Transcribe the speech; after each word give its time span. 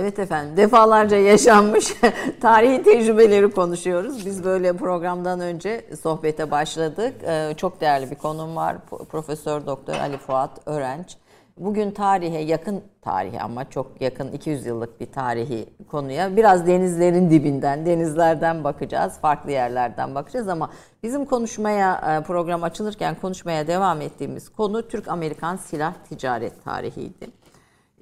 Evet 0.00 0.18
efendim 0.18 0.56
defalarca 0.56 1.16
yaşanmış 1.16 1.94
tarihi 2.40 2.82
tecrübeleri 2.82 3.50
konuşuyoruz. 3.50 4.26
Biz 4.26 4.44
böyle 4.44 4.72
programdan 4.72 5.40
önce 5.40 5.84
sohbete 6.02 6.50
başladık. 6.50 7.14
Ee, 7.26 7.54
çok 7.56 7.80
değerli 7.80 8.10
bir 8.10 8.16
konum 8.16 8.56
var. 8.56 8.76
Profesör 9.10 9.66
Doktor 9.66 9.94
Ali 9.94 10.18
Fuat 10.18 10.50
Örenç. 10.66 11.16
Bugün 11.56 11.90
tarihe 11.90 12.38
yakın 12.38 12.82
tarihi 13.02 13.40
ama 13.40 13.70
çok 13.70 14.00
yakın 14.00 14.32
200 14.32 14.66
yıllık 14.66 15.00
bir 15.00 15.12
tarihi 15.12 15.68
konuya 15.90 16.36
biraz 16.36 16.66
denizlerin 16.66 17.30
dibinden, 17.30 17.86
denizlerden 17.86 18.64
bakacağız. 18.64 19.18
Farklı 19.18 19.50
yerlerden 19.50 20.14
bakacağız 20.14 20.48
ama 20.48 20.70
bizim 21.02 21.24
konuşmaya 21.24 22.18
e, 22.18 22.22
program 22.22 22.62
açılırken 22.62 23.14
konuşmaya 23.14 23.66
devam 23.66 24.00
ettiğimiz 24.00 24.48
konu 24.48 24.88
Türk-Amerikan 24.88 25.56
silah 25.56 25.94
ticaret 26.08 26.64
tarihiydi. 26.64 27.39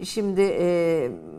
Şimdi 0.04 0.40
e, 0.40 0.64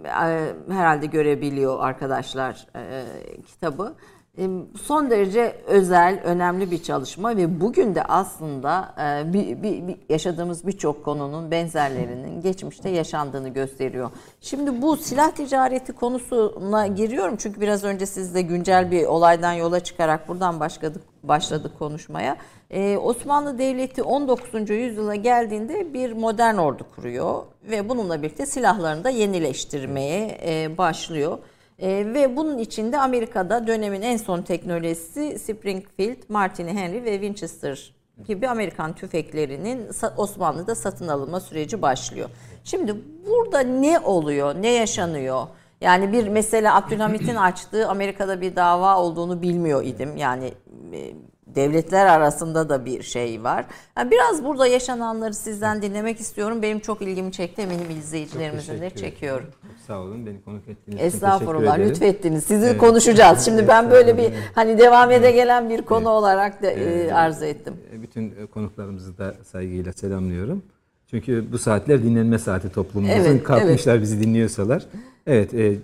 e, 0.06 0.54
herhalde 0.70 1.06
görebiliyor 1.06 1.80
arkadaşlar 1.80 2.68
e, 2.76 3.06
kitabı. 3.42 3.96
E, 4.38 4.48
son 4.82 5.10
derece 5.10 5.56
özel, 5.68 6.22
önemli 6.24 6.72
bir 6.72 6.84
çalışma 6.84 7.38
ve 7.38 7.62
bugün 7.62 7.96
de 7.96 8.04
aslında 8.04 8.96
e, 9.00 9.34
bir, 9.34 9.64
bir, 9.64 9.88
bir 9.88 9.98
yaşadığımız 10.10 10.68
birçok 10.68 11.06
konunun 11.06 11.52
benzerlerinin 11.52 12.42
geçmişte 12.42 12.90
yaşandığını 12.90 13.50
gösteriyor. 13.50 14.12
Şimdi 14.42 14.82
bu 14.82 14.98
silah 14.98 15.32
ticareti 15.32 15.94
konusuna 15.94 16.88
giriyorum 16.88 17.36
çünkü 17.38 17.62
biraz 17.62 17.84
önce 17.84 18.06
siz 18.06 18.36
de 18.36 18.42
güncel 18.42 18.92
bir 18.92 19.06
olaydan 19.06 19.54
yola 19.54 19.80
çıkarak 19.80 20.28
buradan 20.28 20.60
başladık 20.60 21.02
başladık 21.24 21.80
konuşmaya. 21.80 22.38
Ee, 22.72 22.98
Osmanlı 22.98 23.58
Devleti 23.58 24.04
19. 24.04 24.70
yüzyıla 24.70 25.16
geldiğinde 25.16 25.94
bir 25.94 26.12
modern 26.12 26.56
ordu 26.56 26.86
kuruyor 26.96 27.44
ve 27.64 27.90
bununla 27.90 28.22
birlikte 28.22 28.46
silahlarını 28.46 29.04
da 29.04 29.10
yenileştirmeye 29.10 30.38
e, 30.46 30.78
başlıyor. 30.78 31.38
E, 31.80 31.88
ve 31.90 32.36
bunun 32.38 32.58
içinde 32.58 33.00
Amerika'da 33.00 33.68
dönemin 33.68 34.02
en 34.02 34.18
son 34.18 34.42
teknolojisi 34.42 35.40
Springfield, 35.40 36.18
Martini 36.30 36.74
Henry 36.74 37.04
ve 37.04 37.12
Winchester 37.12 37.94
gibi 38.28 38.48
Amerikan 38.48 38.96
tüfeklerinin 38.96 39.88
Osmanlı'da 40.18 40.76
satın 40.76 41.08
alınma 41.08 41.40
süreci 41.40 41.82
başlıyor. 41.82 42.30
Şimdi 42.64 42.96
burada 43.28 43.60
ne 43.60 44.00
oluyor, 44.00 44.56
ne 44.56 44.70
yaşanıyor? 44.70 45.48
Yani 45.82 46.12
bir 46.12 46.28
mesela 46.28 46.76
Abdülhamit'in 46.76 47.36
açtığı 47.36 47.88
Amerika'da 47.88 48.42
bir 48.42 48.56
dava 48.56 48.98
olduğunu 48.98 49.42
bilmiyor 49.42 49.84
idim. 49.84 50.18
Yani 50.18 50.54
e, 50.94 51.14
devletler 51.56 52.06
arasında 52.06 52.70
da 52.70 52.86
bir 52.86 53.04
şey 53.04 53.44
var. 53.44 53.66
Yani 53.98 54.12
biraz 54.12 54.44
burada 54.44 54.68
yaşananları 54.68 55.34
sizden 55.34 55.82
dinlemek 55.82 56.20
istiyorum. 56.20 56.62
Benim 56.62 56.80
çok 56.80 57.02
ilgimi 57.02 57.32
çekti. 57.32 57.62
Eminim 57.62 57.90
izleyicilerimizin 58.00 58.82
de 58.82 58.90
çekiyor. 58.90 59.42
Çok 59.42 59.72
sağ 59.88 60.00
olun. 60.00 60.26
Beni 60.26 60.42
konuk 60.42 60.68
ettiğiniz 60.68 61.00
için 61.00 61.06
Estağfurullah. 61.06 61.80
Lütfettiniz. 61.80 62.44
Sizi 62.44 62.66
evet. 62.66 62.78
konuşacağız. 62.78 63.46
Şimdi 63.46 63.68
ben 63.68 63.92
böyle 63.92 64.18
bir 64.18 64.34
hani 64.56 64.78
devam 64.78 65.12
ede 65.12 65.32
gelen 65.32 65.70
bir 65.70 65.82
konu 65.82 66.00
evet. 66.00 66.08
olarak 66.08 66.64
da 66.64 66.72
evet. 66.72 67.14
arzu 67.14 67.46
ettim. 67.46 67.74
E, 67.94 68.02
bütün 68.02 68.48
konuklarımızı 68.48 69.18
da 69.18 69.36
saygıyla 69.44 69.94
selamlıyorum. 69.94 70.64
Çünkü 71.10 71.52
bu 71.52 71.58
saatler 71.58 72.04
dinlenme 72.04 72.40
saati 72.40 72.72
toplumumuzun. 72.72 73.20
Evet, 73.20 73.44
Kalkmışlar 73.44 73.94
evet. 73.94 74.02
bizi 74.02 74.24
dinliyorsalar. 74.24 74.86
Evet. 75.28 75.54
E, 75.54 75.76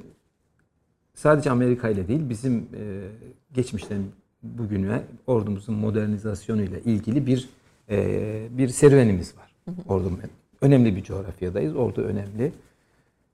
sadece 1.14 1.52
Amerika 1.52 1.90
ile 1.90 2.08
değil 2.08 2.30
bizim 2.30 2.56
e, 2.56 2.84
geçmişten 3.54 4.02
bugüne 4.58 5.02
ordumuzun 5.28 5.76
modernizasyonu 5.76 6.62
ile 6.62 6.82
ilgili 6.82 7.26
bir 7.26 7.50
e, 7.90 8.48
bir 8.52 8.68
serüvenimiz 8.68 9.34
var. 9.38 9.56
Ordu 9.88 10.12
önemli 10.62 10.96
bir 10.96 11.04
coğrafyadayız. 11.04 11.76
Ordu 11.76 12.02
önemli. 12.02 12.52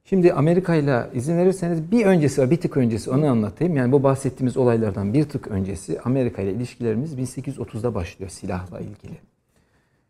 Şimdi 0.06 0.34
Amerika 0.34 0.76
ile 0.76 1.10
izin 1.14 1.38
verirseniz 1.38 1.92
bir 1.92 2.06
öncesi 2.06 2.42
var, 2.42 2.52
bir 2.52 2.58
tık 2.58 2.78
öncesi 2.78 3.12
onu 3.12 3.28
anlatayım. 3.28 3.76
Yani 3.76 3.92
bu 3.92 4.04
bahsettiğimiz 4.04 4.58
olaylardan 4.58 5.14
bir 5.14 5.30
tık 5.30 5.48
öncesi 5.48 6.00
Amerika 6.02 6.42
ile 6.42 6.54
ilişkilerimiz 6.54 7.14
1830'da 7.14 7.96
başlıyor 7.96 8.32
silahla 8.32 8.80
ilgili. 8.80 9.18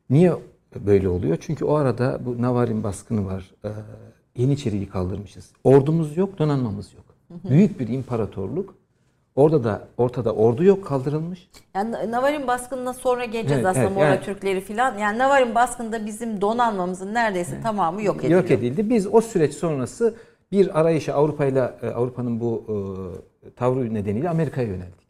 Niye 0.10 0.34
böyle 0.86 1.10
oluyor? 1.10 1.38
Çünkü 1.42 1.66
o 1.66 1.76
arada 1.76 2.20
bu 2.26 2.42
Navarin 2.42 2.84
baskını 2.84 3.26
var. 3.26 3.52
Ee, 3.66 3.70
Yeniçeri'yi 4.36 4.90
kaldırmışız. 4.90 5.52
Ordumuz 5.64 6.18
yok, 6.18 6.40
donanmamız 6.40 6.94
yok. 6.94 7.06
Büyük 7.50 7.80
bir 7.80 7.88
imparatorluk 7.88 8.76
Orada 9.36 9.64
da 9.64 9.88
ortada 9.98 10.34
ordu 10.36 10.64
yok 10.64 10.86
kaldırılmış. 10.86 11.50
Yani 11.76 12.12
Navarin 12.12 12.48
baskınına 12.48 12.94
sonra 12.94 13.26
geleceğiz 13.26 13.52
evet, 13.52 13.66
aslında 13.66 13.86
evet, 13.86 13.96
Mora 13.96 14.06
yani, 14.06 14.22
Türkleri 14.22 14.62
falan. 14.62 14.98
Yani 14.98 15.18
Navarin 15.18 15.56
baskında 15.56 16.06
bizim 16.06 16.42
donanmamızın 16.42 17.14
neredeyse 17.14 17.52
evet. 17.54 17.64
tamamı 17.64 18.04
yok 18.04 18.18
edildi. 18.18 18.34
Yok 18.34 18.52
edildi. 18.52 18.90
Biz 18.90 19.08
o 19.08 19.22
süreç 19.22 19.54
sonrası 19.54 20.16
bir 20.52 20.80
arayışa 20.80 21.14
Avrupa 21.14 21.46
ile 21.46 21.62
Avrupa'nın 21.96 22.40
bu 22.40 22.64
e, 23.46 23.50
tavrı 23.50 23.94
nedeniyle 23.94 24.30
Amerika'ya 24.30 24.68
yöneldik. 24.68 25.02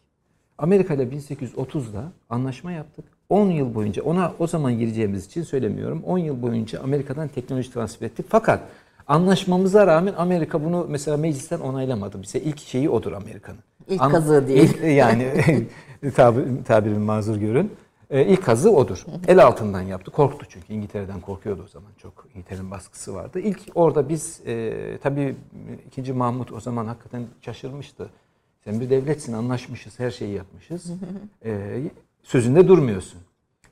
Amerika 0.58 0.94
ile 0.94 1.04
1830'da 1.04 2.04
anlaşma 2.30 2.72
yaptık. 2.72 3.06
10 3.30 3.50
yıl 3.50 3.76
boyunca 3.76 4.04
ona 4.04 4.34
o 4.40 4.48
zaman 4.48 4.80
gireceğimiz 4.80 5.26
için 5.26 5.44
söylemiyorum. 5.44 6.04
10 6.04 6.18
yıl 6.18 6.42
boyunca 6.42 6.82
Amerika'dan 6.82 7.28
teknoloji 7.28 7.74
transfer 7.74 8.08
ettik. 8.08 8.26
Fakat 8.30 8.60
anlaşmamıza 9.08 9.88
rağmen 9.88 10.14
Amerika 10.18 10.64
bunu 10.64 10.86
mesela 10.90 11.18
meclisten 11.18 11.60
onaylamadı. 11.60 12.22
Bize 12.22 12.40
ilk 12.40 12.60
şeyi 12.60 12.90
odur 12.90 13.12
Amerika'nın. 13.12 13.60
İlk 13.92 14.02
An- 14.02 14.12
kazığı 14.12 14.48
değil. 14.48 14.64
Ilk, 14.64 14.84
yani 14.84 15.34
tabir, 16.16 16.64
tabirimi 16.66 17.00
mazur 17.00 17.36
görün. 17.36 17.72
E, 18.10 18.26
ilk 18.26 18.46
kazı 18.46 18.72
odur. 18.72 19.06
El 19.28 19.46
altından 19.46 19.82
yaptı. 19.82 20.12
Korktu 20.12 20.46
çünkü. 20.50 20.74
İngiltere'den 20.74 21.22
korkuyordu 21.22 21.64
o 21.66 21.68
zaman. 21.68 21.90
Çok 21.98 22.28
İngiltere'nin 22.36 22.72
baskısı 22.72 23.14
vardı. 23.16 23.40
İlk 23.40 23.60
orada 23.76 24.10
biz 24.10 24.42
e, 24.46 24.98
tabii 25.04 25.36
ikinci 25.88 26.14
Mahmut 26.14 26.52
o 26.52 26.60
zaman 26.60 26.86
hakikaten 26.86 27.24
şaşırmıştı. 27.42 28.10
Sen 28.64 28.80
bir 28.80 28.90
devletsin 28.90 29.34
anlaşmışız. 29.34 30.00
Her 30.00 30.12
şeyi 30.12 30.34
yapmışız. 30.34 30.92
E, 31.46 31.82
sözünde 32.24 32.68
durmuyorsun. 32.68 33.20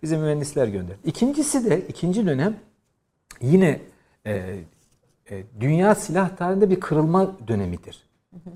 Bize 0.03 0.17
mühendisler 0.17 0.67
gönder. 0.67 0.95
İkincisi 1.05 1.69
de 1.69 1.81
ikinci 1.87 2.25
dönem 2.25 2.55
yine 3.41 3.81
e, 4.25 4.55
e, 5.31 5.43
dünya 5.59 5.95
silah 5.95 6.37
tarihinde 6.37 6.69
bir 6.69 6.79
kırılma 6.79 7.35
dönemidir. 7.47 8.08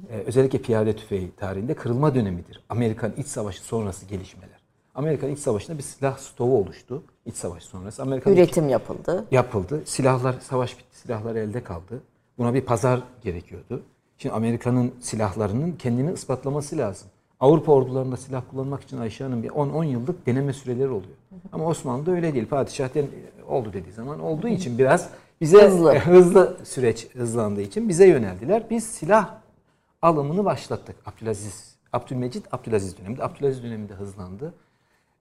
Ee, 0.10 0.24
özellikle 0.26 0.60
piyade 0.60 0.96
tüfeği 0.96 1.32
tarihinde 1.38 1.74
kırılma 1.74 2.16
dönemidir. 2.16 2.64
Amerikan 2.70 3.14
İç 3.18 3.28
Savaşı 3.28 3.64
sonrası 3.64 4.06
gelişmeler. 4.06 4.64
Amerikan 4.96 5.30
İç 5.30 5.40
Savaşı'nda 5.40 5.78
bir 5.78 5.84
silah 5.84 6.18
stoğu 6.18 6.58
oluştu. 6.58 7.04
İç 7.26 7.36
Savaş 7.36 7.64
sonrası. 7.64 8.02
Amerikan 8.02 8.34
Üretim 8.34 8.70
yapıldı. 8.70 9.26
Yapıldı. 9.32 9.82
Silahlar, 9.86 10.36
savaş 10.42 10.80
bitti. 10.80 10.98
Silahlar 11.00 11.36
elde 11.36 11.64
kaldı. 11.64 12.02
Buna 12.38 12.54
bir 12.54 12.62
pazar 12.62 13.04
gerekiyordu. 13.22 13.84
Şimdi 14.18 14.36
Amerika'nın 14.36 14.92
silahlarının 15.00 15.72
kendini 15.72 16.14
ispatlaması 16.14 16.78
lazım. 16.78 17.08
Avrupa 17.40 17.72
ordularında 17.72 18.18
silah 18.18 18.44
kullanmak 18.52 18.84
için 18.84 18.98
Ayşe 18.98 19.24
Hanım 19.24 19.44
bir 19.44 19.50
10-10 19.50 19.86
yıllık 19.86 20.26
deneme 20.26 20.54
süreleri 20.54 20.90
oluyor. 20.90 21.16
Ama 21.52 21.66
Osmanlı'da 21.66 22.12
öyle 22.12 22.34
değil. 22.34 22.46
Padişah 22.48 22.90
oldu 23.48 23.74
dediği 23.74 23.92
zaman 23.92 24.20
olduğu 24.20 24.48
için 24.48 24.78
biraz 24.78 25.10
bize 25.42 25.68
hızlı, 25.68 25.96
hızlı 26.00 26.58
süreç 26.64 27.08
hızlandığı 27.16 27.62
için 27.62 27.90
bize 27.90 28.08
yöneldiler. 28.08 28.64
Biz 28.70 28.84
silah 28.84 29.43
alımını 30.04 30.46
başlattık. 30.46 30.96
Abdülaziz, 31.06 31.76
Abdülmecit 31.94 32.54
Abdülaziz 32.54 32.98
döneminde. 32.98 33.24
Abdülaziz 33.24 33.64
döneminde 33.64 33.94
hızlandı. 33.94 34.54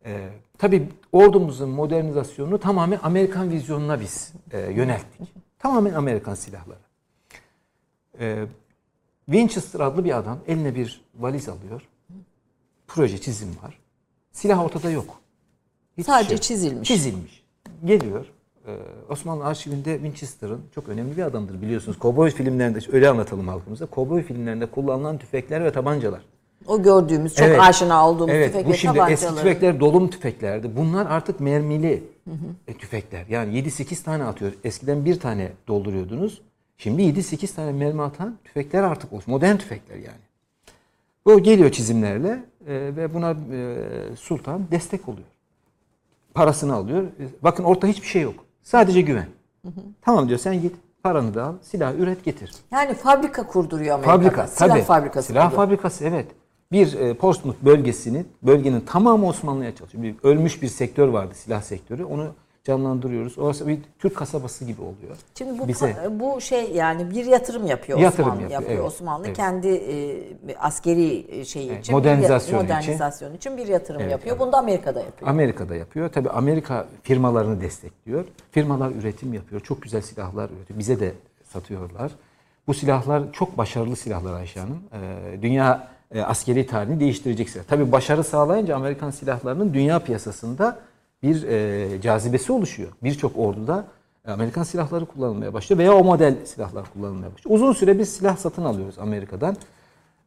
Ee, 0.04 0.28
tabii 0.58 0.88
ordumuzun 1.12 1.68
modernizasyonunu 1.70 2.60
tamamen 2.60 3.00
Amerikan 3.02 3.50
vizyonuna 3.50 4.00
biz 4.00 4.32
e, 4.50 4.58
yönelttik. 4.58 5.34
Tamamen 5.58 5.94
Amerikan 5.94 6.34
silahları. 6.34 6.78
Ee, 8.20 8.46
Winchester 9.26 9.80
adlı 9.80 10.04
bir 10.04 10.18
adam 10.18 10.38
eline 10.46 10.74
bir 10.74 11.04
valiz 11.14 11.48
alıyor. 11.48 11.88
Proje 12.86 13.20
çizim 13.20 13.48
var. 13.62 13.78
Silah 14.32 14.64
ortada 14.64 14.90
yok. 14.90 15.20
Hiç 15.98 16.06
Sadece 16.06 16.28
şey 16.28 16.38
çizilmiş. 16.38 16.88
Çizilmiş. 16.88 17.44
Geliyor. 17.84 18.26
Ee, 18.66 18.76
Osmanlı 19.08 19.44
arşivinde 19.44 19.94
Winchester'ın 19.94 20.60
çok 20.74 20.88
önemli 20.88 21.16
bir 21.16 21.22
adamdır 21.22 21.62
biliyorsunuz. 21.62 21.98
Kovboy 21.98 22.30
filmlerinde 22.30 22.78
öyle 22.92 23.08
anlatalım 23.08 23.48
halkımıza. 23.48 23.86
Kovboy 23.86 24.22
filmlerinde 24.22 24.66
kullanılan 24.66 25.18
tüfekler 25.18 25.64
ve 25.64 25.72
tabancalar. 25.72 26.20
O 26.66 26.82
gördüğümüz 26.82 27.34
çok 27.34 27.46
evet. 27.46 27.60
aşina 27.60 28.08
olduğumuz 28.08 28.34
evet, 28.34 28.52
tüfek 28.52 28.66
bu 28.66 28.74
şimdi 28.74 29.00
eski 29.10 29.34
tüfekler 29.34 29.80
dolum 29.80 30.10
tüfeklerdi. 30.10 30.76
Bunlar 30.76 31.06
artık 31.06 31.40
mermili 31.40 32.02
hı 32.28 32.34
hı. 32.70 32.74
tüfekler. 32.78 33.26
Yani 33.28 33.58
7-8 33.58 34.04
tane 34.04 34.24
atıyor. 34.24 34.52
Eskiden 34.64 35.04
bir 35.04 35.20
tane 35.20 35.52
dolduruyordunuz. 35.68 36.42
Şimdi 36.78 37.02
7-8 37.02 37.54
tane 37.54 37.72
mermi 37.72 38.02
atan 38.02 38.38
tüfekler 38.44 38.82
artık. 38.82 39.28
Modern 39.28 39.56
tüfekler 39.56 39.96
yani. 39.96 40.22
Bu 41.26 41.42
geliyor 41.42 41.70
çizimlerle 41.70 42.44
e, 42.66 42.74
ve 42.96 43.14
buna 43.14 43.30
e, 43.30 43.76
sultan 44.16 44.66
destek 44.70 45.08
oluyor. 45.08 45.26
Parasını 46.34 46.74
alıyor. 46.74 47.04
Bakın 47.42 47.64
ortada 47.64 47.86
hiçbir 47.86 48.06
şey 48.06 48.22
yok. 48.22 48.44
Sadece 48.62 49.00
güven. 49.00 49.26
Hı 49.64 49.68
hı. 49.68 49.80
Tamam 50.02 50.28
diyor 50.28 50.38
sen 50.38 50.62
git 50.62 50.74
paranı 51.02 51.34
da 51.34 51.44
al, 51.44 51.54
silah 51.62 51.94
üret 51.94 52.24
getir. 52.24 52.52
Yani 52.70 52.94
fabrika 52.94 53.46
kurduruyor 53.46 53.94
Amerika'da. 53.94 54.18
Fabrika, 54.18 54.46
silah 54.46 54.68
tabii. 54.68 54.82
fabrikası. 54.82 55.28
Silah 55.28 55.44
kurduruyor. 55.50 55.66
fabrikası 55.66 56.04
evet. 56.04 56.26
Bir 56.72 56.92
e, 57.00 57.14
Portsmouth 57.14 57.58
bölgesini, 57.62 58.24
bölgenin 58.42 58.80
tamamı 58.80 59.26
Osmanlı'ya 59.26 59.74
çalışıyor. 59.74 60.04
Bir, 60.04 60.14
ölmüş 60.22 60.62
bir 60.62 60.68
sektör 60.68 61.08
vardı, 61.08 61.34
silah 61.34 61.62
sektörü. 61.62 62.04
Onu 62.04 62.34
canlandırıyoruz. 62.64 63.38
Orası 63.38 63.68
bir 63.68 63.78
Türk 63.98 64.16
kasabası 64.16 64.64
gibi 64.64 64.82
oluyor. 64.82 65.16
Şimdi 65.38 65.58
bu 65.58 65.68
Bize. 65.68 65.96
bu 66.10 66.40
şey 66.40 66.72
yani 66.72 67.10
bir 67.10 67.24
yatırım 67.24 67.66
yapıyor 67.66 67.98
Yatırım 67.98 68.24
Osmanlı 68.28 68.42
yapıyor, 68.42 68.60
yapıyor, 68.60 68.80
evet, 68.80 68.92
Osmanlı 68.92 69.26
evet. 69.26 69.36
kendi 69.36 69.68
e, 69.68 70.56
askeri 70.58 71.46
şeyi 71.46 71.70
Evet, 71.70 71.80
için 71.80 71.94
modernizasyon 71.94 72.60
bir, 72.60 72.64
için. 72.64 72.76
modernizasyon 72.76 73.34
için 73.34 73.56
bir 73.56 73.66
yatırım 73.66 74.00
Evet, 74.00 74.12
yapıyor. 74.12 74.36
evet. 74.36 74.40
Bunu 74.40 74.52
da 74.52 74.58
Amerika'da 74.58 75.00
yapıyor. 75.00 75.30
Amerika'da 75.30 75.74
yapıyor. 75.76 76.08
Tabii 76.08 76.30
Amerika 76.30 76.86
firmalarını 77.02 77.60
destekliyor. 77.60 78.24
Firmalar 78.50 78.90
üretim 78.90 79.34
yapıyor. 79.34 79.60
Çok 79.60 79.82
güzel 79.82 80.02
silahlar 80.02 80.50
üretiyor. 80.50 80.78
Bize 80.78 81.00
de 81.00 81.12
satıyorlar. 81.52 82.12
Bu 82.66 82.74
silahlar 82.74 83.32
çok 83.32 83.58
başarılı 83.58 83.96
silahlar 83.96 84.32
Ayşe 84.32 84.60
Hanım. 84.60 84.82
Ee, 84.92 85.42
dünya 85.42 85.88
e, 86.14 86.22
askeri 86.22 86.66
tarihini 86.66 87.00
değiştirecek 87.00 87.50
silah. 87.50 87.64
Tabii 87.64 87.92
başarı 87.92 88.24
sağlayınca 88.24 88.76
Amerikan 88.76 89.10
silahlarının 89.10 89.74
dünya 89.74 89.98
piyasasında 89.98 90.78
bir 91.22 91.42
e, 91.42 92.00
cazibesi 92.00 92.52
oluşuyor. 92.52 92.90
Birçok 93.02 93.38
orduda 93.38 93.86
Amerikan 94.26 94.62
silahları 94.62 95.06
kullanılmaya 95.06 95.54
başlıyor 95.54 95.78
veya 95.78 95.94
o 95.94 96.04
model 96.04 96.34
silahlar 96.44 96.84
kullanılmaya 96.92 97.34
başlıyor. 97.34 97.56
Uzun 97.56 97.72
süre 97.72 97.98
biz 97.98 98.08
silah 98.08 98.36
satın 98.36 98.64
alıyoruz 98.64 98.98
Amerika'dan. 98.98 99.56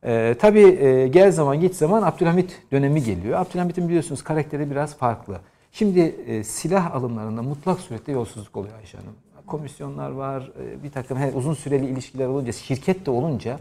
Ee, 0.05 0.35
tabii 0.39 0.67
e, 0.67 1.07
gel 1.07 1.31
zaman 1.31 1.59
git 1.59 1.75
zaman 1.75 2.01
Abdülhamit 2.01 2.61
dönemi 2.71 3.03
geliyor. 3.03 3.39
Abdülhamit'in 3.39 3.87
biliyorsunuz 3.87 4.23
karakteri 4.23 4.71
biraz 4.71 4.97
farklı. 4.97 5.39
Şimdi 5.71 5.99
e, 5.99 6.43
silah 6.43 6.95
alımlarında 6.95 7.41
mutlak 7.41 7.79
surette 7.79 8.11
yolsuzluk 8.11 8.57
oluyor 8.57 8.73
Ayşe 8.77 8.97
Hanım. 8.97 9.13
Komisyonlar 9.47 10.11
var, 10.11 10.51
e, 10.61 10.83
bir 10.83 10.91
takım 10.91 11.17
he, 11.17 11.31
uzun 11.35 11.53
süreli 11.53 11.85
ilişkiler 11.85 12.27
olunca, 12.27 12.51
şirket 12.51 13.05
de 13.05 13.11
olunca 13.11 13.59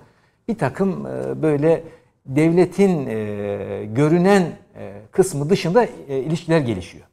bir 0.48 0.58
takım 0.58 1.06
e, 1.06 1.42
böyle 1.42 1.82
devletin 2.26 3.06
e, 3.06 3.84
görünen 3.84 4.42
e, 4.76 4.92
kısmı 5.12 5.50
dışında 5.50 5.84
e, 6.08 6.18
ilişkiler 6.18 6.60
gelişiyor. 6.60 7.04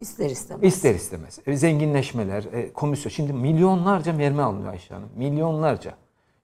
İster 0.00 0.30
istemez. 0.30 0.74
İster 0.74 0.94
istemez. 0.94 1.38
E, 1.46 1.56
zenginleşmeler, 1.56 2.44
e, 2.52 2.72
komisyon. 2.72 3.10
Şimdi 3.10 3.32
milyonlarca 3.32 4.12
mermi 4.12 4.42
alınıyor 4.42 4.72
Ayşe 4.72 4.94
Hanım. 4.94 5.08
Milyonlarca. 5.16 5.94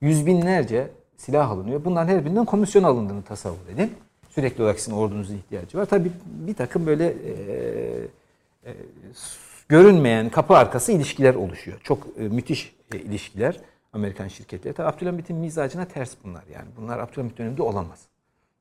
Yüz 0.00 0.26
binlerce 0.26 0.90
silah 1.16 1.50
alınıyor. 1.50 1.84
Bunların 1.84 2.08
her 2.08 2.24
birinden 2.24 2.44
komisyon 2.44 2.82
alındığını 2.82 3.22
tasavvur 3.22 3.68
edin. 3.74 3.92
Sürekli 4.30 4.62
olarak 4.62 4.80
sizin 4.80 4.96
ordunuzun 4.96 5.34
ihtiyacı 5.36 5.78
var. 5.78 5.86
Tabii 5.86 6.12
bir 6.26 6.54
takım 6.54 6.86
böyle 6.86 7.06
e, 7.06 7.32
e, 8.66 8.74
görünmeyen 9.68 10.30
kapı 10.30 10.56
arkası 10.56 10.92
ilişkiler 10.92 11.34
oluşuyor. 11.34 11.80
Çok 11.82 12.06
e, 12.18 12.22
müthiş 12.22 12.76
e, 12.94 12.98
ilişkiler 12.98 13.60
Amerikan 13.92 14.28
şirketleri. 14.28 14.74
Tabii 14.74 14.88
Abdülhamit'in 14.88 15.36
mizacına 15.36 15.84
ters 15.84 16.14
bunlar 16.24 16.44
yani. 16.54 16.68
Bunlar 16.76 16.98
Abdülhamit 16.98 17.38
döneminde 17.38 17.62
olamaz. 17.62 18.02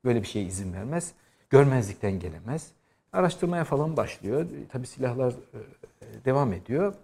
Böyle 0.04 0.22
bir 0.22 0.26
şeye 0.26 0.44
izin 0.44 0.72
vermez. 0.72 1.12
Görmezlikten 1.50 2.20
gelemez. 2.20 2.70
Araştırmaya 3.14 3.64
falan 3.64 3.96
başlıyor. 3.96 4.46
Tabii 4.72 4.86
silahlar 4.86 5.32
e, 5.32 6.24
devam 6.24 6.52
ediyor. 6.52 6.94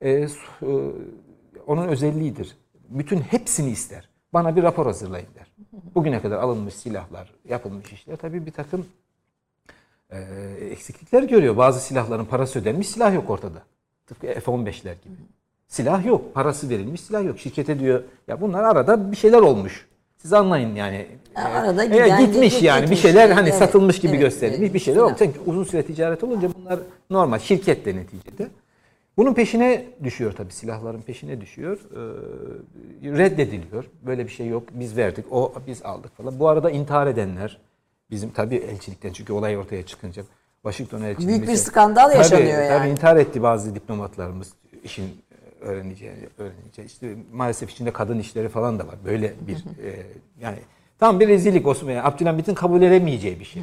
E, 0.00 0.10
e, 0.10 0.28
onun 1.66 1.88
özelliğidir. 1.88 2.56
Bütün 2.88 3.20
hepsini 3.20 3.70
ister. 3.70 4.08
Bana 4.32 4.56
bir 4.56 4.62
rapor 4.62 4.86
hazırlayın 4.86 5.28
der. 5.34 5.46
Bugüne 5.94 6.22
kadar 6.22 6.38
alınmış 6.38 6.74
silahlar, 6.74 7.32
yapılmış 7.48 7.92
işler 7.92 8.16
tabii 8.16 8.46
bir 8.46 8.50
takım 8.50 8.86
eksiklikler 10.60 11.22
görüyor. 11.22 11.56
Bazı 11.56 11.80
silahların 11.80 12.24
parası 12.24 12.58
ödenmiş, 12.58 12.88
silah 12.88 13.14
yok 13.14 13.30
ortada. 13.30 13.62
Tıpkı 14.06 14.26
F-15'ler 14.26 14.94
gibi. 15.04 15.14
Silah 15.68 16.06
yok, 16.06 16.34
parası 16.34 16.68
verilmiş 16.68 17.00
silah 17.00 17.24
yok. 17.24 17.38
Şirkete 17.38 17.80
diyor 17.80 18.02
ya 18.28 18.40
bunlar 18.40 18.64
arada 18.64 19.12
bir 19.12 19.16
şeyler 19.16 19.40
olmuş. 19.40 19.86
Siz 20.24 20.32
anlayın 20.32 20.74
yani. 20.74 21.06
Ya 21.36 21.44
arada 21.44 21.84
e, 21.84 21.86
giden, 21.86 22.20
gitmiş 22.20 22.54
gidip 22.54 22.62
yani 22.62 22.78
bir 22.78 22.82
gitmiş. 22.82 23.00
şeyler 23.00 23.30
hani 23.30 23.48
Evet, 23.48 23.58
satılmış 23.58 24.00
gibi 24.00 24.12
evet, 24.12 24.20
gösterilmiş 24.20 24.60
evet, 24.60 24.74
bir 24.74 24.78
şeyler 24.78 25.00
olmuş. 25.00 25.18
Çünkü 25.18 25.40
uzun 25.46 25.64
süre 25.64 25.82
ticaret 25.82 26.24
olunca 26.24 26.48
bunlar 26.58 26.78
normal 27.10 27.38
şirket 27.38 27.86
de 27.86 27.96
neticede. 27.96 28.48
Bunun 29.16 29.34
peşine 29.34 29.84
düşüyor 30.04 30.32
tabii 30.32 30.52
silahların 30.52 31.02
peşine 31.02 31.40
düşüyor. 31.40 31.78
Ee, 31.92 33.18
reddediliyor. 33.18 33.84
Böyle 34.02 34.24
bir 34.24 34.30
şey 34.30 34.46
yok. 34.46 34.62
Biz 34.72 34.96
verdik. 34.96 35.24
O 35.32 35.52
biz 35.66 35.82
aldık 35.82 36.16
falan. 36.16 36.38
Bu 36.38 36.48
arada 36.48 36.70
intihar 36.70 37.06
edenler 37.06 37.58
bizim 38.10 38.30
tabii 38.30 38.56
elçilikten 38.56 39.12
çünkü 39.12 39.32
olay 39.32 39.58
ortaya 39.58 39.86
çıkınca 39.86 40.22
Washington 40.62 41.02
elçiliği 41.02 41.28
Büyük 41.28 41.48
bir 41.48 41.56
skandal 41.56 42.10
yaşanıyor 42.10 42.54
tabii, 42.54 42.66
yani. 42.66 42.78
Tabii 42.78 42.90
intihar 42.90 43.16
etti 43.16 43.42
bazı 43.42 43.74
diplomatlarımız 43.74 44.52
işin 44.84 45.04
öğreneceği 45.64 46.12
öğrenince 46.38 46.84
işte 46.84 47.16
maalesef 47.32 47.70
içinde 47.70 47.90
kadın 47.90 48.18
işleri 48.18 48.48
falan 48.48 48.78
da 48.78 48.86
var. 48.86 48.94
Böyle 49.04 49.34
bir 49.46 49.56
e, 49.56 50.06
yani 50.40 50.58
tam 50.98 51.20
bir 51.20 51.28
rezillik 51.28 51.66
Osmanlı. 51.66 52.04
Abdülhamit'in 52.04 52.54
kabul 52.54 52.82
edemeyeceği 52.82 53.40
bir 53.40 53.44
şey. 53.44 53.62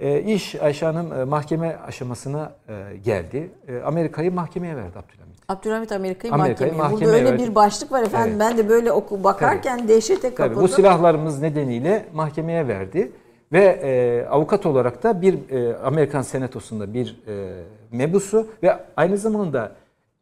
E, 0.00 0.22
iş 0.22 0.54
Ayşe 0.54 0.86
Hanım 0.86 1.12
e, 1.12 1.24
mahkeme 1.24 1.76
aşamasına 1.86 2.52
e, 2.68 2.96
geldi. 3.04 3.50
E, 3.68 3.80
Amerika'yı 3.80 4.32
mahkemeye 4.32 4.76
verdi 4.76 4.98
Abdülhamit. 4.98 5.38
Abdülhamit 5.48 5.92
Amerika'yı 5.92 6.34
Amerika'yı 6.34 6.72
mahkemeye. 6.72 6.78
Burada 6.78 6.94
mahkemeye 6.94 7.18
öyle 7.18 7.32
verdi. 7.32 7.50
bir 7.50 7.54
başlık 7.54 7.92
var 7.92 8.02
efendim. 8.02 8.30
Evet. 8.30 8.40
Ben 8.40 8.58
de 8.58 8.68
böyle 8.68 8.92
oku 8.92 9.24
bakarken 9.24 9.88
dehşete 9.88 10.34
kapıldım. 10.34 10.54
Tabii 10.54 10.64
bu 10.64 10.68
silahlarımız 10.68 11.40
nedeniyle 11.40 12.06
mahkemeye 12.14 12.68
verdi 12.68 13.12
ve 13.52 13.64
e, 13.64 14.26
avukat 14.28 14.66
olarak 14.66 15.02
da 15.02 15.22
bir 15.22 15.50
e, 15.50 15.76
Amerikan 15.76 16.22
Senatosu'nda 16.22 16.94
bir 16.94 17.16
e, 17.28 17.64
mebusu 17.90 18.46
ve 18.62 18.78
aynı 18.96 19.18
zamanda 19.18 19.72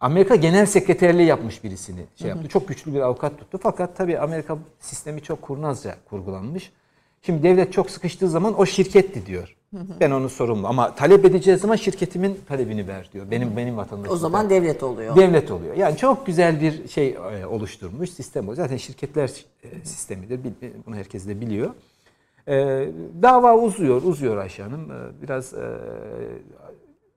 Amerika 0.01 0.35
Genel 0.37 0.67
Sekreterliği 0.67 1.29
yapmış 1.29 1.65
birisini 1.65 2.01
şey 2.17 2.29
yaptı. 2.29 2.49
Çok 2.49 2.69
güçlü 2.69 2.95
bir 2.95 3.01
avukat 3.01 3.39
tuttu. 3.39 3.59
Fakat 3.63 3.97
tabii 3.97 4.19
Amerika 4.19 4.59
sistemi 4.81 5.23
çok 5.23 5.43
kurnazca 5.43 5.97
kurgulanmış. 6.11 6.73
Şimdi 7.23 7.43
devlet 7.43 7.73
çok 7.73 7.91
sıkıştığı 7.91 8.29
zaman 8.29 8.61
o 8.61 8.67
şirketti 8.67 9.27
diyor. 9.27 9.57
Ben 10.01 10.11
onu 10.11 10.29
sorumlu 10.29 10.67
ama 10.69 10.95
talep 10.95 11.25
edeceği 11.25 11.57
zaman 11.57 11.77
şirketimin 11.77 12.41
talebini 12.49 12.89
ver 12.89 13.11
diyor. 13.13 13.31
Benim 13.31 13.57
benim 13.57 13.77
vatandaşım. 13.77 14.15
o 14.15 14.17
zaman 14.17 14.51
devlet 14.51 14.83
oluyor. 14.83 15.17
Devlet 15.17 15.51
oluyor. 15.51 15.75
Yani 15.77 15.97
çok 15.97 16.27
güzel 16.27 16.61
bir 16.61 16.89
şey 16.89 17.09
e, 17.41 17.47
oluşturmuş 17.47 18.11
sistem 18.11 18.49
o. 18.49 18.55
Zaten 18.55 18.77
şirketler 18.77 19.45
e, 19.63 19.85
sistemidir. 19.85 20.45
Bil- 20.45 20.71
Bunu 20.87 20.97
herkes 20.97 21.29
de 21.29 21.41
biliyor. 21.41 21.71
E, 22.49 22.55
dava 23.23 23.57
uzuyor, 23.57 24.03
uzuyor 24.03 24.37
Ayşe 24.37 24.63
Hanım. 24.63 24.91
E, 24.91 25.23
biraz 25.23 25.55
e, 25.55 25.67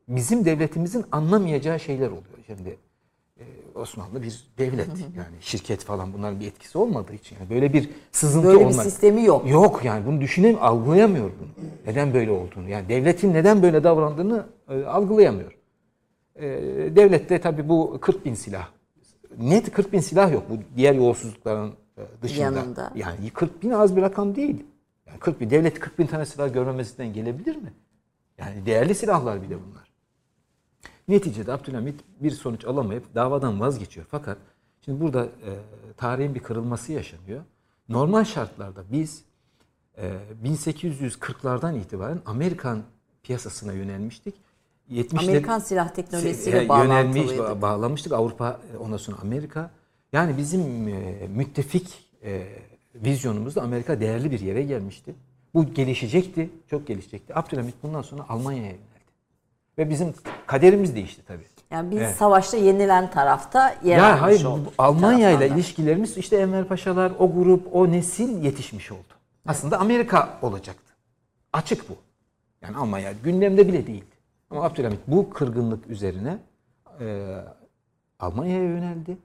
bizim 0.10 0.46
devletimizin 0.46 1.06
anlamayacağı 1.12 1.80
şeyler 1.80 2.08
oluyor. 2.08 2.40
Şimdi 2.48 2.78
e, 3.40 3.44
Osmanlı 3.76 4.22
bir 4.22 4.48
devlet 4.58 4.88
yani 5.18 5.36
şirket 5.42 5.84
falan 5.84 6.14
bunların 6.14 6.40
bir 6.40 6.48
etkisi 6.48 6.78
olmadığı 6.78 7.14
için 7.14 7.36
yani 7.40 7.50
böyle 7.50 7.74
bir 7.74 7.90
sızıntı 8.12 8.48
Böyle 8.48 8.60
bir 8.60 8.66
olmadı. 8.66 8.84
sistemi 8.84 9.24
yok. 9.24 9.50
Yok 9.50 9.86
yani 9.86 10.06
bunu 10.06 10.22
düşünem 10.22 10.58
algılayamıyor 10.62 11.26
bunu. 11.40 11.68
Neden 11.88 12.14
böyle 12.14 12.32
olduğunu. 12.32 12.70
Yani 12.70 12.90
devletin 12.90 13.34
neden 13.34 13.62
böyle 13.62 13.84
davrandığını 13.84 14.46
e, 14.70 14.84
algılayamıyor. 14.84 15.58
E, 16.36 16.46
devlette 16.96 17.42
tabii 17.42 17.70
bu 17.70 17.98
40 18.02 18.26
bin 18.26 18.34
silah. 18.34 18.70
Net 19.38 19.72
40 19.72 19.94
bin 19.94 20.00
silah 20.00 20.32
yok 20.34 20.44
bu 20.50 20.58
diğer 20.78 20.94
yolsuzlukların 20.94 21.74
e, 21.98 22.02
dışında. 22.22 22.42
Yanında. 22.42 22.92
Yani 22.96 23.30
40 23.30 23.64
bin 23.64 23.70
az 23.70 23.96
bir 23.96 24.02
rakam 24.02 24.36
değil. 24.36 24.64
Yani 25.08 25.20
40 25.20 25.42
bin, 25.42 25.50
devlet 25.50 25.80
40 25.80 26.00
bin 26.00 26.08
tane 26.08 26.26
silah 26.26 26.54
görmemesinden 26.54 27.14
gelebilir 27.14 27.56
mi? 27.56 27.74
Yani 28.38 28.66
değerli 28.66 28.96
silahlar 28.96 29.44
bir 29.44 29.50
de 29.50 29.56
bunlar. 29.56 29.89
Neticede 31.10 31.54
Abdülhamit 31.54 31.96
bir 32.20 32.32
sonuç 32.32 32.66
alamayıp 32.66 33.16
davadan 33.16 33.60
vazgeçiyor. 33.60 34.06
Fakat 34.12 34.38
şimdi 34.86 35.02
burada 35.02 35.26
e, 35.26 35.52
tarihin 35.98 36.36
bir 36.36 36.40
kırılması 36.40 36.92
yaşanıyor. 36.92 37.42
Normal 37.90 38.24
şartlarda 38.24 38.84
biz 38.92 39.24
e, 39.98 40.14
1840'lardan 40.44 41.78
itibaren 41.80 42.20
Amerikan 42.26 42.84
piyasasına 43.24 43.74
yönelmiştik. 43.74 44.36
70'ler 44.92 45.24
Amerikan 45.24 45.60
silah 45.60 45.90
teknolojisiyle 45.90 46.64
e, 46.64 46.68
ba- 46.68 47.62
bağlamıştık 47.62 48.12
Avrupa 48.14 48.60
e, 48.74 48.78
ondan 48.78 48.98
sonra 48.98 49.18
Amerika. 49.22 49.72
Yani 50.14 50.38
bizim 50.38 50.88
e, 50.88 51.28
müttefik 51.36 52.10
e, 52.24 52.48
vizyonumuzda 52.96 53.62
Amerika 53.62 54.00
değerli 54.00 54.32
bir 54.32 54.40
yere 54.40 54.64
gelmişti. 54.64 55.16
Bu 55.54 55.74
gelişecekti, 55.74 56.50
çok 56.68 56.88
gelişecekti. 56.88 57.36
Abdülhamit 57.40 57.76
bundan 57.84 58.02
sonra 58.02 58.26
Almanya'ya. 58.30 58.76
Ve 59.80 59.90
bizim 59.90 60.14
kaderimiz 60.48 60.96
değişti 60.96 61.22
tabii. 61.28 61.44
Yani 61.72 61.92
biz 61.92 61.98
Evet. 61.98 62.16
savaşta 62.16 62.58
yenilen 62.58 63.12
tarafta 63.12 63.76
yer 63.84 63.98
Ya 63.98 64.08
almış 64.08 64.22
hayır 64.22 64.46
olduk. 64.46 64.74
Almanya 64.78 65.32
ile 65.32 65.48
ilişkilerimiz 65.48 66.18
işte 66.18 66.38
Enver 66.38 66.66
Paşalar, 66.66 67.12
o 67.20 67.34
grup, 67.34 67.76
o 67.76 67.92
nesil 67.92 68.44
yetişmiş 68.44 68.92
oldu. 68.92 69.14
Aslında 69.48 69.80
Amerika 69.80 70.38
olacaktı. 70.42 70.94
Açık 71.54 71.90
bu. 71.90 71.94
Yani 72.62 72.78
Almanya 72.78 73.12
gündemde 73.24 73.68
bile 73.68 73.88
değildi. 73.88 74.16
Ama 74.50 74.64
Abdülhamit 74.64 75.00
bu 75.08 75.30
kırgınlık 75.30 75.88
üzerine 75.88 76.38
e, 77.00 77.36
Almanya'ya 78.20 78.64
yöneldi 78.64 79.18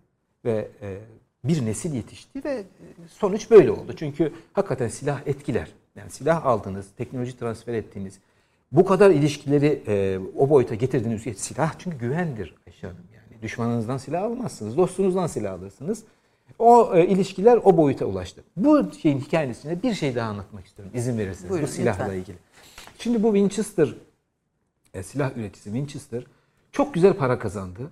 ve 0.45 0.69
e, 0.83 0.99
bir 1.45 1.67
nesil 1.67 1.95
yetişti 1.95 2.45
ve 2.45 2.51
e, 2.51 2.65
sonuç 3.09 3.51
böyle 3.51 3.71
oldu. 3.71 3.93
Çünkü 3.97 4.33
hakikaten 4.53 4.89
silah 4.89 5.21
etkiler. 5.27 5.69
Yani 5.97 6.11
silah 6.11 6.47
aldınız, 6.47 6.87
teknoloji 6.97 7.39
transfer 7.39 7.75
ettiğiniz, 7.75 8.19
bu 8.77 8.85
kadar 8.85 9.11
ilişkileri 9.11 9.83
e, 9.87 10.19
o 10.37 10.51
boyuta 10.51 10.75
getirdiğiniz 10.75 11.23
silah 11.39 11.75
çünkü 11.79 11.99
güvendir 11.99 12.55
Ayşe 12.67 12.87
Hanım 12.87 13.05
yani. 13.15 13.43
Düşmanınızdan 13.43 13.97
silah 13.97 14.23
almazsınız, 14.23 14.77
dostunuzdan 14.77 15.27
silah 15.27 15.53
alırsınız. 15.53 16.05
O 16.59 16.97
e, 16.97 17.07
ilişkiler 17.07 17.61
o 17.65 17.77
boyuta 17.77 18.05
ulaştı. 18.05 18.45
Bu 18.57 18.93
şeyin 19.03 19.21
hikayesine 19.21 19.83
bir 19.83 19.95
şey 19.95 20.15
daha 20.15 20.31
anlatmak 20.31 20.67
istiyorum 20.67 20.95
izin 20.97 21.19
verirseniz 21.19 21.51
Buyurun, 21.51 21.69
bu 21.69 21.73
silahla 21.73 22.05
lütfen. 22.05 22.19
ilgili. 22.19 22.37
Şimdi 22.99 23.23
bu 23.23 23.27
Winchester 23.35 23.95
e, 24.95 25.03
silah 25.03 25.37
üreticisi 25.37 25.65
Winchester 25.65 26.27
Çok 26.73 26.95
güzel 26.95 27.15
para 27.15 27.39
kazandı. 27.39 27.91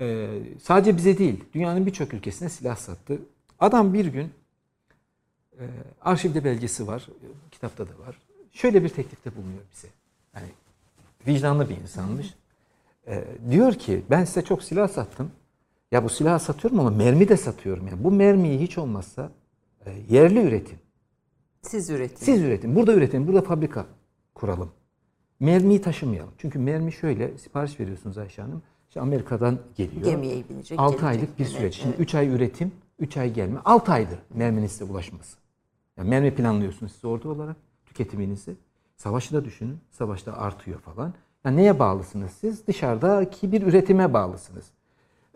Ee, 0.00 0.28
sadece 0.62 0.96
bize 0.96 1.18
değil, 1.18 1.44
dünyanın 1.54 1.86
birçok 1.86 2.14
ülkesine 2.14 2.48
silah 2.48 2.76
sattı. 2.76 3.18
Adam 3.60 3.94
bir 3.94 4.06
gün 4.06 4.32
e, 5.52 5.64
arşivde 6.02 6.44
belgesi 6.44 6.86
var, 6.86 7.08
e, 7.10 7.26
kitapta 7.50 7.86
da 7.86 7.98
var. 8.06 8.18
Şöyle 8.52 8.84
bir 8.84 8.88
teklifte 8.88 9.36
bulunuyor 9.36 9.62
bize. 9.72 9.88
Vicdanlı 11.26 11.68
bir 11.68 11.76
insanmış. 11.76 12.34
Ee, 13.06 13.24
diyor 13.50 13.72
ki 13.74 14.02
ben 14.10 14.24
size 14.24 14.42
çok 14.42 14.62
silah 14.62 14.88
sattım. 14.88 15.30
Ya 15.92 16.04
bu 16.04 16.08
silahı 16.08 16.40
satıyorum 16.40 16.80
ama 16.80 16.90
mermi 16.90 17.28
de 17.28 17.36
satıyorum. 17.36 17.88
Yani 17.88 18.04
bu 18.04 18.10
mermiyi 18.10 18.60
hiç 18.60 18.78
olmazsa 18.78 19.30
e, 19.86 19.90
yerli 20.10 20.42
üretin. 20.42 20.78
Siz 21.62 21.90
üretin. 21.90 22.16
Siz 22.24 22.42
üretin. 22.42 22.76
Burada 22.76 22.94
üretin. 22.94 23.26
Burada 23.26 23.42
fabrika 23.42 23.86
kuralım. 24.34 24.70
Mermiyi 25.40 25.80
taşımayalım. 25.82 26.32
Çünkü 26.38 26.58
mermi 26.58 26.92
şöyle 26.92 27.38
sipariş 27.38 27.80
veriyorsunuz 27.80 28.18
Ayşe 28.18 28.42
Hanım. 28.42 28.62
İşte 28.88 29.00
Amerika'dan 29.00 29.58
geliyor. 29.76 30.04
Gemiye 30.04 30.48
binecek. 30.48 30.78
6 30.80 30.90
gelecek. 30.92 31.08
aylık 31.08 31.38
bir 31.38 31.44
Evet, 31.44 31.52
süreç. 31.52 31.74
Şimdi 31.74 31.88
evet. 31.90 32.00
3 32.00 32.14
ay 32.14 32.28
üretim, 32.28 32.72
3 32.98 33.16
ay 33.16 33.32
gelme. 33.32 33.60
6 33.64 33.92
aydır 33.92 34.18
merminin 34.34 34.66
size 34.66 34.84
ulaşması. 34.84 35.36
Yani 35.96 36.10
mermi 36.10 36.34
planlıyorsunuz 36.34 36.92
siz 36.92 37.04
ordu 37.04 37.30
olarak 37.30 37.56
tüketiminizi. 37.86 38.56
Savaşı 38.96 39.34
da 39.34 39.44
düşünün. 39.44 39.78
Savaşta 39.90 40.32
artıyor 40.32 40.80
falan. 40.80 41.14
Yani 41.44 41.56
neye 41.56 41.78
bağlısınız 41.78 42.30
siz? 42.32 42.66
Dışarıdaki 42.66 43.52
bir 43.52 43.62
üretime 43.62 44.14
bağlısınız. 44.14 44.66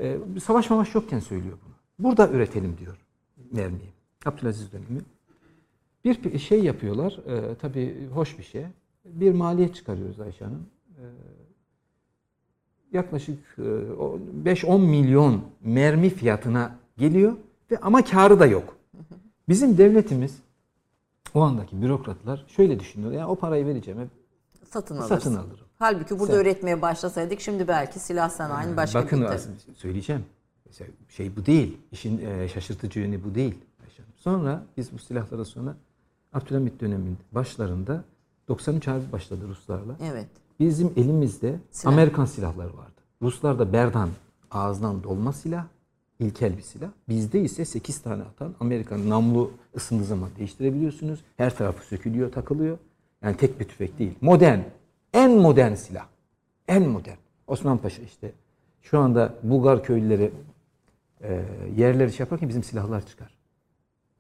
Ee, 0.01 0.19
savaş 0.45 0.71
mavaş 0.71 0.95
yokken 0.95 1.19
söylüyor 1.19 1.59
bunu. 1.65 1.75
Burada 1.99 2.29
üretelim 2.29 2.79
diyor 2.79 2.97
mermiyi. 3.53 3.93
Abdülaziz 4.27 4.73
dönemi. 4.73 5.01
Bir 6.05 6.39
şey 6.39 6.65
yapıyorlar. 6.65 7.19
E, 7.27 7.55
tabii 7.55 8.09
hoş 8.15 8.39
bir 8.39 8.43
şey. 8.43 8.65
Bir 9.05 9.33
maliyet 9.33 9.75
çıkarıyoruz 9.75 10.21
Ayşe 10.21 10.45
Hanım. 10.45 10.67
E, 10.89 11.05
yaklaşık 12.93 13.39
e, 13.59 13.63
5-10 13.63 14.81
milyon 14.81 15.43
mermi 15.61 16.11
fiyatına 16.11 16.77
geliyor 16.99 17.37
ve 17.71 17.79
ama 17.79 18.05
karı 18.05 18.41
da 18.41 18.47
yok. 18.47 18.77
Bizim 19.49 19.79
devletimiz 19.79 20.39
o 21.35 21.41
andaki 21.43 21.83
bürokratlar 21.83 22.45
şöyle 22.49 22.81
düşünüyor. 22.81 23.13
Yani 23.13 23.27
o 23.27 23.35
parayı 23.37 23.67
vereceğim 23.67 24.01
hep 24.01 24.09
Satın 24.71 24.97
alırsın. 24.97 25.15
satın 25.15 25.35
alırım. 25.37 25.67
Halbuki 25.79 26.19
burada 26.19 26.33
Sen- 26.33 26.41
üretmeye 26.41 26.83
başlasaydık 26.83 27.41
şimdi 27.41 27.69
belki 27.69 27.99
silah 27.99 28.31
sanayinin 28.31 28.77
başka 28.77 29.03
Bakın 29.03 29.21
bir 29.21 29.27
aslında 29.27 29.57
söyleyeceğim. 29.77 30.25
Mesela 30.67 30.91
Şey 31.09 31.37
bu 31.37 31.47
değil. 31.47 31.79
İşin 31.93 32.19
e, 32.27 32.49
şaşırtıcı 32.49 33.01
yönü 33.01 33.25
bu 33.25 33.35
değil. 33.35 33.55
Sonra 34.17 34.63
biz 34.77 34.93
bu 34.93 34.99
silahlara 34.99 35.45
sonra 35.45 35.77
Abdülhamit 36.33 36.81
döneminin 36.81 37.19
başlarında 37.33 38.05
93 38.49 38.87
harbi 38.87 39.13
başladı 39.13 39.41
Ruslarla. 39.49 39.97
Evet. 40.03 40.27
Bizim 40.61 40.93
elimizde 40.97 41.59
Silah. 41.71 41.93
Amerikan 41.93 42.25
silahları 42.25 42.77
vardı. 42.77 43.01
Ruslarda 43.23 43.73
Berdan 43.73 44.09
ağızdan 44.51 45.03
dolma 45.03 45.33
silah, 45.33 45.65
ilkel 46.19 46.57
bir 46.57 46.63
silah. 46.63 46.91
Bizde 47.09 47.41
ise 47.41 47.65
8 47.65 48.03
tane 48.03 48.23
atan 48.23 48.55
Amerikan 48.61 49.11
namlu 49.11 49.51
ısındığı 49.77 50.05
zaman 50.05 50.31
değiştirebiliyorsunuz. 50.39 51.25
Her 51.37 51.57
tarafı 51.57 51.85
sökülüyor, 51.85 52.33
takılıyor. 52.33 52.79
Yani 53.23 53.37
tek 53.37 53.61
bir 53.61 53.65
tüfek 53.65 53.99
değil. 53.99 54.15
Modern. 54.21 54.61
En 55.13 55.31
modern 55.31 55.75
silah. 55.75 56.07
En 56.69 56.89
modern. 56.89 57.17
Osman 57.47 57.79
Paşa 57.79 58.03
işte. 58.03 58.33
Şu 58.83 58.99
anda 58.99 59.35
Bulgar 59.43 59.85
köylüleri 59.85 60.31
e, 61.21 61.45
yerleri 61.77 62.13
şey 62.13 62.25
yaparken 62.25 62.49
bizim 62.49 62.63
silahlar 62.63 63.07
çıkar. 63.07 63.39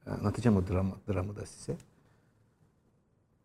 Anlatacağım 0.06 0.56
o 0.56 0.68
dramı, 0.68 0.94
dramı 1.08 1.36
da 1.36 1.46
size. 1.46 1.76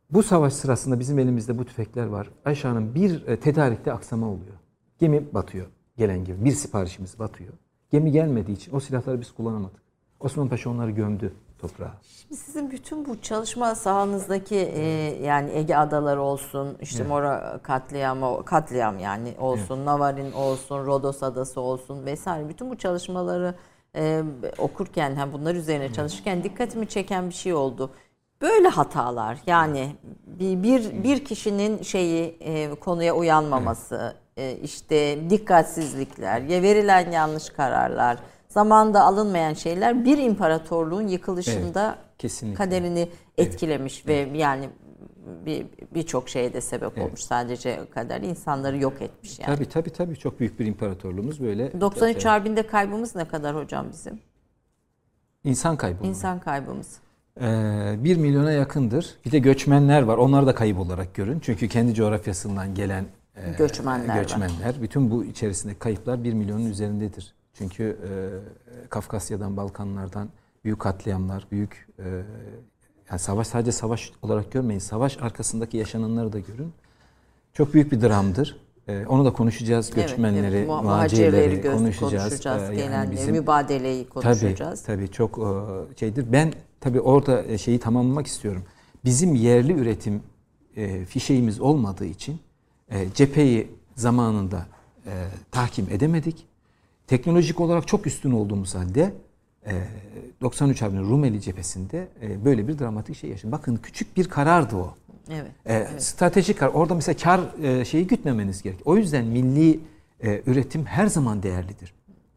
Bu 0.10 0.24
savaş 0.24 0.54
sırasında 0.54 1.00
bizim 1.00 1.20
elimizde 1.20 1.58
bu 1.58 1.66
tüfekler 1.66 2.06
var. 2.06 2.30
Hanım 2.64 2.96
bir 2.96 3.28
e, 3.28 3.40
tedarikte 3.40 3.94
aksama 3.94 4.28
oluyor. 4.28 4.56
Gemi 5.00 5.34
batıyor 5.34 5.68
gelen 5.98 6.26
gibi. 6.26 6.46
Bir 6.46 6.52
siparişimiz 6.52 7.20
batıyor. 7.20 7.54
Gemi 7.94 8.12
gelmediği 8.12 8.58
için 8.58 8.76
o 8.76 8.80
silahları 8.80 9.22
biz 9.22 9.32
kullanamadık. 9.32 9.82
Osman 10.20 10.50
Paşa 10.50 10.70
onları 10.70 10.92
gömdü 10.92 11.34
toprağa. 11.60 11.94
Şimdi 12.02 12.36
sizin 12.36 12.72
bütün 12.72 13.06
bu 13.06 13.22
çalışma 13.22 13.76
sahanızdaki 13.76 14.56
e, 14.56 14.84
yani 15.24 15.52
Ege 15.52 15.76
Adaları 15.76 16.22
olsun, 16.22 16.78
işte 16.82 17.04
Mora 17.04 17.60
katliamı, 17.64 18.46
katliam 18.46 19.00
yani 19.00 19.34
olsun, 19.40 19.86
Navarin 19.86 20.32
olsun, 20.32 20.86
Rodos 20.86 21.24
Adası 21.24 21.62
olsun 21.62 22.06
vesaire 22.06 22.50
bütün 22.50 22.70
bu 22.70 22.78
çalışmaları 22.78 23.56
e, 23.96 24.24
okurken, 24.58 25.16
hem 25.16 25.34
bunlar 25.34 25.56
üzerine 25.56 25.94
çalışırken 25.94 26.44
dikkatimi 26.44 26.88
çeken 26.88 27.30
bir 27.30 27.36
şey 27.36 27.54
oldu. 27.54 27.92
Böyle 28.42 28.68
hatalar 28.68 29.40
yani 29.48 29.96
bir 30.28 30.64
bir, 30.64 31.04
bir 31.04 31.26
kişinin 31.26 31.82
şeyi 31.84 32.38
e, 32.40 32.76
konuya 32.76 33.16
uyanmaması, 33.16 34.16
işte 34.64 35.30
dikkatsizlikler, 35.30 36.42
ya 36.42 36.62
verilen 36.62 37.12
yanlış 37.12 37.50
kararlar, 37.50 38.18
zamanda 38.50 39.04
alınmayan 39.04 39.54
şeyler 39.54 40.06
bir 40.06 40.18
imparatorluğun 40.18 41.08
yıkılışında 41.08 41.98
kesinlikle. 42.18 42.58
kaderini 42.58 43.10
etkilemiş 43.38 44.08
ve 44.08 44.30
yani 44.34 44.70
bir 45.46 45.66
birçok 45.96 46.30
şeye 46.30 46.54
de 46.54 46.62
sebep 46.62 46.98
olmuş. 46.98 47.22
Sadece 47.22 47.80
kader 47.94 48.22
insanları 48.22 48.78
yok 48.78 49.02
etmiş 49.02 49.40
yani. 49.40 49.56
Tabii 49.56 49.70
tabii 49.70 49.90
tabii 49.90 50.16
çok 50.16 50.40
büyük 50.40 50.60
bir 50.60 50.66
imparatorluğumuz 50.66 51.42
böyle. 51.42 51.82
93 51.82 52.26
Harbi'nde 52.26 52.68
kaybımız 52.68 53.16
ne 53.16 53.26
kadar 53.26 53.56
hocam 53.56 53.86
bizim? 53.92 54.20
İnsan 55.44 55.78
kaybı. 55.78 56.08
İnsan 56.08 56.40
kaybımız. 56.40 57.00
Ee, 57.42 57.96
1 57.98 58.18
milyona 58.18 58.52
yakındır. 58.52 59.16
Bir 59.26 59.32
de 59.32 59.40
göçmenler 59.40 60.02
var. 60.02 60.18
Onlar 60.18 60.48
da 60.48 60.56
kayıp 60.56 60.80
olarak 60.80 61.14
görün. 61.14 61.40
Çünkü 61.40 61.68
kendi 61.68 61.94
coğrafyasından 61.94 62.76
gelen 62.76 63.06
e, 63.36 63.52
Göçmenler 63.58 64.08
var. 64.16 64.22
göçmenler. 64.22 64.82
Bütün 64.82 65.12
bu 65.12 65.24
içerisinde 65.26 65.78
kayıplar 65.80 66.24
1 66.24 66.34
milyonun 66.34 66.66
üzerindedir. 66.66 67.34
Çünkü 67.54 67.84
e, 68.84 68.90
Kafkasya'dan, 68.90 69.58
Balkanlardan 69.58 70.30
büyük 70.64 70.80
katliamlar, 70.80 71.48
büyük 71.52 71.88
e, 72.00 72.04
yani 73.10 73.20
savaş 73.20 73.48
sadece 73.48 73.72
savaş 73.72 74.12
olarak 74.22 74.52
görmeyin. 74.52 74.80
Savaş 74.80 75.18
arkasındaki 75.18 75.78
yaşananları 75.78 76.34
da 76.34 76.40
görün. 76.40 76.74
Çok 77.54 77.74
büyük 77.74 77.92
bir 77.92 78.02
dramdır. 78.02 78.58
E, 78.88 79.06
onu 79.06 79.26
da 79.26 79.34
konuşacağız. 79.34 79.92
Göçmenleri, 79.92 80.56
evet, 80.56 80.68
mu- 80.68 80.84
muhacirleri 80.84 81.62
göz- 81.62 81.74
konuşacağız. 81.78 82.24
konuşacağız. 82.30 82.70
E, 82.70 82.76
yani 82.76 83.12
bizim- 83.12 83.32
mübadeleyi 83.36 84.10
konuşacağız. 84.10 84.84
Tabii 84.84 84.98
tabii 84.98 85.12
çok 85.12 85.38
e, 85.38 85.98
şeydir. 86.00 86.26
Ben 86.32 86.54
tabii 86.82 87.02
orada 87.02 87.44
e, 87.44 87.58
şeyi 87.58 87.80
tamamlamak 87.80 88.28
istiyorum. 88.28 88.64
Bizim 89.06 89.36
yerli 89.36 89.74
üretim 89.74 90.24
e, 90.76 91.06
fişeğimiz 91.06 91.60
olmadığı 91.62 92.06
için 92.06 92.40
e, 92.90 93.14
cepheyi 93.14 93.68
zamanında 93.96 94.66
e, 95.06 95.12
tahkim 95.52 95.88
edemedik. 95.92 96.46
Teknolojik 97.08 97.60
olarak 97.60 97.88
çok 97.88 98.08
üstün 98.08 98.32
olduğumuz 98.32 98.76
halde 98.76 99.14
e, 99.66 99.84
93 100.42 100.82
Harbi'nin 100.82 101.10
Rumeli 101.10 101.42
cephesinde 101.42 102.08
e, 102.22 102.46
böyle 102.46 102.68
bir 102.68 102.80
dramatik 102.80 103.16
şey 103.18 103.30
yaşadık. 103.30 103.52
Bakın 103.52 103.76
küçük 103.84 104.18
bir 104.18 104.30
karardı 104.30 104.76
o. 104.76 104.96
Evet. 105.30 105.52
E, 105.66 106.00
Stratejik 106.00 106.60
karar. 106.60 106.74
Orada 106.74 106.96
mesela 106.96 107.18
kar 107.18 107.64
e, 107.64 107.86
şeyi 107.86 108.08
gütmemeniz 108.08 108.62
gerek. 108.62 108.80
O 108.86 108.98
yüzden 108.98 109.26
milli 109.26 109.80
e, 110.24 110.42
üretim 110.46 110.86
her 110.86 111.08
zaman 111.08 111.44
değerlidir. 111.44 111.94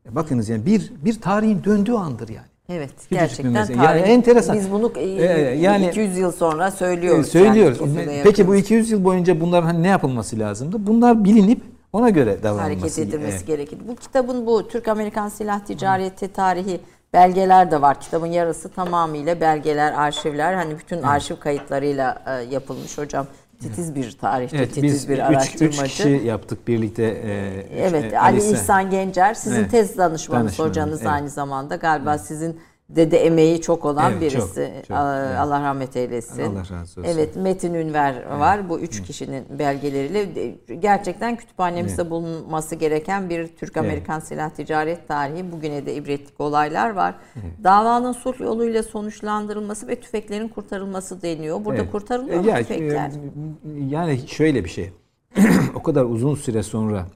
E, 0.06 0.14
bakınız 0.14 0.48
yani 0.48 0.66
bir 0.66 0.92
bir 1.04 1.20
tarihin 1.20 1.64
döndüğü 1.64 1.92
andır 1.92 2.28
yani. 2.28 2.46
Evet, 2.68 2.90
Küçücük 2.90 3.10
gerçekten 3.10 3.54
tarih. 3.66 3.76
Yani 3.82 4.00
enteresan. 4.00 4.56
Biz 4.56 4.70
bunu 4.72 4.92
e, 4.96 5.02
Ee, 5.04 5.56
yani- 5.60 5.86
200 5.88 6.18
yıl 6.18 6.32
sonra 6.32 6.66
E, 6.66 6.70
söylüyoruz. 6.70 7.28
söylüyoruz. 7.28 7.78
Yani 7.80 8.20
Peki 8.24 8.24
bu 8.24 8.40
yapıyoruz. 8.40 8.60
200 8.60 8.90
yıl 8.90 9.04
boyunca 9.04 9.40
bunların 9.40 9.66
hani 9.66 9.82
ne 9.82 9.88
yapılması 9.88 10.38
lazımdı? 10.38 10.76
Bunlar 10.86 11.24
bilinip 11.24 11.62
ona 11.92 12.10
göre 12.10 12.42
davranılması 12.42 12.62
hareket 12.70 12.98
edilmesi 12.98 13.36
Evet. 13.36 13.46
gerekir. 13.46 13.78
Bu 13.88 13.96
kitabın 13.96 14.46
bu 14.46 14.68
Türk-Amerikan 14.68 15.28
silah 15.28 15.60
ticareti 15.60 16.28
tarihi 16.32 16.80
belgeler 17.12 17.70
de 17.70 17.80
var. 17.82 18.00
Kitabın 18.00 18.26
yarısı 18.26 18.68
tamamıyla 18.68 19.40
belgeler, 19.40 19.92
arşivler. 19.92 20.54
Hani 20.54 20.78
bütün 20.78 21.02
arşiv 21.02 21.36
kayıtlarıyla 21.36 22.22
e, 22.26 22.54
yapılmış 22.54 22.98
hocam. 22.98 23.26
Titiz 23.62 23.94
bir 23.94 24.12
tarihçi, 24.12 24.56
Evet, 24.56 24.68
titiz 24.68 24.82
biz 24.82 25.08
bir 25.08 25.14
üç, 25.14 25.20
araştırmacı. 25.20 25.82
üç 25.82 25.90
kişi 25.90 26.08
yaptık 26.08 26.68
birlikte. 26.68 27.02
e, 27.04 27.60
üç, 27.60 27.92
Evet, 27.92 28.12
e, 28.12 28.18
Ali 28.20 28.50
İhsan 28.50 28.90
Gencer 28.90 29.34
sizin 29.34 29.56
Evet. 29.56 29.70
tez 29.70 29.98
danışmanınız 29.98 30.58
hocanız 30.58 30.98
evet. 31.02 31.10
aynı 31.12 31.28
zamanda. 31.30 31.76
Galiba 31.76 32.18
sizin 32.18 32.60
de 32.88 33.26
emeği 33.26 33.60
çok 33.60 33.84
olan 33.84 34.12
Evet, 34.12 34.20
birisi. 34.20 34.72
çok, 34.76 34.86
çok, 34.88 34.96
Aa, 34.96 35.26
evet. 35.26 35.38
Allah 35.38 35.60
rahmet 35.62 35.96
eylesin. 35.96 36.42
Allah 36.42 36.60
razı 36.60 36.74
olsun. 37.00 37.04
Evet, 37.06 37.36
Metin 37.36 37.74
Ünver 37.74 38.26
var. 38.26 38.68
Bu 38.68 38.78
üç 38.80 39.02
kişinin 39.02 39.58
belgeleriyle 39.58 40.34
de- 40.34 40.74
gerçekten 40.74 41.36
kütüphanemizde 41.36 42.10
bulunması 42.10 42.74
gereken 42.74 43.30
bir 43.30 43.46
Türk-Amerikan 43.48 44.20
silah 44.20 44.50
ticaret 44.50 45.08
tarihi. 45.08 45.52
Bugüne 45.52 45.86
de 45.86 45.94
ibretlik 45.94 46.40
olaylar 46.40 46.90
var. 46.90 47.14
Davanın 47.64 48.12
sulh 48.12 48.40
yoluyla 48.40 48.82
sonuçlandırılması 48.82 49.88
ve 49.88 50.00
tüfeklerin 50.00 50.48
kurtarılması 50.48 51.22
deniyor. 51.22 51.64
Burada 51.64 51.82
Evet. 51.82 51.92
kurtarılıyor 51.92 52.36
E, 52.36 52.40
mu 52.40 52.48
ya, 52.48 52.56
tüfekler? 52.56 53.08
e, 53.08 53.12
Yani 53.88 54.18
şöyle 54.28 54.64
bir 54.64 54.70
şey. 54.70 54.90
o 55.74 55.82
kadar 55.82 56.04
uzun 56.04 56.34
süre 56.34 56.62
sonra 56.62 57.06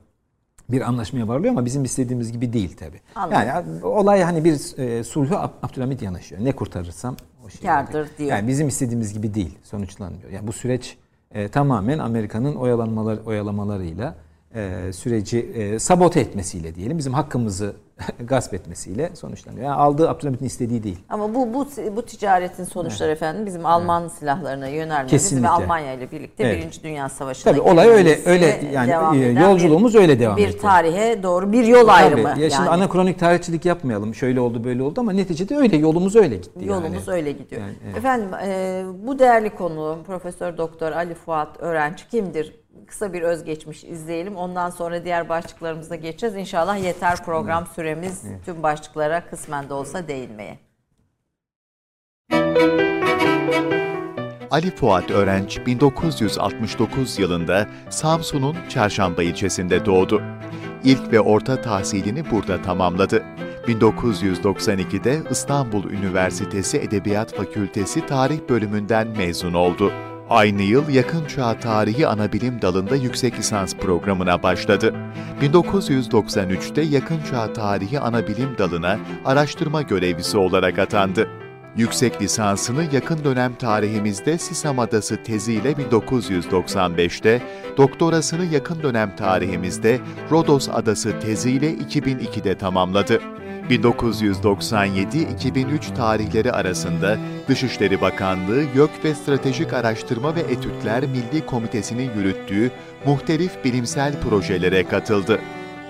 bir 0.73 0.81
anlaşmaya 0.89 1.29
varılıyor 1.29 1.53
ama 1.53 1.65
bizim 1.65 1.85
istediğimiz 1.85 2.33
gibi 2.33 2.53
değil 2.53 2.77
tabi. 2.77 3.01
Yani 3.33 3.85
olay 3.85 4.23
hani 4.23 4.45
bir 4.45 4.79
e, 4.79 5.05
sulhu 5.05 5.35
Ab- 5.35 5.51
Abdülhamit 5.63 6.03
yanaşıyor. 6.03 6.45
Ne 6.45 6.53
kurtarırsam 6.53 7.17
o 7.47 7.51
şey. 7.51 7.61
Kârdır 7.61 8.09
diyor. 8.19 8.31
Yani 8.31 8.49
bizim 8.49 8.69
istediğimiz 8.69 9.13
gibi 9.15 9.35
değil. 9.35 9.59
Sonuçlanmıyor. 9.63 10.31
Yani 10.31 10.47
bu 10.47 10.53
süreç 10.53 10.97
e, 11.35 11.49
tamamen 11.49 11.99
Amerika'nın 11.99 12.55
oyalanmalar 12.55 13.19
oyalamalarıyla 13.19 14.15
e, 14.55 14.93
süreci 14.93 15.39
e, 15.39 15.79
sabote 15.79 16.21
etmesiyle 16.21 16.75
diyelim. 16.75 16.99
Bizim 16.99 17.13
hakkımızı 17.15 17.77
gasp 18.25 18.55
etmesiyle 18.55 19.11
sonuçlanıyor. 19.15 19.65
Yani 19.65 19.75
aldığı 19.75 20.11
Abdülhamit'in 20.11 20.47
istediği 20.47 20.83
değil. 20.83 20.99
Ama 21.09 21.35
bu 21.35 21.55
bu 21.55 21.67
bu 21.97 22.03
ticaretin 22.03 22.65
sonuçları 22.65 23.11
evet. 23.11 23.19
efendim 23.19 23.47
bizim 23.47 23.67
Alman 23.67 24.03
evet. 24.03 24.13
silahlarına 24.13 24.69
yönelmemiz 24.69 25.11
Kesinlikle. 25.11 25.49
ve 25.49 25.51
Almanya 25.51 25.93
ile 25.93 26.11
birlikte 26.11 26.45
evet. 26.45 26.59
Birinci 26.59 26.83
Dünya 26.83 27.09
Savaşı'na 27.09 27.53
Tabii 27.53 27.61
olay 27.61 27.89
öyle 27.89 28.19
öyle 28.25 28.61
yani 28.73 28.91
e, 29.25 29.41
yolculuğumuz 29.41 29.95
bir, 29.95 29.99
öyle 29.99 30.21
devam 30.21 30.39
ediyor. 30.39 30.49
Bir 30.49 30.59
tarihe 30.59 31.23
doğru 31.23 31.53
bir 31.53 31.65
yol 31.65 31.89
ayrımı. 31.89 32.23
Tabii. 32.23 32.41
Ya 32.41 32.47
yani. 32.47 32.53
şimdi 32.53 32.69
anakronik 32.69 33.19
tarihçilik 33.19 33.65
yapmayalım. 33.65 34.15
Şöyle 34.15 34.41
oldu 34.41 34.65
böyle 34.65 34.83
oldu 34.83 35.01
ama 35.01 35.13
neticede 35.13 35.57
öyle 35.57 35.77
yolumuz 35.77 36.17
öyle 36.17 36.37
gitti. 36.37 36.65
Yolumuz 36.65 37.07
yani. 37.07 37.17
öyle 37.17 37.33
gidiyor. 37.33 37.63
Yani, 37.63 37.75
evet. 37.85 37.97
Efendim 37.97 38.29
e, 38.45 38.83
bu 39.07 39.19
değerli 39.19 39.51
konu 39.51 39.99
Profesör 40.07 40.59
Doktor 40.59 40.93
Ali 40.93 41.15
Fuat 41.15 41.61
Öğrenci 41.61 42.09
kimdir? 42.09 42.60
Kısa 42.91 43.13
bir 43.13 43.23
özgeçmiş 43.23 43.85
izleyelim. 43.85 44.37
Ondan 44.37 44.71
sonra 44.71 45.05
diğer 45.05 45.29
başlıklarımıza 45.29 45.97
geçeceğiz. 45.97 46.37
İnşallah 46.37 46.85
yeter 46.85 47.25
program 47.25 47.67
süremiz 47.67 48.23
tüm 48.45 48.63
başlıklara 48.63 49.27
kısmen 49.27 49.69
de 49.69 49.75
olsa 49.75 50.09
değinmeye. 50.09 50.59
Ali 54.51 54.71
Fuat 54.77 55.11
Örenç 55.11 55.67
1969 55.67 57.19
yılında 57.19 57.67
Samsun'un 57.91 58.57
Çarşamba 58.69 59.23
ilçesinde 59.23 59.87
doğdu. 59.87 60.23
İlk 60.85 61.13
ve 61.13 61.21
orta 61.21 61.61
tahsilini 61.61 62.31
burada 62.31 62.63
tamamladı. 62.63 63.25
1992'de 63.67 65.21
İstanbul 65.31 65.85
Üniversitesi 65.91 66.79
Edebiyat 66.79 67.35
Fakültesi 67.35 68.07
Tarih 68.07 68.39
Bölümünden 68.49 69.09
mezun 69.09 69.55
oldu. 69.55 69.93
Aynı 70.31 70.63
yıl 70.63 70.89
Yakın 70.89 71.25
Çağ 71.27 71.59
Tarihi 71.61 72.07
Anabilim 72.07 72.63
dalında 72.63 72.97
yüksek 72.97 73.39
lisans 73.39 73.75
programına 73.75 74.43
başladı. 74.43 74.95
1993'te 75.41 76.83
Yakın 76.83 77.19
Çağ 77.31 77.53
Tarihi 77.53 78.01
Anabilim 78.01 78.59
dalına 78.59 78.99
araştırma 79.25 79.83
görevlisi 79.83 80.39
olarak 80.39 80.79
atandı. 80.79 81.29
Yüksek 81.77 82.23
lisansını 82.23 82.85
yakın 82.93 83.25
dönem 83.25 83.55
tarihimizde 83.55 84.39
Sisam 84.39 84.79
Adası 84.79 85.23
teziyle 85.23 85.73
1995'te, 85.73 87.43
doktorasını 87.77 88.45
yakın 88.45 88.83
dönem 88.83 89.17
tarihimizde 89.17 90.01
Rodos 90.31 90.69
Adası 90.69 91.21
teziyle 91.21 91.75
2002'de 91.75 92.59
tamamladı. 92.59 93.21
1997-2003 93.71 95.95
tarihleri 95.95 96.53
arasında 96.53 97.19
Dışişleri 97.49 98.01
Bakanlığı 98.01 98.65
YÖK 98.75 99.05
ve 99.05 99.15
Stratejik 99.15 99.73
Araştırma 99.73 100.35
ve 100.35 100.41
Etütler 100.41 101.07
Milli 101.07 101.47
Komitesi'nin 101.47 102.15
yürüttüğü 102.15 102.71
muhtelif 103.07 103.65
bilimsel 103.65 104.21
projelere 104.21 104.89
katıldı. 104.89 105.41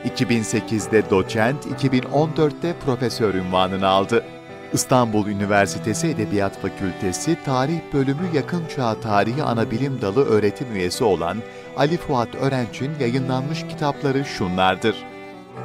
2008'de 0.04 1.10
doçent, 1.10 1.66
2014'te 1.66 2.74
profesör 2.84 3.34
ünvanını 3.34 3.86
aldı. 3.86 4.24
İstanbul 4.72 5.26
Üniversitesi 5.26 6.08
Edebiyat 6.08 6.62
Fakültesi 6.62 7.36
Tarih 7.44 7.80
Bölümü 7.92 8.28
Yakın 8.34 8.62
Çağ 8.76 9.00
Tarihi 9.00 9.42
Anabilim 9.42 10.00
Dalı 10.00 10.24
öğretim 10.24 10.74
üyesi 10.74 11.04
olan 11.04 11.38
Ali 11.76 11.96
Fuat 11.96 12.34
Örenç'in 12.34 12.90
yayınlanmış 13.00 13.66
kitapları 13.68 14.24
şunlardır. 14.24 15.09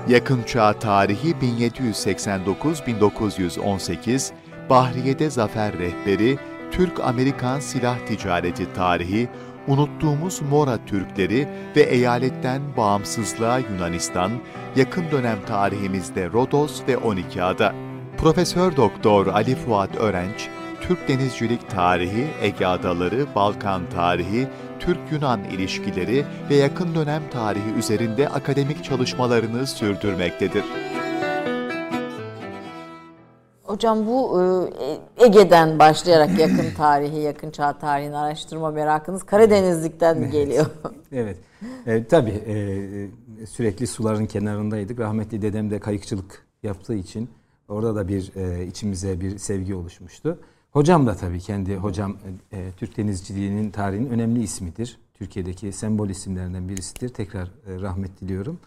Yakın 0.09 0.43
Çağ 0.43 0.73
Tarihi 0.73 1.31
1789-1918, 1.31 4.31
Bahriye'de 4.69 5.29
Zafer 5.29 5.77
Rehberi, 5.77 6.37
Türk-Amerikan 6.71 7.59
Silah 7.59 7.97
Ticareti 8.07 8.73
Tarihi, 8.73 9.29
Unuttuğumuz 9.67 10.41
Mora 10.41 10.85
Türkleri 10.85 11.47
ve 11.75 11.81
eyaletten 11.81 12.61
bağımsızlığa 12.77 13.59
Yunanistan, 13.59 14.31
yakın 14.75 15.11
dönem 15.11 15.37
tarihimizde 15.47 16.31
Rodos 16.31 16.81
ve 16.87 16.97
12 16.97 17.43
ada. 17.43 17.75
Profesör 18.17 18.75
Doktor 18.75 19.27
Ali 19.27 19.55
Fuat 19.55 19.95
Örenç, 19.95 20.49
Türk 20.81 21.07
denizcilik 21.07 21.69
tarihi, 21.69 22.27
Ege 22.41 22.65
Adaları, 22.65 23.25
Balkan 23.35 23.89
tarihi, 23.89 24.47
Türk-Yunan 24.85 25.43
ilişkileri 25.43 26.25
ve 26.49 26.55
yakın 26.55 26.95
dönem 26.95 27.23
tarihi 27.31 27.73
üzerinde 27.77 28.29
akademik 28.29 28.83
çalışmalarını 28.83 29.67
sürdürmektedir. 29.67 30.63
Hocam 33.63 34.07
bu 34.07 34.41
e, 34.41 35.25
Ege'den 35.25 35.79
başlayarak 35.79 36.39
yakın 36.39 36.71
tarihi, 36.77 37.19
yakın 37.19 37.51
çağ 37.51 37.73
tarihini 37.77 38.17
araştırma 38.17 38.71
merakınız 38.71 39.23
Karadenizlikten 39.23 40.17
mi 40.17 40.29
geliyor? 40.29 40.65
evet. 41.11 41.37
E, 41.87 42.03
tabii 42.03 42.43
e, 42.47 42.55
sürekli 43.45 43.87
suların 43.87 44.25
kenarındaydık. 44.25 44.99
Rahmetli 44.99 45.41
dedem 45.41 45.71
de 45.71 45.79
kayıkçılık 45.79 46.45
yaptığı 46.63 46.95
için 46.95 47.29
orada 47.67 47.95
da 47.95 48.07
bir 48.07 48.31
e, 48.35 48.65
içimize 48.65 49.21
bir 49.21 49.37
sevgi 49.37 49.75
oluşmuştu. 49.75 50.39
Hocam 50.75 51.07
da 51.07 51.15
tabii 51.15 51.39
kendi 51.39 51.75
hocam 51.75 52.17
e, 52.53 52.71
Türk 52.77 52.97
denizciliğinin 52.97 53.71
tarihinin 53.71 54.09
önemli 54.09 54.43
ismidir. 54.43 54.97
Türkiye'deki 55.13 55.71
sembol 55.71 56.09
isimlerinden 56.09 56.69
birisidir. 56.69 57.09
Tekrar 57.09 57.45
e, 57.45 57.81
rahmet 57.81 58.21
diliyorum. 58.21 58.59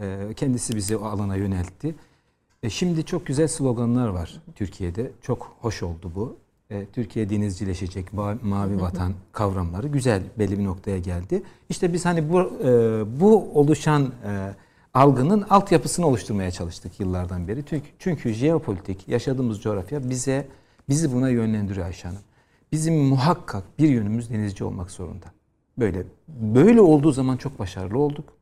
E, 0.00 0.34
kendisi 0.36 0.76
bizi 0.76 0.96
o 0.96 1.04
alana 1.04 1.36
yöneltti. 1.36 1.94
E, 2.62 2.70
şimdi 2.70 3.04
çok 3.04 3.26
güzel 3.26 3.48
sloganlar 3.48 4.08
var 4.08 4.42
Türkiye'de. 4.54 5.10
Çok 5.22 5.56
hoş 5.60 5.82
oldu 5.82 6.12
bu. 6.14 6.36
E, 6.70 6.86
Türkiye 6.86 7.30
denizcileşecek, 7.30 8.12
mavi 8.42 8.80
vatan 8.80 9.12
kavramları 9.32 9.88
güzel 9.88 10.22
belli 10.38 10.58
bir 10.58 10.64
noktaya 10.64 10.98
geldi. 10.98 11.42
İşte 11.68 11.92
biz 11.92 12.04
hani 12.04 12.32
bu 12.32 12.40
e, 12.40 12.70
bu 13.20 13.50
oluşan 13.54 14.02
e, 14.02 14.54
algının 14.94 15.42
altyapısını 15.50 16.06
oluşturmaya 16.06 16.50
çalıştık 16.50 17.00
yıllardan 17.00 17.48
beri. 17.48 17.64
Çünkü, 17.66 17.86
çünkü 17.98 18.32
jeopolitik 18.32 19.08
yaşadığımız 19.08 19.60
coğrafya 19.60 20.10
bize 20.10 20.46
Bizi 20.88 21.12
buna 21.12 21.28
yönlendiriyor 21.28 21.86
Ayşe 21.86 22.08
Hanım. 22.08 22.22
Bizim 22.72 22.98
muhakkak 22.98 23.62
bir 23.78 23.88
yönümüz 23.88 24.30
denizci 24.30 24.64
olmak 24.64 24.90
zorunda. 24.90 25.26
Böyle 25.78 26.04
böyle 26.28 26.80
olduğu 26.80 27.12
zaman 27.12 27.36
çok 27.36 27.58
başarılı 27.58 27.98
olduk. 27.98 28.38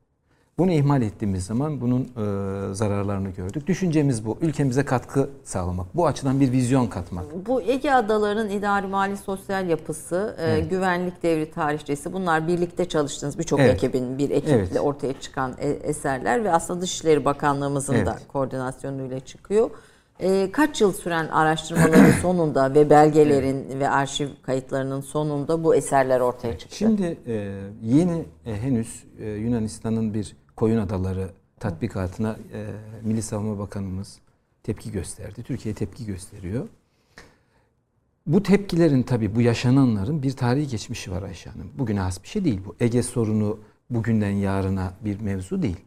Bunu 0.59 0.73
ihmal 0.73 1.03
ettiğimiz 1.03 1.45
zaman 1.47 1.81
bunun 1.81 2.01
e, 2.03 2.75
zararlarını 2.75 3.31
gördük. 3.31 3.67
Düşüncemiz 3.67 4.27
bu. 4.27 4.39
Ülkemize 4.41 4.85
katkı 4.85 5.31
sağlamak. 5.45 5.97
Bu 5.97 6.07
açıdan 6.07 6.41
bir 6.41 6.53
vizyon 6.53 6.87
katmak. 6.87 7.47
Bu 7.47 7.63
Ege 7.63 7.91
Adaları'nın 7.91 8.51
idari 8.51 8.87
mali 8.87 9.17
sosyal 9.17 9.69
yapısı, 9.69 10.37
e, 10.39 10.61
güvenlik 10.61 11.23
devri 11.23 11.51
tarihçesi 11.51 12.13
bunlar 12.13 12.49
birlikte 12.49 12.89
çalıştığınız 12.89 13.39
birçok 13.39 13.61
evet. 13.61 13.75
ekibin 13.75 14.19
bir 14.19 14.31
ekiple 14.31 14.55
evet. 14.55 14.81
ortaya 14.81 15.21
çıkan 15.21 15.55
e, 15.59 15.69
eserler 15.69 16.45
ve 16.45 16.53
aslında 16.53 16.81
Dışişleri 16.81 17.25
Bakanlığımızın 17.25 17.95
evet. 17.95 18.07
da 18.07 18.19
koordinasyonuyla 18.29 19.21
çıkıyor. 19.21 19.71
E, 20.21 20.51
kaç 20.53 20.81
yıl 20.81 20.93
süren 20.93 21.29
araştırmaların 21.29 22.11
sonunda 22.23 22.75
ve 22.75 22.91
belgelerin 22.91 23.81
ve 23.81 23.89
arşiv 23.89 24.29
kayıtlarının 24.43 25.01
sonunda 25.01 25.65
bu 25.65 25.75
eserler 25.75 26.21
ortaya 26.21 26.59
çıktı. 26.59 26.77
Şimdi 26.77 27.19
e, 27.27 27.61
yeni 27.83 28.25
e, 28.47 28.57
henüz 28.57 29.05
e, 29.19 29.31
Yunanistan'ın 29.31 30.15
bir 30.15 30.37
koyun 30.57 30.79
adaları 30.79 31.29
tatbikatına 31.61 32.37
e, 32.53 32.67
Milli 33.03 33.23
Savunma 33.23 33.59
Bakanımız 33.59 34.19
tepki 34.63 34.93
gösterdi. 34.93 35.43
Türkiye 35.43 35.75
tepki 35.75 36.07
gösteriyor. 36.07 36.69
Bu 38.27 38.43
tepkilerin 38.43 39.03
tabii 39.03 39.35
bu 39.35 39.41
yaşananların 39.41 40.23
bir 40.23 40.33
tarihi 40.33 40.69
geçmişi 40.69 41.11
var 41.11 41.23
Ayşe 41.23 41.51
Hanım. 41.51 41.71
Bugüne 41.79 42.01
has 42.01 42.23
bir 42.23 42.29
şey 42.29 42.45
değil 42.45 42.61
bu. 42.67 42.77
Ege 42.81 43.03
sorunu 43.03 43.59
bugünden 43.91 44.31
yarına 44.31 44.93
bir 45.05 45.21
mevzu 45.21 45.63
değil. 45.63 45.81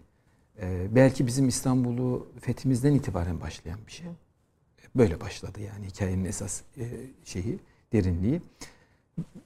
Ee, 0.61 0.95
belki 0.95 1.27
bizim 1.27 1.47
İstanbul'u 1.47 2.27
fethimizden 2.41 2.93
itibaren 2.93 3.41
başlayan 3.41 3.79
bir 3.87 3.91
şey. 3.91 4.07
Böyle 4.95 5.21
başladı 5.21 5.59
yani 5.61 5.87
hikayenin 5.87 6.25
esas 6.25 6.61
e, 6.77 6.83
şeyi, 7.25 7.59
derinliği. 7.93 8.41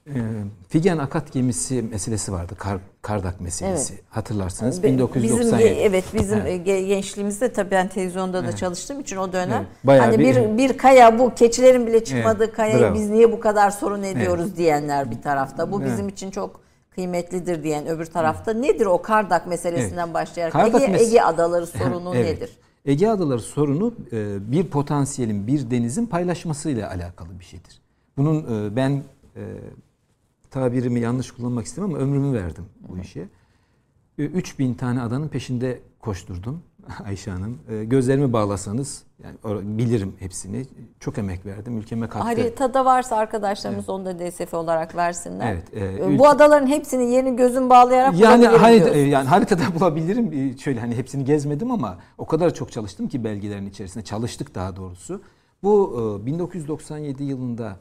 E, 0.06 0.20
Figen 0.68 0.98
Akat 0.98 1.32
gemisi 1.32 1.82
meselesi 1.82 2.32
vardı. 2.32 2.54
Kar, 2.58 2.78
Kardak 3.02 3.40
meselesi. 3.40 3.92
Evet. 3.94 4.04
Hatırlarsınız. 4.10 4.82
Be, 4.82 4.88
1997. 4.88 5.64
Bizim, 5.64 5.78
evet 5.80 6.04
bizim 6.14 6.38
evet. 6.38 6.66
gençliğimizde 6.66 7.52
tabii 7.52 7.70
ben 7.70 7.88
televizyonda 7.88 8.42
da 8.42 8.46
evet. 8.48 8.58
çalıştığım 8.58 9.00
için 9.00 9.16
o 9.16 9.32
dönem 9.32 9.66
evet. 9.88 10.00
hani 10.00 10.18
bir, 10.18 10.36
bir 10.36 10.58
bir 10.58 10.78
kaya 10.78 11.18
bu 11.18 11.34
keçilerin 11.34 11.86
bile 11.86 12.04
çıkmadığı 12.04 12.44
evet. 12.44 12.56
kayayı 12.56 12.80
Bravo. 12.80 12.94
biz 12.94 13.10
niye 13.10 13.32
bu 13.32 13.40
kadar 13.40 13.70
sorun 13.70 14.02
ediyoruz 14.02 14.46
evet. 14.48 14.56
diyenler 14.56 15.10
bir 15.10 15.22
tarafta. 15.22 15.72
Bu 15.72 15.80
evet. 15.80 15.92
bizim 15.92 16.08
için 16.08 16.30
çok 16.30 16.63
kıymetlidir 16.94 17.62
diyen 17.62 17.86
öbür 17.86 18.06
tarafta 18.06 18.52
nedir 18.52 18.86
o 18.86 19.02
Kardak 19.02 19.46
meselesinden 19.46 20.04
evet. 20.04 20.14
başlayarak 20.14 20.52
Kardak 20.52 20.82
Ege, 20.82 20.92
mes- 20.92 21.08
Ege 21.08 21.20
adaları 21.20 21.66
sorunu 21.66 22.12
evet. 22.14 22.36
nedir? 22.36 22.50
Ege 22.84 23.08
adaları 23.08 23.40
sorunu 23.40 23.94
e, 24.12 24.52
bir 24.52 24.66
potansiyelin, 24.66 25.46
bir 25.46 25.70
denizin 25.70 26.06
paylaşmasıyla 26.06 26.90
alakalı 26.90 27.38
bir 27.40 27.44
şeydir. 27.44 27.80
Bunun 28.16 28.66
e, 28.66 28.76
ben 28.76 29.02
e, 29.36 29.42
tabirimi 30.50 31.00
yanlış 31.00 31.30
kullanmak 31.30 31.66
istemem 31.66 31.90
ama 31.90 31.98
ömrümü 31.98 32.38
verdim 32.38 32.64
bu 32.88 32.98
işe. 32.98 33.28
3000 34.18 34.74
tane 34.74 35.02
adanın 35.02 35.28
peşinde 35.28 35.80
koşturdum 36.00 36.62
Ayşe 37.06 37.30
Hanım. 37.30 37.58
E, 37.68 37.84
gözlerimi 37.84 38.32
bağlasanız 38.32 39.02
yani 39.24 39.78
bilirim 39.78 40.16
hepsini. 40.18 40.66
Çok 41.00 41.18
emek 41.18 41.46
verdim. 41.46 41.78
Ülkeme 41.78 42.08
katkı. 42.08 42.28
Haritada 42.28 42.84
varsa 42.84 43.16
arkadaşlarımız 43.16 43.84
evet. 43.84 43.88
onu 43.88 44.04
da 44.04 44.18
DSF 44.18 44.54
olarak 44.54 44.96
versinler. 44.96 45.52
Evet. 45.52 46.00
E, 46.10 46.18
Bu 46.18 46.28
adaların 46.28 46.66
hepsini 46.66 47.12
yerini 47.12 47.36
gözün 47.36 47.70
bağlayarak 47.70 48.18
yani 48.18 48.46
harita, 48.46 48.96
yani 48.96 49.28
haritada 49.28 49.62
bulabilirim. 49.80 50.58
Şöyle 50.58 50.80
hani 50.80 50.96
hepsini 50.96 51.24
gezmedim 51.24 51.70
ama 51.70 51.98
o 52.18 52.26
kadar 52.26 52.54
çok 52.54 52.72
çalıştım 52.72 53.08
ki 53.08 53.24
belgelerin 53.24 53.66
içerisinde. 53.66 54.04
Çalıştık 54.04 54.54
daha 54.54 54.76
doğrusu. 54.76 55.22
Bu 55.62 56.20
1997 56.26 57.24
yılında 57.24 57.76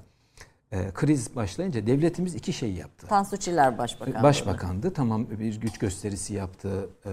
e, 0.74 0.92
kriz 0.94 1.36
başlayınca 1.36 1.88
devletimiz 1.88 2.36
iki 2.36 2.54
şey 2.54 2.74
yaptı. 2.74 3.08
Tansu 3.08 3.38
Çiller 3.38 3.78
Başbakandı. 3.78 4.24
Başbakandı. 4.24 4.94
Tamam 4.94 5.30
bir 5.40 5.62
güç 5.62 5.78
gösterisi 5.78 6.34
yaptı. 6.34 6.90
E, 7.06 7.12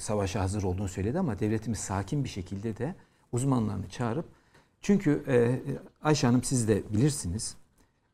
savaşa 0.00 0.40
hazır 0.40 0.62
olduğunu 0.62 0.88
söyledi 0.88 1.18
ama 1.18 1.38
devletimiz 1.38 1.78
sakin 1.78 2.24
bir 2.24 2.28
şekilde 2.28 2.76
de 2.76 2.94
uzmanlarını 3.32 3.88
çağırıp 3.88 4.24
çünkü 4.80 5.24
e, 5.28 5.60
Ayşe 6.02 6.26
Hanım 6.26 6.42
siz 6.42 6.68
de 6.68 6.82
bilirsiniz. 6.92 7.56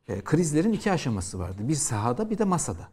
E, 0.07 0.21
krizlerin 0.21 0.73
iki 0.73 0.91
aşaması 0.91 1.39
vardı. 1.39 1.57
Bir 1.59 1.75
sahada 1.75 2.29
bir 2.29 2.37
de 2.37 2.43
masada. 2.43 2.87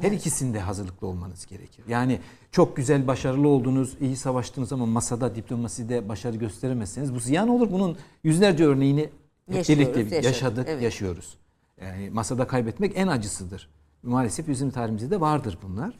Her 0.00 0.12
ikisinde 0.12 0.60
hazırlıklı 0.60 1.06
olmanız 1.06 1.46
gerekir. 1.46 1.84
Yani 1.88 2.20
çok 2.52 2.76
güzel, 2.76 3.06
başarılı 3.06 3.48
oldunuz, 3.48 3.96
iyi 4.00 4.16
savaştınız 4.16 4.72
ama 4.72 4.86
masada, 4.86 5.34
diplomaside 5.34 6.08
başarı 6.08 6.36
gösteremezseniz 6.36 7.14
bu 7.14 7.20
ziyan 7.20 7.48
olur. 7.48 7.72
Bunun 7.72 7.98
yüzlerce 8.24 8.64
örneğini 8.64 9.10
yaşıyoruz, 9.48 9.94
birlikte 9.94 10.16
yaşadık, 10.16 10.24
yaşadık 10.24 10.66
evet. 10.68 10.82
yaşıyoruz. 10.82 11.39
Yani 11.80 12.10
masada 12.10 12.46
kaybetmek 12.46 12.92
en 12.96 13.06
acısıdır. 13.06 13.70
Maalesef 14.02 14.48
bizim 14.48 14.70
tarihimizde 14.70 15.10
de 15.10 15.20
vardır 15.20 15.58
bunlar. 15.62 15.98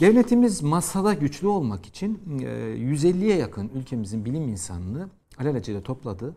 Devletimiz 0.00 0.62
masada 0.62 1.14
güçlü 1.14 1.46
olmak 1.46 1.86
için 1.86 2.22
150'ye 2.38 3.36
yakın 3.36 3.68
ülkemizin 3.68 4.24
bilim 4.24 4.48
insanını 4.48 5.08
alelacele 5.38 5.82
topladı. 5.82 6.36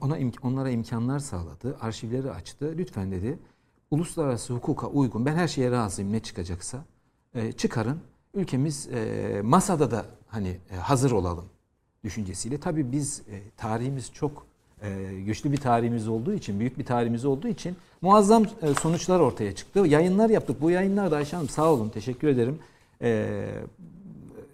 Ona 0.00 0.18
onlara 0.42 0.70
imkanlar 0.70 1.18
sağladı, 1.18 1.76
arşivleri 1.80 2.30
açtı. 2.30 2.74
Lütfen 2.78 3.12
dedi, 3.12 3.38
uluslararası 3.90 4.54
hukuka 4.54 4.86
uygun, 4.86 5.26
ben 5.26 5.34
her 5.34 5.48
şeye 5.48 5.70
razıyım 5.70 6.12
ne 6.12 6.20
çıkacaksa 6.20 6.84
çıkarın. 7.56 8.00
Ülkemiz 8.34 8.88
masada 9.42 9.90
da 9.90 10.06
hani 10.26 10.60
hazır 10.80 11.10
olalım 11.10 11.44
düşüncesiyle. 12.04 12.60
Tabii 12.60 12.92
biz 12.92 13.22
tarihimiz 13.56 14.12
çok 14.12 14.46
e, 14.82 15.20
güçlü 15.26 15.52
bir 15.52 15.56
tarihimiz 15.56 16.08
olduğu 16.08 16.34
için, 16.34 16.60
büyük 16.60 16.78
bir 16.78 16.84
tarihimiz 16.84 17.24
olduğu 17.24 17.48
için 17.48 17.76
muazzam 18.02 18.44
e, 18.62 18.74
sonuçlar 18.80 19.20
ortaya 19.20 19.54
çıktı. 19.54 19.78
Yayınlar 19.86 20.30
yaptık. 20.30 20.60
Bu 20.60 20.70
yayınlar 20.70 21.10
da 21.10 21.16
Ayşe 21.16 21.36
Hanım 21.36 21.48
sağ 21.48 21.72
olun, 21.72 21.88
teşekkür 21.88 22.28
ederim. 22.28 22.58
E, 23.02 23.28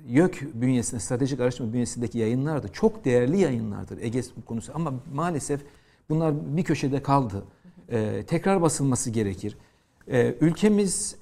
YÖK 0.08 0.54
bünyesinde, 0.54 1.00
stratejik 1.00 1.40
araştırma 1.40 1.72
bünyesindeki 1.72 2.18
yayınlar 2.18 2.62
da 2.62 2.68
çok 2.68 3.04
değerli 3.04 3.40
yayınlardır 3.40 3.98
Ege 4.02 4.22
konusu. 4.46 4.72
Ama 4.74 4.94
maalesef 5.14 5.60
bunlar 6.10 6.56
bir 6.56 6.64
köşede 6.64 7.02
kaldı. 7.02 7.44
tekrar 8.26 8.62
basılması 8.62 9.10
gerekir. 9.10 9.56
ülkemiz 10.40 11.16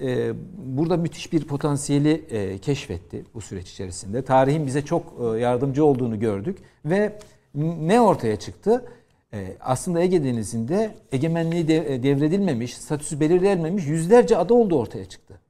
burada 0.56 0.96
müthiş 0.96 1.32
bir 1.32 1.44
potansiyeli 1.44 2.24
keşfetti 2.62 3.24
bu 3.34 3.40
süreç 3.40 3.70
içerisinde. 3.70 4.22
Tarihin 4.22 4.66
bize 4.66 4.84
çok 4.84 5.14
yardımcı 5.38 5.84
olduğunu 5.84 6.20
gördük 6.20 6.58
ve 6.84 7.18
ne 7.54 8.00
ortaya 8.00 8.38
çıktı? 8.38 8.84
Ee, 9.32 9.56
aslında 9.60 10.00
Ege 10.00 10.24
Denizi'nde 10.24 10.94
egemenliği 11.12 11.62
e, 11.62 12.02
devredilmemiş, 12.02 12.76
statüsü 12.76 13.20
belirlenmemiş 13.20 13.86
yüzlerce 13.86 14.36
ada 14.36 14.54
oldu 14.54 14.78
ortaya 14.78 15.04
çıktı. 15.04 15.40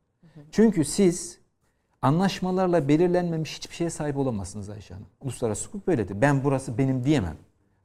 Çünkü 0.50 0.84
siz 0.84 1.38
anlaşmalarla 2.02 2.88
belirlenmemiş 2.88 3.56
hiçbir 3.56 3.74
şeye 3.74 3.90
sahip 3.90 4.16
olamazsınız 4.16 4.70
Ayşe 4.70 4.94
Hanım. 4.94 5.06
Uluslararası 5.20 5.68
hukuk 5.68 5.86
böyledir. 5.86 6.20
Ben 6.20 6.44
burası 6.44 6.78
benim 6.78 7.04
diyemem. 7.04 7.36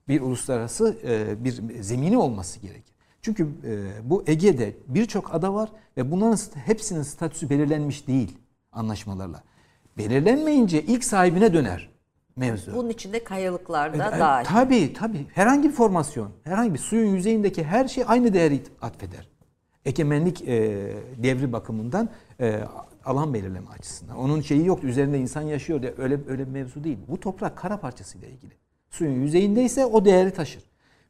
Bir 0.07 0.21
uluslararası 0.21 0.97
e, 1.03 1.43
bir 1.43 1.81
zemini 1.83 2.17
olması 2.17 2.59
gerekir. 2.59 2.95
Çünkü 3.21 3.47
e, 3.63 4.09
bu 4.09 4.23
Ege'de 4.27 4.73
birçok 4.87 5.35
ada 5.35 5.53
var 5.53 5.69
ve 5.97 6.11
bunların 6.11 6.37
hepsinin 6.65 7.01
statüsü 7.01 7.49
belirlenmiş 7.49 8.07
değil 8.07 8.37
anlaşmalarla. 8.71 9.43
Belirlenmeyince 9.97 10.81
ilk 10.81 11.03
sahibine 11.03 11.53
döner 11.53 11.94
mevzu. 12.37 12.75
Bunun 12.75 12.89
içinde 12.89 13.23
kayalıklar 13.23 13.99
da 13.99 14.17
e, 14.17 14.19
dahil. 14.19 14.45
Tabii 14.45 14.93
tabii. 14.93 15.27
Herhangi 15.33 15.69
bir 15.69 15.73
formasyon, 15.73 16.31
herhangi 16.43 16.73
bir 16.73 16.79
suyun 16.79 17.15
yüzeyindeki 17.15 17.63
her 17.63 17.87
şey 17.87 18.03
aynı 18.07 18.33
değeri 18.33 18.63
atfeder. 18.81 19.29
Egemenlik 19.85 20.41
e, 20.41 20.93
devri 21.17 21.53
bakımından 21.53 22.09
e, 22.39 22.59
alan 23.05 23.33
belirleme 23.33 23.69
açısından. 23.79 24.17
Onun 24.17 24.41
şeyi 24.41 24.65
yok. 24.65 24.83
Üzerinde 24.83 25.19
insan 25.19 25.41
yaşıyor 25.41 25.81
diye 25.81 25.93
öyle 25.97 26.19
öyle 26.27 26.47
bir 26.47 26.51
mevzu 26.51 26.83
değil. 26.83 26.97
Bu 27.07 27.19
toprak 27.19 27.57
kara 27.57 27.79
parçasıyla 27.79 28.27
ilgili. 28.27 28.53
Suyun 28.89 29.21
yüzeyindeyse 29.21 29.85
o 29.85 30.05
değeri 30.05 30.31
taşır. 30.31 30.63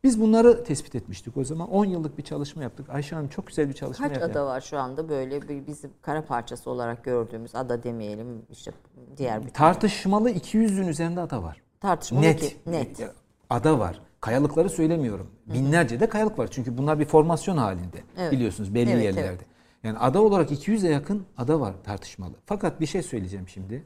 Biz 0.05 0.21
bunları 0.21 0.63
tespit 0.63 0.95
etmiştik 0.95 1.37
o 1.37 1.43
zaman. 1.43 1.69
10 1.69 1.85
yıllık 1.85 2.17
bir 2.17 2.23
çalışma 2.23 2.63
yaptık. 2.63 2.89
Ayşe 2.89 3.15
Hanım 3.15 3.29
çok 3.29 3.47
güzel 3.47 3.69
bir 3.69 3.73
çalışma 3.73 4.07
Kaç 4.07 4.17
yaptı. 4.17 4.31
ada 4.31 4.45
var 4.45 4.61
şu 4.61 4.79
anda 4.79 5.09
böyle 5.09 5.41
bir 5.41 5.67
bizim 5.67 5.91
kara 6.01 6.25
parçası 6.25 6.69
olarak 6.69 7.03
gördüğümüz 7.03 7.55
ada 7.55 7.83
demeyelim 7.83 8.41
işte 8.49 8.71
diğer 9.17 9.45
bir 9.45 9.49
Tartışmalı 9.49 10.31
200'ün 10.31 10.87
üzerinde 10.87 11.21
ada 11.21 11.43
var. 11.43 11.61
Tartışmalı 11.79 12.21
net, 12.21 12.39
ki, 12.39 12.55
net. 12.65 13.09
Ada 13.49 13.79
var. 13.79 14.01
Kayalıkları 14.21 14.69
söylemiyorum. 14.69 15.27
Binlerce 15.45 15.99
de 15.99 16.09
kayalık 16.09 16.39
var. 16.39 16.47
Çünkü 16.51 16.77
bunlar 16.77 16.99
bir 16.99 17.05
formasyon 17.05 17.57
halinde. 17.57 17.97
Evet. 18.17 18.31
Biliyorsunuz 18.31 18.75
belli 18.75 18.91
evet, 18.91 19.03
yerlerde. 19.03 19.27
Evet. 19.27 19.45
Yani 19.83 19.97
ada 19.97 20.21
olarak 20.21 20.51
200'e 20.51 20.89
yakın 20.89 21.25
ada 21.37 21.59
var 21.59 21.73
tartışmalı. 21.83 22.33
Fakat 22.45 22.81
bir 22.81 22.85
şey 22.85 23.03
söyleyeceğim 23.03 23.47
şimdi. 23.47 23.83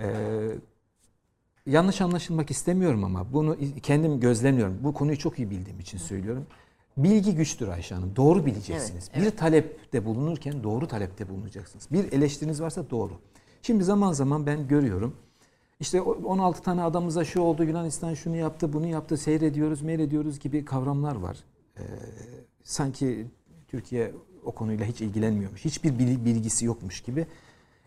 Ee, 0.00 0.06
yanlış 1.70 2.00
anlaşılmak 2.00 2.50
istemiyorum 2.50 3.04
ama 3.04 3.32
bunu 3.32 3.56
kendim 3.82 4.20
gözlemliyorum. 4.20 4.78
Bu 4.82 4.94
konuyu 4.94 5.18
çok 5.18 5.38
iyi 5.38 5.50
bildiğim 5.50 5.80
için 5.80 5.98
söylüyorum. 5.98 6.46
Bilgi 6.96 7.34
güçtür 7.34 7.68
Ayşe 7.68 7.94
Hanım. 7.94 8.16
Doğru 8.16 8.46
bileceksiniz. 8.46 9.10
Evet, 9.12 9.22
evet. 9.22 9.32
Bir 9.32 9.38
talepte 9.38 10.04
bulunurken 10.04 10.62
doğru 10.62 10.88
talepte 10.88 11.28
bulunacaksınız. 11.28 11.88
Bir 11.90 12.12
eleştiriniz 12.12 12.62
varsa 12.62 12.90
doğru. 12.90 13.12
Şimdi 13.62 13.84
zaman 13.84 14.12
zaman 14.12 14.46
ben 14.46 14.68
görüyorum. 14.68 15.16
İşte 15.80 16.00
16 16.00 16.62
tane 16.62 16.82
adamıza 16.82 17.24
şu 17.24 17.40
oldu, 17.40 17.64
Yunanistan 17.64 18.14
şunu 18.14 18.36
yaptı, 18.36 18.72
bunu 18.72 18.86
yaptı, 18.86 19.16
seyrediyoruz, 19.16 19.82
meyrediyoruz 19.82 20.40
gibi 20.40 20.64
kavramlar 20.64 21.16
var. 21.16 21.36
Ee, 21.78 21.82
sanki 22.64 23.26
Türkiye 23.68 24.12
o 24.44 24.52
konuyla 24.52 24.86
hiç 24.86 25.00
ilgilenmiyormuş. 25.00 25.64
Hiçbir 25.64 25.98
bilgisi 25.98 26.64
yokmuş 26.64 27.00
gibi. 27.00 27.26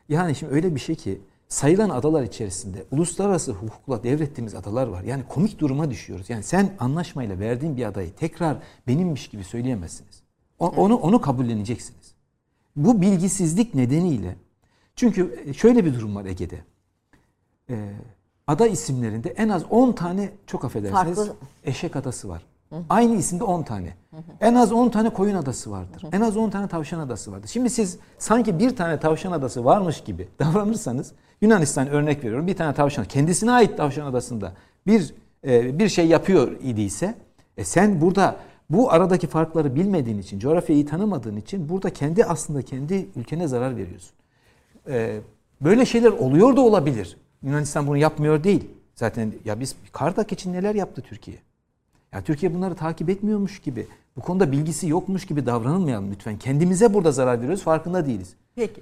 Yani 0.09 0.35
şimdi 0.35 0.53
öyle 0.53 0.75
bir 0.75 0.79
şey 0.79 0.95
ki 0.95 1.21
sayılan 1.53 1.89
adalar 1.89 2.23
içerisinde 2.23 2.85
uluslararası 2.91 3.51
hukukla 3.51 4.03
devrettiğimiz 4.03 4.55
adalar 4.55 4.87
var. 4.87 5.03
Yani 5.03 5.23
komik 5.29 5.59
duruma 5.59 5.91
düşüyoruz. 5.91 6.29
Yani 6.29 6.43
sen 6.43 6.75
anlaşmayla 6.79 7.39
verdiğin 7.39 7.77
bir 7.77 7.85
adayı 7.85 8.13
tekrar 8.13 8.57
benimmiş 8.87 9.27
gibi 9.27 9.43
söyleyemezsiniz. 9.43 10.23
O. 10.59 10.67
Onu 10.67 10.95
onu 10.95 11.21
kabulleneceksiniz. 11.21 12.13
Bu 12.75 13.01
bilgisizlik 13.01 13.75
nedeniyle 13.75 14.35
çünkü 14.95 15.53
şöyle 15.57 15.85
bir 15.85 15.93
durum 15.93 16.15
var 16.15 16.25
Ege'de. 16.25 16.59
Ee, 17.69 17.93
ada 18.47 18.67
isimlerinde 18.67 19.29
en 19.29 19.49
az 19.49 19.63
10 19.69 19.91
tane 19.91 20.31
çok 20.47 20.65
affedersiniz 20.65 21.15
Farklı. 21.15 21.35
eşek 21.63 21.95
adası 21.95 22.29
var. 22.29 22.45
Aynı 22.89 23.15
isimde 23.15 23.43
10 23.43 23.63
tane. 23.63 23.93
En 24.41 24.55
az 24.55 24.71
10 24.71 24.89
tane 24.89 25.09
koyun 25.09 25.35
adası 25.35 25.71
vardır. 25.71 26.03
En 26.11 26.21
az 26.21 26.37
10 26.37 26.49
tane 26.49 26.67
tavşan 26.67 26.99
adası 26.99 27.31
vardır. 27.31 27.47
Şimdi 27.47 27.69
siz 27.69 27.97
sanki 28.17 28.59
bir 28.59 28.75
tane 28.75 28.99
tavşan 28.99 29.31
adası 29.31 29.65
varmış 29.65 30.03
gibi 30.03 30.27
davranırsanız 30.39 31.11
Yunanistan 31.43 31.87
örnek 31.87 32.23
veriyorum. 32.23 32.47
Bir 32.47 32.55
tane 32.55 32.73
tavşan 32.73 33.05
kendisine 33.05 33.51
ait 33.51 33.77
tavşan 33.77 34.05
adasında 34.05 34.53
bir 34.87 35.13
e, 35.47 35.79
bir 35.79 35.89
şey 35.89 36.07
yapıyor 36.07 36.51
idiyse 36.63 37.15
e 37.57 37.63
sen 37.63 38.01
burada 38.01 38.35
bu 38.69 38.91
aradaki 38.91 39.27
farkları 39.27 39.75
bilmediğin 39.75 40.19
için, 40.19 40.39
coğrafyayı 40.39 40.85
tanımadığın 40.85 41.37
için 41.37 41.69
burada 41.69 41.89
kendi 41.89 42.25
aslında 42.25 42.61
kendi 42.61 43.07
ülkene 43.15 43.47
zarar 43.47 43.77
veriyorsun. 43.77 44.11
E, 44.89 45.19
böyle 45.61 45.85
şeyler 45.85 46.11
oluyor 46.11 46.55
da 46.55 46.61
olabilir. 46.61 47.17
Yunanistan 47.41 47.87
bunu 47.87 47.97
yapmıyor 47.97 48.43
değil. 48.43 48.65
Zaten 48.95 49.33
ya 49.45 49.59
biz 49.59 49.75
Kardak 49.91 50.31
için 50.31 50.53
neler 50.53 50.75
yaptı 50.75 51.01
Türkiye? 51.01 51.37
Ya 52.13 52.21
Türkiye 52.21 52.53
bunları 52.53 52.75
takip 52.75 53.09
etmiyormuş 53.09 53.59
gibi, 53.59 53.87
bu 54.15 54.21
konuda 54.21 54.51
bilgisi 54.51 54.87
yokmuş 54.87 55.25
gibi 55.25 55.45
davranılmayalım 55.45 56.11
lütfen. 56.11 56.37
Kendimize 56.37 56.93
burada 56.93 57.11
zarar 57.11 57.37
veriyoruz, 57.37 57.63
farkında 57.63 58.05
değiliz. 58.05 58.33
Peki. 58.55 58.81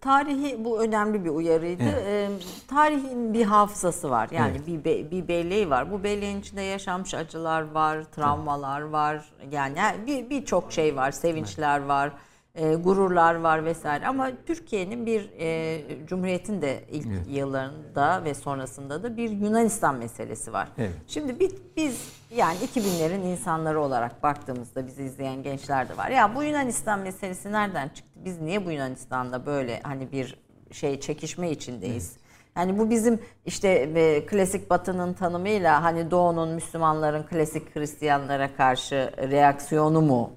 Tarihi 0.00 0.64
bu 0.64 0.82
önemli 0.82 1.24
bir 1.24 1.30
uyarıydı. 1.30 1.82
Evet. 1.82 2.30
tarihin 2.68 3.34
bir 3.34 3.44
hafızası 3.44 4.10
var. 4.10 4.28
Yani 4.32 4.56
evet. 4.56 4.84
bir 4.84 5.10
bir 5.10 5.28
belleği 5.28 5.70
var. 5.70 5.92
Bu 5.92 6.02
belleğin 6.04 6.40
içinde 6.40 6.62
yaşanmış 6.62 7.14
acılar 7.14 7.70
var, 7.70 8.04
travmalar 8.04 8.80
var. 8.80 9.32
Yani 9.50 9.78
bir 10.06 10.30
birçok 10.30 10.72
şey 10.72 10.96
var, 10.96 11.10
sevinçler 11.10 11.78
evet. 11.78 11.88
var 11.88 12.12
e, 12.54 12.74
gururlar 12.74 13.34
var 13.34 13.64
vesaire 13.64 14.06
ama 14.06 14.30
Türkiye'nin 14.46 15.06
bir 15.06 15.30
e, 15.38 16.06
Cumhuriyet'in 16.06 16.62
de 16.62 16.84
ilk 16.90 17.06
evet. 17.06 17.26
yıllarında 17.28 18.24
ve 18.24 18.34
sonrasında 18.34 19.02
da 19.02 19.16
bir 19.16 19.30
Yunanistan 19.30 19.94
meselesi 19.94 20.52
var. 20.52 20.68
Evet. 20.78 20.92
Şimdi 21.06 21.40
biz, 21.40 21.52
biz 21.76 22.12
yani 22.36 22.56
2000'lerin 22.58 23.20
insanları 23.20 23.80
olarak 23.80 24.22
baktığımızda 24.22 24.86
bizi 24.86 25.02
izleyen 25.02 25.42
gençler 25.42 25.88
de 25.88 25.96
var. 25.96 26.10
Ya 26.10 26.34
bu 26.34 26.42
Yunanistan 26.42 26.98
meselesi 26.98 27.52
nereden 27.52 27.88
çıktı? 27.88 28.20
Biz 28.24 28.40
niye 28.40 28.66
bu 28.66 28.70
Yunanistan'da 28.70 29.46
böyle 29.46 29.80
hani 29.82 30.12
bir 30.12 30.42
şey 30.72 31.00
çekişme 31.00 31.50
içindeyiz. 31.50 32.12
Evet. 32.12 32.22
Yani 32.56 32.78
bu 32.78 32.90
bizim 32.90 33.20
işte 33.46 33.68
e, 33.68 34.26
klasik 34.26 34.70
batının 34.70 35.12
tanımıyla 35.12 35.82
hani 35.82 36.10
doğunun 36.10 36.48
Müslümanların 36.48 37.22
klasik 37.22 37.76
Hristiyanlara 37.76 38.54
karşı 38.54 39.12
reaksiyonu 39.18 40.00
mu 40.00 40.30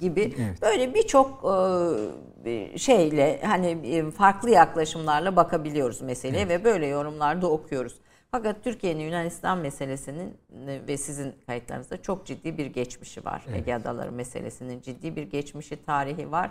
gibi 0.00 0.34
evet. 0.38 0.62
böyle 0.62 0.94
birçok 0.94 1.44
e, 2.44 2.78
şeyle 2.78 3.40
hani 3.42 3.66
e, 3.66 4.10
farklı 4.10 4.50
yaklaşımlarla 4.50 5.36
bakabiliyoruz 5.36 6.00
meseleye 6.00 6.42
evet. 6.42 6.60
ve 6.60 6.64
böyle 6.64 6.86
yorumlarda 6.86 7.50
okuyoruz. 7.50 7.94
Fakat 8.30 8.64
Türkiye'nin 8.64 9.02
Yunanistan 9.02 9.58
meselesinin 9.58 10.36
e, 10.68 10.80
ve 10.88 10.96
sizin 10.96 11.34
kayıtlarınızda 11.46 12.02
çok 12.02 12.26
ciddi 12.26 12.58
bir 12.58 12.66
geçmişi 12.66 13.24
var. 13.24 13.44
Evet. 13.48 13.58
Ege 13.58 13.74
Adaları 13.74 14.12
meselesinin 14.12 14.80
ciddi 14.80 15.16
bir 15.16 15.22
geçmişi, 15.22 15.84
tarihi 15.84 16.32
var. 16.32 16.50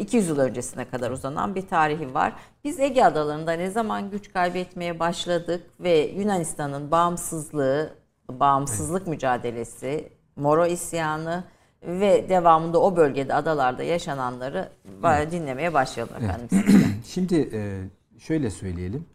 200 0.00 0.28
yıl 0.28 0.38
öncesine 0.38 0.88
kadar 0.88 1.10
uzanan 1.10 1.54
bir 1.54 1.66
tarihi 1.66 2.14
var. 2.14 2.32
Biz 2.64 2.80
Ege 2.80 3.04
Adaları'nda 3.04 3.52
ne 3.52 3.70
zaman 3.70 4.10
güç 4.10 4.32
kaybetmeye 4.32 4.98
başladık 4.98 5.66
ve 5.80 5.98
Yunanistan'ın 5.98 6.90
bağımsızlığı, 6.90 7.94
bağımsızlık 8.28 9.02
evet. 9.02 9.08
mücadelesi, 9.08 10.12
Moro 10.36 10.66
isyanı, 10.66 11.44
ve 11.86 12.28
devamında 12.28 12.80
o 12.82 12.96
bölgede 12.96 13.34
adalarda 13.34 13.82
yaşananları 13.82 14.68
evet. 15.04 15.32
dinlemeye 15.32 15.74
başlayalım 15.74 16.14
efendim. 16.16 16.48
Evet. 16.52 16.94
Şimdi 17.06 17.50
e, 17.52 17.82
şöyle 18.18 18.50
söyleyelim. 18.50 19.06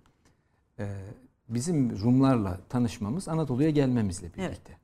E, 0.80 0.86
bizim 1.50 2.00
Rumlarla 2.00 2.60
tanışmamız 2.70 3.28
Anadolu'ya 3.28 3.70
gelmemizle 3.70 4.28
birlikte. 4.28 4.44
Evet. 4.46 4.78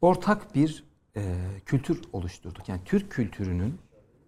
Ortak 0.00 0.54
bir 0.54 0.84
e, 1.16 1.36
kültür 1.66 2.02
oluşturduk. 2.12 2.68
Yani 2.68 2.80
Türk 2.84 3.10
kültürünün 3.10 3.78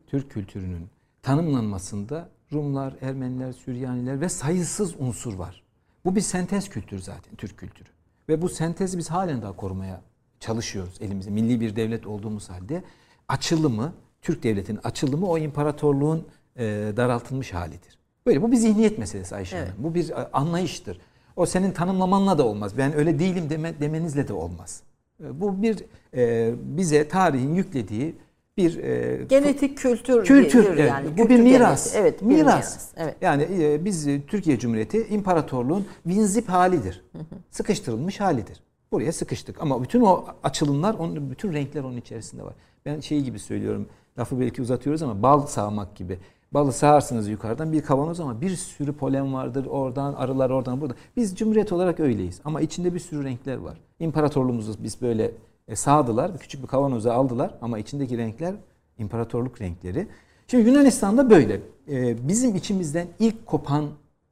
Türk 0.06 0.30
kültürünün 0.30 0.88
tanımlanmasında 1.22 2.28
Rumlar, 2.52 2.94
Ermeniler, 3.00 3.52
Süryaniler 3.52 4.20
ve 4.20 4.28
sayısız 4.28 4.94
unsur 4.98 5.34
var. 5.34 5.62
Bu 6.04 6.16
bir 6.16 6.20
sentez 6.20 6.68
kültür 6.68 6.98
zaten 6.98 7.36
Türk 7.36 7.58
kültürü. 7.58 7.88
Ve 8.28 8.42
bu 8.42 8.48
sentezi 8.48 8.98
biz 8.98 9.10
halen 9.10 9.42
daha 9.42 9.56
korumaya 9.56 10.00
çalışıyoruz 10.40 10.94
elimizde. 11.00 11.30
Milli 11.30 11.60
bir 11.60 11.76
devlet 11.76 12.06
olduğumuz 12.06 12.50
halde 12.50 12.82
açılımı, 13.28 13.92
Türk 14.22 14.42
devletinin 14.42 14.80
açılımı 14.84 15.26
o 15.26 15.38
imparatorluğun 15.38 16.26
e, 16.56 16.64
daraltılmış 16.96 17.54
halidir. 17.54 17.98
Böyle 18.26 18.42
bu 18.42 18.52
bir 18.52 18.56
zihniyet 18.56 18.98
meselesi 18.98 19.34
Ayşe 19.34 19.56
evet. 19.56 19.68
Hanım. 19.68 19.84
Bu 19.84 19.94
bir 19.94 20.10
e, 20.10 20.14
anlayıştır. 20.14 21.00
O 21.36 21.46
senin 21.46 21.70
tanımlamanla 21.70 22.38
da 22.38 22.46
olmaz. 22.46 22.78
Ben 22.78 22.96
öyle 22.96 23.18
değilim 23.18 23.50
deme, 23.50 23.80
demenizle 23.80 24.28
de 24.28 24.32
olmaz. 24.32 24.82
E, 25.24 25.40
bu 25.40 25.62
bir 25.62 25.84
e, 26.14 26.54
bize 26.62 27.08
tarihin 27.08 27.54
yüklediği 27.54 28.14
bir 28.56 28.78
e, 28.78 29.24
genetik 29.24 29.78
kültür 29.78 30.24
kültür 30.24 30.64
evet. 30.64 30.88
yani. 30.90 31.18
Bu 31.18 31.28
bir 31.28 31.40
miras. 31.40 31.92
Genetik. 31.92 32.00
Evet, 32.00 32.22
miras. 32.22 32.44
miras. 32.44 32.88
Evet. 32.96 33.16
Yani 33.20 33.48
e, 33.60 33.84
biz 33.84 34.06
Türkiye 34.26 34.58
Cumhuriyeti 34.58 35.06
imparatorluğun 35.06 35.86
vinzip 36.06 36.48
halidir. 36.48 37.04
Sıkıştırılmış 37.50 38.20
halidir. 38.20 38.62
Buraya 38.96 39.12
sıkıştık. 39.12 39.62
Ama 39.62 39.82
bütün 39.82 40.00
o 40.00 40.24
açılımlar, 40.42 40.94
onun, 40.94 41.30
bütün 41.30 41.52
renkler 41.52 41.84
onun 41.84 41.96
içerisinde 41.96 42.42
var. 42.42 42.54
Ben 42.86 43.00
şey 43.00 43.20
gibi 43.20 43.38
söylüyorum, 43.38 43.86
lafı 44.18 44.40
belki 44.40 44.62
uzatıyoruz 44.62 45.02
ama 45.02 45.22
bal 45.22 45.46
sağmak 45.46 45.96
gibi. 45.96 46.18
Balı 46.52 46.72
sağarsınız 46.72 47.28
yukarıdan 47.28 47.72
bir 47.72 47.82
kavanoz 47.82 48.20
ama 48.20 48.40
bir 48.40 48.50
sürü 48.56 48.92
polen 48.92 49.34
vardır 49.34 49.66
oradan, 49.66 50.14
arılar 50.14 50.50
oradan 50.50 50.80
burada. 50.80 50.94
Biz 51.16 51.36
cumhuriyet 51.36 51.72
olarak 51.72 52.00
öyleyiz 52.00 52.40
ama 52.44 52.60
içinde 52.60 52.94
bir 52.94 52.98
sürü 52.98 53.24
renkler 53.24 53.56
var. 53.56 53.78
İmparatorluğumuzu 54.00 54.74
biz 54.82 55.02
böyle 55.02 55.30
e, 55.68 55.76
sağdılar, 55.76 56.38
küçük 56.38 56.62
bir 56.62 56.68
kavanoza 56.68 57.14
aldılar 57.14 57.54
ama 57.62 57.78
içindeki 57.78 58.18
renkler 58.18 58.54
imparatorluk 58.98 59.60
renkleri. 59.60 60.08
Şimdi 60.46 60.68
Yunanistan'da 60.70 61.30
böyle. 61.30 61.60
E, 61.90 62.28
bizim 62.28 62.54
içimizden 62.54 63.06
ilk 63.18 63.46
kopan 63.46 63.84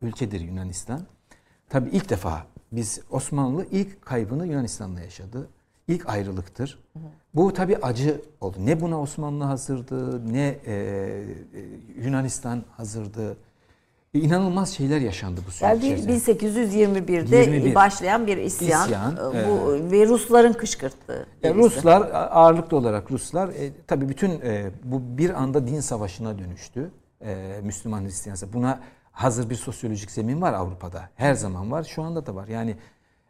ülkedir 0.02 0.40
Yunanistan. 0.40 1.00
Tabii 1.68 1.90
ilk 1.90 2.10
defa 2.10 2.53
biz 2.76 3.00
Osmanlı 3.10 3.66
ilk 3.70 4.02
kaybını 4.02 4.46
Yunanistan'da 4.46 5.00
yaşadı. 5.00 5.48
İlk 5.88 6.08
ayrılıktır. 6.08 6.78
Bu 7.34 7.52
tabii 7.52 7.76
acı 7.76 8.20
oldu. 8.40 8.56
Ne 8.60 8.80
buna 8.80 9.00
Osmanlı 9.00 9.44
hazırdı, 9.44 10.32
ne 10.32 10.58
e, 10.66 10.74
e 10.74 11.24
Yunanistan 12.04 12.62
hazırdı. 12.76 13.36
E, 14.14 14.18
inanılmaz 14.18 14.70
şeyler 14.70 15.00
yaşandı 15.00 15.40
bu 15.46 15.50
süreç 15.50 15.62
yani 15.62 16.00
içerisinde. 16.00 16.32
1821'de 16.32 17.36
21. 17.36 17.74
başlayan 17.74 18.26
bir 18.26 18.36
isyan, 18.36 18.86
isyan 18.86 19.16
e, 19.16 19.48
bu 19.48 19.76
e, 19.76 19.90
ve 19.90 20.06
Rusların 20.06 20.52
kışkırttığı. 20.52 21.26
E, 21.42 21.54
Ruslar 21.54 22.10
ağırlıklı 22.12 22.76
olarak 22.76 23.10
Ruslar 23.10 23.48
e, 23.48 23.72
tabii 23.86 24.08
bütün 24.08 24.30
e, 24.30 24.70
bu 24.84 25.18
bir 25.18 25.42
anda 25.42 25.66
din 25.66 25.80
savaşına 25.80 26.38
dönüştü. 26.38 26.90
E, 27.24 27.60
Müslüman 27.62 28.04
Hristiyan 28.04 28.38
buna 28.52 28.80
hazır 29.14 29.50
bir 29.50 29.54
sosyolojik 29.54 30.10
zemin 30.10 30.40
var 30.40 30.52
Avrupa'da. 30.52 31.08
Her 31.14 31.34
zaman 31.34 31.70
var. 31.70 31.84
Şu 31.84 32.02
anda 32.02 32.26
da 32.26 32.34
var. 32.34 32.48
Yani 32.48 32.76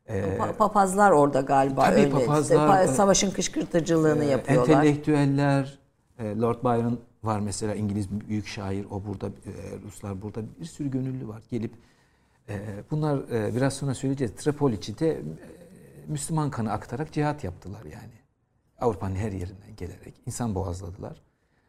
e, 0.09 0.39
papazlar 0.59 1.11
orada 1.11 1.41
galiba 1.41 1.85
tabii 1.85 2.01
öyle. 2.01 2.11
Papazlar, 2.11 2.85
işte, 2.85 2.95
savaşın 2.95 3.31
kışkırtıcılığını 3.31 4.25
e, 4.25 4.29
yapıyorlar. 4.29 4.69
Entelektüeller, 4.69 5.79
e, 6.19 6.37
Lord 6.37 6.65
Byron 6.65 7.01
var 7.23 7.41
mesela 7.41 7.75
İngiliz 7.75 8.11
büyük 8.11 8.47
şair. 8.47 8.87
O 8.91 9.05
burada, 9.05 9.27
e, 9.27 9.53
Ruslar 9.87 10.23
burada. 10.23 10.41
Bir 10.61 10.65
sürü 10.65 10.91
gönüllü 10.91 11.29
var. 11.29 11.43
Gelip 11.51 11.73
e, 12.49 12.61
bunlar 12.91 13.19
e, 13.33 13.57
biraz 13.57 13.75
sonra 13.75 13.95
söyleyeceğiz. 13.95 14.35
Tripoli'de 14.35 15.11
e, 15.11 15.23
Müslüman 16.09 16.51
kanı 16.51 16.73
aktarak 16.73 17.13
cihat 17.13 17.45
yaptılar 17.45 17.85
yani. 17.85 18.15
Avrupa'nın 18.81 19.17
her 19.17 19.33
yerinden 19.33 19.77
gelerek 19.77 20.15
insan 20.27 20.55
boğazladılar. 20.55 21.23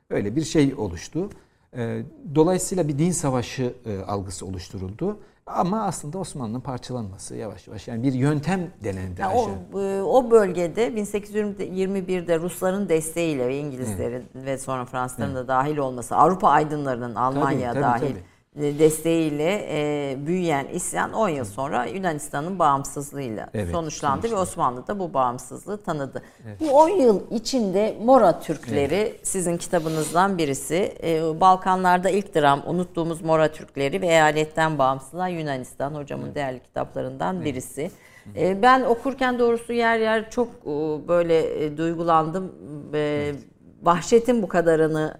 Öyle 0.09 0.35
bir 0.35 0.43
şey 0.43 0.73
oluştu. 0.73 1.29
Ee, 1.77 2.01
dolayısıyla 2.35 2.87
bir 2.87 2.97
din 2.97 3.11
savaşı 3.11 3.73
e, 3.85 3.99
algısı 3.99 4.45
oluşturuldu. 4.45 5.19
Ama 5.47 5.83
aslında 5.83 6.17
Osmanlı'nın 6.17 6.59
parçalanması 6.59 7.35
yavaş 7.35 7.67
yavaş 7.67 7.87
yani 7.87 8.03
bir 8.03 8.13
yöntem 8.13 8.71
denendi. 8.83 9.21
Yani 9.21 9.35
o, 9.73 9.79
e, 9.79 10.01
o 10.01 10.31
bölgede 10.31 10.87
1821'de 10.87 12.39
Rusların 12.39 12.89
desteğiyle 12.89 13.47
ve 13.47 13.57
İngilizlerin 13.57 14.25
evet. 14.35 14.45
ve 14.45 14.57
sonra 14.57 14.85
Fransızların 14.85 15.31
evet. 15.31 15.43
da 15.43 15.47
dahil 15.47 15.77
olması, 15.77 16.15
Avrupa 16.15 16.49
aydınlarının 16.49 17.15
Almanya 17.15 17.73
tabii, 17.73 17.81
tabii, 17.81 18.01
dahil 18.01 18.11
tabii 18.13 18.34
desteğiyle 18.55 19.67
e, 19.69 20.15
büyüyen 20.27 20.67
isyan 20.73 21.13
10 21.13 21.29
yıl 21.29 21.45
sonra 21.45 21.85
Yunanistan'ın 21.85 22.59
bağımsızlığıyla 22.59 23.49
evet, 23.53 23.71
sonuçlandı 23.71 24.21
sonuçta. 24.21 24.37
ve 24.37 24.41
Osmanlı 24.41 24.87
da 24.87 24.99
bu 24.99 25.13
bağımsızlığı 25.13 25.77
tanıdı. 25.77 26.21
Evet. 26.47 26.59
Bu 26.59 26.71
10 26.71 26.89
yıl 26.89 27.31
içinde 27.31 27.97
Mora 28.03 28.39
Türkleri 28.39 28.95
evet. 28.95 29.27
sizin 29.27 29.57
kitabınızdan 29.57 30.37
birisi. 30.37 30.95
E, 31.03 31.41
Balkanlarda 31.41 32.09
ilk 32.09 32.35
dram 32.35 32.63
unuttuğumuz 32.65 33.21
Mora 33.21 33.47
Türkleri 33.51 34.01
ve 34.01 34.07
eyaletten 34.07 34.77
bağımsızlar 34.77 35.29
Yunanistan 35.29 35.95
hocamın 35.95 36.25
evet. 36.25 36.35
değerli 36.35 36.59
kitaplarından 36.59 37.35
evet. 37.35 37.45
birisi. 37.45 37.91
E, 38.35 38.61
ben 38.61 38.81
okurken 38.81 39.39
doğrusu 39.39 39.73
yer 39.73 39.99
yer 39.99 40.29
çok 40.29 40.47
e, 40.47 40.67
böyle 41.07 41.65
e, 41.65 41.77
duygulandım. 41.77 42.55
E, 42.93 42.97
evet. 42.97 43.35
Vahşetin 43.83 44.43
bu 44.43 44.47
kadarını 44.47 45.17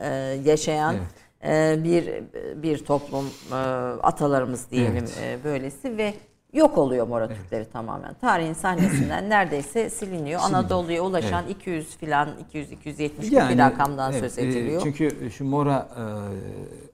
e, 0.00 0.08
yaşayan 0.44 0.94
evet 0.94 1.21
bir 1.84 2.22
bir 2.62 2.84
toplum 2.84 3.26
e, 3.52 3.54
atalarımız 4.02 4.70
diyelim 4.70 4.96
evet. 4.96 5.18
E, 5.22 5.44
böylesi 5.44 5.96
ve 5.96 6.14
yok 6.52 6.78
oluyor 6.78 7.08
Mora 7.08 7.26
evet. 7.26 7.36
Türkleri 7.36 7.70
tamamen. 7.70 8.14
Tarihin 8.14 8.52
sahnesinden 8.52 9.30
neredeyse 9.30 9.90
siliniyor. 9.90 10.40
Anadolu'ya 10.44 11.02
ulaşan 11.02 11.44
evet. 11.44 11.56
200 11.56 11.96
filan 11.96 12.28
200 12.48 12.72
270 12.72 13.32
yani, 13.32 13.54
bir 13.54 13.58
rakamdan 13.58 14.12
evet, 14.12 14.20
söz 14.20 14.38
ediliyor. 14.38 14.82
Çünkü 14.82 15.30
şu 15.30 15.44
Mora 15.44 15.88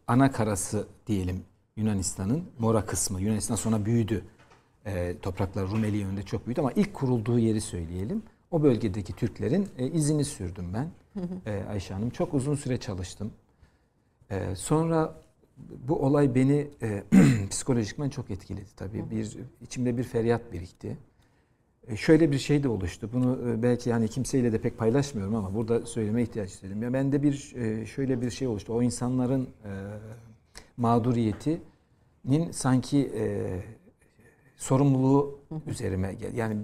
ana 0.07 0.33
karası 0.33 0.87
diyelim 1.07 1.45
Yunanistan'ın 1.77 2.45
Mora 2.59 2.87
kısmı 2.87 3.21
Yunanistan 3.21 3.55
sonra 3.55 3.85
büyüdü. 3.85 4.25
topraklar 5.23 5.71
Rumeli 5.71 5.97
yönünde 5.97 6.23
çok 6.23 6.47
büyüdü 6.47 6.61
ama 6.61 6.73
ilk 6.73 6.95
kurulduğu 6.95 7.39
yeri 7.39 7.61
söyleyelim. 7.61 8.23
O 8.51 8.63
bölgedeki 8.63 9.13
Türklerin 9.13 9.69
izini 9.93 10.25
sürdüm 10.25 10.75
ben. 10.75 10.89
Ayşe 11.71 11.95
Hanım 11.95 12.11
çok 12.11 12.35
uzun 12.35 12.55
süre 12.55 12.77
çalıştım. 12.77 13.33
Ee, 14.31 14.55
sonra 14.55 15.15
bu 15.89 16.07
olay 16.07 16.35
beni 16.35 16.69
e, 16.83 17.03
psikolojikmen 17.51 18.09
çok 18.09 18.31
etkiledi 18.31 18.71
tabii. 18.77 19.11
Bir 19.11 19.39
içimde 19.61 19.99
bir 19.99 20.05
feryat 20.05 20.53
birikti. 20.53 20.97
E, 21.89 21.97
şöyle 21.97 22.33
bir 22.33 22.39
şey 22.39 22.63
de 22.63 22.69
oluştu. 22.69 23.11
Bunu 23.13 23.51
e, 23.51 23.63
belki 23.63 23.91
yani 23.91 24.09
kimseyle 24.09 24.53
de 24.53 24.59
pek 24.59 24.79
paylaşmıyorum 24.79 25.35
ama 25.35 25.55
burada 25.55 25.87
söyleme 25.87 26.23
ihtiyaç 26.23 26.51
istedim. 26.51 26.83
Ya 26.83 26.93
bende 26.93 27.23
bir 27.23 27.55
e, 27.57 27.87
şöyle 27.87 28.21
bir 28.21 28.31
şey 28.31 28.49
oluştu. 28.49 28.73
O 28.73 28.83
insanların 28.83 29.43
e, 29.43 29.71
mağduriyetinin 30.77 32.51
sanki 32.53 33.11
e, 33.19 33.47
sorumluluğu 34.57 35.41
üzerime 35.67 36.15
geldi. 36.15 36.37
Yani 36.37 36.57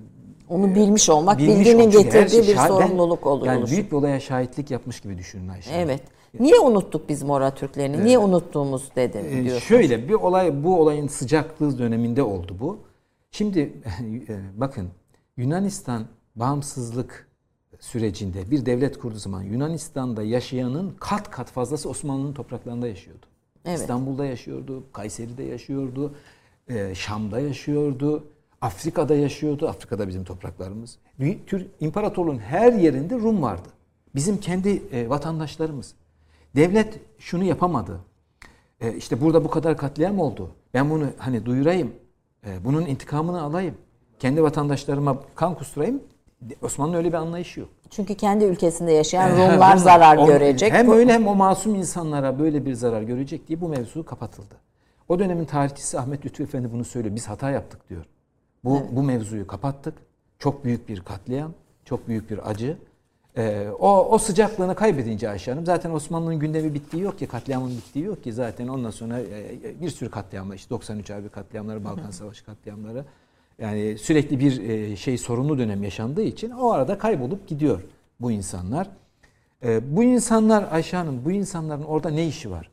onu 0.49 0.75
bilmiş 0.75 1.09
olmak, 1.09 1.39
bilmiş 1.39 1.59
bilginin 1.59 1.91
getirdiği 1.91 2.45
şey, 2.45 2.55
bir 2.55 2.61
sorumluluk 2.61 3.27
olur. 3.27 3.47
Yani 3.47 3.67
büyük 3.67 3.93
bir 3.93 3.97
olaya 3.97 4.21
şahitlik 4.21 4.71
yapmış 4.71 5.01
gibi 5.01 5.19
düşünün 5.19 5.49
Ayşe. 5.49 5.71
Evet. 5.75 6.03
Niye 6.41 6.61
unuttuk 6.61 7.09
biz 7.09 7.23
Mora 7.23 7.55
Türklerini? 7.55 8.05
Niye 8.05 8.19
unuttuğumuz 8.19 8.97
dedi 8.97 9.19
ee, 9.19 9.33
diyorsunuz. 9.33 9.63
Şöyle 9.63 10.09
bir 10.09 10.15
olay 10.15 10.65
bu 10.65 10.81
olayın 10.81 11.07
sıcaklığı 11.07 11.79
döneminde 11.79 12.23
oldu 12.23 12.57
bu. 12.61 12.79
Şimdi 13.31 13.61
e, 14.29 14.41
bakın 14.57 14.89
Yunanistan 15.37 16.07
bağımsızlık 16.37 17.29
sürecinde 17.81 18.51
bir 18.51 18.67
devlet 18.67 18.99
kurduğu 18.99 19.19
zaman 19.19 19.43
Yunanistan'da 19.43 20.23
yaşayanın 20.23 20.97
kat 21.01 21.31
kat 21.31 21.51
fazlası 21.51 21.89
Osmanlı'nın 21.89 22.33
topraklarında 22.33 22.89
yaşıyordu. 22.89 23.27
Evet. 23.65 23.79
İstanbul'da 23.79 24.25
yaşıyordu, 24.25 24.85
Kayseri'de 24.93 25.43
yaşıyordu, 25.43 26.15
e, 26.69 26.95
Şam'da 26.95 27.41
yaşıyordu, 27.41 28.25
Afrika'da 28.61 29.15
yaşıyordu. 29.15 29.69
Afrika'da 29.69 30.09
bizim 30.09 30.25
topraklarımız. 30.25 30.99
İmparatorluğun 31.81 32.39
her 32.39 32.73
yerinde 32.73 33.15
Rum 33.15 33.43
vardı. 33.43 33.69
Bizim 34.15 34.37
kendi 34.41 34.83
e, 34.93 35.09
vatandaşlarımız. 35.09 35.95
Devlet 36.57 37.01
şunu 37.19 37.45
yapamadı. 37.45 38.01
E, 38.81 38.93
işte 38.93 39.21
burada 39.21 39.45
bu 39.45 39.51
kadar 39.51 39.77
katliam 39.77 40.19
oldu. 40.19 40.51
Ben 40.75 40.91
bunu 40.91 41.07
hani 41.19 41.47
duyurayım. 41.47 41.93
E, 42.47 42.65
bunun 42.65 42.87
intikamını 42.87 43.43
alayım. 43.43 43.75
Kendi 44.19 44.43
vatandaşlarıma 44.43 45.19
kan 45.35 45.55
kusturayım. 45.55 46.03
Osmanlı 46.63 46.97
öyle 46.97 47.09
bir 47.09 47.15
anlayışı 47.15 47.61
yok. 47.61 47.69
Çünkü 47.91 48.15
kendi 48.15 48.45
ülkesinde 48.45 48.93
yaşayan 48.93 49.31
Rumlar 49.31 49.77
zarar 49.77 50.17
o, 50.17 50.27
görecek. 50.27 50.73
Hem 50.73 50.91
öyle 50.91 51.13
hem 51.13 51.27
o 51.27 51.35
masum 51.35 51.75
insanlara 51.75 52.39
böyle 52.39 52.67
bir 52.67 52.75
zarar 52.75 53.03
görecek 53.03 53.49
diye 53.49 53.61
bu 53.61 53.69
mevzu 53.69 54.05
kapatıldı. 54.05 54.55
O 55.09 55.19
dönemin 55.19 55.45
tarihçisi 55.45 55.99
Ahmet 55.99 56.27
Lütfü 56.27 56.43
Efendi 56.43 56.73
bunu 56.73 56.85
söylüyor. 56.85 57.15
Biz 57.15 57.29
hata 57.29 57.51
yaptık 57.51 57.91
diyor. 57.91 58.05
Bu, 58.65 58.77
evet. 58.77 58.89
bu 58.93 59.03
mevzuyu 59.03 59.47
kapattık. 59.47 59.95
Çok 60.39 60.65
büyük 60.65 60.89
bir 60.89 61.01
katliam, 61.01 61.53
çok 61.85 62.09
büyük 62.09 62.31
bir 62.31 62.51
acı. 62.51 62.79
Ee, 63.37 63.69
o, 63.79 64.09
o 64.11 64.19
sıcaklığını 64.19 64.75
kaybedince 64.75 65.31
Ayşe 65.31 65.51
Hanım 65.51 65.67
zaten 65.67 65.91
Osmanlı'nın 65.91 66.39
gündemi 66.39 66.75
bittiği 66.75 67.03
yok 67.03 67.19
ki, 67.19 67.27
katliamın 67.27 67.71
bittiği 67.71 68.05
yok 68.05 68.25
ki 68.25 68.33
zaten 68.33 68.69
ondan 68.69 68.91
sonra 68.91 69.21
e, 69.21 69.81
bir 69.81 69.91
sürü 69.91 70.11
katliamlar, 70.11 70.55
işte 70.55 70.71
93 70.71 71.11
Harbi 71.11 71.29
katliamları, 71.29 71.85
Balkan 71.85 72.11
Savaşı 72.11 72.45
katliamları. 72.45 73.05
Yani 73.59 73.99
sürekli 73.99 74.41
bir 74.41 74.61
e, 74.61 74.97
şey 74.97 75.19
sorunlu 75.19 75.59
dönem 75.59 75.83
yaşandığı 75.83 76.23
için 76.23 76.51
o 76.51 76.71
arada 76.71 76.99
kaybolup 76.99 77.49
gidiyor 77.49 77.81
bu 78.21 78.31
insanlar. 78.31 78.91
E, 79.65 79.97
bu 79.97 80.03
insanlar 80.03 80.69
Ayşe 80.71 80.97
Hanım, 80.97 81.25
bu 81.25 81.31
insanların 81.31 81.83
orada 81.83 82.11
ne 82.11 82.27
işi 82.27 82.51
var? 82.51 82.71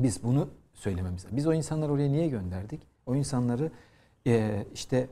Biz 0.00 0.22
bunu 0.22 0.48
söylememiz 0.74 1.24
lazım. 1.24 1.36
Biz 1.36 1.46
o 1.46 1.52
insanları 1.52 1.92
oraya 1.92 2.08
niye 2.08 2.28
gönderdik? 2.28 2.80
O 3.06 3.14
insanları 3.14 3.70
e, 4.26 4.64
işte 4.74 5.08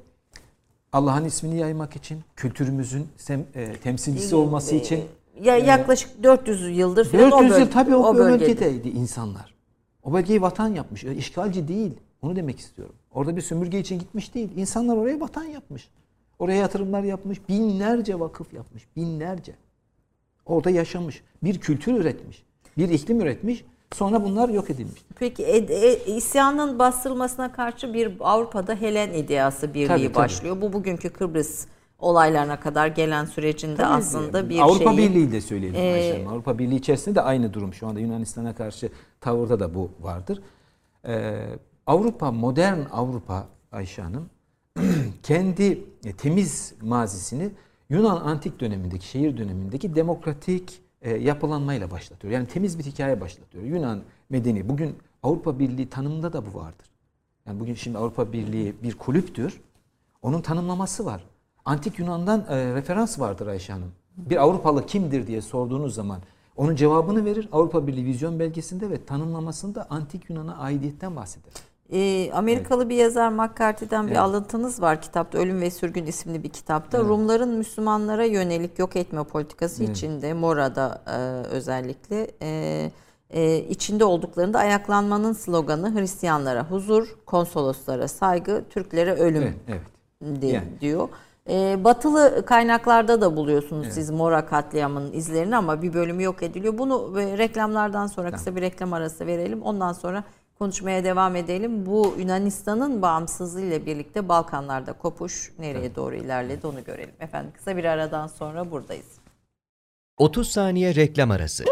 Allah'ın 0.93 1.25
ismini 1.25 1.57
yaymak 1.57 1.97
için, 1.97 2.21
kültürümüzün 2.37 3.09
sem, 3.17 3.47
e, 3.55 3.73
temsilcisi 3.73 4.37
olması 4.37 4.75
için. 4.75 5.05
Ya 5.43 5.57
yaklaşık 5.57 6.23
400 6.23 6.79
yıldır 6.79 7.05
falan 7.05 7.31
400 7.31 7.53
o 7.53 7.59
yıl 7.59 7.71
tabii 7.71 7.95
o, 7.95 8.07
o 8.07 8.17
bölgedeydi 8.17 8.89
insanlar. 8.89 9.55
O 10.03 10.13
bölgeyi 10.13 10.43
vatan 10.43 10.69
yapmış. 10.69 11.05
İşgalci 11.05 11.69
değil. 11.69 11.93
Onu 12.23 12.37
demek 12.37 12.59
istiyorum. 12.59 12.95
Orada 13.15 13.37
bir 13.37 13.41
sömürge 13.41 13.79
için 13.79 13.99
gitmiş 13.99 14.35
değil. 14.35 14.49
İnsanlar 14.57 14.97
oraya 14.97 15.21
vatan 15.21 15.45
yapmış. 15.45 15.89
Oraya 16.39 16.57
yatırımlar 16.57 17.03
yapmış. 17.03 17.49
Binlerce 17.49 18.21
vakıf 18.21 18.53
yapmış. 18.55 18.87
Binlerce. 18.97 19.55
Orada 20.47 20.71
yaşamış. 20.71 21.23
Bir 21.43 21.61
kültür 21.61 21.95
üretmiş. 21.95 22.43
Bir 22.79 22.89
iklim 22.89 23.21
üretmiş. 23.21 23.65
Sonra 23.95 24.25
bunlar 24.25 24.49
yok 24.49 24.71
edilmiş. 24.71 25.03
Peki 25.19 25.43
e, 25.45 25.57
e, 25.57 26.17
isyanın 26.17 26.79
bastırılmasına 26.79 27.53
karşı 27.53 27.95
bir 27.95 28.13
Avrupa'da 28.21 28.75
Helen 28.75 29.13
ideası 29.13 29.75
birliği 29.75 29.87
tabii, 29.87 30.15
başlıyor. 30.15 30.55
Tabii. 30.55 30.67
Bu 30.67 30.73
bugünkü 30.73 31.11
Kıbrıs 31.11 31.67
olaylarına 31.99 32.61
kadar 32.61 32.87
gelen 32.87 33.25
sürecinde 33.25 33.77
tabii, 33.77 33.87
aslında 33.87 34.49
bir 34.49 34.59
Avrupa 34.59 34.95
şeyi... 34.95 34.99
Birliği 34.99 35.33
de 35.33 35.41
söyleyelim 35.41 35.81
ee, 35.81 36.29
Avrupa 36.29 36.59
Birliği 36.59 36.77
içerisinde 36.77 37.15
de 37.15 37.21
aynı 37.21 37.55
durum. 37.55 37.75
Şu 37.75 37.87
anda 37.87 38.01
Yunanistan'a 38.01 38.55
karşı 38.55 38.91
tavırda 39.21 39.61
da 39.61 39.75
bu 39.75 39.91
vardır. 40.01 40.43
Ee, 41.07 41.45
Avrupa, 41.87 42.33
modern 42.33 42.79
Avrupa 42.93 43.49
Ayşe 43.73 44.03
Hanım 44.03 44.31
kendi 45.23 45.85
e, 46.05 46.13
temiz 46.13 46.75
mazisini 46.83 47.51
Yunan 47.91 48.17
antik 48.17 48.61
dönemindeki, 48.61 49.07
şehir 49.07 49.37
dönemindeki 49.37 49.95
demokratik 49.95 50.81
yapılanmayla 51.11 51.91
başlatıyor. 51.91 52.33
Yani 52.33 52.47
temiz 52.47 52.79
bir 52.79 52.85
hikaye 52.85 53.21
başlatıyor. 53.21 53.65
Yunan 53.65 54.03
medeni. 54.31 54.69
Bugün 54.69 54.97
Avrupa 55.23 55.59
Birliği 55.59 55.91
tanımında 55.91 56.33
da 56.33 56.47
bu 56.47 56.59
vardır. 56.59 56.87
Yani 57.47 57.61
bugün 57.61 57.75
şimdi 57.75 57.99
Avrupa 57.99 58.33
Birliği 58.33 58.75
bir 58.83 58.95
kulüptür. 58.95 59.61
Onun 60.23 60.41
tanımlaması 60.41 61.05
var. 61.05 61.25
Antik 61.65 61.99
Yunan'dan 61.99 62.47
e, 62.49 62.75
referans 62.75 63.21
vardır 63.21 63.47
Ayşe 63.47 63.73
Hanım. 63.73 63.93
Bir 64.17 64.37
Avrupalı 64.37 64.87
kimdir 64.87 65.27
diye 65.27 65.43
sorduğunuz 65.43 65.95
zaman 65.95 66.21
onun 66.57 66.77
cevabını 66.77 67.25
verir. 67.25 67.49
Avrupa 67.53 67.87
Birliği 67.87 68.05
vizyon 68.05 68.39
belgesinde 68.39 68.91
ve 68.91 69.05
tanımlamasında 69.05 69.87
Antik 69.91 70.31
Yunan'a 70.31 70.57
aidiyetten 70.57 71.17
bahseder. 71.17 71.53
E, 71.93 72.31
Amerikalı 72.33 72.83
evet. 72.83 72.91
bir 72.91 72.97
yazar 72.97 73.29
McCarthy'den 73.29 74.07
bir 74.07 74.11
evet. 74.11 74.21
alıntınız 74.21 74.83
var 74.83 75.03
kitapta 75.03 75.39
Ölüm 75.39 75.61
ve 75.61 75.71
Sürgün 75.71 76.07
isimli 76.07 76.43
bir 76.43 76.49
kitapta. 76.49 76.99
Evet. 76.99 77.09
Rumların 77.09 77.49
Müslümanlara 77.49 78.25
yönelik 78.25 78.79
yok 78.79 78.97
etme 78.97 79.25
politikası 79.25 79.85
evet. 79.85 79.97
içinde 79.97 80.33
Mora'da 80.33 81.03
e, 81.07 81.47
özellikle 81.49 82.31
e, 82.43 82.91
e, 83.31 83.57
içinde 83.59 84.05
olduklarında 84.05 84.59
ayaklanmanın 84.59 85.33
sloganı 85.33 86.01
Hristiyanlara 86.01 86.71
huzur, 86.71 87.17
konsoloslara 87.27 88.09
saygı, 88.09 88.65
Türklere 88.71 89.15
ölüm 89.15 89.43
evet, 89.43 89.81
evet. 90.23 90.43
Diye, 90.43 90.53
yani. 90.53 90.81
diyor. 90.81 91.09
E, 91.51 91.85
batılı 91.85 92.45
kaynaklarda 92.47 93.21
da 93.21 93.37
buluyorsunuz 93.37 93.85
evet. 93.85 93.95
siz 93.95 94.11
Mora 94.11 94.47
katliamının 94.47 95.13
izlerini 95.13 95.57
ama 95.57 95.83
bir 95.83 95.95
bölümü 95.95 96.23
yok 96.23 96.43
ediliyor. 96.43 96.79
Bunu 96.79 97.21
e, 97.21 97.39
reklamlardan 97.39 98.07
sonra 98.07 98.27
tamam. 98.27 98.39
kısa 98.39 98.57
bir 98.57 98.61
reklam 98.61 98.93
arası 98.93 99.27
verelim. 99.27 99.63
Ondan 99.63 99.93
sonra 99.93 100.25
konuşmaya 100.59 101.05
devam 101.05 101.37
edelim. 101.37 101.87
Bu 101.87 102.15
Yunanistan'ın 102.19 103.03
bağımsızlığı 103.03 103.61
ile 103.61 103.87
birlikte 103.87 104.29
Balkanlarda 104.29 104.93
kopuş 104.93 105.53
nereye 105.59 105.95
doğru 105.95 106.15
ilerledi 106.15 106.67
onu 106.67 106.85
görelim. 106.85 107.15
Efendim 107.21 107.53
kısa 107.57 107.77
bir 107.77 107.85
aradan 107.85 108.27
sonra 108.27 108.71
buradayız. 108.71 109.07
30 110.19 110.49
saniye 110.49 110.95
reklam 110.95 111.31
arası. 111.31 111.65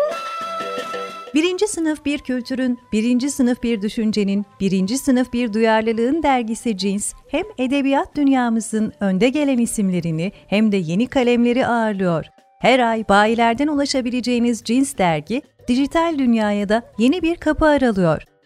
Birinci 1.34 1.68
sınıf 1.68 2.04
bir 2.04 2.18
kültürün, 2.18 2.78
birinci 2.92 3.30
sınıf 3.30 3.62
bir 3.62 3.82
düşüncenin, 3.82 4.44
birinci 4.60 4.98
sınıf 4.98 5.32
bir 5.32 5.52
duyarlılığın 5.52 6.22
dergisi 6.22 6.76
Cins, 6.76 7.12
hem 7.28 7.44
edebiyat 7.58 8.16
dünyamızın 8.16 8.92
önde 9.00 9.28
gelen 9.28 9.58
isimlerini 9.58 10.32
hem 10.46 10.72
de 10.72 10.76
yeni 10.76 11.06
kalemleri 11.06 11.66
ağırlıyor. 11.66 12.26
Her 12.60 12.78
ay 12.78 13.08
bayilerden 13.08 13.68
ulaşabileceğiniz 13.68 14.62
Cins 14.64 14.98
dergi, 14.98 15.42
dijital 15.68 16.18
dünyaya 16.18 16.68
da 16.68 16.82
yeni 16.98 17.22
bir 17.22 17.36
kapı 17.36 17.66
aralıyor. 17.66 18.33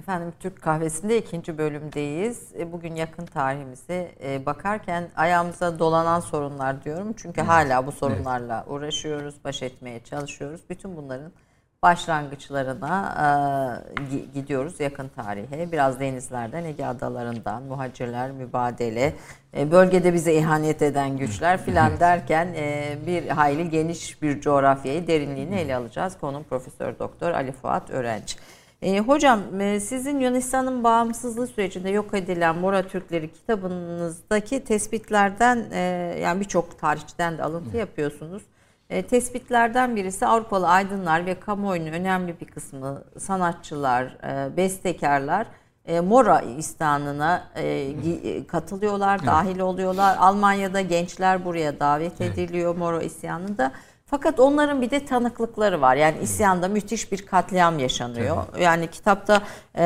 Efendim 0.00 0.32
Türk 0.40 0.62
Kahvesi'nde 0.62 1.18
ikinci 1.18 1.58
bölümdeyiz. 1.58 2.52
E, 2.58 2.72
bugün 2.72 2.94
yakın 2.94 3.26
tarihimize 3.26 4.10
e, 4.24 4.46
bakarken 4.46 5.08
ayağımıza 5.16 5.78
dolanan 5.78 6.20
sorunlar 6.20 6.84
diyorum. 6.84 7.14
Çünkü 7.16 7.40
hala 7.40 7.86
bu 7.86 7.92
sorunlarla 7.92 8.64
uğraşıyoruz, 8.68 9.34
baş 9.44 9.62
etmeye 9.62 10.00
çalışıyoruz. 10.04 10.60
Bütün 10.70 10.96
bunların 10.96 11.32
başlangıçlarına 11.82 13.14
e, 14.12 14.16
gidiyoruz 14.34 14.80
yakın 14.80 15.08
tarihe. 15.08 15.72
Biraz 15.72 16.00
denizlerden, 16.00 16.64
Ege 16.64 16.84
adalarından, 16.84 17.62
muhacirler, 17.62 18.30
mübadele, 18.30 19.14
bölgede 19.54 20.14
bize 20.14 20.34
ihanet 20.34 20.82
eden 20.82 21.16
güçler 21.16 21.64
filan 21.64 22.00
derken 22.00 22.48
bir 23.06 23.28
hayli 23.28 23.70
geniş 23.70 24.22
bir 24.22 24.40
coğrafyayı 24.40 25.06
derinliğini 25.06 25.54
ele 25.54 25.76
alacağız. 25.76 26.18
Konum 26.20 26.44
Profesör 26.44 26.98
Doktor 26.98 27.30
Ali 27.30 27.52
Fuat 27.52 27.90
Öğrenci. 27.90 28.36
E, 28.82 29.00
hocam 29.00 29.60
e, 29.60 29.80
sizin 29.80 30.20
Yunanistan'ın 30.20 30.84
bağımsızlığı 30.84 31.46
sürecinde 31.46 31.90
yok 31.90 32.14
edilen 32.14 32.58
Mora 32.58 32.88
Türkleri 32.88 33.32
kitabınızdaki 33.32 34.64
tespitlerden 34.64 35.64
e, 35.72 35.78
yani 36.22 36.40
birçok 36.40 36.78
tarihçiden 36.78 37.38
de 37.38 37.42
alıntı 37.42 37.76
yapıyorsunuz. 37.76 38.42
E, 38.90 39.02
tespitlerden 39.02 39.96
birisi 39.96 40.26
Avrupalı 40.26 40.68
aydınlar 40.68 41.26
ve 41.26 41.40
kamuoyunun 41.40 41.92
önemli 41.92 42.40
bir 42.40 42.46
kısmı 42.46 43.04
sanatçılar, 43.18 44.04
e, 44.04 44.56
bestekarlar 44.56 45.46
e, 45.86 46.00
Mora 46.00 46.40
istanına 46.40 47.48
e, 47.54 47.66
e 47.66 48.46
katılıyorlar, 48.46 49.26
dahil 49.26 49.58
oluyorlar. 49.58 50.16
Almanya'da 50.20 50.80
gençler 50.80 51.44
buraya 51.44 51.80
davet 51.80 52.20
ediliyor 52.20 52.76
Mora 52.76 53.02
isyanında. 53.02 53.72
Fakat 54.10 54.40
onların 54.40 54.82
bir 54.82 54.90
de 54.90 55.06
tanıklıkları 55.06 55.80
var. 55.80 55.96
Yani 55.96 56.18
isyanda 56.22 56.68
müthiş 56.68 57.12
bir 57.12 57.26
katliam 57.26 57.78
yaşanıyor. 57.78 58.36
Evet. 58.50 58.62
Yani 58.62 58.86
kitapta 58.90 59.42
e, 59.74 59.84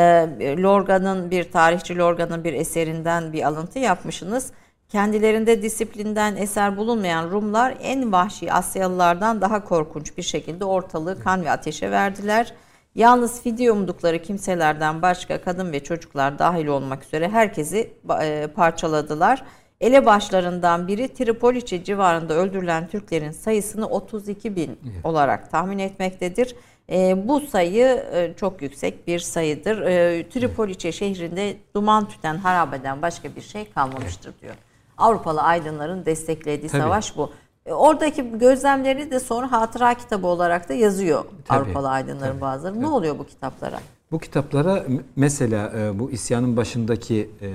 Lorga'nın 0.62 1.30
bir 1.30 1.52
tarihçi 1.52 1.98
Lorga'nın 1.98 2.44
bir 2.44 2.52
eserinden 2.52 3.32
bir 3.32 3.42
alıntı 3.42 3.78
yapmışsınız. 3.78 4.52
Kendilerinde 4.88 5.62
disiplinden 5.62 6.36
eser 6.36 6.76
bulunmayan 6.76 7.30
Rumlar 7.30 7.74
en 7.80 8.12
vahşi 8.12 8.52
Asyalılardan 8.52 9.40
daha 9.40 9.64
korkunç 9.64 10.16
bir 10.18 10.22
şekilde 10.22 10.64
ortalığı 10.64 11.22
kan 11.22 11.44
ve 11.44 11.50
ateşe 11.50 11.90
verdiler. 11.90 12.54
Yalnız 12.94 13.42
fidye 13.42 13.72
umdukları 13.72 14.22
kimselerden 14.22 15.02
başka 15.02 15.42
kadın 15.42 15.72
ve 15.72 15.84
çocuklar 15.84 16.38
dahil 16.38 16.66
olmak 16.66 17.04
üzere 17.04 17.28
herkesi 17.28 17.92
e, 18.20 18.46
parçaladılar 18.54 19.44
elebaşlarından 19.84 20.88
biri 20.88 21.14
Tripoliçe 21.14 21.84
civarında 21.84 22.34
öldürülen 22.34 22.88
Türklerin 22.88 23.30
sayısını 23.30 23.86
32 23.86 24.56
bin 24.56 24.78
olarak 25.04 25.50
tahmin 25.50 25.78
etmektedir. 25.78 26.56
E, 26.90 27.28
bu 27.28 27.40
sayı 27.40 27.86
e, 28.12 28.34
çok 28.36 28.62
yüksek 28.62 29.06
bir 29.06 29.18
sayıdır. 29.18 29.82
E, 29.82 30.28
Tripoliçe 30.28 30.92
şehrinde 30.92 31.56
duman 31.74 32.08
tüten 32.08 32.36
harabeden 32.36 33.02
başka 33.02 33.36
bir 33.36 33.40
şey 33.40 33.70
kalmamıştır 33.70 34.34
diyor. 34.42 34.54
Avrupalı 34.98 35.42
aydınların 35.42 36.06
desteklediği 36.06 36.68
Tabii. 36.70 36.82
savaş 36.82 37.16
bu. 37.16 37.32
E, 37.66 37.72
Oradaki 37.72 38.38
gözlemleri 38.38 39.10
de 39.10 39.20
sonra 39.20 39.52
hatıra 39.52 39.94
kitabı 39.94 40.26
olarak 40.26 40.68
da 40.68 40.74
yazıyor 40.74 41.24
Tabii. 41.44 41.58
Avrupalı 41.58 41.90
aydınların 41.90 42.40
bazıları. 42.40 42.82
Ne 42.82 42.86
oluyor 42.86 43.18
bu 43.18 43.26
kitaplara? 43.26 43.80
Bu 44.12 44.18
kitaplara 44.18 44.84
mesela 45.16 45.72
e, 45.76 45.98
bu 45.98 46.10
isyanın 46.10 46.56
başındaki 46.56 47.30
e, 47.42 47.48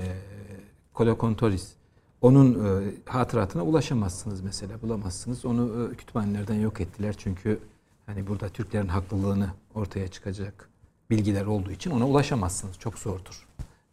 Kolokontoris 0.93 1.78
onun 2.21 2.53
e, 2.53 2.91
hatıratına 3.05 3.63
ulaşamazsınız 3.63 4.41
mesela 4.41 4.81
bulamazsınız. 4.81 5.45
Onu 5.45 5.89
e, 5.91 5.95
kütüphanelerden 5.95 6.59
yok 6.59 6.81
ettiler 6.81 7.15
çünkü 7.17 7.59
hani 8.05 8.27
burada 8.27 8.49
Türklerin 8.49 8.87
haklılığını 8.87 9.49
ortaya 9.75 10.07
çıkacak 10.07 10.69
bilgiler 11.09 11.45
olduğu 11.45 11.71
için 11.71 11.91
ona 11.91 12.07
ulaşamazsınız. 12.07 12.79
Çok 12.79 12.99
zordur. 12.99 13.47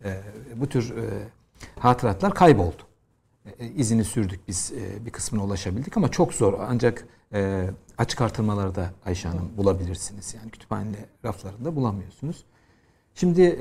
E, 0.05 0.20
bu 0.57 0.68
tür 0.68 0.95
hatıratlar 1.79 2.35
kayboldu. 2.35 2.83
İzini 3.77 4.05
sürdük 4.05 4.49
biz 4.49 4.72
bir 5.07 5.11
kısmına 5.11 5.45
ulaşabildik 5.45 5.97
ama 5.97 6.11
çok 6.11 6.35
zor. 6.35 6.55
Ancak 6.68 7.07
açık 7.99 8.20
artırmalarda 8.20 8.91
Ayşe 9.05 9.29
Hanım 9.29 9.51
bulabilirsiniz. 9.57 10.35
Yani 10.35 10.51
kütüphane 10.51 11.07
raflarında 11.24 11.77
bulamıyorsunuz. 11.77 12.45
Şimdi 13.14 13.59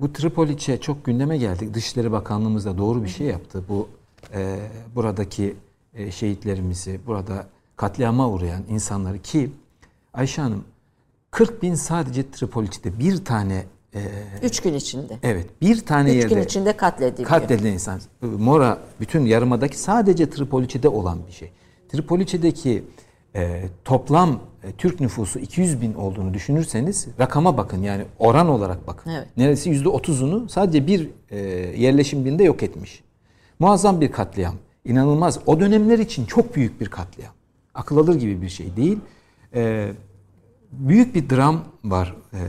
bu 0.00 0.12
Tripoliçe 0.12 0.80
çok 0.80 1.04
gündeme 1.04 1.38
geldi. 1.38 1.74
Dışişleri 1.74 2.12
Bakanlığımız 2.12 2.64
da 2.64 2.78
doğru 2.78 3.04
bir 3.04 3.08
şey 3.08 3.26
yaptı. 3.26 3.64
Bu 3.68 3.88
e, 4.34 4.58
buradaki 4.94 5.56
e, 5.94 6.10
şehitlerimizi, 6.10 7.00
burada 7.06 7.46
katliama 7.76 8.28
uğrayan 8.28 8.62
insanları 8.68 9.18
ki 9.18 9.50
Ayşe 10.14 10.42
Hanım 10.42 10.64
40 11.30 11.62
bin 11.62 11.74
sadece 11.74 12.30
Tripoliçe'de 12.30 12.98
bir 12.98 13.24
tane 13.24 13.64
e, 13.94 14.00
Üç 14.42 14.60
gün 14.60 14.74
içinde. 14.74 15.18
evet 15.22 15.46
bir 15.60 15.86
tane 15.86 16.10
Üç 16.10 16.16
yerde 16.22 16.34
gün 16.34 16.42
içinde 16.42 16.76
katlediliyor. 16.76 17.28
Katledilen 17.28 17.72
insan. 17.72 18.00
Mora 18.22 18.78
bütün 19.00 19.26
yarımadaki 19.26 19.78
sadece 19.78 20.30
Tripoliçe'de 20.30 20.88
olan 20.88 21.18
bir 21.26 21.32
şey. 21.32 21.50
Tripoliçe'deki 21.88 22.84
e, 23.38 23.68
toplam 23.84 24.40
e, 24.62 24.72
Türk 24.72 25.00
nüfusu 25.00 25.38
200 25.38 25.80
bin 25.80 25.94
olduğunu 25.94 26.34
düşünürseniz 26.34 27.08
rakama 27.20 27.56
bakın 27.56 27.82
yani 27.82 28.04
oran 28.18 28.48
olarak 28.48 28.86
bakın. 28.86 29.10
Evet. 29.10 29.28
Neredeyse 29.36 29.70
yüzde 29.70 29.88
otuzunu 29.88 30.48
sadece 30.48 30.86
bir 30.86 31.10
e, 31.30 31.38
yerleşim 31.76 32.24
binde 32.24 32.44
yok 32.44 32.62
etmiş. 32.62 33.02
Muazzam 33.58 34.00
bir 34.00 34.12
katliam. 34.12 34.54
İnanılmaz. 34.84 35.38
O 35.46 35.60
dönemler 35.60 35.98
için 35.98 36.24
çok 36.24 36.56
büyük 36.56 36.80
bir 36.80 36.86
katliam. 36.86 37.32
Akıl 37.74 37.96
alır 37.96 38.14
gibi 38.14 38.42
bir 38.42 38.48
şey 38.48 38.76
değil. 38.76 38.98
E, 39.54 39.92
büyük 40.72 41.14
bir 41.14 41.30
dram 41.30 41.60
var. 41.84 42.14
E, 42.32 42.40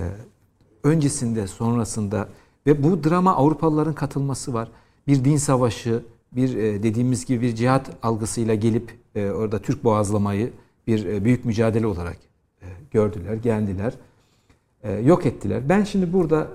öncesinde, 0.83 1.47
sonrasında 1.47 2.27
ve 2.67 2.83
bu 2.83 3.03
drama 3.03 3.35
Avrupalıların 3.35 3.93
katılması 3.93 4.53
var. 4.53 4.71
Bir 5.07 5.25
din 5.25 5.37
savaşı, 5.37 6.03
bir 6.31 6.55
dediğimiz 6.83 7.25
gibi 7.25 7.41
bir 7.41 7.55
cihat 7.55 7.89
algısıyla 8.03 8.55
gelip 8.55 8.99
orada 9.15 9.59
Türk 9.59 9.83
boğazlamayı 9.83 10.51
bir 10.89 11.05
e, 11.05 11.25
büyük 11.25 11.45
mücadele 11.45 11.87
olarak 11.87 12.17
e, 12.61 12.65
gördüler, 12.91 13.33
geldiler. 13.33 13.93
E, 14.83 14.91
yok 14.91 15.25
ettiler. 15.25 15.69
Ben 15.69 15.83
şimdi 15.83 16.13
burada 16.13 16.47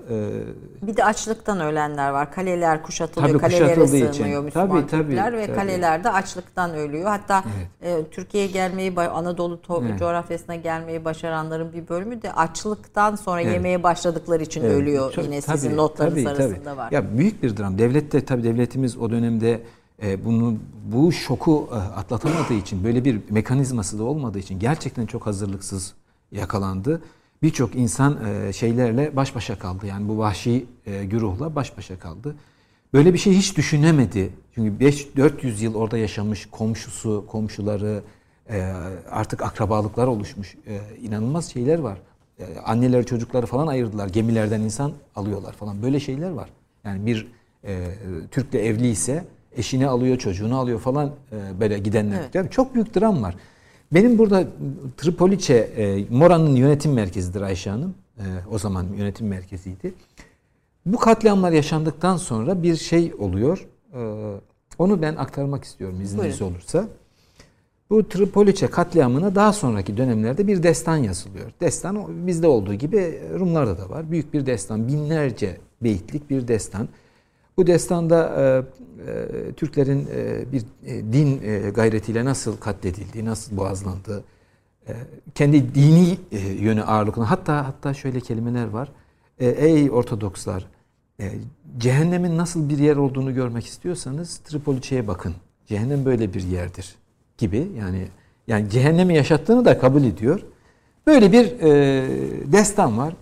Bir 0.81 0.97
de 0.97 1.03
açlıktan 1.05 1.59
ölenler 1.59 2.09
var. 2.09 2.31
Kaleler 2.31 2.83
kuşatılıyor. 2.83 3.29
Tabii 3.39 3.39
kalelere 3.51 3.73
kuşatıldığı 3.75 4.09
için. 4.09 4.43
Müslüman 4.43 4.69
Tabii, 4.69 4.87
tabii, 4.87 5.03
Türkler 5.03 5.33
ve 5.33 5.45
tabii. 5.45 5.55
kalelerde 5.55 6.09
açlıktan 6.11 6.73
ölüyor. 6.75 7.05
Hatta 7.09 7.43
e, 7.81 8.03
Türkiye'ye 8.11 8.51
gelmeyi, 8.51 8.91
Anadolu 8.99 9.59
to- 9.67 9.99
coğrafyasına 9.99 10.55
gelmeyi 10.55 11.05
başaranların 11.05 11.73
bir 11.73 11.87
bölümü 11.89 12.21
de 12.21 12.33
açlıktan 12.33 13.15
sonra 13.15 13.41
Evet. 13.41 13.53
yemeye 13.53 13.83
başladıkları 13.83 14.43
için 14.43 14.61
Evet, 14.63 14.73
ölüyor. 14.73 15.11
çok- 15.11 15.25
Yine 15.25 15.41
tabii, 15.41 15.57
sizin 15.57 15.77
notlarınız 15.77 16.23
tabii, 16.23 16.29
arasında 16.29 16.63
tabii. 16.63 16.77
var. 16.77 16.91
Ya 16.91 17.17
büyük 17.17 17.43
bir 17.43 17.57
dram. 17.57 17.77
Devlet 17.77 18.11
de 18.11 18.25
tabii 18.25 18.43
devletimiz 18.43 18.97
o 18.97 19.09
dönemde 19.11 19.61
bunu 20.25 20.57
bu 20.85 21.11
şoku 21.11 21.69
e, 21.71 21.75
atlatamadığı 21.75 22.53
için 22.53 22.83
böyle 22.83 23.05
bir 23.05 23.21
mekanizması 23.29 23.99
da 23.99 24.03
olmadığı 24.03 24.39
için 24.39 24.59
gerçekten 24.59 25.05
çok 25.05 25.25
hazırlıksız 25.25 25.93
yakalandı. 26.31 27.01
Birçok 27.41 27.75
insan 27.75 28.25
e, 28.25 28.53
şeylerle 28.53 29.15
baş 29.15 29.35
başa 29.35 29.59
kaldı. 29.59 29.85
Yani 29.85 30.07
bu 30.07 30.17
vahşi 30.17 30.65
e, 30.85 31.05
güruhla 31.05 31.55
baş 31.55 31.77
başa 31.77 31.99
kaldı. 31.99 32.35
Böyle 32.93 33.13
bir 33.13 33.17
şey 33.17 33.33
hiç 33.33 33.57
düşünemedi. 33.57 34.33
Çünkü 34.55 34.79
5 34.79 35.15
400 35.17 35.61
yıl 35.61 35.75
orada 35.75 35.97
yaşamış 35.97 36.45
komşusu, 36.45 37.25
komşuları, 37.27 38.03
e, 38.49 38.61
artık 39.11 39.41
akrabalıklar 39.41 40.07
oluşmuş. 40.07 40.55
E, 40.67 40.79
inanılmaz 41.01 41.51
şeyler 41.51 41.79
var. 41.79 41.97
E, 42.39 42.59
anneleri 42.65 43.05
çocukları 43.05 43.45
falan 43.45 43.67
ayırdılar. 43.67 44.07
Gemilerden 44.09 44.61
insan 44.61 44.93
alıyorlar 45.15 45.53
falan. 45.53 45.81
Böyle 45.81 45.99
şeyler 45.99 46.29
var. 46.29 46.49
Yani 46.83 47.05
bir 47.05 47.27
e, 47.63 47.87
Türk'le 48.31 48.55
evli 48.55 48.87
ise 48.87 49.25
eşini 49.57 49.87
alıyor, 49.87 50.17
çocuğunu 50.17 50.57
alıyor 50.57 50.79
falan 50.79 51.11
e, 51.31 51.59
böyle 51.59 51.79
gidenler. 51.79 52.19
Evet. 52.19 52.35
Yani 52.35 52.49
çok 52.49 52.75
büyük 52.75 52.95
dram 52.95 53.23
var. 53.23 53.35
Benim 53.93 54.17
burada 54.17 54.47
Tripoliçe, 54.97 55.53
e, 55.55 56.05
Mora'nın 56.09 56.55
yönetim 56.55 56.93
merkezidir 56.93 57.41
Ayşe 57.41 57.69
Hanım. 57.69 57.95
E, 58.17 58.23
o 58.51 58.59
zaman 58.59 58.85
yönetim 58.97 59.27
merkeziydi. 59.27 59.93
Bu 60.85 60.97
katliamlar 60.97 61.51
yaşandıktan 61.51 62.17
sonra 62.17 62.63
bir 62.63 62.75
şey 62.75 63.13
oluyor. 63.19 63.67
E, 63.93 63.99
onu 64.79 65.01
ben 65.01 65.15
aktarmak 65.15 65.63
istiyorum 65.63 66.01
izniniz 66.01 66.39
Buyurun. 66.39 66.55
olursa. 66.55 66.87
Bu 67.89 68.09
Tripoliçe 68.09 68.67
katliamına 68.67 69.35
daha 69.35 69.53
sonraki 69.53 69.97
dönemlerde 69.97 70.47
bir 70.47 70.63
destan 70.63 70.97
yazılıyor. 70.97 71.51
Destan 71.61 72.27
bizde 72.27 72.47
olduğu 72.47 72.73
gibi 72.73 73.21
Rumlarda 73.39 73.77
da 73.77 73.89
var. 73.89 74.11
Büyük 74.11 74.33
bir 74.33 74.45
destan, 74.45 74.87
binlerce 74.87 75.57
beyitlik 75.81 76.29
bir 76.29 76.47
destan. 76.47 76.87
Bu 77.57 77.67
destanda 77.67 78.35
e, 78.37 78.41
e, 78.41 78.63
Türklerin 79.57 80.07
e, 80.15 80.51
bir 80.51 80.63
e, 80.85 81.13
din 81.13 81.41
e, 81.43 81.69
gayretiyle 81.69 82.25
nasıl 82.25 82.57
katledildiği, 82.57 83.25
nasıl 83.25 83.57
boğazlandığı, 83.57 84.23
kendi 85.35 85.75
dini 85.75 86.17
yönü 86.59 86.83
ağırlıklı. 86.83 87.23
Hatta 87.23 87.67
hatta 87.67 87.93
şöyle 87.93 88.19
kelimeler 88.19 88.67
var. 88.67 88.91
Ey 89.39 89.91
Ortodokslar, 89.91 90.67
cehennemin 91.77 92.37
nasıl 92.37 92.69
bir 92.69 92.77
yer 92.77 92.95
olduğunu 92.95 93.33
görmek 93.33 93.65
istiyorsanız 93.65 94.37
Tripoliçe'ye 94.37 95.07
bakın. 95.07 95.35
Cehennem 95.65 96.05
böyle 96.05 96.33
bir 96.33 96.43
yerdir 96.43 96.95
gibi. 97.37 97.67
Yani 97.77 98.07
yani 98.47 98.69
cehennemi 98.69 99.15
yaşattığını 99.15 99.65
da 99.65 99.79
kabul 99.79 100.03
ediyor. 100.03 100.41
Böyle 101.07 101.31
bir 101.31 101.45
destan 102.51 102.97
var. 102.97 103.13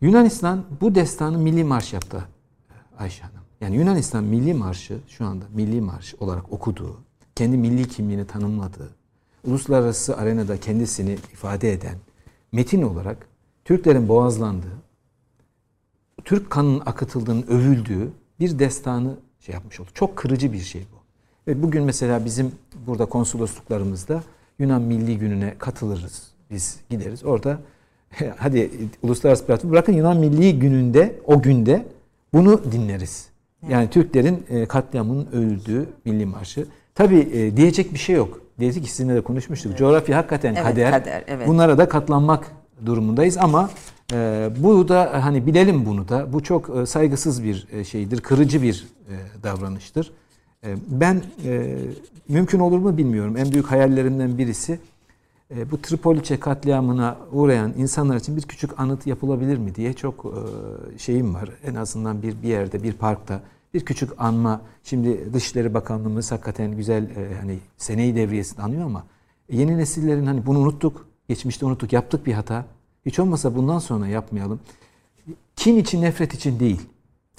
Yunanistan 0.00 0.64
bu 0.80 0.94
destanı 0.94 1.38
milli 1.38 1.64
marş 1.64 1.92
yaptı 1.92 2.24
Ayşe 2.98 3.22
Hanım. 3.22 3.39
Yani 3.60 3.76
Yunanistan 3.76 4.24
milli 4.24 4.54
marşı 4.54 4.98
şu 5.08 5.24
anda 5.24 5.44
milli 5.54 5.80
marş 5.80 6.14
olarak 6.20 6.52
okuduğu, 6.52 6.96
kendi 7.34 7.56
milli 7.56 7.88
kimliğini 7.88 8.26
tanımladığı, 8.26 8.90
uluslararası 9.44 10.16
arenada 10.16 10.60
kendisini 10.60 11.12
ifade 11.12 11.72
eden 11.72 11.96
metin 12.52 12.82
olarak 12.82 13.28
Türklerin 13.64 14.08
boğazlandığı, 14.08 14.76
Türk 16.24 16.50
kanının 16.50 16.82
akıtıldığının 16.86 17.42
övüldüğü 17.42 18.12
bir 18.40 18.58
destanı 18.58 19.16
şey 19.40 19.52
yapmış 19.54 19.80
oldu. 19.80 19.88
Çok 19.94 20.16
kırıcı 20.16 20.52
bir 20.52 20.60
şey 20.60 20.82
bu. 20.82 21.00
Ve 21.50 21.62
bugün 21.62 21.84
mesela 21.84 22.24
bizim 22.24 22.52
burada 22.86 23.06
konsolosluklarımızda 23.06 24.22
Yunan 24.58 24.82
Milli 24.82 25.18
Günü'ne 25.18 25.54
katılırız. 25.58 26.30
Biz 26.50 26.80
gideriz. 26.90 27.24
Orada 27.24 27.60
hadi 28.36 28.70
uluslararası 29.02 29.46
platform 29.46 29.72
bırakın 29.72 29.92
Yunan 29.92 30.16
Milli 30.16 30.58
Günü'nde 30.58 31.20
o 31.26 31.42
günde 31.42 31.86
bunu 32.32 32.72
dinleriz. 32.72 33.29
Yani 33.68 33.90
Türklerin 33.90 34.44
e, 34.50 34.66
katliamının 34.66 35.26
övüldüğü 35.32 35.88
milli 36.04 36.26
marşı. 36.26 36.66
Tabii 36.94 37.18
e, 37.32 37.56
diyecek 37.56 37.94
bir 37.94 37.98
şey 37.98 38.16
yok. 38.16 38.40
Dedik 38.60 38.84
ki 38.84 38.90
sizinle 38.90 39.14
de 39.14 39.20
konuşmuştuk. 39.20 39.78
Coğrafya 39.78 40.16
hakikaten 40.18 40.54
Evet, 40.54 40.62
kader. 40.64 40.90
kader, 40.90 41.24
evet. 41.26 41.48
Bunlara 41.48 41.78
da 41.78 41.88
katlanmak 41.88 42.52
durumundayız 42.86 43.36
ama 43.36 43.70
e, 44.12 44.50
bu 44.58 44.88
da 44.88 45.24
hani 45.24 45.46
bilelim 45.46 45.86
bunu 45.86 46.08
da. 46.08 46.32
Bu 46.32 46.42
çok 46.42 46.76
e, 46.76 46.86
saygısız 46.86 47.44
bir 47.44 47.66
e, 47.72 47.84
şeydir, 47.84 48.20
kırıcı 48.20 48.62
bir 48.62 48.86
e, 49.08 49.14
davranıştır. 49.42 50.12
E, 50.64 50.68
ben 50.88 51.22
e, 51.44 51.76
mümkün 52.28 52.58
olur 52.58 52.78
mu 52.78 52.96
bilmiyorum. 52.96 53.36
En 53.36 53.52
büyük 53.52 53.66
hayallerimden 53.66 54.38
birisi 54.38 54.78
e, 55.56 55.70
bu 55.70 55.82
Tripoliçe 55.82 56.40
katliamına 56.40 57.16
uğrayan 57.32 57.72
insanlar 57.76 58.16
için 58.16 58.36
bir 58.36 58.42
küçük 58.42 58.80
anıt 58.80 59.06
yapılabilir 59.06 59.58
mi 59.58 59.74
diye 59.74 59.92
çok 59.92 60.24
e, 60.24 60.98
şeyim 60.98 61.34
var. 61.34 61.50
En 61.64 61.74
azından 61.74 62.22
bir 62.22 62.42
bir 62.42 62.48
yerde, 62.48 62.82
bir 62.82 62.92
parkta 62.92 63.40
bir 63.74 63.84
küçük 63.84 64.10
anma. 64.18 64.60
Şimdi 64.84 65.34
Dışişleri 65.34 65.74
Bakanlığımız 65.74 66.32
hakikaten 66.32 66.76
güzel 66.76 67.02
e, 67.02 67.34
hani 67.40 67.58
seneyi 67.76 68.16
devriyesini 68.16 68.62
anıyor 68.62 68.86
ama 68.86 69.04
yeni 69.50 69.78
nesillerin 69.78 70.26
hani 70.26 70.46
bunu 70.46 70.58
unuttuk. 70.58 71.06
Geçmişte 71.28 71.66
unuttuk. 71.66 71.92
Yaptık 71.92 72.26
bir 72.26 72.32
hata. 72.32 72.64
Hiç 73.06 73.18
olmasa 73.18 73.56
bundan 73.56 73.78
sonra 73.78 74.06
yapmayalım. 74.06 74.60
Kin 75.56 75.76
için, 75.78 76.02
nefret 76.02 76.34
için 76.34 76.60
değil. 76.60 76.80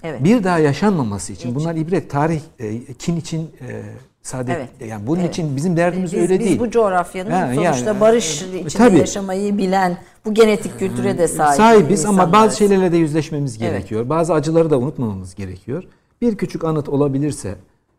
Evet. 0.03 0.23
Bir 0.23 0.43
daha 0.43 0.59
yaşanmaması 0.59 1.33
için 1.33 1.55
bunlar 1.55 1.75
ibret 1.75 2.09
tarih 2.09 2.41
e, 2.59 2.93
kin 2.93 3.15
için 3.15 3.51
e, 3.61 3.83
saadet 4.23 4.55
Evet. 4.57 4.89
yani 4.91 5.07
bunun 5.07 5.19
Evet. 5.19 5.29
için 5.29 5.55
bizim 5.55 5.77
derdimiz 5.77 6.13
Biz, 6.13 6.21
öyle 6.21 6.39
biz 6.39 6.47
değil. 6.47 6.59
bu 6.59 6.69
coğrafyanın 6.71 7.31
Ha, 7.31 7.51
sonuçta 7.55 7.89
yani, 7.89 7.99
barış 7.99 8.41
e, 8.43 8.59
içinde 8.59 8.83
tabii. 8.87 8.97
yaşamayı 8.99 9.57
bilen, 9.57 9.97
bu 10.25 10.33
genetik 10.33 10.79
kültüre 10.79 11.17
de 11.17 11.27
sahip 11.27 11.57
Sahibiz 11.57 12.05
ama 12.05 12.31
bazı 12.31 12.57
şeylerle 12.57 12.91
de 12.91 12.97
yüzleşmemiz 12.97 13.57
Evet. 13.61 13.71
gerekiyor. 13.71 14.09
Bazı 14.09 14.33
acıları 14.33 14.69
da 14.69 14.79
unutmamamız 14.79 15.35
gerekiyor. 15.35 15.83
Bir 16.21 16.37
küçük 16.37 16.63
anıt 16.63 16.89
olabilirse, 16.89 17.55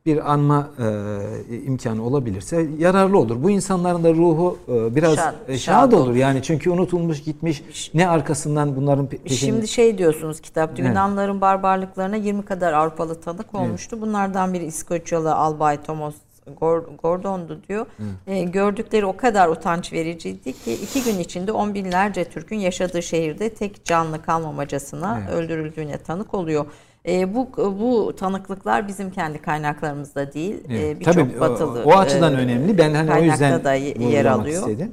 bir 0.06 0.32
anma 0.32 0.68
e, 0.78 1.56
imkanı 1.64 2.04
olabilirse 2.04 2.66
yararlı 2.78 3.18
olur. 3.18 3.42
Bu 3.42 3.50
insanların 3.50 4.04
da 4.04 4.14
ruhu 4.14 4.58
e, 4.68 4.96
biraz 4.96 5.14
Şad- 5.14 5.34
e, 5.48 5.58
şad 5.58 5.74
şad 5.74 5.92
olur. 5.92 6.06
olur. 6.06 6.14
Yani 6.14 6.42
çünkü 6.42 6.70
unutulmuş 6.70 7.22
gitmiş 7.22 7.62
ne 7.94 8.08
arkasından 8.08 8.76
bunların 8.76 9.04
pe- 9.06 9.18
peşinde. 9.18 9.38
Şimdi 9.52 9.68
şey 9.68 9.98
diyorsunuz 9.98 10.40
kitapta 10.40 10.82
Evet. 10.82 10.88
Yunanların 10.90 11.40
barbarlıklarına 11.40 12.16
20 12.16 12.42
kadar 12.44 12.72
Avrupalı 12.72 13.20
tanık 13.20 13.54
olmuştu. 13.54 14.00
Bunlardan 14.00 14.52
biri 14.54 14.64
İskoçyalı 14.64 15.34
Albay 15.34 15.82
Thomas 15.82 16.14
Gor- 16.60 16.96
Gordon'du 17.02 17.60
diyor. 17.68 17.86
E, 18.26 18.42
gördükleri 18.42 19.06
o 19.06 19.16
kadar 19.16 19.48
utanç 19.48 19.92
vericiydi 19.92 20.52
ki 20.52 20.72
iki 20.72 21.02
gün 21.04 21.18
içinde 21.18 21.52
on 21.52 21.74
binlerce 21.74 22.24
Türk'ün 22.24 22.58
yaşadığı 22.58 23.02
şehirde 23.02 23.48
tek 23.54 23.84
canlı 23.84 24.22
kalmamacasına 24.22 25.20
Evet. 25.20 25.32
öldürüldüğüne 25.34 25.98
tanık 25.98 26.34
oluyor. 26.34 26.66
E, 27.08 27.34
bu 27.34 27.48
bu 27.56 28.16
tanıklıklar 28.16 28.88
bizim 28.88 29.10
kendi 29.10 29.42
kaynaklarımızda 29.42 30.32
değil. 30.32 30.54
E, 30.68 30.76
Evet. 30.78 31.00
Birçok 31.00 31.14
Tabii 31.14 31.36
o- 31.38 31.40
batılı 31.40 31.82
o 31.84 31.92
açıdan 31.92 32.34
e, 32.34 32.36
önemli. 32.36 32.78
Ben 32.78 32.94
hani 32.94 33.20
o 33.20 33.22
yüzden 33.22 33.64
da 33.64 33.74
yer 33.74 34.24
alıyor. 34.24 34.60
istedim. 34.68 34.92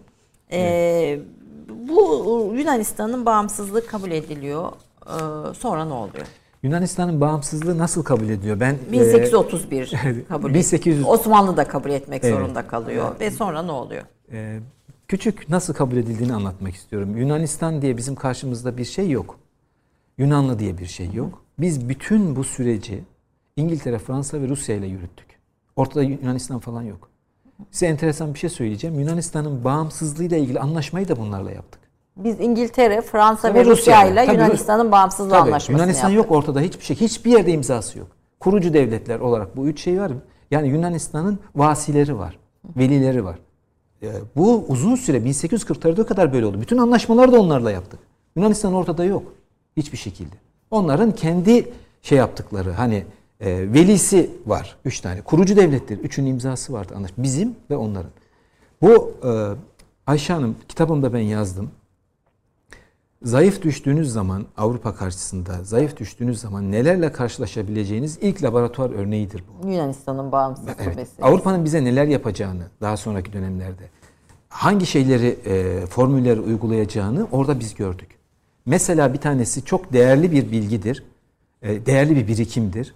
Ee, 0.51 1.19
bu 1.89 2.53
Yunanistan'ın 2.57 3.25
bağımsızlığı 3.25 3.85
kabul 3.87 4.11
ediliyor. 4.11 4.71
Ee, 5.07 5.11
sonra 5.53 5.85
ne 5.85 5.93
oluyor? 5.93 6.25
Yunanistan'ın 6.63 7.21
bağımsızlığı 7.21 7.77
nasıl 7.77 8.03
kabul 8.03 8.29
ediyor? 8.29 8.59
Ben 8.59 8.73
e, 8.89 8.91
1831 8.91 9.93
kabul 10.29 10.53
1800 10.53 10.95
ediliyor. 10.97 11.13
Osmanlı 11.13 11.57
da 11.57 11.63
kabul 11.67 11.89
etmek 11.89 12.23
Evet. 12.23 12.33
zorunda 12.35 12.67
kalıyor. 12.67 13.19
Ve 13.19 13.31
sonra 13.31 13.61
ne 13.61 13.71
oluyor? 13.71 14.03
e, 14.31 14.59
küçük 15.07 15.49
nasıl 15.49 15.73
kabul 15.73 15.97
edildiğini 15.97 16.33
anlatmak 16.33 16.75
istiyorum. 16.75 17.17
Yunanistan 17.17 17.81
diye 17.81 17.97
bizim 17.97 18.15
karşımızda 18.15 18.77
bir 18.77 18.85
şey 18.85 19.09
yok. 19.09 19.35
Yunanlı 20.17 20.59
diye 20.59 20.77
bir 20.77 20.85
şey 20.85 21.11
yok. 21.13 21.41
Biz 21.59 21.89
bütün 21.89 22.35
bu 22.35 22.43
süreci 22.43 23.03
İngiltere, 23.55 23.99
Fransa 23.99 24.41
ve 24.41 24.47
Rusya 24.47 24.75
ile 24.75 24.87
yürüttük. 24.87 25.39
Ortada 25.75 26.03
Yunanistan 26.03 26.59
falan 26.59 26.81
yok. 26.81 27.09
Size 27.71 27.85
enteresan 27.85 28.33
bir 28.33 28.39
şey 28.39 28.49
söyleyeceğim. 28.49 28.99
Yunanistan'ın 28.99 29.63
bağımsızlığıyla 29.63 30.37
ilgili 30.37 30.59
anlaşmayı 30.59 31.07
da 31.07 31.17
bunlarla 31.17 31.51
yaptık. 31.51 31.81
Biz 32.17 32.39
İngiltere, 32.39 33.01
Fransa 33.01 33.41
Tabii 33.41 33.59
ve 33.59 33.65
Rusya 33.65 34.05
ile 34.05 34.33
Yunanistan'ın 34.33 34.91
bağımsızlığı 34.91 35.29
Tabii, 35.29 35.41
anlaşmasını 35.41 35.81
Yunanistan 35.81 36.09
yaptık. 36.09 36.31
yok 36.31 36.37
ortada 36.37 36.59
hiçbir 36.59 36.83
şey. 36.83 36.95
Hiçbir 36.95 37.31
yerde 37.31 37.51
imzası 37.51 37.99
yok. 37.99 38.07
Kurucu 38.39 38.73
devletler 38.73 39.19
olarak 39.19 39.57
bu 39.57 39.67
üç 39.67 39.81
şey 39.81 40.01
var. 40.01 40.11
Yani 40.51 40.67
Yunanistan'ın 40.67 41.39
vasileri 41.55 42.17
var. 42.17 42.39
Velileri 42.77 43.25
var. 43.25 43.39
Ee, 44.03 44.11
bu 44.35 44.65
uzun 44.67 44.95
süre 44.95 45.17
1840'larda 45.17 46.05
kadar 46.05 46.33
böyle 46.33 46.45
oldu. 46.45 46.61
Bütün 46.61 46.77
anlaşmaları 46.77 47.31
da 47.31 47.41
onlarla 47.41 47.71
yaptık. 47.71 47.99
Yunanistan 48.35 48.73
ortada 48.73 49.05
yok. 49.05 49.23
Hiçbir 49.77 49.97
şekilde. 49.97 50.35
Onların 50.71 51.11
kendi 51.11 51.71
şey 52.01 52.17
yaptıkları 52.17 52.71
hani 52.71 53.05
e, 53.39 53.73
velisi 53.73 54.29
var. 54.45 54.77
Üç 54.85 54.99
tane. 54.99 55.21
Kurucu 55.21 55.55
devletler. 55.55 55.97
Üçün 55.97 56.25
imzası 56.25 56.73
vardı. 56.73 56.93
Anlaş 56.95 57.11
Bizim 57.17 57.55
ve 57.69 57.75
onların. 57.77 58.11
Bu 58.81 59.13
e, 59.23 59.29
Ayşe 60.07 60.33
Hanım 60.33 60.55
kitabımda 60.67 61.13
ben 61.13 61.19
yazdım. 61.19 61.71
Zayıf 63.23 63.61
düştüğünüz 63.61 64.11
zaman 64.11 64.45
Avrupa 64.57 64.95
karşısında 64.95 65.63
zayıf 65.63 65.97
düştüğünüz 65.97 66.39
zaman 66.39 66.71
nelerle 66.71 67.11
karşılaşabileceğiniz 67.11 68.17
ilk 68.21 68.43
laboratuvar 68.43 68.89
örneğidir 68.89 69.43
bu. 69.63 69.67
Yunanistan'ın 69.67 70.31
bağımsızlığı 70.31 70.71
Evet. 70.77 70.87
meselesi. 70.87 71.23
Avrupa'nın 71.23 71.65
bize 71.65 71.83
neler 71.83 72.05
yapacağını 72.05 72.63
daha 72.81 72.97
sonraki 72.97 73.33
dönemlerde 73.33 73.83
hangi 74.49 74.85
şeyleri 74.85 75.27
e, 75.45 75.85
formülleri 75.85 76.39
uygulayacağını 76.39 77.27
orada 77.31 77.59
biz 77.59 77.75
gördük. 77.75 78.18
Mesela 78.69 79.13
bir 79.13 79.17
tanesi 79.17 79.65
çok 79.65 79.93
değerli 79.93 80.31
bir 80.31 80.51
bilgidir. 80.51 81.03
e, 81.61 81.85
değerli 81.85 82.15
bir 82.15 82.27
birikimdir. 82.27 82.95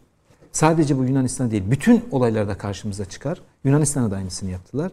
Sadece 0.51 0.97
bu 0.97 1.03
Yunanistan 1.03 1.51
değil, 1.51 1.63
bütün 1.71 2.05
olaylarda 2.11 2.57
karşımıza 2.57 3.05
çıkar. 3.05 3.41
Yunanistan'a 3.63 4.11
da 4.11 4.15
aynısını 4.15 4.49
yaptılar. 4.49 4.91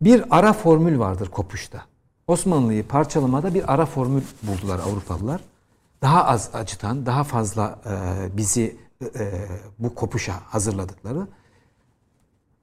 Bir 0.00 0.24
ara 0.30 0.52
formül 0.52 0.98
vardır 0.98 1.28
kopuşta. 1.28 1.84
Osmanlı'yı 2.26 2.88
parçalamada 2.88 3.54
bir 3.54 3.72
ara 3.72 3.86
formül 3.86 4.22
buldular 4.42 4.78
Avrupalılar. 4.78 5.40
Daha 6.02 6.24
az 6.24 6.50
acıtan, 6.52 7.06
daha 7.06 7.24
fazla 7.24 7.78
e, 7.86 8.36
bizi 8.36 8.76
e, 9.18 9.32
bu 9.78 9.94
kopuşa 9.94 10.34
hazırladıkları 10.46 11.26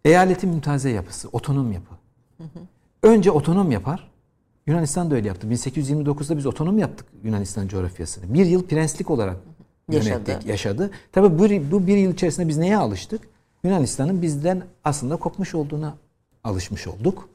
eyaletin 0.06 0.50
mümtaze 0.50 0.90
yapısı, 0.90 1.30
otonom 1.32 1.72
yapı. 1.72 1.96
Önce 3.04 3.32
otonom 3.32 3.72
yapar. 3.72 4.12
Yunanistan 4.68 5.12
da 5.12 5.16
öyle 5.16 5.28
yaptı. 5.28 5.48
1829'da 5.48 6.38
biz 6.38 6.46
otonom 6.46 6.80
yaptık 6.80 7.08
Yunanistan 7.24 7.68
coğrafyasını. 7.68 8.34
Bir 8.34 8.46
yıl 8.46 8.64
prenslik 8.64 9.10
olarak 9.10 9.38
yönettik, 9.92 10.28
Yaşadı. 10.28 10.48
yaşadı. 10.50 10.92
Tabii 11.12 11.40
bu, 11.40 11.72
bu 11.72 11.88
bir 11.88 11.98
yıl 11.98 12.14
içerisinde 12.14 12.48
biz 12.48 12.58
neye 12.58 12.78
alıştık? 12.78 13.22
Yunanistan'ın 13.64 14.22
bizden 14.22 14.64
aslında 14.84 15.16
kopmuş 15.16 15.56
olduğuna 15.56 15.96
alışmış 16.44 16.88
olduk. 16.88 17.30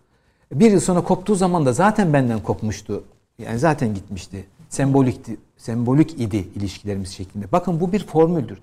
Bir 0.53 0.70
yıl 0.70 0.80
sonra 0.80 1.01
koptuğu 1.01 1.35
zaman 1.35 1.66
da 1.66 1.72
zaten 1.72 2.12
benden 2.12 2.41
kopmuştu. 2.43 3.05
Yani 3.39 3.59
zaten 3.59 3.95
gitmişti. 3.95 4.45
Sembolikti, 4.68 5.37
sembolik 5.57 6.20
idi 6.20 6.49
ilişkilerimiz 6.55 7.11
şeklinde. 7.11 7.53
Bakın 7.53 7.80
bu 7.80 7.93
bir 7.93 8.07
formüldür. 8.07 8.59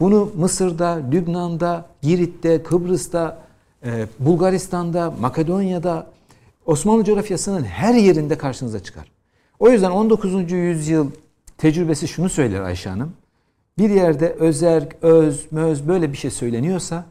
Bunu 0.00 0.30
Mısır'da, 0.36 1.02
Lübnan'da, 1.12 1.86
Girit'te, 2.02 2.62
Kıbrıs'ta, 2.62 3.38
e, 3.84 4.06
Bulgaristan'da, 4.18 5.10
Makedonya'da, 5.20 6.06
Osmanlı 6.70 7.04
coğrafyasının 7.04 7.64
her 7.64 7.94
yerinde 7.94 8.38
karşınıza 8.38 8.80
çıkar. 8.82 9.10
O 9.58 9.70
yüzden 9.70 9.90
19. 9.90 10.52
yüzyıl 10.52 11.10
tecrübesi 11.58 12.08
şunu 12.08 12.28
söyler 12.28 12.60
Ayşe 12.60 12.90
Hanım. 12.90 13.12
Bir 13.78 13.90
yerde 13.90 14.32
özerk, 14.32 14.96
öz, 15.02 15.52
möz 15.52 15.88
böyle 15.88 16.12
bir 16.12 16.16
şey 16.16 16.30
söyleniyorsa 16.30 17.04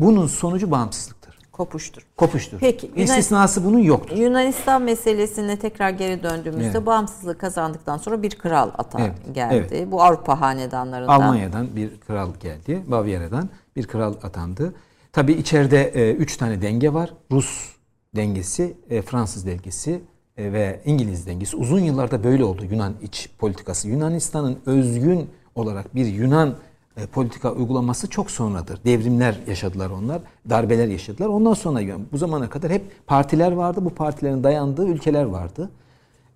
bunun 0.00 0.26
sonucu 0.26 0.70
bağımsızlıktır. 0.70 1.38
Kopuştur. 1.52 2.02
Kopuştur. 2.16 2.58
Peki, 2.60 2.86
Yunan- 2.86 3.04
İstisnası 3.04 3.64
bunun 3.64 3.78
yoktur. 3.78 4.16
Yunanistan 4.16 4.82
meselesine 4.82 5.58
tekrar 5.58 5.90
geri 5.90 6.22
döndüğümüzde 6.22 6.70
Evet. 6.76 6.86
bağımsızlığı 6.86 7.38
kazandıktan 7.38 7.96
sonra 7.98 8.22
bir 8.22 8.30
kral 8.30 8.70
ata 8.78 9.00
Evet, 9.00 9.14
geldi. 9.34 9.68
evet. 9.72 9.92
Bu 9.92 10.02
Avrupa 10.02 10.40
hanedanlarından. 10.40 11.20
Almanya'dan 11.20 11.76
bir 11.76 12.00
kral 12.00 12.30
geldi. 12.40 12.82
Bavyera'dan 12.86 13.48
bir 13.76 13.86
kral 13.86 14.14
atandı. 14.22 14.74
Tabii 15.12 15.32
içeride 15.32 15.82
e, 15.82 16.14
üç 16.14 16.36
tane 16.36 16.62
denge 16.62 16.92
var. 16.94 17.10
Rus 17.32 17.73
dengesi, 18.16 18.74
e, 18.90 19.02
Fransız 19.02 19.46
dengesi 19.46 20.00
e, 20.36 20.52
ve 20.52 20.80
İngiliz 20.84 21.26
dengesi. 21.26 21.56
Uzun 21.56 21.80
yıllarda 21.80 22.24
böyle 22.24 22.44
oldu 22.44 22.62
Yunan 22.70 22.92
iç 23.02 23.30
politikası. 23.38 23.88
Yunanistan'ın 23.88 24.58
özgün 24.66 25.30
olarak 25.54 25.94
bir 25.94 26.06
Yunan 26.06 26.54
e, 26.96 27.06
politika 27.06 27.52
uygulaması 27.52 28.10
çok 28.10 28.30
sonradır. 28.30 28.78
Devrimler 28.84 29.36
yaşadılar 29.46 29.90
onlar, 29.90 30.22
darbeler 30.50 30.88
yaşadılar. 30.88 31.28
Ondan 31.28 31.54
sonra 31.54 31.80
yani 31.80 32.04
bu 32.12 32.18
zamana 32.18 32.50
kadar 32.50 32.70
hep 32.70 32.82
partiler 33.06 33.52
vardı. 33.52 33.84
Bu 33.84 33.90
partilerin 33.90 34.44
dayandığı 34.44 34.86
ülkeler 34.86 35.24
vardı. 35.24 35.70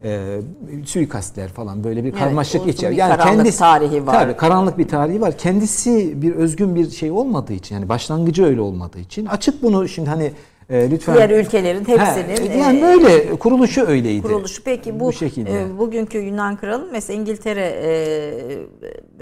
E, 0.04 0.40
suikastler 0.84 1.48
falan 1.48 1.84
böyle 1.84 2.04
bir 2.04 2.08
Evet, 2.08 2.18
karmaşık 2.18 2.60
uzun 2.60 2.72
içer. 2.72 2.92
bir 2.92 2.98
karanlık 2.98 3.58
tarihi 3.58 4.06
var. 4.06 4.14
Tabii, 4.14 4.36
karanlık 4.36 4.78
bir 4.78 4.88
tarihi 4.88 5.20
var. 5.20 5.38
Kendisi 5.38 6.22
bir 6.22 6.34
özgün 6.34 6.74
bir 6.74 6.90
şey 6.90 7.10
olmadığı 7.10 7.52
için 7.52 7.74
yani 7.74 7.88
başlangıcı 7.88 8.44
öyle 8.44 8.60
olmadığı 8.60 8.98
için 8.98 9.26
açık 9.26 9.62
bunu 9.62 9.88
şimdi 9.88 10.10
hani 10.10 10.32
e, 10.70 10.90
lütfen 10.90 11.14
Diğer 11.16 11.30
ülkelerin 11.30 11.84
hepsinin 11.84 12.50
Ha, 12.52 12.58
yani 12.66 12.78
e, 12.78 12.82
böyle 12.82 13.38
kuruluşu 13.38 13.86
öyleydi. 13.86 14.22
kuruluşu. 14.22 14.64
Peki 14.64 15.00
bu, 15.00 15.04
bu 15.04 15.12
şekilde. 15.12 15.62
e, 15.62 15.78
bugünkü 15.78 16.18
Yunan 16.18 16.56
kralı 16.56 16.88
mesela 16.92 17.20
İngiltere 17.20 17.64
e, 17.82 17.88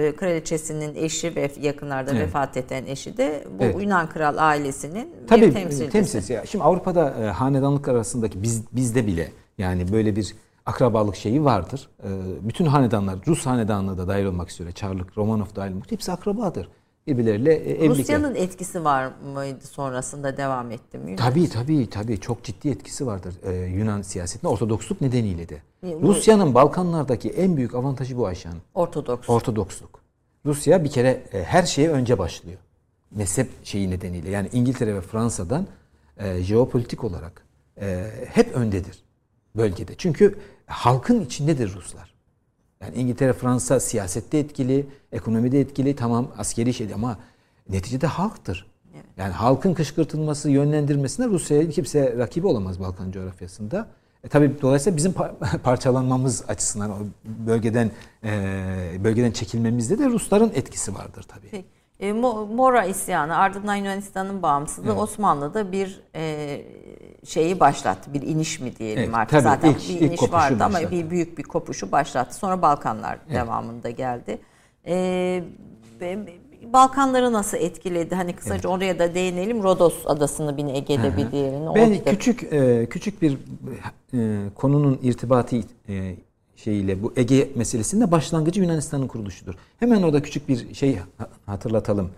e, 0.04 0.16
kraliçesinin 0.16 0.94
eşi 0.94 1.36
ve 1.36 1.50
yakınlarda 1.60 2.10
Evet. 2.10 2.22
vefat 2.22 2.56
eden 2.56 2.86
eşi 2.86 3.16
de 3.16 3.44
bu 3.58 3.64
Evet. 3.64 3.82
Yunan 3.82 4.08
kral 4.08 4.34
ailesinin 4.38 5.08
Tabii 5.28 5.40
bir 5.46 5.52
temsilcisi. 5.52 5.90
temsilcisi. 5.90 6.32
Ya 6.32 6.46
Şimdi 6.46 6.64
Avrupa'da 6.64 7.14
e, 7.22 7.26
hanedanlık 7.26 7.88
arasındaki 7.88 8.42
biz 8.42 8.62
bizde 8.72 9.06
bile 9.06 9.32
yani 9.58 9.92
böyle 9.92 10.16
bir 10.16 10.34
akrabalık 10.66 11.16
şeyi 11.16 11.44
vardır. 11.44 11.88
E, 12.02 12.08
bütün 12.48 12.66
hanedanlar 12.66 13.16
Rus 13.26 13.46
hanedanlığı 13.46 13.98
da 13.98 14.08
dahil 14.08 14.24
olmak 14.24 14.50
üzere 14.50 14.72
Çarlık, 14.72 15.18
Romanov 15.18 15.46
dahil 15.56 15.72
olmak 15.72 15.92
hepsi 15.92 16.12
akrabadır. 16.12 16.68
Birbirleriyle 17.06 17.54
e, 17.54 17.70
evlilikler. 17.70 17.88
Rusya'nın 17.88 18.34
etkisi 18.34 18.84
var 18.84 19.12
mıydı 19.34 19.66
sonrasında 19.66 20.36
devam 20.36 20.70
etti 20.70 20.98
mi? 20.98 21.16
Tabii 21.16 21.48
tabii 21.48 21.90
tabii 21.90 22.20
çok 22.20 22.44
ciddi 22.44 22.68
etkisi 22.68 23.06
vardır 23.06 23.34
e, 23.44 23.52
Yunan 23.54 24.02
siyasetinde 24.02 24.48
Ortodoksluk 24.48 25.00
nedeniyle 25.00 25.48
de. 25.48 25.62
Bu- 25.82 26.02
Rusya'nın 26.08 26.54
Balkanlardaki 26.54 27.30
en 27.30 27.56
büyük 27.56 27.74
avantajı 27.74 28.16
bu 28.16 28.26
Ayşe 28.26 28.48
Hanım. 28.48 28.62
Ortodoks. 28.74 29.30
Ortodoksluk. 29.30 30.00
Rusya 30.46 30.84
bir 30.84 30.90
kere 30.90 31.22
e, 31.32 31.42
her 31.44 31.62
şeye 31.62 31.90
önce 31.90 32.18
başlıyor. 32.18 32.58
Mezhep 33.10 33.50
şeyi 33.66 33.90
nedeniyle. 33.90 34.30
Yani 34.30 34.48
İngiltere 34.52 34.94
ve 34.94 35.00
Fransa'dan 35.00 35.66
e, 36.18 36.42
jeopolitik 36.42 37.04
olarak 37.04 37.42
e, 37.80 38.06
hep 38.28 38.52
öndedir 38.56 39.02
bölgede. 39.56 39.94
Çünkü 39.98 40.38
halkın 40.66 41.20
içindedir 41.24 41.74
Ruslar. 41.74 42.14
Yani 42.80 42.96
İngiltere, 42.96 43.32
Fransa 43.32 43.80
siyasette 43.80 44.38
etkili, 44.38 44.86
ekonomide 45.12 45.60
etkili, 45.60 45.96
tamam 45.96 46.28
askeri 46.38 46.74
şey 46.74 46.94
ama 46.94 47.18
neticede 47.68 48.06
halktır. 48.06 48.66
Yani 49.16 49.32
halkın 49.32 49.74
kışkırtılması, 49.74 50.50
yönlendirmesine 50.50 51.26
Rusya'ya 51.26 51.70
kimse 51.70 52.14
rakibi 52.18 52.46
olamaz 52.46 52.80
Balkan 52.80 53.10
coğrafyasında. 53.10 53.88
E 54.24 54.28
tabii 54.28 54.62
dolayısıyla 54.62 54.96
bizim 54.96 55.12
parçalanmamız 55.62 56.44
açısından 56.48 56.90
o 56.90 56.96
bölgeden 57.24 57.90
e, 58.24 59.04
bölgeden 59.04 59.30
çekilmemizde 59.30 59.98
de 59.98 60.06
Rusların 60.06 60.52
etkisi 60.54 60.94
vardır 60.94 61.22
tabii. 61.28 61.48
Peki. 61.50 61.64
E, 62.00 62.12
Mora 62.12 62.84
isyanı 62.84 63.36
ardından 63.36 63.74
Yunanistan'ın 63.74 64.42
bağımsızlığı 64.42 64.90
evet. 64.90 65.00
Osmanlı'da 65.00 65.72
bir 65.72 66.00
e, 66.14 66.62
şeyi 67.26 67.60
başlattı. 67.60 68.14
Bir 68.14 68.22
iniş 68.22 68.60
mi 68.60 68.76
diyelim 68.76 69.02
evet, 69.04 69.14
artık. 69.14 69.42
Zaten 69.42 69.70
ilk, 69.70 69.88
bir 69.88 70.06
iniş 70.06 70.22
vardı 70.22 70.32
başlattı. 70.32 70.64
ama 70.64 70.90
bir 70.90 71.10
büyük 71.10 71.38
bir 71.38 71.42
kopuşu 71.42 71.92
başlattı. 71.92 72.34
Sonra 72.34 72.62
Balkanlar 72.62 73.18
evet. 73.26 73.36
devamında 73.36 73.90
geldi. 73.90 74.38
E, 74.86 75.44
Balkanları 76.72 77.32
nasıl 77.32 77.56
etkiledi? 77.56 78.14
Hani 78.14 78.32
kısaca 78.32 78.54
evet. 78.54 78.66
oraya 78.66 78.98
da 78.98 79.14
değinelim. 79.14 79.62
Rodos 79.62 79.94
adasını 80.06 80.56
bir 80.56 80.74
Ege'de 80.74 81.16
bir 81.16 81.32
diğerini. 81.32 81.74
Ben 81.74 81.90
Orada... 81.90 82.10
küçük 82.10 82.52
e, 82.52 82.86
küçük 82.90 83.22
bir 83.22 83.38
e, 84.14 84.48
konunun 84.54 84.98
irtibatı 85.02 85.56
e, 85.88 86.16
şeyiyle 86.56 87.02
bu 87.02 87.12
Ege 87.16 87.50
meselesinde 87.54 88.10
başlangıcı 88.10 88.60
Yunanistan'ın 88.60 89.08
kuruluşudur. 89.08 89.54
Hemen 89.80 90.02
orada 90.02 90.22
küçük 90.22 90.48
bir 90.48 90.74
şey 90.74 90.98
hatırlatalım 91.46 92.10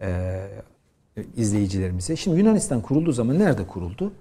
e, 0.00 0.40
izleyicilerimize. 1.36 2.16
Şimdi 2.16 2.38
Yunanistan 2.38 2.80
kurulduğu 2.80 3.12
zaman 3.12 3.38
nerede 3.38 3.66
kuruldu? 3.66 4.12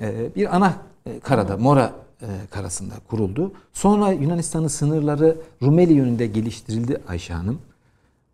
E, 0.00 0.34
bir 0.36 0.56
ana 0.56 0.76
e, 1.06 1.20
karada, 1.20 1.56
Mora 1.56 1.92
e, 2.22 2.26
karasında 2.50 2.94
kuruldu. 3.08 3.52
Sonra 3.72 4.12
Yunanistan'ın 4.12 4.68
sınırları 4.68 5.36
Rumeli 5.62 5.92
yönünde 5.92 6.26
geliştirildi 6.26 7.00
Ayşe 7.08 7.34
Hanım. 7.34 7.58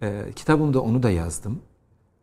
E, 0.03 0.25
kitabımda 0.37 0.81
onu 0.83 1.03
da 1.03 1.11
yazdım. 1.11 1.59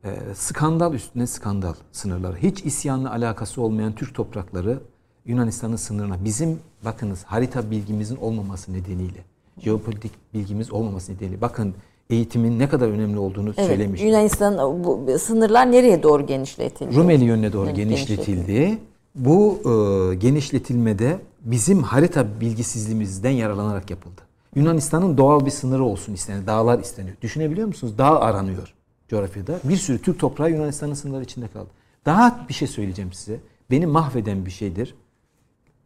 E, 0.04 0.10
skandal 0.36 0.94
üstüne 0.94 1.28
skandal 1.28 1.74
sınırları. 1.92 2.38
Hiç 2.38 2.66
isyanla 2.66 3.12
alakası 3.12 3.62
olmayan 3.62 3.94
Türk 3.96 4.16
toprakları 4.16 4.80
Yunanistan'ın 5.26 5.76
sınırına 5.76 6.26
bizim 6.26 6.60
bakınız 6.86 7.24
harita 7.24 7.72
bilgimizin 7.72 8.16
olmaması 8.16 8.74
nedeniyle, 8.74 9.20
jeopolitik 9.58 10.12
bilgimiz 10.34 10.72
olmaması 10.72 11.14
nedeniyle 11.14 11.42
bakın 11.42 11.74
eğitimin 12.10 12.60
ne 12.60 12.70
kadar 12.70 12.88
önemli 12.88 13.20
olduğunu 13.20 13.54
evet, 13.58 13.68
söylemiş. 13.68 14.02
Yunanistan 14.02 14.84
bu 14.84 15.08
sınırlar 15.20 15.72
nereye 15.72 16.04
doğru 16.04 16.26
genişletildi? 16.26 16.96
Rumeli 16.96 17.24
yönüne 17.24 17.54
doğru 17.54 17.74
genişletildi. 17.74 18.26
genişletildi. 18.36 18.80
Bu 19.16 19.62
e, 19.66 20.16
genişletilmede 20.16 21.20
bizim 21.42 21.84
harita 21.84 22.42
bilgisizliğimizden 22.42 23.30
yararlanarak 23.30 23.90
yapıldı. 23.90 24.22
Yunanistan'ın 24.56 25.18
doğal 25.18 25.46
bir 25.46 25.52
sınırı 25.52 25.84
olsun 25.84 26.14
isteniyor. 26.14 26.48
Dağlar 26.48 26.80
isteniyor. 26.80 27.16
Düşünebiliyor 27.22 27.68
musunuz? 27.68 27.98
Dağ 27.98 28.20
aranıyor 28.20 28.74
coğrafyada. 29.08 29.60
Bir 29.64 29.78
sürü 29.78 30.02
Türk 30.02 30.20
toprağı 30.20 30.52
Yunanistan'ın 30.52 30.94
sınırları 30.94 31.24
içinde 31.24 31.48
kaldı. 31.48 31.70
Daha 32.06 32.46
bir 32.50 32.54
şey 32.54 32.68
söyleyeceğim 32.68 33.14
size. 33.14 33.40
Beni 33.72 33.86
mahveden 33.86 34.46
bir 34.46 34.52
şeydir. 34.52 34.96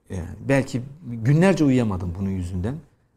Yani 0.10 0.28
belki 0.50 0.82
günlerce 1.08 1.64
uyuyamadım 1.64 2.14
bunun 2.20 2.30
yüzünden. 2.30 2.76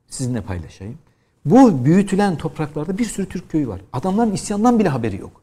Sizinle 0.08 0.40
paylaşayım. 0.40 0.98
Bu 1.44 1.84
büyütülen 1.84 2.36
topraklarda 2.36 2.98
bir 2.98 3.04
sürü 3.04 3.28
Türk 3.28 3.50
köyü 3.50 3.68
var. 3.68 3.80
Adamların 3.92 4.32
isyandan 4.32 4.78
bile 4.78 4.88
haberi 4.88 5.16
yok. 5.16 5.42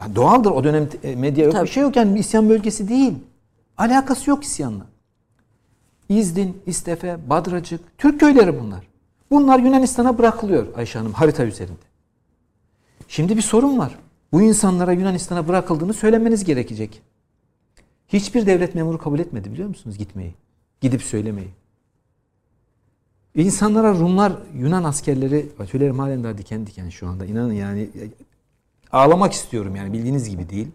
Yani 0.00 0.16
doğaldır 0.16 0.50
o 0.50 0.64
dönem 0.64 0.88
e, 1.02 1.16
medya 1.16 1.44
yok 1.44 1.52
Tabii. 1.52 1.64
bir 1.66 1.70
şey 1.70 1.82
yok 1.82 1.96
yani 1.96 2.18
isyan 2.18 2.48
bölgesi 2.48 2.88
değil. 2.88 3.14
Alakası 3.80 4.30
yok 4.30 4.44
isyanla. 4.44 4.86
İzdin, 6.08 6.62
İstefe, 6.66 7.18
Badracık, 7.30 7.98
Türk 7.98 8.20
köyleri 8.20 8.60
bunlar. 8.60 8.86
Bunlar 9.30 9.58
Yunanistan'a 9.58 10.18
bırakılıyor 10.18 10.66
Ayşe 10.76 10.98
Hanım 10.98 11.12
harita 11.12 11.44
üzerinde. 11.44 11.78
Şimdi 13.08 13.36
bir 13.36 13.42
sorun 13.42 13.78
var. 13.78 13.98
Bu 14.32 14.42
insanlara 14.42 14.92
Yunanistan'a 14.92 15.48
bırakıldığını 15.48 15.94
söylemeniz 15.94 16.44
gerekecek. 16.44 17.02
Hiçbir 18.08 18.46
devlet 18.46 18.74
memuru 18.74 18.98
kabul 18.98 19.18
etmedi 19.18 19.52
biliyor 19.52 19.68
musunuz 19.68 19.98
gitmeyi? 19.98 20.34
Gidip 20.80 21.02
söylemeyi. 21.02 21.50
İnsanlara 23.34 23.94
Rumlar, 23.94 24.32
Yunan 24.54 24.84
askerleri, 24.84 25.48
tüylerim 25.66 25.98
halen 25.98 26.24
daha 26.24 26.38
diken 26.38 26.66
diken 26.66 26.88
şu 26.88 27.08
anda. 27.08 27.26
İnanın 27.26 27.52
yani 27.52 27.90
ağlamak 28.92 29.32
istiyorum 29.32 29.76
yani 29.76 29.92
bildiğiniz 29.92 30.30
gibi 30.30 30.50
değil. 30.50 30.68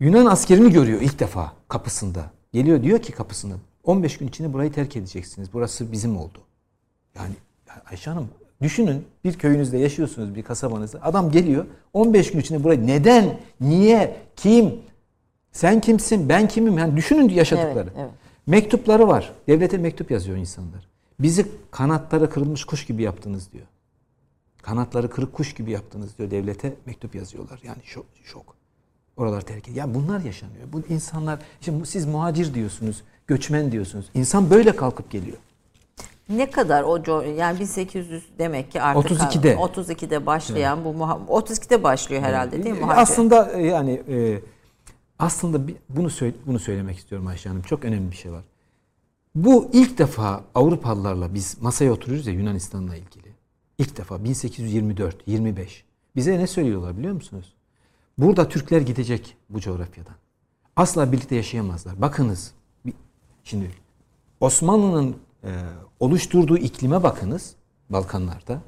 Yunan 0.00 0.26
askerini 0.26 0.72
görüyor 0.72 1.00
ilk 1.00 1.18
defa 1.18 1.52
kapısında. 1.68 2.30
Geliyor 2.52 2.82
diyor 2.82 2.98
ki 3.02 3.12
kapısını 3.12 3.54
15 3.84 4.18
gün 4.18 4.28
içinde 4.28 4.52
burayı 4.52 4.72
terk 4.72 4.96
edeceksiniz. 4.96 5.52
Burası 5.52 5.92
bizim 5.92 6.16
oldu. 6.16 6.38
Yani 7.14 7.34
Ayşe 7.90 8.10
Hanım 8.10 8.28
düşünün 8.62 9.04
bir 9.24 9.38
köyünüzde 9.38 9.78
yaşıyorsunuz 9.78 10.34
bir 10.34 10.42
kasabanızda. 10.42 10.98
Adam 11.02 11.30
geliyor 11.30 11.66
15 11.92 12.32
gün 12.32 12.40
içinde 12.40 12.64
burayı 12.64 12.86
neden, 12.86 13.40
niye, 13.60 14.16
kim, 14.36 14.74
sen 15.52 15.80
kimsin, 15.80 16.28
ben 16.28 16.48
kimim? 16.48 16.78
Yani 16.78 16.96
düşünün 16.96 17.28
yaşadıkları. 17.28 17.88
Evet, 17.88 17.98
evet. 17.98 18.10
Mektupları 18.46 19.08
var. 19.08 19.32
Devlete 19.46 19.78
mektup 19.78 20.10
yazıyor 20.10 20.36
insanlar. 20.36 20.88
Bizi 21.20 21.46
kanatları 21.70 22.30
kırılmış 22.30 22.64
kuş 22.64 22.86
gibi 22.86 23.02
yaptınız 23.02 23.52
diyor. 23.52 23.66
Kanatları 24.62 25.10
kırık 25.10 25.32
kuş 25.32 25.54
gibi 25.54 25.70
yaptınız 25.70 26.18
diyor. 26.18 26.30
Devlete 26.30 26.74
mektup 26.86 27.14
yazıyorlar. 27.14 27.60
Yani 27.64 27.78
şok. 27.84 28.06
şok. 28.24 28.59
Oralar 29.20 29.40
terk 29.40 29.68
ediyor. 29.68 29.76
Yani 29.76 29.94
bunlar 29.94 30.20
yaşanıyor. 30.20 30.64
Bu 30.72 30.82
insanlar, 30.88 31.38
şimdi 31.60 31.86
siz 31.86 32.06
muhacir 32.06 32.54
diyorsunuz, 32.54 33.02
göçmen 33.26 33.72
diyorsunuz. 33.72 34.06
İnsan 34.14 34.50
böyle 34.50 34.76
kalkıp 34.76 35.10
geliyor. 35.10 35.36
Ne 36.28 36.50
kadar 36.50 36.82
o 36.82 37.22
yani 37.22 37.60
1800 37.60 38.24
demek 38.38 38.72
ki 38.72 38.82
artık 38.82 39.10
32'de 39.10 39.54
32'de 39.54 40.26
başlayan 40.26 40.78
evet. 40.86 40.94
bu 41.28 41.38
32'de 41.40 41.82
başlıyor 41.82 42.22
herhalde 42.22 42.64
değil 42.64 42.74
mi? 42.74 42.80
Muhacir? 42.80 43.02
Aslında 43.02 43.52
e, 43.52 43.66
yani 43.66 44.02
e, 44.08 44.40
aslında 45.18 45.72
bunu 45.88 46.10
söyle, 46.10 46.34
bunu 46.46 46.58
söylemek 46.58 46.98
istiyorum 46.98 47.26
Ayşe 47.26 47.48
Hanım. 47.48 47.62
Çok 47.62 47.84
önemli 47.84 48.10
bir 48.10 48.16
şey 48.16 48.32
var. 48.32 48.44
Bu 49.34 49.70
ilk 49.72 49.98
defa 49.98 50.44
Avrupalılarla 50.54 51.34
biz 51.34 51.62
masaya 51.62 51.92
oturuyoruz 51.92 52.26
ya 52.26 52.32
Yunanistan'la 52.32 52.96
ilgili. 52.96 53.28
İlk 53.78 53.96
defa 53.96 54.24
1824, 54.24 55.16
25. 55.26 55.84
Bize 56.16 56.38
ne 56.38 56.46
söylüyorlar 56.46 56.98
biliyor 56.98 57.14
musunuz? 57.14 57.54
Burada 58.20 58.48
Türkler 58.48 58.80
gidecek 58.80 59.36
bu 59.50 59.60
coğrafyadan. 59.60 60.14
Asla 60.76 61.12
birlikte 61.12 61.34
yaşayamazlar. 61.34 62.00
Bakınız. 62.00 62.54
Şimdi 63.44 63.70
Osmanlı'nın 64.40 65.16
e, 65.44 65.50
oluşturduğu 66.00 66.58
iklime 66.58 67.02
bakınız 67.02 67.54
Balkanlarda. 67.90 68.62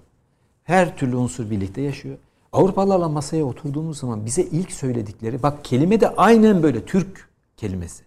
Her 0.65 0.97
türlü 0.97 1.17
unsur 1.17 1.51
birlikte 1.51 1.81
yaşıyor. 1.81 2.19
Avrupalılarla 2.53 3.09
masaya 3.09 3.45
oturduğumuz 3.45 3.99
zaman 3.99 4.27
bize 4.27 4.43
ilk 4.43 4.73
söyledikleri 4.73 5.43
bak 5.43 5.65
kelime 5.65 6.01
de 6.01 6.09
aynen 6.09 6.63
böyle 6.63 6.85
Türk 6.85 7.29
kelimesi. 7.57 8.05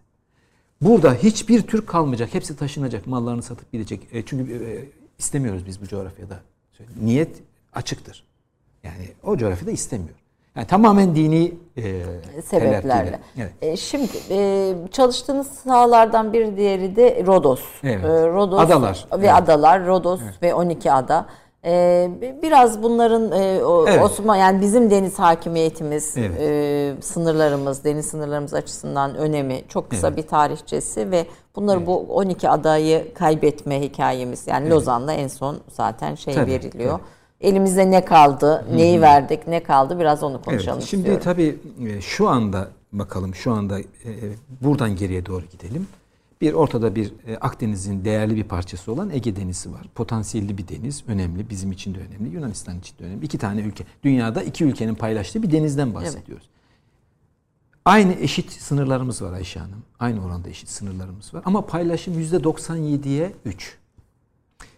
Burada 0.82 1.14
hiçbir 1.14 1.62
Türk 1.62 1.88
kalmayacak. 1.88 2.34
Hepsi 2.34 2.56
taşınacak. 2.56 3.08
Mallarını 3.08 3.44
satıp 3.44 3.72
gidecek. 3.72 4.08
E, 4.12 4.26
çünkü 4.26 4.54
e, 4.54 4.90
istemiyoruz 5.20 5.66
biz 5.66 5.82
bu 5.82 5.88
coğrafyada. 5.88 6.40
Niyet 7.02 7.38
açıktır. 7.74 8.24
Yani 8.84 9.08
o 9.24 9.38
coğrafyada 9.38 9.72
istemiyor. 9.72 10.25
Yani 10.56 10.68
tamamen 10.68 11.16
dini 11.16 11.54
e, 11.78 12.02
sebeplerle. 12.46 13.20
Evet. 13.38 13.52
E, 13.62 13.78
şimdi 13.78 14.12
e, 14.30 14.74
çalıştığınız 14.92 15.48
sahalardan 15.48 16.34
bir 16.34 16.58
diğeri 16.58 16.96
de 16.96 17.24
Rodos. 17.26 17.64
Evet. 17.84 18.06
E, 18.06 18.28
Rodos 18.28 18.60
adalar 18.60 19.08
ve 19.12 19.18
evet. 19.18 19.34
adalar. 19.34 19.88
Rodos 19.88 20.20
evet. 20.24 20.44
ve 20.44 20.54
12 20.54 20.92
ada. 20.92 21.26
E, 21.66 22.10
biraz 22.42 22.84
bunların 22.84 23.32
e, 23.32 23.64
o, 23.64 23.86
evet. 23.88 24.04
Osman 24.04 24.36
yani 24.36 24.62
bizim 24.62 24.92
deniz 24.92 25.20
hakimiyetimiz, 25.20 26.18
evet. 26.18 26.32
e, 26.40 27.02
sınırlarımız, 27.02 27.84
deniz 27.84 28.06
sınırlarımız 28.06 28.54
açısından 28.54 29.16
önemi 29.16 29.62
çok 29.70 29.90
kısa 29.90 30.08
evet. 30.08 30.18
bir 30.18 30.28
tarihçesi 30.28 31.12
ve 31.12 31.26
bunları 31.56 31.78
evet. 31.78 31.88
bu 31.88 31.98
12 31.98 32.50
adayı 32.50 33.14
kaybetme 33.14 33.82
hikayemiz 33.82 34.48
yani 34.48 34.64
evet. 34.64 34.72
Lozan'la 34.74 35.14
en 35.14 35.28
son 35.28 35.58
zaten 35.70 36.16
şey 36.16 36.34
tabii, 36.34 36.52
veriliyor. 36.52 36.92
Tabii. 36.92 37.04
Elimizde 37.46 37.92
ne 37.92 38.06
kaldı, 38.06 38.66
neyi 38.74 38.94
Hı-hı. 38.94 39.02
verdik, 39.02 39.48
ne 39.48 39.64
kaldı 39.64 40.00
biraz 40.00 40.24
onu 40.24 40.42
konuşalım 40.42 40.80
evet, 40.80 40.90
Şimdi 40.90 41.02
istiyorum. 41.02 41.24
tabii 41.24 41.58
e, 41.90 42.02
şu 42.02 42.30
anda 42.30 42.70
bakalım 42.94 43.36
şu 43.36 43.52
anda 43.52 43.80
e, 43.80 43.86
buradan 44.62 44.96
geriye 44.96 45.26
doğru 45.26 45.44
gidelim. 45.52 45.88
Bir 46.42 46.54
ortada 46.54 46.96
bir 46.96 47.14
e, 47.28 47.38
Akdeniz'in 47.38 48.06
değerli 48.06 48.36
bir 48.36 48.44
parçası 48.44 48.92
olan 48.92 49.10
Ege 49.10 49.36
Denizi 49.36 49.72
var. 49.72 49.88
Potansiyelli 49.96 50.58
bir 50.58 50.68
deniz, 50.68 51.04
önemli. 51.08 51.50
Bizim 51.50 51.72
için 51.72 51.96
de 51.96 52.00
önemli, 52.00 52.36
Yunanistan 52.36 52.80
için 52.80 52.98
de 53.00 53.04
önemli. 53.04 53.26
İki 53.26 53.38
tane 53.38 53.62
ülke, 53.62 53.84
dünyada 54.04 54.44
iki 54.44 54.64
ülkenin 54.64 54.96
paylaştığı 54.96 55.44
bir 55.44 55.52
denizden 55.52 55.94
bahsediyoruz. 55.94 56.46
Evet. 56.46 56.56
Aynı 57.86 58.14
eşit 58.14 58.52
sınırlarımız 58.52 59.22
var 59.22 59.34
Ayşe 59.34 59.60
Hanım. 59.60 59.84
Aynı 60.00 60.26
oranda 60.26 60.50
eşit 60.50 60.70
sınırlarımız 60.70 61.34
var. 61.34 61.42
Ama 61.46 61.66
paylaşım 61.66 62.22
%97'ye 62.22 63.34
3. 63.46 63.78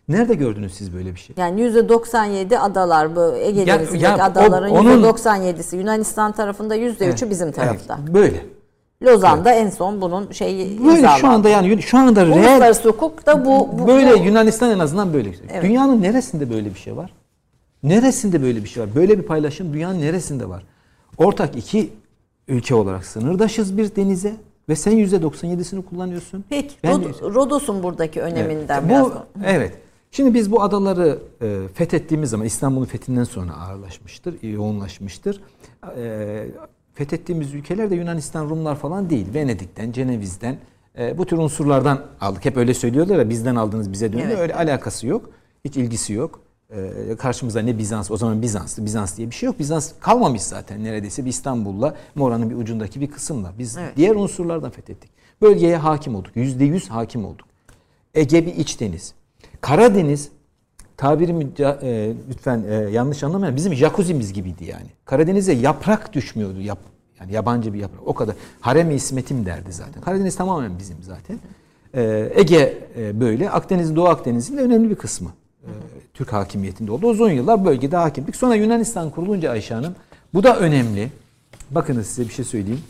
Nerede 0.07 0.35
gördünüz 0.35 0.73
siz 0.73 0.93
böyle 0.93 1.15
bir 1.15 1.19
şey? 1.19 1.35
Yani 1.39 1.61
%97 1.61 2.57
adalar 2.57 3.15
bu 3.15 3.35
Ege 3.35 3.67
Denizi'ndeki 3.67 4.07
adaların 4.23 4.71
o, 4.71 4.79
onun, 4.79 5.03
%97'si 5.03 5.75
Yunanistan 5.77 6.31
tarafında 6.31 6.75
%3'ü 6.77 7.03
evet, 7.03 7.29
bizim 7.29 7.51
tarafta. 7.51 7.99
Evet, 8.03 8.13
böyle. 8.13 8.45
Lozan'da 9.03 9.51
en 9.51 9.69
son 9.69 10.01
bunun 10.01 10.31
şeyi 10.31 10.79
Böyle 10.79 10.95
imzalandı. 10.97 11.19
şu 11.19 11.27
anda 11.27 11.49
yani 11.49 11.81
şu 11.81 11.97
anda 11.97 12.25
reel 12.25 12.33
Uluslararası 12.37 12.89
hukukta 12.89 13.45
bu, 13.45 13.69
bu 13.79 13.87
böyle 13.87 14.13
bu- 14.19 14.23
Yunanistan 14.23 14.71
en 14.71 14.79
azından 14.79 15.13
böyle. 15.13 15.29
Evet. 15.51 15.63
Dünyanın 15.63 16.01
neresinde 16.01 16.49
böyle 16.49 16.69
bir 16.73 16.79
şey 16.79 16.97
var? 16.97 17.13
Neresinde 17.83 18.41
böyle 18.41 18.63
bir 18.63 18.69
şey 18.69 18.83
var? 18.83 18.95
Böyle 18.95 19.17
bir 19.17 19.23
paylaşım 19.23 19.73
dünyanın 19.73 20.01
neresinde 20.01 20.49
var? 20.49 20.63
Ortak 21.17 21.55
iki 21.55 21.93
ülke 22.47 22.75
olarak 22.75 23.05
sınırdaşız 23.05 23.77
bir 23.77 23.95
denize 23.95 24.33
ve 24.69 24.75
sen 24.75 24.93
%97'sini 24.93 25.81
kullanıyorsun. 25.85 26.45
Peki 26.49 26.75
Ben- 26.83 26.91
Rod- 26.91 27.33
Rodos'un 27.35 27.83
buradaki 27.83 28.21
öneminden 28.21 28.79
Evet. 28.79 28.89
biraz 28.89 29.05
bu 29.05 29.13
evet. 29.45 29.73
Şimdi 30.11 30.33
biz 30.33 30.51
bu 30.51 30.61
adaları 30.63 31.19
e, 31.41 31.59
fethettiğimiz 31.73 32.29
zaman 32.29 32.45
İstanbul'un 32.45 32.85
fethinden 32.85 33.23
sonra 33.23 33.53
ağırlaşmıştır, 33.53 34.43
yoğunlaşmıştır. 34.43 35.41
E, 35.97 36.45
fethettiğimiz 36.93 37.53
ülkeler 37.53 37.89
de 37.89 37.95
Yunanistan, 37.95 38.49
Rumlar 38.49 38.75
falan 38.75 39.09
değil. 39.09 39.33
Venedik'ten, 39.33 39.91
Ceneviz'den 39.91 40.57
e, 40.99 41.17
bu 41.17 41.25
tür 41.25 41.37
unsurlardan 41.37 42.05
aldık. 42.21 42.45
Hep 42.45 42.57
öyle 42.57 42.73
söylüyorlar 42.73 43.17
ya 43.19 43.29
bizden 43.29 43.55
aldınız 43.55 43.91
bize 43.91 44.13
dönüyor. 44.13 44.27
Evet. 44.29 44.39
Öyle 44.39 44.55
alakası 44.55 45.07
yok. 45.07 45.29
Hiç 45.65 45.77
ilgisi 45.77 46.13
yok. 46.13 46.39
E, 46.69 47.15
karşımızda 47.19 47.61
ne 47.61 47.77
Bizans, 47.77 48.11
o 48.11 48.17
zaman 48.17 48.41
Bizans'tı. 48.41 48.85
Bizans 48.85 49.17
diye 49.17 49.29
bir 49.29 49.35
şey 49.35 49.47
yok. 49.47 49.59
Bizans 49.59 49.91
kalmamış 49.99 50.41
zaten 50.41 50.83
neredeyse 50.83 51.25
bir 51.25 51.29
İstanbul'la 51.29 51.95
Mora'nın 52.15 52.49
bir 52.49 52.55
ucundaki 52.55 53.01
bir 53.01 53.11
kısımla. 53.11 53.53
Biz 53.59 53.77
Evet. 53.77 53.97
diğer 53.97 54.15
unsurlardan 54.15 54.71
fethettik. 54.71 55.11
Bölgeye 55.41 55.77
hakim 55.77 56.15
olduk. 56.15 56.31
Yüzde 56.35 56.65
yüz 56.65 56.89
hakim 56.89 57.25
olduk. 57.25 57.47
Ege 58.13 58.45
bir 58.45 58.55
iç 58.55 58.79
deniz. 58.79 59.13
Karadeniz 59.61 60.29
tabirimi 60.97 61.47
e, 61.59 62.13
lütfen 62.29 62.63
e, 62.69 62.73
yanlış 62.73 63.23
anlamayın. 63.23 63.55
Bizim 63.55 63.73
jacuzzi'miz 63.75 64.33
gibiydi 64.33 64.65
yani. 64.65 64.87
Karadeniz'e 65.05 65.53
yaprak 65.53 66.13
düşmüyordu. 66.13 66.61
Yap, 66.61 66.79
yani 67.19 67.33
yabancı 67.33 67.73
bir 67.73 67.79
yaprak. 67.79 68.07
O 68.07 68.13
kadar. 68.13 68.35
Harem-i 68.61 68.93
İsmet'im 68.93 69.45
derdi 69.45 69.73
zaten. 69.73 70.01
Karadeniz 70.01 70.35
tamamen 70.35 70.79
bizim 70.79 70.97
zaten. 71.01 71.39
E, 71.93 72.31
Ege 72.35 72.77
e, 72.97 73.19
böyle. 73.19 73.49
Akdeniz'in 73.49 73.95
Doğu 73.95 74.07
Akdeniz'in 74.07 74.57
de 74.57 74.61
önemli 74.61 74.89
bir 74.89 74.95
kısmı. 74.95 75.29
e, 75.63 75.69
Türk 76.13 76.33
hakimiyetinde 76.33 76.91
oldu. 76.91 77.07
Uzun 77.07 77.29
yıllar 77.29 77.65
bölgede 77.65 77.97
hakimdik. 77.97 78.35
Sonra 78.35 78.55
Yunanistan 78.55 79.09
kurulunca 79.09 79.51
Ayşe 79.51 79.73
Hanım 79.73 79.95
bu 80.33 80.43
da 80.43 80.57
önemli. 80.59 81.09
Bakınız 81.71 82.07
size 82.07 82.29
bir 82.29 82.33
şey 82.33 82.45
söyleyeyim. 82.45 82.81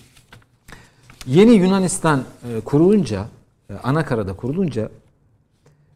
Yeni 1.26 1.52
Yunanistan 1.52 2.24
e, 2.44 2.60
kurulunca, 2.62 3.26
e, 3.70 3.74
Anakara'da 3.74 4.34
kurulunca 4.34 4.90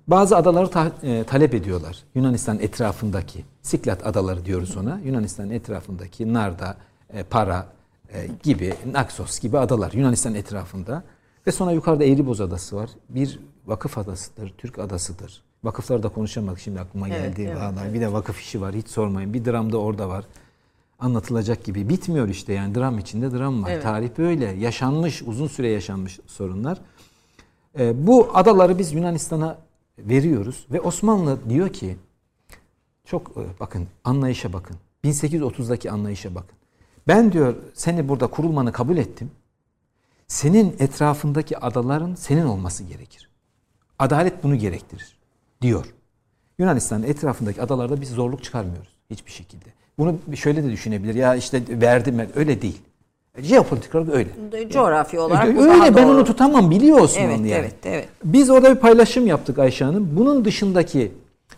bazı 0.07 0.37
adaları 0.37 0.69
ta- 0.69 0.91
e, 1.03 1.23
talep 1.23 1.53
ediyorlar. 1.53 1.97
Yunanistan 2.15 2.59
etrafındaki, 2.59 3.45
Siklat 3.61 4.07
adaları 4.07 4.45
diyoruz 4.45 4.77
ona. 4.77 4.99
Yunanistan 5.05 5.49
etrafındaki 5.49 6.33
Narda, 6.33 6.77
e, 7.13 7.23
Para 7.23 7.65
e, 8.13 8.27
gibi, 8.43 8.73
Naxos 8.91 9.39
gibi 9.39 9.57
adalar 9.57 9.91
Yunanistan 9.93 10.35
etrafında. 10.35 11.03
Ve 11.47 11.51
sonra 11.51 11.71
yukarıda 11.71 12.03
Eğriboz 12.03 12.41
adası 12.41 12.75
var. 12.75 12.89
Bir 13.09 13.39
vakıf 13.65 13.97
adasıdır, 13.97 14.53
Türk 14.57 14.79
adasıdır. 14.79 15.41
Vakıfları 15.63 16.03
da 16.03 16.09
konuşamadık 16.09 16.59
şimdi 16.59 16.79
aklıma 16.79 17.07
Evet, 17.09 17.37
geldi. 17.37 17.47
evet, 17.51 17.61
Vallahi 17.61 17.93
Bir 17.93 18.01
de 18.01 18.13
vakıf 18.13 18.41
işi 18.41 18.61
var 18.61 18.75
hiç 18.75 18.87
sormayın. 18.87 19.33
Bir 19.33 19.45
dram 19.45 19.71
da 19.71 19.77
orada 19.77 20.09
var. 20.09 20.25
Anlatılacak 20.99 21.63
gibi. 21.63 21.89
Bitmiyor 21.89 22.27
işte 22.27 22.53
yani 22.53 22.75
dram 22.75 22.99
içinde 22.99 23.31
dram 23.31 23.63
var. 23.63 23.69
Evet. 23.71 23.83
Tarih 23.83 24.09
böyle. 24.17 24.45
Yaşanmış, 24.45 25.21
uzun 25.21 25.47
süre 25.47 25.69
yaşanmış 25.69 26.19
sorunlar. 26.27 26.77
E, 27.79 28.07
bu 28.07 28.29
adaları 28.33 28.79
biz 28.79 28.93
Yunanistan'a 28.93 29.57
veriyoruz 30.09 30.65
ve 30.71 30.81
Osmanlı 30.81 31.49
diyor 31.49 31.73
ki 31.73 31.97
çok 33.05 33.37
e, 33.37 33.59
bakın 33.59 33.87
anlayışa 34.03 34.53
bakın. 34.53 34.77
1830'daki 35.03 35.91
anlayışa 35.91 36.35
bakın. 36.35 36.57
Ben 37.07 37.31
diyor 37.31 37.55
seni 37.73 38.09
burada 38.09 38.27
kurulmanı 38.27 38.71
kabul 38.71 38.97
ettim. 38.97 39.31
Senin 40.27 40.75
etrafındaki 40.79 41.57
adaların 41.57 42.15
senin 42.15 42.45
olması 42.45 42.83
gerekir. 42.83 43.29
Adalet 43.99 44.43
bunu 44.43 44.55
gerektirir 44.55 45.17
diyor. 45.61 45.93
Yunanistan'ın 46.59 47.03
etrafındaki 47.03 47.61
adalarda 47.61 48.01
biz 48.01 48.09
zorluk 48.09 48.43
çıkarmıyoruz 48.43 48.91
hiçbir 49.09 49.31
şekilde. 49.31 49.65
Bunu 49.97 50.19
şöyle 50.35 50.63
de 50.63 50.71
düşünebilir. 50.71 51.15
Ya 51.15 51.35
işte 51.35 51.63
verdim 51.69 52.27
öyle 52.35 52.61
değil. 52.61 52.81
Jeopolitik 53.37 53.95
olarak 53.95 54.13
öyle. 54.15 54.69
coğrafi 54.69 55.19
olarak 55.19 55.55
bu 55.57 55.61
Öyle 55.61 55.71
daha 55.73 55.95
ben 55.95 56.07
doğru. 56.07 56.15
onu 56.15 56.25
tutamam 56.25 56.71
biliyor 56.71 56.99
Osmanlı 56.99 57.27
Evet, 57.29 57.39
yani. 57.39 57.51
evet, 57.51 57.75
evet. 57.83 58.09
Biz 58.23 58.49
orada 58.49 58.75
bir 58.75 58.79
paylaşım 58.79 59.27
yaptık 59.27 59.59
Ayşe 59.59 59.85
Hanım. 59.85 60.09
Bunun 60.13 60.45
dışındaki 60.45 61.11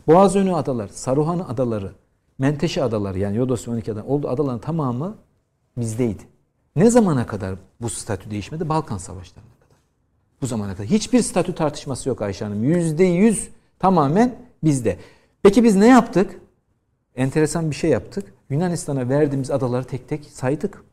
Boğazönü 0.07 0.55
adaları, 0.55 0.89
Saruhan 0.93 1.39
adaları, 1.39 1.91
Menteşe 2.39 2.83
adaları 2.83 3.19
yani 3.19 3.37
Yodos 3.37 3.67
ve 3.67 3.71
12 3.71 3.91
adaları 3.91 4.07
olduğu 4.07 4.29
adaların 4.29 4.59
tamamı 4.59 5.15
bizdeydi. 5.77 6.23
Ne 6.75 6.89
zamana 6.89 7.27
kadar 7.27 7.55
bu 7.81 7.89
statü 7.89 8.31
değişmedi? 8.31 8.69
Balkan 8.69 8.97
savaşlarına 8.97 9.49
kadar. 9.59 9.77
Bu 10.41 10.45
zamana 10.47 10.73
kadar. 10.75 10.87
Hiçbir 10.87 11.21
statü 11.21 11.55
tartışması 11.55 12.09
yok 12.09 12.21
Ayşe 12.21 12.45
Hanım. 12.45 12.63
Yüzde 12.63 13.03
yüz 13.03 13.49
tamamen 13.79 14.35
bizde. 14.63 14.97
Peki 15.43 15.63
biz 15.63 15.75
ne 15.75 15.87
yaptık? 15.87 16.39
Enteresan 17.15 17.71
bir 17.71 17.75
şey 17.75 17.89
yaptık. 17.89 18.33
Yunanistan'a 18.49 19.09
verdiğimiz 19.09 19.51
adaları 19.51 19.83
tek 19.83 20.09
tek 20.09 20.25
saydık. 20.25 20.83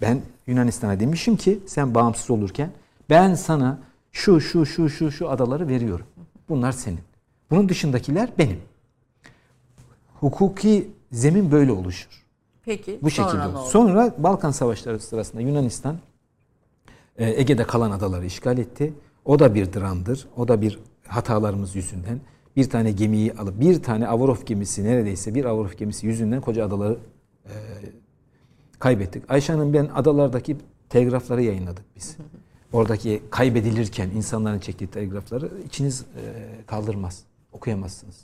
Ben 0.00 0.22
Yunanistan'a 0.46 1.00
demişim 1.00 1.36
ki 1.36 1.58
sen 1.66 1.94
bağımsız 1.94 2.30
olurken 2.30 2.70
ben 3.10 3.34
sana 3.34 3.78
şu 4.12 4.40
şu 4.40 4.66
şu 4.66 4.88
şu 4.88 5.10
şu 5.10 5.30
adaları 5.30 5.68
veriyorum. 5.68 6.06
Bunlar 6.48 6.72
senin. 6.72 7.00
Bunun 7.50 7.68
dışındakiler 7.68 8.30
benim. 8.38 8.58
Hukuki 10.20 10.90
zemin 11.12 11.52
böyle 11.52 11.72
oluşur. 11.72 12.24
Peki 12.64 12.98
Bu 13.02 13.10
sonra 13.10 13.28
şekilde. 13.28 13.46
olur. 13.46 13.54
oldu? 13.54 13.68
Sonra 13.68 14.14
Balkan 14.18 14.50
Savaşları 14.50 15.00
sırasında 15.00 15.42
Yunanistan 15.42 15.96
e, 17.18 17.40
Ege'de 17.40 17.64
kalan 17.64 17.90
adaları 17.90 18.26
işgal 18.26 18.58
etti. 18.58 18.94
O 19.24 19.38
da 19.38 19.54
bir 19.54 19.72
dramdır. 19.72 20.28
O 20.36 20.48
da 20.48 20.60
bir 20.60 20.78
hatalarımız 21.06 21.76
yüzünden. 21.76 22.20
Bir 22.56 22.70
tane 22.70 22.92
gemiyi 22.92 23.32
alıp 23.34 23.60
bir 23.60 23.82
tane 23.82 24.08
Avrov 24.08 24.36
gemisi 24.46 24.84
neredeyse 24.84 25.34
bir 25.34 25.44
Avrov 25.44 25.70
gemisi 25.78 26.06
yüzünden 26.06 26.40
koca 26.40 26.66
adaları 26.66 26.98
e, 27.46 27.52
kaybettik. 28.80 29.24
Ayşe 29.28 29.52
Hanım 29.52 29.72
ben 29.72 29.88
adalardaki 29.94 30.56
telgrafları 30.88 31.42
yayınladık 31.42 31.84
biz. 31.96 32.16
Oradaki 32.72 33.22
kaybedilirken 33.30 34.10
insanların 34.10 34.58
çektiği 34.58 34.86
telgrafları 34.86 35.50
içiniz 35.66 36.00
e, 36.02 36.22
kaldırmaz. 36.66 37.22
Okuyamazsınız. 37.52 38.16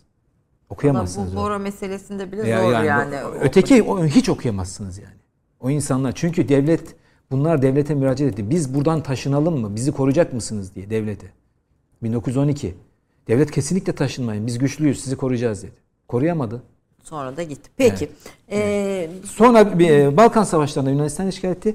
Okuyamazsınız. 0.70 1.26
Bu 1.26 1.30
öyle. 1.30 1.40
Bora 1.46 1.59
meselesinde 1.59 2.32
bile 2.32 2.48
Ya- 2.48 2.62
zor 2.62 2.72
yani 2.72 2.86
yani. 2.86 3.14
bu- 3.24 3.34
Öteki 3.40 3.82
o- 3.82 4.07
hiç 4.07 4.28
okuyamazsınız 4.28 4.98
yani. 4.98 5.14
O 5.61 5.70
insanlar 5.70 6.12
çünkü 6.14 6.48
devlet 6.48 6.94
bunlar 7.30 7.62
devlete 7.62 7.94
müracaat 7.94 8.32
etti. 8.32 8.50
Biz 8.50 8.74
buradan 8.74 9.02
taşınalım 9.02 9.61
mı? 9.61 9.76
Bizi 9.76 9.92
koruyacak 9.92 10.32
mısınız 10.32 10.74
diye 10.74 10.90
devlete. 10.90 11.26
1912. 12.02 12.74
Devlet 13.28 13.50
kesinlikle 13.50 13.92
taşınmayın. 13.94 14.46
Biz 14.46 14.59
güçlüyüz. 14.59 15.00
Sizi 15.04 15.16
koruyacağız 15.16 15.62
dedi. 15.62 15.72
Koruyamadı. 16.09 16.62
Sonra 17.09 17.36
da 17.36 17.42
gitti. 17.42 17.70
Peki. 17.76 18.11
Ee, 18.50 19.11
Sonra 19.24 19.78
bir, 19.78 19.90
e, 19.90 20.16
Balkan 20.16 20.44
Savaşları'nda 20.44 20.90
Yunanistan 20.90 21.28
işgal 21.28 21.50
etti. 21.50 21.74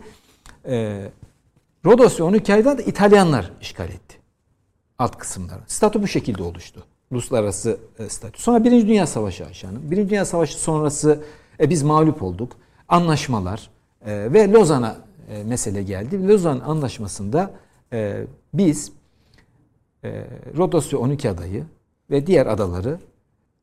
E, 0.65 1.05
Rodos 1.85 2.19
ve 2.19 2.23
12 2.23 2.53
ayda 2.53 2.77
da 2.77 2.81
İtalyanlar 2.81 3.51
işgal 3.61 3.89
etti. 3.89 4.17
Alt 4.99 5.17
kısımları. 5.17 5.59
Statü 5.67 6.01
bu 6.01 6.07
şekilde 6.07 6.43
oluştu. 6.43 6.83
Uluslararası 7.11 7.77
e, 7.99 8.09
statü. 8.09 8.41
Sonra 8.41 8.63
Birinci 8.63 8.87
Dünya 8.87 9.07
Savaşı 9.07 9.45
Ayşe 9.45 9.67
Hanım. 9.67 9.91
Birinci 9.91 10.09
Dünya 10.09 10.25
Savaşı 10.25 10.57
sonrası 10.57 11.23
e, 11.59 11.69
biz 11.69 11.83
mağlup 11.83 12.23
olduk. 12.23 12.51
Anlaşmalar 12.87 13.69
e, 14.05 14.33
ve 14.33 14.51
Lozan'a 14.51 14.97
e, 15.29 15.43
mesele 15.43 15.83
geldi. 15.83 16.27
Lozan 16.27 16.59
Anlaşması'nda 16.59 17.51
e, 17.93 18.25
biz 18.53 18.91
e, 20.03 20.25
Rodos 20.57 20.93
ve 20.93 20.97
12 20.97 21.29
adayı 21.29 21.65
ve 22.09 22.27
diğer 22.27 22.45
adaları 22.45 22.99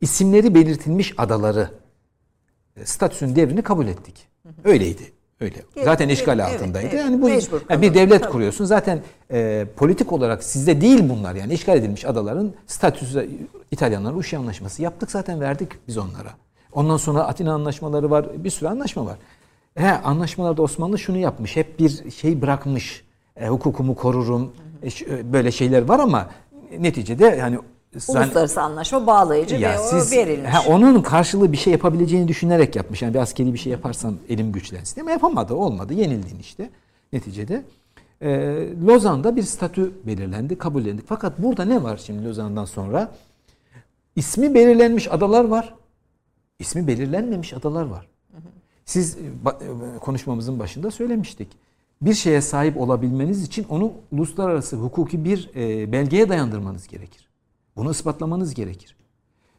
isimleri 0.00 0.54
belirtilmiş 0.54 1.14
adaları 1.18 1.70
e, 2.76 2.86
statüsünün 2.86 3.36
devrini 3.36 3.62
kabul 3.62 3.86
ettik. 3.86 4.28
Öyleydi. 4.64 5.12
Öyle. 5.40 5.56
Zaten 5.84 6.08
işgal 6.08 6.38
evet, 6.38 6.54
altındaydı. 6.54 6.88
evet. 6.88 7.00
Yani 7.00 7.22
bu 7.22 7.28
yani 7.70 7.82
bir 7.82 7.94
devlet 7.94 8.22
Tabii. 8.22 8.32
kuruyorsun. 8.32 8.64
Zaten 8.64 9.02
e, 9.30 9.66
politik 9.76 10.12
olarak 10.12 10.44
sizde 10.44 10.80
değil 10.80 11.08
bunlar 11.08 11.34
yani 11.34 11.54
işgal 11.54 11.76
edilmiş 11.76 12.04
adaların 12.04 12.52
statüsü 12.66 13.30
İtalyanlar 13.70 14.14
Uşi 14.14 14.38
anlaşması 14.38 14.82
yaptık 14.82 15.10
zaten 15.10 15.40
verdik 15.40 15.68
biz 15.88 15.98
onlara. 15.98 16.30
Ondan 16.72 16.96
sonra 16.96 17.24
Atina 17.24 17.54
anlaşmaları 17.54 18.10
var. 18.10 18.44
Bir 18.44 18.50
sürü 18.50 18.68
anlaşma 18.68 19.06
var. 19.06 19.16
He, 19.74 19.90
anlaşmalarda 19.90 20.62
Osmanlı 20.62 20.98
şunu 20.98 21.18
yapmış. 21.18 21.56
Hep 21.56 21.78
bir 21.78 22.10
şey 22.10 22.42
bırakmış. 22.42 23.04
E, 23.36 23.48
hukukumu 23.48 23.94
korurum. 23.94 24.52
E, 24.82 24.86
e, 24.86 25.32
böyle 25.32 25.52
şeyler 25.52 25.82
var 25.82 25.98
ama 25.98 26.30
neticede 26.78 27.24
yani 27.24 27.58
zan- 27.96 28.22
uluslararası 28.24 28.62
anlaşma 28.62 29.06
bağlayıcı 29.06 29.54
ya 29.54 29.72
ve 29.72 29.78
siz 29.78 30.12
o 30.12 30.16
verilmiş. 30.16 30.50
ha, 30.50 30.62
onun 30.68 31.02
karşılığı 31.02 31.52
bir 31.52 31.56
şey 31.56 31.72
yapabileceğini 31.72 32.28
düşünerek 32.28 32.76
yapmış. 32.76 33.02
Yani 33.02 33.14
bir 33.14 33.18
askeri 33.18 33.52
bir 33.52 33.58
şey 33.58 33.72
yaparsam 33.72 34.14
elim 34.28 34.52
güçlensin. 34.52 35.00
Ama 35.00 35.10
yapamadı, 35.10 35.54
olmadı. 35.54 35.94
Yenildin 35.94 36.38
işte 36.38 36.70
neticede. 37.12 37.64
Ee, 38.22 38.28
Lozan'da 38.86 39.36
bir 39.36 39.42
statü 39.42 39.92
belirlendi, 40.06 40.58
kabullendik. 40.58 41.04
Fakat 41.08 41.38
burada 41.38 41.64
ne 41.64 41.82
var 41.82 41.96
şimdi 42.06 42.24
Lozan'dan 42.28 42.64
sonra? 42.64 43.10
İsmi 44.16 44.54
belirlenmiş 44.54 45.12
adalar 45.12 45.44
var. 45.44 45.74
İsmi 46.58 46.86
belirlenmemiş 46.86 47.52
adalar 47.52 47.84
var. 47.86 48.06
Siz 48.84 49.16
konuşmamızın 50.00 50.58
başında 50.58 50.90
söylemiştik. 50.90 51.48
bir 52.02 52.14
şeye 52.14 52.40
sahip 52.40 52.76
olabilmeniz 52.76 53.42
için 53.42 53.66
onu 53.68 53.92
uluslararası 54.12 54.76
hukuki 54.76 55.24
bir 55.24 55.50
e, 55.56 55.92
belgeye 55.92 56.28
dayandırmanız 56.28 56.86
gerekir. 56.88 57.27
Bunu 57.78 57.90
ispatlamanız 57.90 58.54
gerekir. 58.54 58.96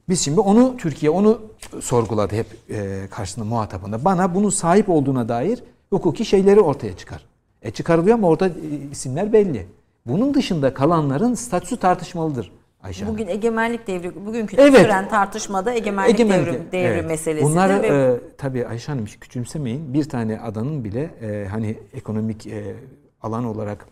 Biz 0.09 0.22
şimdi 0.22 0.39
onu 0.39 0.78
Türkiye 0.78 1.09
onu 1.09 1.41
sorguladı 1.82 2.36
hep 2.36 2.47
e, 2.70 3.07
karşısında 3.11 3.45
muhatabında. 3.45 4.05
Bana 4.05 4.36
bunun 4.36 4.49
sahip 4.49 4.89
olduğuna 4.89 5.30
dair 5.30 5.63
hukuki 5.89 6.26
şeyleri 6.26 6.61
ortaya 6.61 6.97
çıkar. 6.97 7.26
E 7.61 7.72
çıkarılıyor 7.72 8.17
ama 8.17 8.28
orada 8.28 8.47
e, 8.47 8.51
isimler 8.91 9.34
belli. 9.34 9.67
Bunun 10.05 10.34
dışında 10.34 10.74
kalanların 10.74 11.34
statüsü 11.34 11.78
tartışmalıdır. 11.78 12.51
Ayşe 12.84 13.05
Hanım. 13.05 13.13
Bugün 13.13 13.28
egemenlik 13.28 13.88
devri, 13.88 14.26
bugünkü 14.26 14.57
Evet. 14.59 14.82
süren 14.82 15.09
tartışmada 15.09 15.74
egemenlik, 15.74 16.20
Egemenlik, 16.20 16.47
devri, 16.47 16.72
devri 16.72 16.93
evet. 16.93 17.07
meselesi. 17.07 17.45
Bunlar 17.45 17.82
ve 17.82 17.88
e, 17.88 18.20
tabii 18.38 18.67
Ayşe 18.67 18.91
Hanım 18.91 19.05
küçümsemeyin. 19.05 19.93
Bir 19.93 20.09
tane 20.09 20.39
adanın 20.39 20.84
bile 20.84 21.01
e, 21.22 21.47
hani 21.47 21.80
ekonomik 21.93 22.47
e, 22.47 22.76
alan 23.22 23.45
olarak 23.45 23.86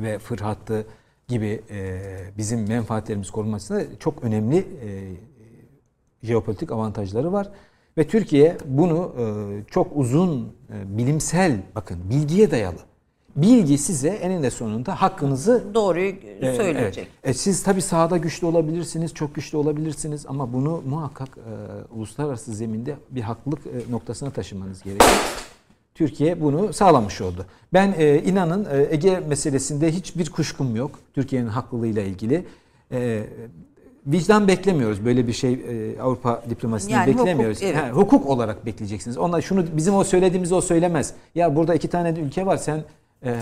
ve 0.00 0.18
fır 0.18 0.38
hattı 0.38 0.86
gibi 1.28 1.62
e, 1.70 2.00
bizim 2.38 2.68
menfaatlerimiz 2.68 3.30
korunmasında 3.30 3.82
çok 3.98 4.24
önemli 4.24 4.56
e, 4.58 5.12
jeopolitik 6.26 6.72
avantajları 6.72 7.32
var. 7.32 7.48
Ve 7.98 8.06
Türkiye 8.06 8.56
bunu 8.64 9.12
e, 9.18 9.24
çok 9.70 9.86
uzun 9.94 10.52
e, 10.70 10.98
bilimsel 10.98 11.60
bakın 11.74 11.98
bilgiye 12.10 12.50
dayalı. 12.50 12.78
Bilgi 13.36 13.78
size 13.78 14.08
eninde 14.08 14.50
sonunda 14.50 15.02
hakkınızı 15.02 15.64
doğruyu 15.74 16.14
söyleyecek. 16.40 17.08
evet. 17.24 17.36
E, 17.36 17.38
siz 17.38 17.62
tabii 17.62 17.82
sahada 17.82 18.16
güçlü 18.16 18.46
olabilirsiniz, 18.46 19.14
çok 19.14 19.34
güçlü 19.34 19.58
olabilirsiniz 19.58 20.26
ama 20.28 20.52
bunu 20.52 20.82
muhakkak 20.88 21.28
e, 21.38 21.94
uluslararası 21.94 22.54
zeminde 22.54 22.96
bir 23.10 23.20
haklılık 23.20 23.66
e, 23.66 23.92
noktasına 23.92 24.30
taşımanız 24.30 24.82
gerekiyor. 24.82 25.45
Türkiye 26.00 26.40
bunu 26.40 26.72
sağlamış 26.72 27.20
oldu. 27.20 27.46
Ben 27.72 27.94
e, 27.98 28.22
inanın 28.22 28.64
e, 28.72 28.86
Ege 28.94 29.20
meselesinde 29.28 29.92
hiçbir 29.92 30.30
kuşkum 30.30 30.76
yok. 30.76 30.90
Türkiye'nin 31.14 31.48
haklılığıyla 31.48 32.02
ilgili. 32.02 32.46
E, 32.92 33.22
vicdan 34.06 34.48
beklemiyoruz. 34.48 35.04
Böyle 35.04 35.26
bir 35.26 35.32
şey 35.32 35.52
e, 35.52 36.00
Avrupa 36.00 36.42
diplomasisinden 36.50 36.96
Yani 37.00 37.12
hukuk, 37.12 37.26
beklemiyoruz. 37.26 37.58
evet. 37.62 37.76
Ha, 37.76 37.90
hukuk 37.90 38.26
olarak 38.26 38.66
bekleyeceksiniz. 38.66 39.18
Onlar 39.18 39.42
şunu 39.42 39.64
bizim 39.76 39.94
o 39.94 40.04
söylediğimizi 40.04 40.54
o 40.54 40.60
söylemez. 40.60 41.14
Ya 41.34 41.56
burada 41.56 41.74
iki 41.74 41.88
tane 41.88 42.10
ülke 42.20 42.46
var 42.46 42.56
sen 42.56 42.84
e, 43.24 43.34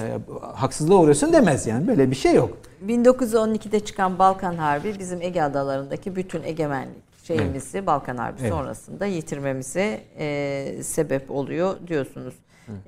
haksızlığa 0.55 0.98
uğruyorsun 0.98 1.32
demez 1.32 1.66
yani. 1.66 1.86
Böyle 1.86 2.11
bir 2.11 2.16
şey 2.16 2.34
yok. 2.34 2.59
1912'de 2.86 3.80
çıkan 3.80 4.18
Balkan 4.18 4.55
Harbi 4.55 4.98
bizim 4.98 5.22
Ege 5.22 5.42
adalarındaki 5.42 6.16
bütün 6.16 6.42
egemenlik 6.42 7.05
şeyimizi 7.24 7.86
Balkan 7.86 8.16
Harbi 8.16 8.36
Evet. 8.40 8.50
sonrasında 8.52 9.07
yitirmemize 9.07 10.00
e, 10.18 10.82
sebep 10.82 11.30
oluyor 11.30 11.74
diyorsunuz. 11.86 12.34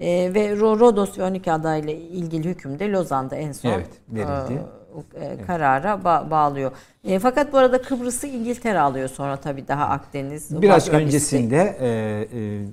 E, 0.00 0.34
ve 0.34 0.52
Ro- 0.52 0.80
Rodos 0.80 1.18
ve 1.18 1.24
12 1.24 1.52
adayla 1.52 1.92
ilgili 1.92 2.48
hüküm 2.48 2.78
de 2.78 2.90
Lozan'da 2.92 3.36
en 3.36 3.52
son 3.52 3.68
Evet, 3.70 3.90
verildi. 4.08 4.62
e, 5.14 5.24
e, 5.24 5.42
karara 5.46 5.92
ba- 5.94 6.30
bağlıyor. 6.30 6.72
E, 7.04 7.18
fakat 7.18 7.52
bu 7.52 7.58
arada 7.58 7.82
Kıbrıs'ı 7.82 8.26
İngiltere 8.26 8.80
alıyor 8.80 9.08
sonra 9.08 9.36
tabii 9.36 9.68
daha 9.68 9.86
Akdeniz. 9.88 10.62
Biraz 10.62 10.76
başka 10.76 10.98
bir 10.98 11.04
öncesinde 11.04 11.76
e, 11.80 11.88
e, 12.38 12.66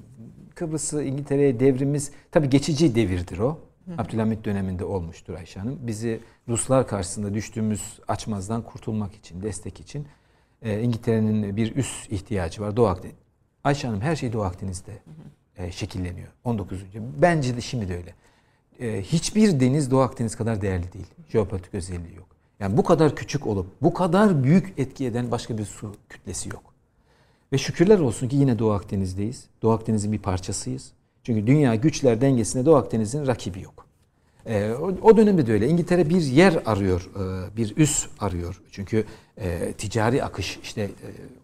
Kıbrıs'ı 0.56 1.04
İngiltere'ye 1.04 1.60
devrimiz 1.60 2.12
tabii 2.32 2.50
geçici 2.50 2.96
devirdir 2.96 3.40
o. 3.40 3.60
Abdülhamit 3.98 4.46
döneminde 4.46 4.86
olmuştur 4.86 5.34
Ayşe 5.34 5.60
Hanım. 5.60 5.80
Bizi 5.82 6.20
Ruslar 6.48 6.88
karşısında 6.88 7.34
düştüğümüz 7.34 8.00
açmazdan 8.08 8.62
kurtulmak 8.62 9.16
için, 9.16 9.42
destek 9.42 9.80
için 9.80 10.08
e, 10.62 10.82
İngiltere'nin 10.82 11.56
bir 11.58 11.76
üst 11.76 12.12
ihtiyacı 12.12 12.62
var 12.62 12.78
Doğu 12.78 12.88
Akdeniz. 12.88 13.16
Ayşe 13.64 13.88
Hanım 13.88 14.02
her 14.02 14.16
şey 14.16 14.34
Doğu 14.34 14.44
Akdeniz'de 14.44 14.92
e, 15.58 15.72
şekilleniyor. 15.72 16.28
19. 16.44 16.80
Bence 17.22 17.56
de 17.56 17.62
şimdi 17.62 17.90
de 17.90 17.98
öyle. 17.98 18.14
E, 18.80 19.02
hiçbir 19.02 19.60
deniz 19.60 19.92
Doğu 19.92 20.02
Akdeniz 20.02 20.36
kadar 20.36 20.62
değerli 20.62 20.94
değil. 20.94 21.08
Jeopolitik 21.30 21.74
özelliği 21.74 22.16
yok. 22.16 22.28
Yani 22.60 22.78
bu 22.78 22.84
kadar 22.84 23.16
küçük 23.16 23.48
olup 23.48 23.68
bu 23.82 23.94
kadar 23.94 24.44
büyük 24.44 24.74
etki 24.78 25.06
eden 25.06 25.32
başka 25.32 25.58
bir 25.58 25.66
su 25.66 25.96
kütlesi 26.10 26.50
yok. 26.50 26.64
Ve 27.54 27.58
şükürler 27.58 28.00
olsun 28.00 28.28
ki 28.28 28.36
yine 28.36 28.60
Doğu 28.60 28.72
Akdeniz'deyiz. 28.72 29.46
Doğu 29.62 29.72
Akdeniz'in 29.72 30.12
bir 30.12 30.20
parçasıyız. 30.20 30.92
Çünkü 31.24 31.48
dünya 31.48 31.76
güçler 31.76 32.22
dengesinde 32.22 32.66
Doğu 32.66 32.76
Akdeniz'in 32.76 33.28
rakibi 33.28 33.62
yok. 33.62 33.86
Ee, 34.46 34.72
o, 34.72 34.86
o 35.02 35.18
dönemde 35.18 35.48
de 35.48 35.54
öyle. 35.54 35.68
İngiltere 35.68 36.10
bir 36.10 36.22
yer 36.22 36.60
arıyor, 36.66 37.10
e, 37.16 37.58
bir 37.58 37.78
üs 37.78 38.08
arıyor. 38.20 38.62
Çünkü 38.72 39.06
e, 39.38 39.74
ticari 39.74 40.24
akış 40.24 40.60
işte 40.64 40.82
e, 40.82 40.90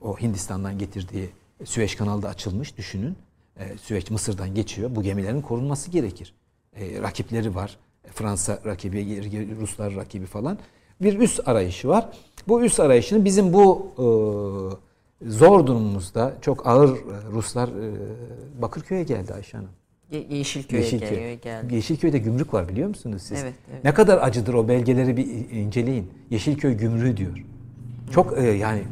o 0.02 0.18
Hindistan'dan 0.18 0.78
getirdiği 0.78 1.30
Süveyş 1.66 1.96
kanalı 1.96 2.22
da 2.22 2.30
açılmış 2.30 2.78
düşünün. 2.78 3.16
E, 3.60 3.78
Süveyş 3.78 4.12
Mısır'dan 4.12 4.56
geçiyor. 4.56 4.96
Bu 4.96 5.04
gemilerin 5.04 5.42
korunması 5.42 5.92
gerekir. 5.92 6.34
E, 6.76 7.02
rakipleri 7.02 7.56
var. 7.56 7.78
Fransa 8.14 8.60
rakibi, 8.66 9.56
Ruslar 9.62 9.96
rakibi 9.96 10.26
falan. 10.26 10.58
Bir 11.02 11.20
üs 11.20 11.40
arayışı 11.46 11.88
var. 11.88 12.10
Bu 12.48 12.64
üs 12.64 12.80
arayışını 12.80 13.26
bizim 13.26 13.54
bu 13.54 13.88
e, 15.24 15.30
zor 15.30 15.68
durumumuzda 15.68 16.34
çok 16.42 16.68
ağır 16.68 16.90
e, 16.90 17.00
Ruslar 17.32 17.68
e, 17.68 17.92
Bakırköy'e 18.62 19.04
geldi 19.04 19.34
Ayşe 19.34 19.58
Hanım. 19.58 19.70
Ye- 20.12 20.28
Yeşilköy'e 20.30 20.82
Yeşilköy. 20.82 21.36
geldi. 21.40 21.76
Yeşilköy'de 21.76 22.18
gümrük 22.18 22.54
var 22.54 22.70
biliyor 22.70 22.90
musunuz 22.90 23.22
siz? 23.22 23.44
Evet, 23.44 23.54
evet. 23.74 23.84
Ne 23.84 23.94
kadar 23.94 24.18
acıdır 24.18 24.54
o 24.54 24.68
belgeleri 24.68 25.18
bir 25.18 25.28
inceleyin. 25.52 26.12
Yeşilköy 26.30 26.74
gümrüğü 26.74 27.18
diyor. 27.18 27.46
Çok 28.12 28.38
e, 28.38 28.42
yani 28.44 28.84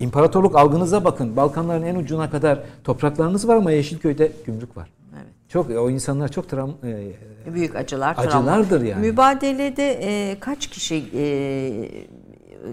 imparatorluk 0.00 0.56
algınıza 0.56 1.04
bakın. 1.04 1.36
Balkanların 1.36 1.82
en 1.82 1.94
ucuna 1.94 2.30
kadar 2.30 2.58
topraklarınız 2.84 3.48
var 3.48 3.56
ama 3.56 3.72
Yeşilköy'de 3.72 4.32
gümrük 4.46 4.76
var. 4.76 4.88
Evet. 5.14 5.26
Çok 5.48 5.70
o 5.70 5.90
insanlar 5.90 6.28
çok 6.28 6.48
travm 6.48 6.70
e, 6.84 7.12
Büyük 7.54 7.76
acılar, 7.76 8.14
travma. 8.14 8.30
Acılardır 8.30 8.82
yani. 8.82 9.06
Mübadelede 9.06 9.92
e, 10.02 10.40
kaç 10.40 10.66
kişi 10.66 11.04
e, 11.14 11.24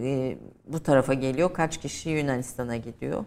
e, 0.03 0.37
bu 0.67 0.79
tarafa 0.79 1.13
geliyor, 1.13 1.53
kaç 1.53 1.77
kişi 1.77 2.09
Yunanistan'a 2.09 2.77
gidiyor? 2.77 3.25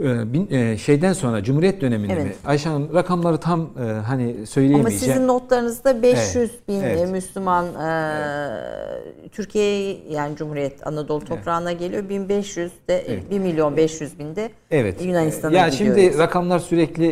E, 0.00 0.32
bin- 0.32 0.50
e, 0.50 0.76
şeyden 0.78 1.12
sonra 1.12 1.42
Cumhuriyet 1.42 1.80
döneminde 1.80 2.12
Evet. 2.12 2.24
mi? 2.24 2.32
Ayşe 2.44 2.68
Hanım 2.68 2.94
rakamları 2.94 3.38
tam 3.38 3.60
e, 3.60 3.82
hani 3.92 4.34
Ama 4.36 4.46
söyleyemeyeceğim. 4.46 4.98
sizin 5.14 5.28
notlarınızda 5.28 6.02
500 6.02 6.50
bin 6.68 6.80
Evet. 6.82 7.00
e, 7.00 7.06
Müslüman 7.06 7.64
e, 7.66 9.28
Türkiye 9.32 9.96
yani 10.10 10.36
Cumhuriyet 10.36 10.86
Anadolu 10.86 11.24
toprağına 11.24 11.72
geliyor. 11.72 12.08
1500 12.08 12.72
de 12.88 13.04
Evet. 13.08 13.30
1 13.30 13.38
milyon 13.38 13.76
500 13.76 14.18
bin 14.18 14.36
de 14.36 14.50
Evet. 14.70 15.04
Yunanistan'a 15.04 15.56
Ya 15.56 15.68
gidiyor. 15.68 15.94
şimdi 15.96 16.18
rakamlar 16.18 16.58
sürekli 16.58 17.08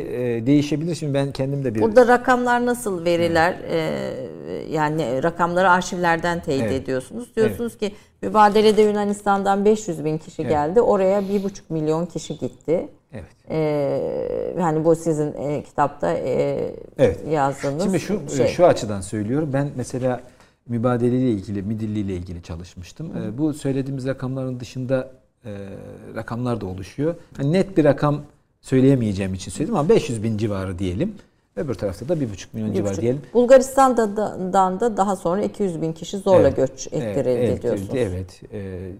değişebilir. 0.46 0.94
Şimdi 0.94 1.14
ben 1.14 1.32
kendim 1.32 1.64
de 1.64 1.74
bir 1.74 1.80
Burada 1.80 2.08
rakamlar 2.08 2.66
nasıl 2.66 3.04
veriler? 3.04 3.56
Ee, 3.70 3.78
yani 4.70 5.22
rakamları 5.22 5.70
arşivlerden 5.70 6.40
teyit 6.42 6.62
Evet. 6.62 6.72
ediyorsunuz. 6.82 7.36
Diyorsunuz 7.36 7.78
ki 7.78 7.92
mübadelede 8.22 8.82
Yunanistan'dan 8.82 9.64
500 9.64 10.04
bin 10.04 10.18
kişi 10.18 10.42
Evet. 10.42 10.50
geldi. 10.50 10.80
Oraya 10.80 11.20
1,5 11.20 11.60
milyon 11.68 12.06
kişi 12.06 12.38
gitti. 12.38 12.88
Evet. 13.12 13.24
Ee, 13.50 14.54
yani 14.60 14.84
bu 14.84 14.96
sizin 14.96 15.32
e, 15.32 15.62
kitapta 15.62 16.12
e, 16.12 16.74
Evet. 16.98 17.20
yazdığınız 17.30 17.82
Şimdi 17.82 18.00
şu 18.00 18.20
şey. 18.36 18.46
şu 18.48 18.66
açıdan 18.66 19.00
söylüyorum. 19.00 19.50
Ben 19.52 19.68
mesela 19.76 20.20
mübadeleyle 20.68 21.30
ilgili, 21.30 21.62
midilli 21.62 21.98
ile 22.00 22.14
ilgili 22.14 22.42
çalışmıştım. 22.42 23.12
Ee, 23.16 23.38
Bu 23.38 23.54
söylediğimiz 23.54 24.06
rakamların 24.06 24.60
dışında 24.60 25.10
e, 25.44 25.50
rakamlar 26.16 26.60
da 26.60 26.66
oluşuyor. 26.66 27.14
Hani 27.36 27.52
net 27.52 27.76
bir 27.76 27.84
rakam 27.84 28.20
söyleyemeyeceğim 28.60 29.34
için 29.34 29.50
söyledim 29.50 29.76
ama 29.76 29.88
500 29.88 30.22
bin 30.22 30.38
civarı 30.38 30.78
diyelim. 30.78 31.14
Öbür 31.58 31.74
tarafta 31.74 32.08
da 32.08 32.14
1,5 32.14 32.46
milyon 32.52 32.86
buçuk. 32.86 33.00
diyelim. 33.00 33.22
Bulgaristan'da 33.34 34.16
da, 34.16 34.96
daha 34.96 35.16
sonra 35.16 35.42
200 35.42 35.82
bin 35.82 35.92
kişi 35.92 36.18
zorla 36.18 36.40
Evet. 36.40 36.56
göç 36.56 36.86
ettirildi 36.86 37.28
Evet, 37.28 37.62
diyorsunuz. 37.62 37.90
Evet. 37.94 38.40
Ee, 38.52 38.90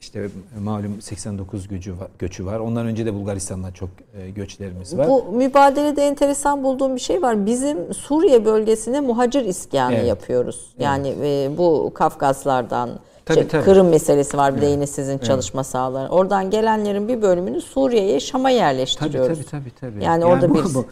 işte 0.00 0.28
malum 0.60 1.00
89 1.02 1.68
göçü 1.68 1.92
var, 1.92 2.08
göçü 2.18 2.46
var. 2.46 2.58
Ondan 2.58 2.86
önce 2.86 3.06
de 3.06 3.14
Bulgaristan'dan 3.14 3.72
çok 3.72 3.88
e, 4.14 4.30
göçlerimiz 4.30 4.96
var. 4.98 5.08
Bu 5.08 5.24
mübadelede 5.32 6.02
enteresan 6.06 6.64
bulduğum 6.64 6.94
bir 6.94 7.00
şey 7.00 7.22
var. 7.22 7.46
Bizim 7.46 7.94
Suriye 7.94 8.44
bölgesine 8.44 9.00
muhacir 9.00 9.44
iskanı 9.44 9.94
Evet. 9.94 10.06
yapıyoruz. 10.08 10.74
Yani 10.78 11.14
e, 11.22 11.50
bu 11.58 11.90
Kafkaslardan 11.94 12.90
Tabii, 13.24 13.38
işte 13.38 13.48
tabii. 13.48 13.64
Kırım 13.64 13.88
meselesi 13.88 14.36
var 14.36 14.56
bir 14.56 14.60
de 14.60 14.66
yine 14.66 14.86
sizin 14.86 15.18
çalışma 15.18 15.64
sahaları. 15.64 16.08
Oradan 16.08 16.50
gelenlerin 16.50 17.08
bir 17.08 17.22
bölümünü 17.22 17.60
Suriye'ye, 17.60 18.20
Şam'a 18.20 18.48
Tabii 18.48 18.54
yerleştiriyoruz. 18.58 19.38
tabii 19.38 19.50
tabii 19.50 19.92
tabii. 19.92 20.04
Yani 20.04 20.24
orada 20.24 20.50
bu, 20.50 20.54
bir- 20.54 20.74
bu, 20.74 20.84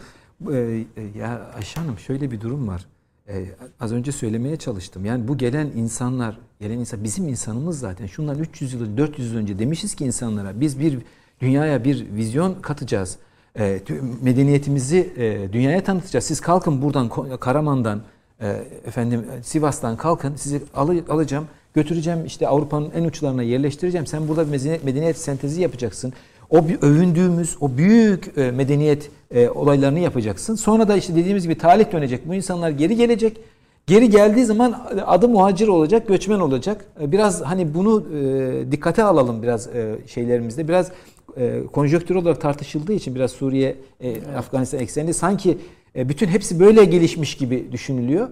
e, 0.51 0.55
e, 0.97 1.19
ya 1.19 1.51
Ayşe 1.55 1.79
Hanım 1.79 1.99
şöyle 1.99 2.31
bir 2.31 2.41
durum 2.41 2.67
var. 2.67 2.85
E, 3.27 3.45
az 3.79 3.93
önce 3.93 4.11
söylemeye 4.11 4.57
çalıştım. 4.57 5.05
Yani 5.05 5.27
bu 5.27 5.37
gelen 5.37 5.67
insanlar, 5.75 6.37
gelen 6.59 6.79
insan 6.79 7.03
bizim 7.03 7.27
insanımız 7.27 7.79
zaten. 7.79 8.05
Şundan 8.05 8.39
300 8.39 8.73
yıl, 8.73 8.97
400 8.97 9.31
yıl 9.31 9.37
önce 9.37 9.59
demişiz 9.59 9.95
ki 9.95 10.05
insanlara 10.05 10.59
biz 10.59 10.79
bir 10.79 10.97
dünyaya 11.41 11.83
bir 11.83 12.11
vizyon 12.15 12.53
katacağız. 12.61 13.17
E, 13.59 13.79
medeniyetimizi 14.21 15.13
e, 15.17 15.53
dünyaya 15.53 15.83
tanıtacağız. 15.83 16.25
Siz 16.25 16.41
kalkın 16.41 16.81
buradan 16.81 17.09
Karaman'dan 17.39 18.01
e, 18.41 18.47
efendim 18.85 19.25
Sivas'tan 19.43 19.97
kalkın 19.97 20.35
sizi 20.35 20.61
alı- 20.73 21.03
alacağım 21.09 21.47
götüreceğim 21.73 22.25
işte 22.25 22.47
Avrupa'nın 22.47 22.91
en 22.91 23.03
uçlarına 23.03 23.43
yerleştireceğim. 23.43 24.07
Sen 24.07 24.27
burada 24.27 24.45
medeniyet, 24.45 24.83
medeniyet 24.83 25.17
sentezi 25.17 25.61
yapacaksın. 25.61 26.13
O 26.49 26.57
övündüğümüz 26.81 27.57
o 27.61 27.77
büyük 27.77 28.37
e, 28.37 28.51
medeniyet 28.51 29.09
e, 29.31 29.49
olaylarını 29.49 29.99
yapacaksın. 29.99 30.55
Sonra 30.55 30.87
da 30.87 30.97
işte 30.97 31.15
dediğimiz 31.15 31.43
gibi 31.43 31.57
talih 31.57 31.91
dönecek. 31.91 32.27
Bu 32.27 32.35
insanlar 32.35 32.69
geri 32.69 32.95
gelecek. 32.95 33.37
Geri 33.87 34.09
geldiği 34.09 34.45
zaman 34.45 34.87
adı 35.05 35.29
muhacir 35.29 35.67
olacak, 35.67 36.07
göçmen 36.07 36.39
olacak. 36.39 36.85
E, 37.01 37.11
biraz 37.11 37.41
hani 37.41 37.73
bunu 37.73 38.03
dikkate 38.71 39.03
alalım 39.03 39.43
biraz 39.43 39.69
şeylerimizde. 40.07 40.67
Biraz 40.67 40.91
konjonktür 41.71 42.15
olarak 42.15 42.41
tartışıldığı 42.41 42.93
için 42.93 43.15
biraz 43.15 43.31
Suriye, 43.31 43.75
Afganistan 44.37 44.79
eksenli 44.79 45.13
sanki 45.13 45.57
bütün 45.95 46.27
hepsi 46.27 46.59
böyle 46.59 46.85
gelişmiş 46.85 47.37
gibi 47.37 47.71
düşünülüyor. 47.71 48.27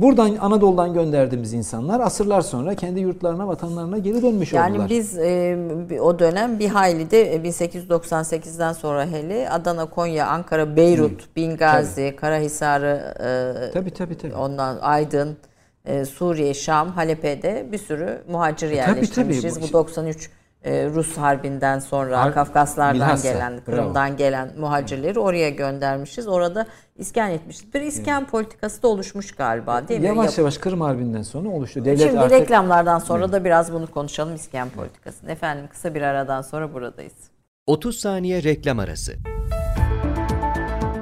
Buradan 0.00 0.36
Anadolu'dan 0.40 0.94
gönderdiğimiz 0.94 1.52
insanlar 1.52 2.00
asırlar 2.00 2.40
sonra 2.40 2.74
kendi 2.74 3.00
yurtlarına, 3.00 3.48
vatanlarına 3.48 3.98
geri 3.98 4.22
dönmüş 4.22 4.52
yani 4.52 4.72
oldular. 4.72 4.90
Yani 4.90 4.90
biz 4.90 5.18
e, 5.18 6.00
o 6.00 6.18
dönem 6.18 6.58
bir 6.58 6.68
hayli 6.68 7.10
de 7.10 7.36
1898'den 7.36 8.72
sonra 8.72 9.06
hele 9.06 9.50
Adana, 9.50 9.86
Konya, 9.86 10.26
Ankara, 10.26 10.76
Beyrut, 10.76 11.22
Hı. 11.22 11.26
Bingazi, 11.36 11.94
tabii. 11.94 12.16
Karahisar'ı 12.16 13.14
e, 13.68 13.72
tabii, 13.72 13.90
tabii, 13.90 14.18
tabii. 14.18 14.34
ondan 14.34 14.78
Aydın, 14.80 15.36
e, 15.84 16.04
Suriye, 16.04 16.54
Şam, 16.54 16.88
Halep'e 16.88 17.66
bir 17.72 17.78
sürü 17.78 18.22
muhacir 18.30 18.70
yerleştirmişiz. 18.70 19.42
Tabii, 19.42 19.54
tabii. 19.54 19.68
Bu 19.68 19.72
93 19.72 20.30
e, 20.64 20.86
Rus 20.86 21.16
Harbi'nden 21.16 21.78
sonra 21.78 22.20
Har 22.20 22.34
Kafkaslardan 22.34 22.94
Bilhassa. 22.94 23.32
gelen, 23.32 23.60
Kırım'dan 23.66 24.08
Bravo. 24.08 24.16
gelen 24.16 24.50
muhacirleri 24.58 25.18
oraya 25.18 25.50
göndermişiz. 25.50 26.28
Orada 26.28 26.66
iskan 26.98 27.30
etmişiz. 27.30 27.74
Bir 27.74 27.80
iskan 27.80 28.20
evet. 28.22 28.30
politikası 28.30 28.82
da 28.82 28.88
oluşmuş 28.88 29.32
galiba 29.32 29.88
değil 29.88 30.02
yavaş 30.02 30.16
mi? 30.16 30.22
Yavaş 30.22 30.38
yavaş 30.38 30.58
Kırım 30.58 30.80
Harbi'nden 30.80 31.22
sonra 31.22 31.48
oluştu. 31.48 31.84
Devlet 31.84 32.00
Şimdi 32.00 32.18
artık... 32.18 32.40
reklamlardan 32.40 32.98
sonra 32.98 33.24
evet. 33.24 33.32
da 33.32 33.44
biraz 33.44 33.72
bunu 33.72 33.86
konuşalım 33.86 34.34
iskan 34.34 34.70
politikasını. 34.70 35.30
Efendim 35.30 35.68
kısa 35.72 35.94
bir 35.94 36.02
aradan 36.02 36.42
sonra 36.42 36.74
buradayız. 36.74 37.14
30 37.66 38.00
saniye 38.00 38.42
reklam 38.42 38.78
arası. 38.78 39.12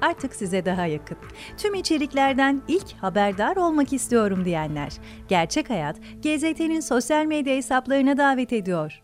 artık 0.00 0.34
size 0.34 0.64
daha 0.64 0.86
yakın. 0.86 1.18
Tüm 1.56 1.74
içeriklerden 1.74 2.62
ilk 2.68 2.92
haberdar 2.92 3.56
olmak 3.56 3.92
istiyorum 3.92 4.44
diyenler. 4.44 4.92
Gerçek 5.28 5.70
Hayat, 5.70 5.96
GZT'nin 6.22 6.80
sosyal 6.80 7.24
medya 7.24 7.56
hesaplarına 7.56 8.16
davet 8.16 8.52
ediyor. 8.52 9.02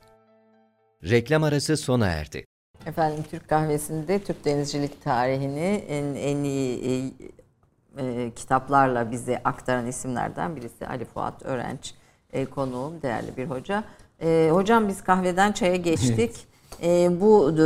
Reklam 1.05 1.43
arası 1.43 1.77
sona 1.77 2.07
erdi. 2.07 2.45
Efendim 2.87 3.25
Türk 3.31 3.49
kahvesinde 3.49 4.19
Türk 4.19 4.45
denizcilik 4.45 5.05
tarihini 5.05 5.85
en, 5.89 6.05
en 6.15 6.45
iyi 6.45 6.81
e, 7.99 8.03
e, 8.03 8.31
kitaplarla 8.31 9.11
bize 9.11 9.41
aktaran 9.45 9.87
isimlerden 9.87 10.57
birisi 10.57 10.87
Ali 10.87 11.05
Fuat 11.05 11.43
Öğrenç 11.43 11.95
e, 12.33 12.45
konuğum, 12.45 13.03
değerli 13.03 13.37
bir 13.37 13.45
hoca. 13.47 13.85
E, 14.23 14.49
hocam 14.53 14.89
biz 14.89 15.05
kahveden 15.05 15.53
çaya 15.53 15.77
geçtik. 15.77 16.19
Evet. 16.19 16.47
E, 16.83 17.21
bu 17.21 17.57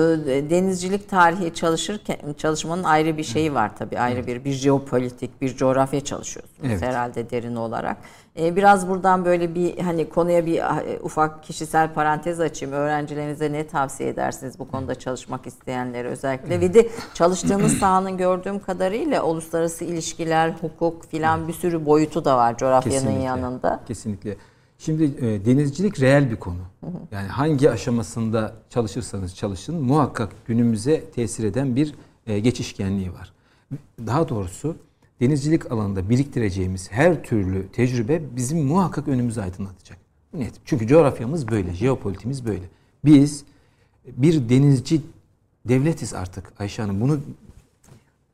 denizcilik 0.50 1.08
tarihi 1.10 1.54
çalışırken 1.54 2.16
çalışmanın 2.38 2.84
ayrı 2.84 3.16
bir 3.16 3.24
şeyi 3.24 3.54
var 3.54 3.76
tabii. 3.76 3.98
Ayrı 3.98 4.26
bir 4.26 4.44
bir 4.44 4.52
jeopolitik, 4.52 5.40
bir 5.40 5.56
coğrafya 5.56 6.00
çalışıyorsunuz 6.00 6.70
evet. 6.70 6.82
herhalde 6.82 7.30
derin 7.30 7.56
olarak. 7.56 7.96
E, 8.38 8.56
biraz 8.56 8.88
buradan 8.88 9.24
böyle 9.24 9.54
bir 9.54 9.78
hani 9.78 10.08
konuya 10.08 10.46
bir 10.46 10.58
e, 10.58 10.98
ufak 11.02 11.42
kişisel 11.42 11.94
parantez 11.94 12.40
açayım. 12.40 12.74
Öğrencilerinize 12.74 13.52
ne 13.52 13.66
tavsiye 13.66 14.08
edersiniz 14.08 14.58
bu 14.58 14.68
konuda 14.68 14.94
çalışmak 14.94 15.46
isteyenlere 15.46 16.08
özellikle? 16.08 16.60
Ve 16.60 16.74
de 16.74 16.88
çalıştığınız 17.14 17.72
sahanın 17.78 18.16
gördüğüm 18.16 18.58
kadarıyla 18.58 19.22
uluslararası 19.22 19.84
ilişkiler, 19.84 20.52
hukuk 20.60 21.06
filan 21.06 21.48
bir 21.48 21.52
sürü 21.52 21.86
boyutu 21.86 22.24
da 22.24 22.36
var 22.36 22.58
coğrafyanın 22.58 22.98
Kesinlikle. 22.98 23.24
yanında. 23.24 23.80
Kesinlikle. 23.88 24.36
Şimdi 24.80 25.04
e, 25.04 25.44
denizcilik 25.44 26.00
reel 26.00 26.30
bir 26.30 26.36
konu. 26.36 26.60
Yani 27.12 27.28
hangi 27.28 27.70
aşamasında 27.70 28.56
çalışırsanız 28.70 29.36
çalışın 29.36 29.82
muhakkak 29.82 30.32
günümüze 30.46 31.04
tesir 31.10 31.44
eden 31.44 31.76
bir 31.76 31.94
e, 32.26 32.38
geçişkenliği 32.38 33.12
var. 33.12 33.32
Daha 34.06 34.28
doğrusu 34.28 34.76
denizcilik 35.20 35.72
alanında 35.72 36.10
biriktireceğimiz 36.10 36.92
her 36.92 37.22
türlü 37.22 37.68
tecrübe 37.68 38.22
bizim 38.36 38.66
muhakkak 38.66 39.08
önümüzü 39.08 39.40
aydınlatacak. 39.40 39.98
Net. 40.32 40.54
Çünkü 40.64 40.86
coğrafyamız 40.86 41.48
böyle, 41.48 41.74
jeopolitimiz 41.74 42.46
böyle. 42.46 42.64
Biz 43.04 43.44
bir 44.06 44.48
denizci 44.48 45.00
devletiz 45.68 46.14
artık 46.14 46.52
Ayşe 46.58 46.82
Hanım. 46.82 47.00
Bunu 47.00 47.20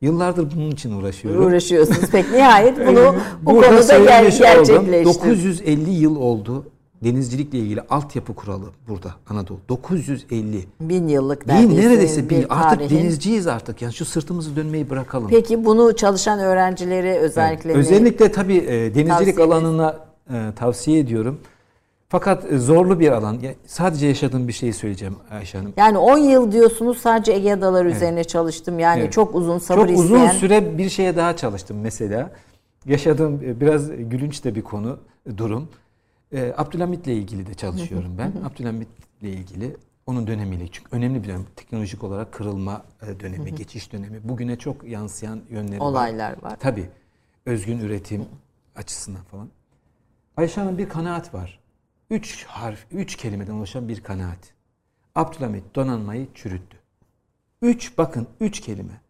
Yıllardır 0.01 0.55
bunun 0.55 0.71
için 0.71 0.91
uğraşıyorum. 0.91 1.45
Uğraşıyorsunuz. 1.45 2.09
Peki 2.11 2.33
nihayet 2.33 2.77
bunu 2.87 3.15
bu 3.41 3.61
konuda 3.61 3.97
ger- 3.97 4.39
gerçekleşti. 4.39 5.05
950 5.05 5.89
yıl 5.89 6.15
oldu 6.15 6.65
denizcilikle 7.03 7.59
ilgili 7.59 7.81
altyapı 7.81 8.35
kuralı 8.35 8.65
burada 8.87 9.15
Anadolu. 9.29 9.59
950. 9.69 10.65
Bin 10.81 11.07
yıllık 11.07 11.47
neredeyse. 11.47 11.69
Bin 11.69 11.77
neredeyse 11.77 12.29
bin. 12.29 12.45
Artık 12.49 12.79
tarihin. 12.79 12.97
denizciyiz 12.97 13.47
artık. 13.47 13.81
Yani 13.81 13.93
şu 13.93 14.05
sırtımızı 14.05 14.55
dönmeyi 14.55 14.89
bırakalım. 14.89 15.27
Peki 15.29 15.65
bunu 15.65 15.95
çalışan 15.95 16.39
öğrencileri 16.39 17.11
özellikle 17.11 17.71
evet. 17.71 17.79
Özellikle 17.79 18.31
tabii 18.31 18.57
e, 18.57 18.95
denizcilik 18.95 19.39
alanına 19.39 19.99
e, 20.29 20.51
tavsiye 20.55 20.99
ediyorum. 20.99 21.39
Fakat 22.09 22.51
e, 22.51 22.57
zorlu 22.57 22.99
bir 22.99 23.11
alan. 23.11 23.41
Sadece 23.65 24.07
yaşadığım 24.07 24.47
bir 24.47 24.53
şeyi 24.53 24.73
söyleyeceğim 24.73 25.15
Ayşe 25.31 25.57
Hanım. 25.57 25.73
Yani 25.77 25.97
10 25.97 26.17
yıl 26.17 26.51
diyorsunuz 26.51 26.97
sadece 26.97 27.31
Ege 27.31 27.53
Adaları 27.53 27.87
evet. 27.87 27.95
üzerine 27.95 28.23
çalıştım. 28.23 28.79
Yani 28.79 29.01
evet. 29.01 29.13
çok 29.13 29.35
uzun 29.35 29.59
sabır 29.59 29.87
çok 29.87 29.89
isteyen. 29.89 30.07
Çok 30.07 30.29
uzun 30.29 30.39
süre 30.39 30.77
bir 30.77 30.89
şeye 30.89 31.15
daha 31.15 31.35
çalıştım 31.35 31.77
mesela. 31.81 32.31
Yaşadığım 32.85 33.43
e, 33.43 33.61
biraz 33.61 33.89
gülünç 33.89 34.43
de 34.43 34.55
bir 34.55 34.61
konu, 34.61 34.99
durum. 35.37 35.69
E, 36.31 36.53
Abdülhamit'le 36.57 37.07
ilgili 37.07 37.47
de 37.47 37.53
çalışıyorum 37.53 38.17
ben. 38.17 38.33
Abdülhamit'le 38.45 39.21
ilgili 39.21 39.77
onun 40.05 40.27
dönemiyle 40.27 40.67
çünkü 40.67 40.95
önemli 40.95 41.23
bir 41.23 41.27
dönem 41.27 41.45
teknolojik 41.55 42.03
olarak 42.03 42.31
kırılma 42.31 42.85
dönemi, 43.19 43.55
geçiş 43.55 43.93
dönemi. 43.93 44.29
Bugüne 44.29 44.55
çok 44.55 44.83
yansıyan 44.83 45.41
yönleri 45.49 45.79
Olaylar 45.79 46.31
var. 46.31 46.51
var. 46.51 46.57
Tabii. 46.59 46.89
Özgün 47.45 47.79
üretim 47.79 48.25
açısından 48.75 49.23
falan. 49.23 49.49
Ayşe 50.37 50.61
Hanım 50.61 50.77
bir 50.77 50.89
kanaat 50.89 51.33
var. 51.33 51.59
Üç 52.09 52.45
harf, 52.45 52.79
üç 52.91 53.15
kelimeden 53.15 53.53
oluşan 53.53 53.87
bir 53.87 54.03
kanaat. 54.03 54.53
Abdülhamit 55.15 55.75
donanmayı 55.75 56.27
çürüttü. 56.33 56.77
Üç, 57.61 57.97
bakın 57.97 58.27
üç 58.39 58.59
kelime. 58.59 59.01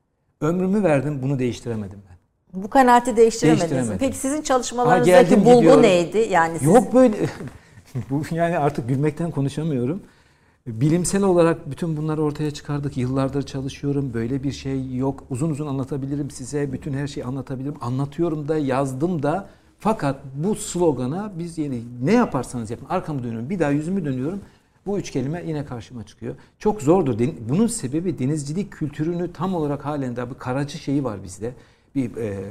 Ömrümü 0.41 0.83
verdim 0.83 1.19
bunu 1.21 1.39
değiştiremedim 1.39 2.01
ben. 2.09 2.17
Bu 2.63 2.69
kanaati 2.69 3.17
değiştiremediniz. 3.17 3.89
Peki 3.99 4.17
sizin 4.17 4.41
çalışmalarınızdaki 4.41 5.35
ha, 5.35 5.45
bulgu 5.45 5.55
gidiyorum. 5.55 5.81
neydi? 5.81 6.27
Yani 6.31 6.59
siz... 6.59 6.67
Yok 6.67 6.93
böyle. 6.93 7.17
Bu 8.09 8.23
yani 8.31 8.57
artık 8.57 8.89
gülmekten 8.89 9.31
konuşamıyorum. 9.31 10.01
Bilimsel 10.67 11.23
olarak 11.23 11.71
bütün 11.71 11.97
bunları 11.97 12.23
ortaya 12.23 12.51
çıkardık. 12.51 12.97
Yıllardır 12.97 13.43
çalışıyorum. 13.43 14.13
Böyle 14.13 14.43
bir 14.43 14.51
şey 14.51 14.95
yok. 14.95 15.23
Uzun 15.29 15.49
uzun 15.49 15.67
anlatabilirim 15.67 16.31
size. 16.31 16.71
Bütün 16.73 16.93
her 16.93 17.07
şeyi 17.07 17.25
anlatabilirim. 17.25 17.75
Anlatıyorum 17.81 18.47
da, 18.47 18.57
yazdım 18.57 19.23
da. 19.23 19.49
Fakat 19.79 20.15
bu 20.35 20.55
slogana 20.55 21.31
biz 21.39 21.57
yeni 21.57 21.81
ne 22.03 22.13
yaparsanız 22.13 22.71
yapın 22.71 22.85
arkamı 22.89 23.23
dönüyorum 23.23 23.49
bir 23.49 23.59
daha 23.59 23.71
yüzümü 23.71 24.05
dönüyorum 24.05 24.41
bu 24.87 24.99
üç 24.99 25.11
kelime 25.11 25.43
yine 25.47 25.65
karşıma 25.65 26.03
çıkıyor. 26.03 26.35
Çok 26.59 26.81
zordur. 26.81 27.19
Bunun 27.49 27.67
sebebi 27.67 28.19
denizcilik 28.19 28.71
kültürünü 28.71 29.33
tam 29.33 29.55
olarak 29.55 29.85
halen 29.85 30.15
daha 30.15 30.29
bir 30.29 30.35
karacı 30.35 30.77
şeyi 30.77 31.03
var 31.03 31.23
bizde. 31.23 31.53
Bir 31.95 32.17
e, 32.17 32.43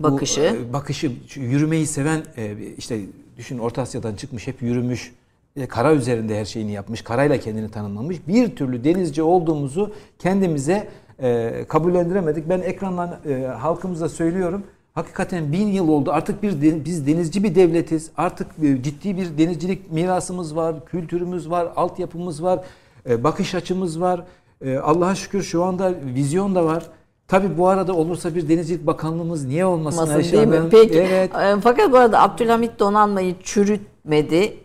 bakışı. 0.00 0.40
Bu, 0.40 0.70
e, 0.70 0.72
bakışı 0.72 1.12
yürümeyi 1.34 1.86
seven 1.86 2.22
e, 2.36 2.56
işte 2.78 3.00
düşün 3.36 3.58
Orta 3.58 3.82
Asya'dan 3.82 4.14
çıkmış 4.14 4.46
hep 4.46 4.62
yürümüş 4.62 5.12
e, 5.56 5.66
kara 5.66 5.94
üzerinde 5.94 6.40
her 6.40 6.44
şeyini 6.44 6.72
yapmış, 6.72 7.02
karayla 7.02 7.38
kendini 7.38 7.70
tanımlamış. 7.70 8.16
Bir 8.28 8.56
türlü 8.56 8.84
denizci 8.84 9.22
olduğumuzu 9.22 9.92
kendimize 10.18 10.88
e, 11.22 11.64
kabullendiremedik. 11.68 12.48
Ben 12.48 12.60
ekrandan 12.60 13.18
e, 13.28 13.34
halkımıza 13.44 14.08
söylüyorum. 14.08 14.62
Hakikaten 14.94 15.52
bin 15.52 15.66
yıl 15.66 15.88
oldu. 15.88 16.12
Artık 16.12 16.42
bir 16.42 16.84
biz 16.84 17.06
denizci 17.06 17.44
bir 17.44 17.54
devletiz. 17.54 18.10
Artık 18.16 18.46
e, 18.62 18.82
ciddi 18.82 19.16
bir 19.16 19.38
denizcilik 19.38 19.92
mirasımız 19.92 20.56
var, 20.56 20.86
kültürümüz 20.86 21.50
var, 21.50 21.68
altyapımız 21.76 22.42
var, 22.42 22.64
e, 23.08 23.24
bakış 23.24 23.54
açımız 23.54 24.00
var. 24.00 24.24
E, 24.64 24.76
Allah'a 24.76 25.14
şükür 25.14 25.42
şu 25.42 25.64
anda 25.64 25.94
vizyon 26.14 26.54
da 26.54 26.64
var. 26.64 26.86
Tabi 27.28 27.58
bu 27.58 27.68
arada 27.68 27.92
olursa 27.92 28.34
bir 28.34 28.48
denizcilik 28.48 28.86
bakanlığımız 28.86 29.44
niye 29.44 29.66
olmasın 29.66 30.00
Masın, 30.00 30.14
Ayşe 30.14 30.36
değil 30.36 30.48
mi? 30.48 30.60
Peki. 30.70 30.98
Evet. 30.98 31.30
Fakat 31.62 31.92
bu 31.92 31.96
arada 31.96 32.22
Abdülhamit 32.22 32.78
donanmayı 32.78 33.34
çürütmedi. 33.42 34.56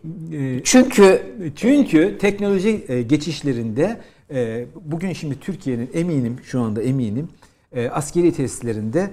Çünkü 0.64 1.22
çünkü 1.56 2.18
teknoloji 2.18 3.06
geçişlerinde 3.10 4.02
bugün 4.86 5.14
şimdi 5.14 5.40
Türkiye'nin 5.40 5.90
eminim 5.94 6.38
şu 6.44 6.62
anda 6.62 6.82
eminim 6.82 7.30
askeri 7.92 8.34
tesislerinde 8.34 9.10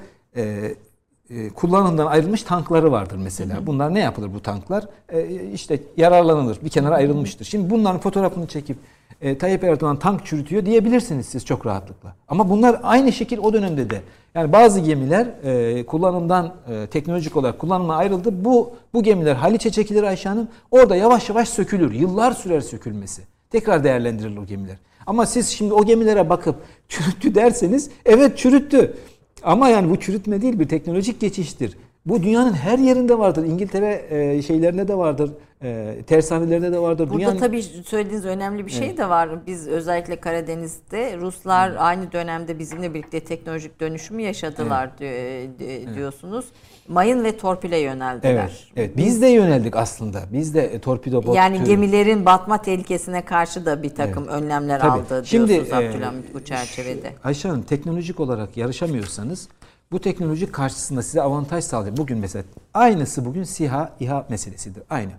e, 1.30 1.48
kullanımdan 1.48 2.06
ayrılmış 2.06 2.42
tankları 2.42 2.92
vardır 2.92 3.16
mesela. 3.16 3.66
Bunlar 3.66 3.94
ne 3.94 4.00
yapılır 4.00 4.34
bu 4.34 4.42
tanklar? 4.42 4.84
E, 5.08 5.50
işte 5.52 5.80
yararlanılır. 5.96 6.58
Bir 6.64 6.68
kenara 6.68 6.94
ayrılmıştır. 6.94 7.44
Şimdi 7.44 7.70
bunların 7.70 8.00
fotoğrafını 8.00 8.46
çekip 8.46 8.76
e, 9.20 9.38
Tayyip 9.38 9.64
Erdoğan 9.64 9.98
tank 9.98 10.26
çürütüyor 10.26 10.66
diyebilirsiniz 10.66 11.26
siz 11.26 11.44
çok 11.44 11.66
rahatlıkla. 11.66 12.14
Ama 12.28 12.50
bunlar 12.50 12.80
aynı 12.82 13.12
şekil 13.12 13.38
o 13.38 13.52
dönemde 13.52 13.90
de. 13.90 14.02
Yani 14.34 14.52
bazı 14.52 14.80
gemiler 14.80 15.26
e, 15.44 15.86
kullanımdan 15.86 16.54
e, 16.68 16.86
teknolojik 16.86 17.36
olarak 17.36 17.58
kullanıma 17.58 17.96
ayrıldı. 17.96 18.44
Bu 18.44 18.72
bu 18.94 19.02
gemiler 19.02 19.34
Haliç'e 19.34 19.70
çekilir 19.70 20.02
Ayşe 20.02 20.28
Hanım. 20.28 20.48
Orada 20.70 20.96
yavaş 20.96 21.28
yavaş 21.28 21.48
sökülür. 21.48 21.92
Yıllar 21.92 22.32
sürer 22.32 22.60
sökülmesi. 22.60 23.22
Tekrar 23.50 23.84
değerlendirilir 23.84 24.36
o 24.36 24.46
gemiler. 24.46 24.76
Ama 25.06 25.26
siz 25.26 25.48
şimdi 25.48 25.74
o 25.74 25.84
gemilere 25.84 26.30
bakıp 26.30 26.56
çürüttü 26.88 27.34
derseniz 27.34 27.90
evet 28.04 28.38
çürüttü. 28.38 28.96
Ama 29.42 29.68
yani 29.68 29.90
bu 29.90 30.00
çürütme 30.00 30.42
değil 30.42 30.58
bir 30.58 30.68
teknolojik 30.68 31.20
geçiştir. 31.20 31.76
Bu 32.06 32.22
dünyanın 32.22 32.52
her 32.52 32.78
yerinde 32.78 33.18
vardır. 33.18 33.44
İngiltere 33.44 34.04
e, 34.10 34.42
şeylerinde 34.42 34.88
de 34.88 34.94
vardır. 34.94 35.30
E, 35.62 35.96
tersanelerinde 36.06 36.72
de 36.72 36.78
vardır. 36.78 37.08
Burada 37.08 37.18
dünyanın... 37.18 37.38
tabii 37.38 37.62
söylediğiniz 37.62 38.24
önemli 38.24 38.66
bir 38.66 38.70
şey 38.70 38.86
evet. 38.86 38.98
de 38.98 39.08
var. 39.08 39.46
Biz 39.46 39.68
özellikle 39.68 40.16
Karadeniz'de 40.16 41.16
Ruslar 41.18 41.68
evet. 41.68 41.80
aynı 41.80 42.12
dönemde 42.12 42.58
bizimle 42.58 42.94
birlikte 42.94 43.20
teknolojik 43.20 43.80
dönüşümü 43.80 44.22
yaşadılar 44.22 44.90
evet. 45.00 45.94
diyorsunuz. 45.94 46.44
Evet. 46.44 46.88
Mayın 46.88 47.24
ve 47.24 47.36
torpile 47.36 47.78
yöneldiler. 47.78 48.32
Evet, 48.32 48.64
evet. 48.76 48.96
Biz, 48.96 49.22
de 49.22 49.26
yöneldik 49.26 49.76
aslında. 49.76 50.22
Biz 50.32 50.54
de 50.54 50.64
e, 50.64 50.78
torpido 50.78 51.26
bot 51.26 51.36
Yani 51.36 51.64
gemilerin 51.64 52.26
batma 52.26 52.62
tehlikesine 52.62 53.24
karşı 53.24 53.66
da 53.66 53.82
bir 53.82 53.94
takım 53.94 54.24
evet. 54.30 54.42
önlemler 54.42 54.80
Tabii. 54.80 54.90
aldı 54.90 55.08
diyorsunuz 55.08 55.50
Şimdi, 55.50 55.74
Abdülhamit 55.74 56.34
bu 56.34 56.44
çerçevede. 56.44 57.12
Ayşe 57.24 57.48
Hanım 57.48 57.62
teknolojik 57.62 58.20
olarak 58.20 58.56
yarışamıyorsanız 58.56 59.48
bu 59.92 60.00
teknoloji 60.00 60.52
karşısında 60.52 61.02
size 61.02 61.22
avantaj 61.22 61.64
sağlıyor. 61.64 61.96
Bugün 61.96 62.18
mesela 62.18 62.44
aynısı 62.74 63.24
bugün 63.24 63.42
SİHA, 63.42 63.92
İHA 64.00 64.26
meselesidir. 64.28 64.82
Aynı. 64.90 65.10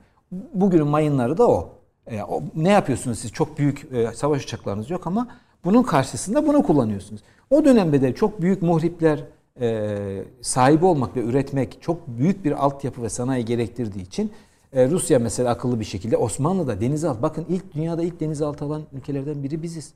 Bugünün 0.53 0.88
mayınları 0.88 1.38
da 1.38 1.47
o. 1.49 1.70
E, 2.07 2.24
o 2.24 2.43
ne 2.55 2.70
yapıyorsunuz 2.70 3.20
siz? 3.20 3.32
Çok 3.32 3.57
büyük 3.57 3.88
e, 3.93 4.11
savaş 4.13 4.43
uçaklarınız 4.43 4.89
yok 4.89 5.07
ama 5.07 5.28
bunun 5.63 5.84
karşısında 5.84 6.47
bunu 6.47 6.63
kullanıyorsunuz. 6.63 7.22
O 7.49 7.65
dönemde 7.65 8.01
de 8.01 8.15
çok 8.15 8.41
büyük 8.41 8.61
muhripler 8.61 9.24
e, 9.61 9.97
sahibi 10.41 10.86
olmak 10.86 11.15
ve 11.15 11.22
üretmek 11.22 11.78
çok 11.82 12.07
büyük 12.07 12.45
bir 12.45 12.51
altyapı 12.65 13.03
ve 13.03 13.09
sanayi 13.09 13.45
gerektirdiği 13.45 14.01
için 14.01 14.32
e, 14.74 14.89
Rusya 14.89 15.20
mesela 15.20 15.49
akıllı 15.49 15.80
bir 15.80 15.86
şekilde 15.86 16.18
Osmanlı'da 16.18 16.82
denizaltı 16.82 17.22
bakın 17.22 17.45
ilk 17.49 17.74
dünyada 17.74 18.03
ilk 18.03 18.20
denizaltı 18.20 18.65
alan 18.65 18.82
ülkelerden 18.93 19.43
biri 19.43 19.63
biziz. 19.63 19.93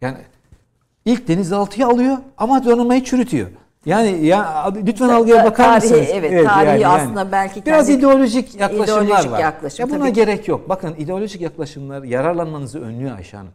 Yani 0.00 0.18
ilk 1.04 1.28
denizaltıyı 1.28 1.86
alıyor 1.86 2.18
ama 2.38 2.64
donanmayı 2.64 3.04
çürütüyor. 3.04 3.48
Yani 3.86 4.26
ya 4.26 4.72
lütfen 4.86 5.08
algıya 5.08 5.44
bakar 5.44 5.64
tarihi, 5.64 5.90
mısınız? 5.90 6.08
Evet, 6.12 6.32
evet 6.32 6.46
tarihi 6.46 6.82
yani, 6.82 6.86
aslında 6.86 7.20
yani. 7.20 7.32
belki 7.32 7.66
biraz 7.66 7.90
ideolojik 7.90 8.60
yaklaşımlar 8.60 9.04
ideolojik 9.04 9.32
var. 9.32 9.40
Yaklaşım, 9.40 9.86
ya 9.86 9.94
buna 9.94 10.04
tabii. 10.04 10.12
gerek 10.12 10.48
yok. 10.48 10.68
Bakın 10.68 10.94
ideolojik 10.98 11.40
yaklaşımlar 11.40 12.02
yararlanmanızı 12.02 12.80
önlüyor 12.80 13.16
Ayşe 13.16 13.36
Hanım. 13.36 13.52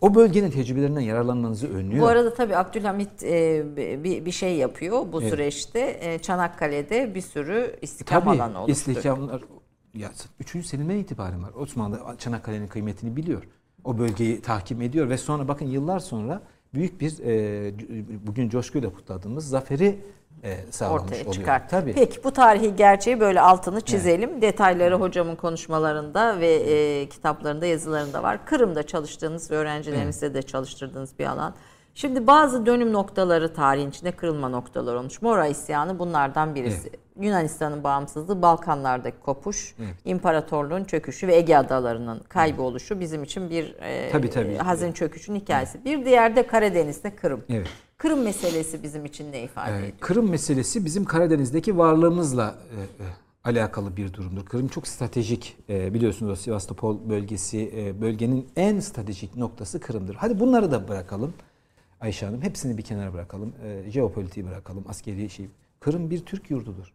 O 0.00 0.14
bölgenin 0.14 0.50
tecrübelerinden 0.50 1.00
yararlanmanızı 1.00 1.74
önlüyor. 1.74 2.02
Bu 2.02 2.06
arada 2.06 2.34
tabii 2.34 2.56
Abdülhamit 2.56 3.22
e, 3.22 3.64
bir, 4.04 4.24
bir 4.24 4.30
şey 4.30 4.56
yapıyor 4.56 5.12
bu 5.12 5.22
evet. 5.22 5.30
süreçte. 5.30 5.98
E, 6.00 6.18
Çanakkale'de 6.18 7.14
bir 7.14 7.20
sürü 7.20 7.76
istikam 7.82 8.24
tabii, 8.24 8.42
alanı 8.42 8.60
oluştu. 8.60 8.90
istikamlar 8.90 9.42
ya 9.94 10.10
3. 10.40 10.66
Selim'den 10.66 10.96
itibaren 10.96 11.42
var. 11.42 11.50
Osmanlı 11.54 12.00
Çanakkale'nin 12.18 12.68
kıymetini 12.68 13.16
biliyor. 13.16 13.42
O 13.84 13.98
bölgeyi 13.98 14.40
tahkim 14.40 14.82
ediyor 14.82 15.08
ve 15.08 15.18
sonra 15.18 15.48
bakın 15.48 15.66
yıllar 15.66 15.98
sonra 15.98 16.42
büyük 16.74 17.00
bir 17.00 17.18
e, 17.24 18.26
bugün 18.26 18.48
coşkuyla 18.48 18.92
kutladığımız 18.92 19.48
zaferi 19.48 19.98
e, 20.44 20.56
sağlamış 20.70 21.02
ortaya 21.02 21.20
oluyor. 21.20 21.34
çıkar. 21.34 21.68
Tabii. 21.68 21.92
Peki 21.92 22.24
bu 22.24 22.30
tarihi 22.30 22.76
gerçeği 22.76 23.20
böyle 23.20 23.40
altını 23.40 23.80
çizelim. 23.80 24.30
Evet. 24.32 24.42
Detayları 24.42 24.94
hocamın 24.94 25.36
konuşmalarında 25.36 26.40
ve 26.40 26.54
e, 26.54 27.08
kitaplarında, 27.08 27.66
yazılarında 27.66 28.22
var. 28.22 28.46
Kırım'da 28.46 28.82
çalıştığınız 28.82 29.50
ve 29.50 29.56
öğrencilerimizle 29.56 30.26
evet. 30.26 30.36
de 30.36 30.42
çalıştırdığınız 30.42 31.18
bir 31.18 31.26
alan. 31.26 31.54
Şimdi 31.94 32.26
bazı 32.26 32.66
dönüm 32.66 32.92
noktaları 32.92 33.54
tarihin 33.54 33.90
içinde 33.90 34.12
kırılma 34.12 34.48
noktaları 34.48 34.98
olmuş. 34.98 35.22
Mora 35.22 35.46
isyanı 35.46 35.98
bunlardan 35.98 36.54
birisi. 36.54 36.88
Evet. 36.88 36.98
Yunanistan'ın 37.20 37.84
bağımsızlığı, 37.84 38.42
Balkanlardaki 38.42 39.20
kopuş, 39.20 39.74
evet. 39.78 39.94
imparatorluğun 40.04 40.84
çöküşü 40.84 41.26
ve 41.26 41.36
Ege 41.36 41.56
adalarının 41.56 42.20
kayboluşu 42.28 43.00
bizim 43.00 43.22
için 43.24 43.50
bir 43.50 43.74
e, 43.80 44.10
tabii, 44.12 44.30
tabii. 44.30 44.56
hazin 44.56 44.92
çöküşün 44.92 45.34
hikayesi. 45.34 45.78
Evet. 45.78 45.86
Bir 45.86 46.04
diğer 46.04 46.36
de 46.36 46.46
Karadeniz'de 46.46 47.16
Kırım. 47.16 47.44
Evet. 47.48 47.68
Kırım 47.98 48.22
meselesi 48.22 48.82
bizim 48.82 49.04
için 49.04 49.32
ne 49.32 49.42
ifade 49.42 49.72
ee, 49.72 49.78
ediyor? 49.78 49.92
Kırım 50.00 50.30
meselesi 50.30 50.84
bizim 50.84 51.04
Karadeniz'deki 51.04 51.78
varlığımızla 51.78 52.54
e, 52.76 53.04
e, 53.04 53.06
alakalı 53.44 53.96
bir 53.96 54.12
durumdur. 54.12 54.44
Kırım 54.44 54.68
çok 54.68 54.86
stratejik 54.86 55.56
e, 55.68 55.94
biliyorsunuz 55.94 56.32
o 56.32 56.36
Sivastopol 56.36 57.08
bölgesi 57.08 57.72
e, 57.76 58.00
bölgenin 58.00 58.48
en 58.56 58.80
stratejik 58.80 59.36
noktası 59.36 59.80
Kırım'dır. 59.80 60.14
Hadi 60.14 60.40
bunları 60.40 60.70
da 60.70 60.88
bırakalım 60.88 61.34
Ayşe 62.04 62.26
Hanım. 62.26 62.42
Hepsini 62.42 62.78
bir 62.78 62.82
kenara 62.82 63.12
bırakalım. 63.12 63.54
E, 63.64 63.90
jeopolitiği 63.90 64.46
bırakalım. 64.46 64.84
Askeri 64.88 65.30
şey. 65.30 65.48
Kırım 65.80 66.10
bir 66.10 66.24
Türk 66.24 66.50
yurdudur. 66.50 66.92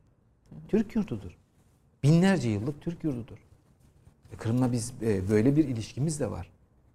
Türk 0.67 0.95
yurdudur. 0.95 1.37
Binlerce 2.03 2.49
yıllık 2.49 2.81
Türk 2.81 3.03
yurdudur. 3.03 3.37
E, 4.33 4.35
Kırım'la 4.35 4.71
biz 4.71 4.93
e, 5.01 5.29
böyle 5.29 5.55
bir 5.55 5.67
ilişkimiz 5.67 6.19
de 6.19 6.31
var. 6.31 6.51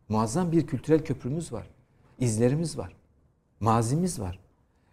Muazzam 0.08 0.52
bir 0.52 0.66
kültürel 0.66 1.04
köprümüz 1.04 1.52
var. 1.52 1.70
İzlerimiz 2.18 2.78
var. 2.78 2.96
Mazimiz 3.60 4.20
var. 4.20 4.38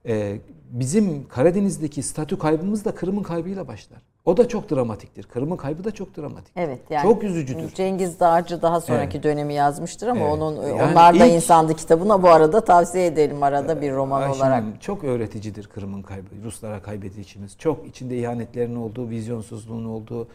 E, 0.05 0.41
bizim 0.71 1.27
Karadeniz'deki 1.27 2.03
statü 2.03 2.37
kaybımız 2.37 2.85
da 2.85 2.95
Kırım'ın 2.95 3.23
kaybıyla 3.23 3.67
başlar. 3.67 4.01
O 4.25 4.37
da 4.37 4.47
çok 4.47 4.71
dramatiktir. 4.71 5.23
Kırım'ın 5.23 5.57
kaybı 5.57 5.83
da 5.83 5.91
çok 5.91 6.17
dramatik. 6.17 6.53
Evet 6.55 6.79
yani. 6.89 7.03
Çok 7.03 7.23
üzücüdür. 7.23 7.69
Cengiz 7.73 8.19
Dağcı 8.19 8.61
daha 8.61 8.81
sonraki 8.81 9.17
evet. 9.17 9.23
dönemi 9.23 9.53
yazmıştır 9.53 10.07
ama 10.07 10.21
evet. 10.21 10.33
onun 10.33 10.55
yani 10.55 10.73
onlar 10.73 11.19
da 11.19 11.25
ilk, 11.25 11.33
insandı 11.33 11.73
kitabına 11.73 12.23
bu 12.23 12.29
arada 12.29 12.61
tavsiye 12.61 13.05
edelim 13.05 13.43
arada 13.43 13.81
bir 13.81 13.93
roman 13.93 14.21
Ayşe 14.21 14.37
olarak. 14.37 14.53
Hanım, 14.53 14.73
çok 14.79 15.03
öğreticidir 15.03 15.67
Kırım'ın 15.67 16.01
kaybı. 16.01 16.27
Ruslara 16.43 16.81
kaybedişimiz. 16.81 17.57
Çok 17.57 17.87
içinde 17.87 18.17
ihanetlerin 18.17 18.75
olduğu, 18.75 19.09
vizyonsuzluğun 19.09 19.85
olduğu, 19.85 20.27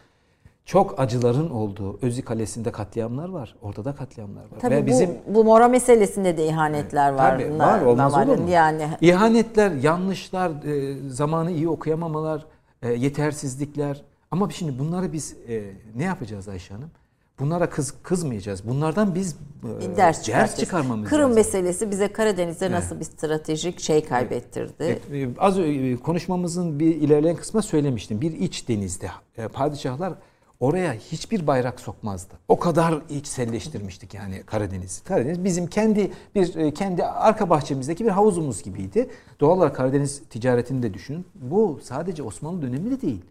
çok 0.65 1.01
acıların 1.01 1.51
olduğu 1.51 1.99
Özü 2.03 2.23
Kalesi'nde 2.23 2.73
katliamlar 2.73 3.29
var. 3.29 3.57
Orada 3.63 3.85
da 3.85 3.95
katliamlar 3.95 4.43
var. 4.43 4.61
Tabii 4.61 4.75
Ve 4.75 4.83
bu, 4.83 4.87
bizim 4.87 5.11
bu 5.27 5.45
Mora 5.45 5.69
meselesinde 5.69 6.37
de 6.37 6.47
ihanetler 6.47 7.13
var. 7.13 7.31
Tabii 7.31 7.59
var 7.59 7.83
olmaz 7.83 8.15
olur 8.15 8.39
mu? 8.39 8.51
Yani 8.51 8.89
ihanetler, 9.01 9.71
yanlışlar, 9.71 10.51
e, 10.51 10.95
zamanı 11.09 11.51
iyi 11.51 11.69
okuyamamalar, 11.69 12.47
e, 12.83 12.93
yetersizlikler. 12.93 14.03
Ama 14.31 14.51
şimdi 14.51 14.79
bunları 14.79 15.13
biz 15.13 15.37
e, 15.49 15.73
ne 15.97 16.05
yapacağız 16.05 16.49
Ayşe 16.49 16.75
Hanım? 16.75 16.91
Bunlara 17.39 17.71
kız 17.71 17.95
kızmayacağız. 18.03 18.69
Bunlardan 18.69 19.15
biz 19.15 19.37
e, 19.81 19.97
ders, 19.97 20.29
ders 20.29 20.59
çıkarmamız 20.61 21.09
Kırım 21.09 21.23
lazım. 21.23 21.35
meselesi 21.35 21.91
bize 21.91 22.13
Karadeniz'de 22.13 22.67
evet. 22.67 22.77
nasıl 22.77 23.01
bir 23.01 23.05
stratejik 23.05 23.81
şey 23.81 24.05
kaybettirdi? 24.05 24.75
Evet, 24.79 25.03
e, 25.13 25.41
az 25.41 25.59
e, 25.59 25.97
konuşmamızın 25.97 26.81
bir 26.81 26.95
ilerleyen 26.95 27.37
kısmına 27.37 27.63
söylemiştim. 27.63 28.21
Bir 28.21 28.33
iç 28.33 28.69
denizde 28.69 29.11
e, 29.37 29.49
padişahlar 29.49 30.15
oraya 30.61 30.93
hiçbir 30.93 31.47
bayrak 31.47 31.81
sokmazdı. 31.81 32.35
O 32.49 32.59
kadar 32.59 33.03
içselleştirmiştik 33.11 34.15
yani 34.15 34.43
Karadeniz. 34.47 35.03
Karadeniz 35.05 35.45
bizim 35.45 35.67
kendi 35.67 36.13
bir 36.35 36.57
e, 36.57 36.75
kendi 36.75 37.05
arka 37.05 37.51
bahçemizdeki 37.51 38.05
bir 38.05 38.11
havuzumuz 38.11 38.63
gibiydi. 38.63 39.11
Doğal 39.41 39.57
olarak 39.57 39.77
Karadeniz 39.77 40.23
ticaretini 40.31 40.83
de 40.83 40.95
düşünün. 40.95 41.27
Bu 41.35 41.81
sadece 41.83 42.23
Osmanlı 42.23 42.63
dönemi 42.63 42.91
de 42.91 43.01
değil. 43.01 43.23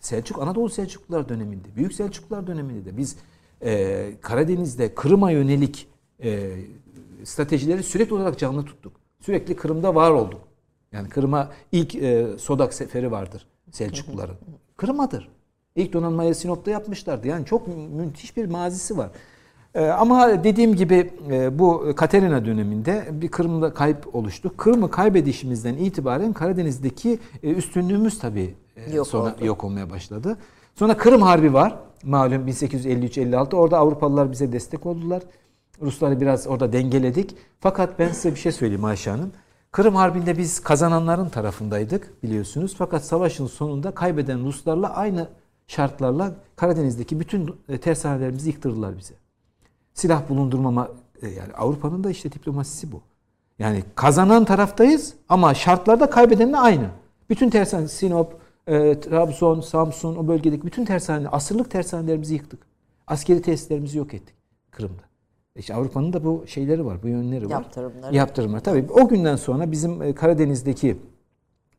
Selçuk 0.00 0.42
Anadolu 0.42 0.68
Selçuklular 0.68 1.28
döneminde, 1.28 1.76
Büyük 1.76 1.92
Selçuklular 1.92 2.46
döneminde 2.46 2.84
de 2.84 2.96
biz 2.96 3.16
e, 3.62 4.12
Karadeniz'de 4.20 4.94
Kırım'a 4.94 5.30
yönelik 5.30 5.88
e, 6.22 6.56
stratejileri 7.24 7.82
sürekli 7.82 8.14
olarak 8.14 8.38
canlı 8.38 8.64
tuttuk. 8.64 8.92
Sürekli 9.20 9.56
Kırım'da 9.56 9.94
var 9.94 10.10
olduk. 10.10 10.40
Yani 10.92 11.08
Kırım'a 11.08 11.50
ilk 11.72 11.94
e, 11.94 12.26
Sodak 12.38 12.74
seferi 12.74 13.10
vardır 13.10 13.46
Selçukluların. 13.70 14.36
Kırım'adır. 14.76 15.28
İlk 15.76 15.92
donanmayı 15.92 16.34
Sinop'ta 16.34 16.70
yapmışlardı. 16.70 17.28
Yani 17.28 17.46
çok 17.46 17.68
müthiş 17.96 18.36
bir 18.36 18.46
mazisi 18.46 18.96
var. 18.96 19.10
Ee, 19.74 19.86
ama 19.86 20.44
dediğim 20.44 20.74
gibi 20.74 21.10
e, 21.30 21.58
bu 21.58 21.92
Katerina 21.96 22.44
döneminde 22.44 23.08
bir 23.12 23.28
Kırım'da 23.28 23.74
kayıp 23.74 24.14
oluştu. 24.14 24.56
Kırım'ı 24.56 24.90
kaybedişimizden 24.90 25.74
itibaren 25.74 26.32
Karadeniz'deki 26.32 27.18
e, 27.42 27.50
üstünlüğümüz 27.50 28.18
tabii 28.18 28.54
e, 28.76 28.94
yok 28.94 29.06
sonra 29.06 29.34
oldu. 29.34 29.44
yok 29.44 29.64
olmaya 29.64 29.90
başladı. 29.90 30.36
Sonra 30.74 30.96
Kırım 30.96 31.22
Harbi 31.22 31.52
var. 31.52 31.78
Malum 32.02 32.48
1853-56 32.48 33.54
orada 33.54 33.78
Avrupalılar 33.78 34.32
bize 34.32 34.52
destek 34.52 34.86
oldular. 34.86 35.22
Rusları 35.82 36.20
biraz 36.20 36.46
orada 36.46 36.72
dengeledik. 36.72 37.36
Fakat 37.60 37.98
ben 37.98 38.08
size 38.08 38.30
bir 38.34 38.40
şey 38.40 38.52
söyleyeyim 38.52 38.84
Ayşe 38.84 39.10
Hanım. 39.10 39.32
Kırım 39.72 39.94
Harbi'nde 39.94 40.38
biz 40.38 40.60
kazananların 40.60 41.28
tarafındaydık 41.28 42.22
biliyorsunuz. 42.22 42.74
Fakat 42.78 43.04
savaşın 43.04 43.46
sonunda 43.46 43.90
kaybeden 43.90 44.44
Ruslarla 44.44 44.94
aynı 44.94 45.28
şartlarla 45.66 46.34
Karadeniz'deki 46.56 47.20
bütün 47.20 47.56
e, 47.68 47.78
tersanelerimizi 47.78 48.48
yıktırdılar 48.48 48.98
bize. 48.98 49.14
Silah 49.94 50.28
bulundurmama 50.28 50.88
e, 51.22 51.28
yani 51.28 51.52
Avrupa'nın 51.52 52.04
da 52.04 52.10
işte 52.10 52.32
diplomasisi 52.32 52.92
bu. 52.92 53.00
Yani 53.58 53.84
kazanan 53.94 54.44
taraftayız 54.44 55.14
ama 55.28 55.54
şartlar 55.54 56.00
da 56.00 56.10
kaybedenle 56.10 56.56
aynı. 56.56 56.86
Bütün 57.30 57.50
tersane 57.50 57.88
Sinop, 57.88 58.36
e, 58.66 59.00
Trabzon, 59.00 59.60
Samsun 59.60 60.16
o 60.16 60.28
bölgedeki 60.28 60.66
bütün 60.66 60.84
tersane, 60.84 61.28
asırlık 61.28 61.70
tersanelerimizi 61.70 62.34
yıktık. 62.34 62.66
Askeri 63.06 63.42
tesislerimizi 63.42 63.98
yok 63.98 64.14
ettik 64.14 64.34
Kırım'da. 64.70 65.02
İşte 65.56 65.74
Avrupa'nın 65.74 66.12
da 66.12 66.24
bu 66.24 66.44
şeyleri 66.46 66.86
var, 66.86 67.02
bu 67.02 67.08
yönleri 67.08 67.44
var. 67.44 67.50
Yaptırımları. 67.50 68.16
Yaptırımlar. 68.16 68.60
Tabii 68.60 68.92
o 68.92 69.08
günden 69.08 69.36
sonra 69.36 69.72
bizim 69.72 70.02
e, 70.02 70.14
Karadeniz'deki 70.14 70.96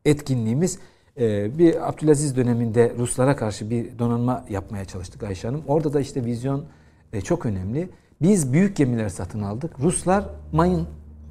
etkinliğimiz 0.06 0.80
e, 1.20 1.58
bir 1.58 1.90
Abdülaziz 1.90 2.36
döneminde 2.36 2.94
Ruslara 2.98 3.36
karşı 3.36 3.70
bir 3.70 4.00
donanma 4.00 4.46
yapmaya 4.50 4.86
çalıştık 4.86 5.24
Ayşe 5.24 5.48
Hanım. 5.48 5.64
Orada 5.68 5.94
da 5.94 6.00
işte 6.00 6.26
vizyon 6.26 6.66
e, 7.14 7.22
çok 7.22 7.46
önemli. 7.46 7.90
Biz 8.22 8.54
büyük 8.54 8.76
gemiler 8.76 9.10
satın 9.10 9.42
aldık. 9.42 9.80
Ruslar 9.80 10.26
mayın 10.52 10.88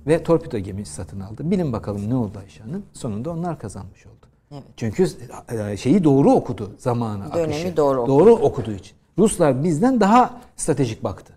ve 0.07 0.23
torpido 0.23 0.59
gemisi 0.59 0.93
satın 0.93 1.21
aldı. 1.21 1.51
Bilin 1.51 1.73
bakalım 1.73 2.11
ne 2.11 2.15
oldu 2.15 2.39
Ayşe 2.39 2.63
Hanım? 2.63 2.83
Sonunda 2.93 3.31
onlar 3.31 3.59
kazanmış 3.59 4.07
oldu. 4.07 4.27
Evet. 4.53 4.63
Çünkü 4.77 5.07
e, 5.71 5.77
şeyi 5.77 6.05
doğru 6.05 6.33
okudu 6.33 6.75
zamanı 6.79 7.33
Dönemi 7.35 7.55
akışı. 7.55 7.77
doğru 7.77 8.01
okudu. 8.01 8.19
Doğru 8.19 8.33
okuduğu 8.33 8.73
için. 8.73 8.97
Ruslar 9.19 9.65
bizden 9.65 10.01
daha 10.01 10.41
stratejik 10.57 11.05
baktı. 11.05 11.33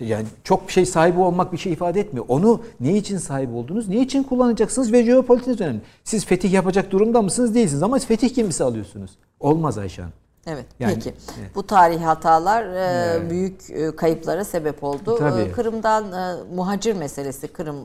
Yani 0.00 0.26
çok 0.44 0.68
bir 0.68 0.72
şey 0.72 0.86
sahibi 0.86 1.20
olmak 1.20 1.52
bir 1.52 1.58
şey 1.58 1.72
ifade 1.72 2.00
etmiyor. 2.00 2.26
Onu 2.28 2.60
ne 2.80 2.96
için 2.96 3.18
sahip 3.18 3.54
oldunuz, 3.54 3.88
ne 3.88 4.00
için 4.00 4.22
kullanacaksınız 4.22 4.92
ve 4.92 5.04
jeopolitiniz 5.04 5.60
önemli. 5.60 5.80
Siz 6.04 6.26
fetih 6.26 6.52
yapacak 6.52 6.90
durumda 6.90 7.22
mısınız 7.22 7.54
değilsiniz 7.54 7.82
ama 7.82 7.98
fetih 7.98 8.34
gemisi 8.34 8.64
alıyorsunuz. 8.64 9.10
Olmaz 9.40 9.78
Ayşe 9.78 10.02
Hanım. 10.02 10.14
Evet. 10.46 10.66
Yani, 10.80 10.94
peki. 10.94 11.14
evet. 11.40 11.54
Bu 11.54 11.66
tarihi 11.66 12.04
hatalar 12.04 12.64
e, 12.64 13.30
büyük 13.30 13.70
e, 13.70 13.96
kayıplara 13.96 14.44
sebep 14.44 14.84
oldu. 14.84 15.16
Tabii. 15.18 15.40
E, 15.40 15.52
Kırım'dan 15.52 16.12
e, 16.12 16.54
muhacir 16.54 16.96
meselesi 16.96 17.48
Kırım 17.48 17.76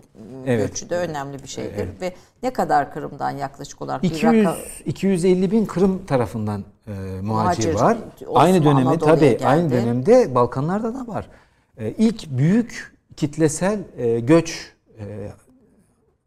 Evet. 0.45 0.69
göçü 0.69 0.89
de 0.89 0.97
önemli 0.97 1.43
bir 1.43 1.47
şeydir 1.47 1.87
ve 2.01 2.13
ne 2.43 2.53
kadar 2.53 2.93
Kırım'dan 2.93 3.31
yaklaşık 3.31 3.81
olarak 3.81 4.03
bir 4.03 4.07
200 4.07 4.23
rakam 4.23 4.55
250 4.85 5.51
bin 5.51 5.65
Kırım 5.65 6.05
tarafından 6.05 6.63
e, 6.87 6.91
muhacir, 6.91 7.23
Muhacir, 7.23 7.73
var. 7.73 7.97
Osmanlı, 8.21 8.39
aynı 8.39 8.63
dönemde 8.63 8.97
tabii 8.99 9.19
geldi. 9.19 9.47
aynı 9.47 9.71
dönemde 9.71 10.35
Balkanlarda 10.35 10.93
da 10.93 11.07
var. 11.07 11.29
E, 11.77 11.91
ilk 11.91 12.29
büyük 12.29 12.95
kitlesel 13.17 13.79
e, 13.97 14.19
göç 14.19 14.73
e, 14.99 15.31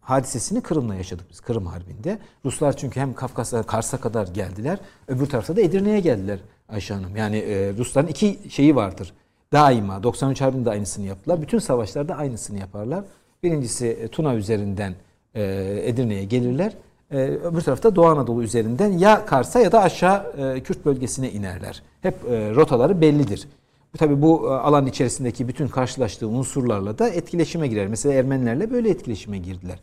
hadisesini 0.01 0.61
Kırım'la 0.61 0.95
yaşadık 0.95 1.27
biz 1.31 1.41
Kırım 1.41 1.67
Harbi'nde. 1.67 2.19
Ruslar 2.45 2.77
çünkü 2.77 3.01
hem 3.01 3.15
Kafkas'a 3.15 3.63
Kars'a 3.63 4.01
kadar 4.01 4.27
geldiler. 4.27 4.79
Öbür 5.09 5.27
tarafta 5.27 5.57
da 5.57 5.61
Edirne'ye 5.61 6.01
geldiler 6.01 6.39
Ayşe 6.69 6.95
Hanım. 6.95 7.17
Yani 7.17 7.45
Rusların 7.79 8.07
iki 8.07 8.39
şeyi 8.51 8.77
vardır. 8.77 9.13
Daima 9.53 10.03
93 10.03 10.41
Harbi'nde 10.41 10.65
de 10.65 10.71
aynısını 10.71 11.07
yaptılar. 11.07 11.43
Bütün 11.43 11.59
savaşlarda 11.59 12.15
aynısını 12.15 12.59
yaparlar. 12.59 13.05
Birincisi 13.43 14.09
Tuna 14.13 14.35
üzerinden 14.35 14.95
Edirne'ye 15.35 16.25
gelirler. 16.25 16.73
Öbür 17.11 17.61
tarafta 17.61 17.97
Doğu 17.97 18.07
Anadolu 18.07 18.43
üzerinden 18.43 18.93
ya 18.93 19.27
Kars'a 19.27 19.61
ya 19.61 19.73
da 19.73 19.83
aşağı 19.83 20.33
Kürt 20.65 20.85
bölgesine 20.85 21.31
inerler. 21.31 21.83
Hep 22.03 22.15
rotaları 22.31 23.01
bellidir. 23.01 23.49
Bu 23.95 23.99
tabii 23.99 24.23
bu 24.23 24.47
e, 24.47 24.51
alan 24.51 24.87
içerisindeki 24.87 25.49
bütün 25.49 25.69
karşılaştığı 25.69 26.29
unsurlarla 26.29 26.99
da 26.99 27.09
etkileşime 27.09 27.69
girer. 27.69 27.89
Mesela 27.89 28.15
Ermenilerle 28.15 28.71
böyle 28.71 28.91
etkileşime 28.91 29.39
girdiler. 29.39 29.81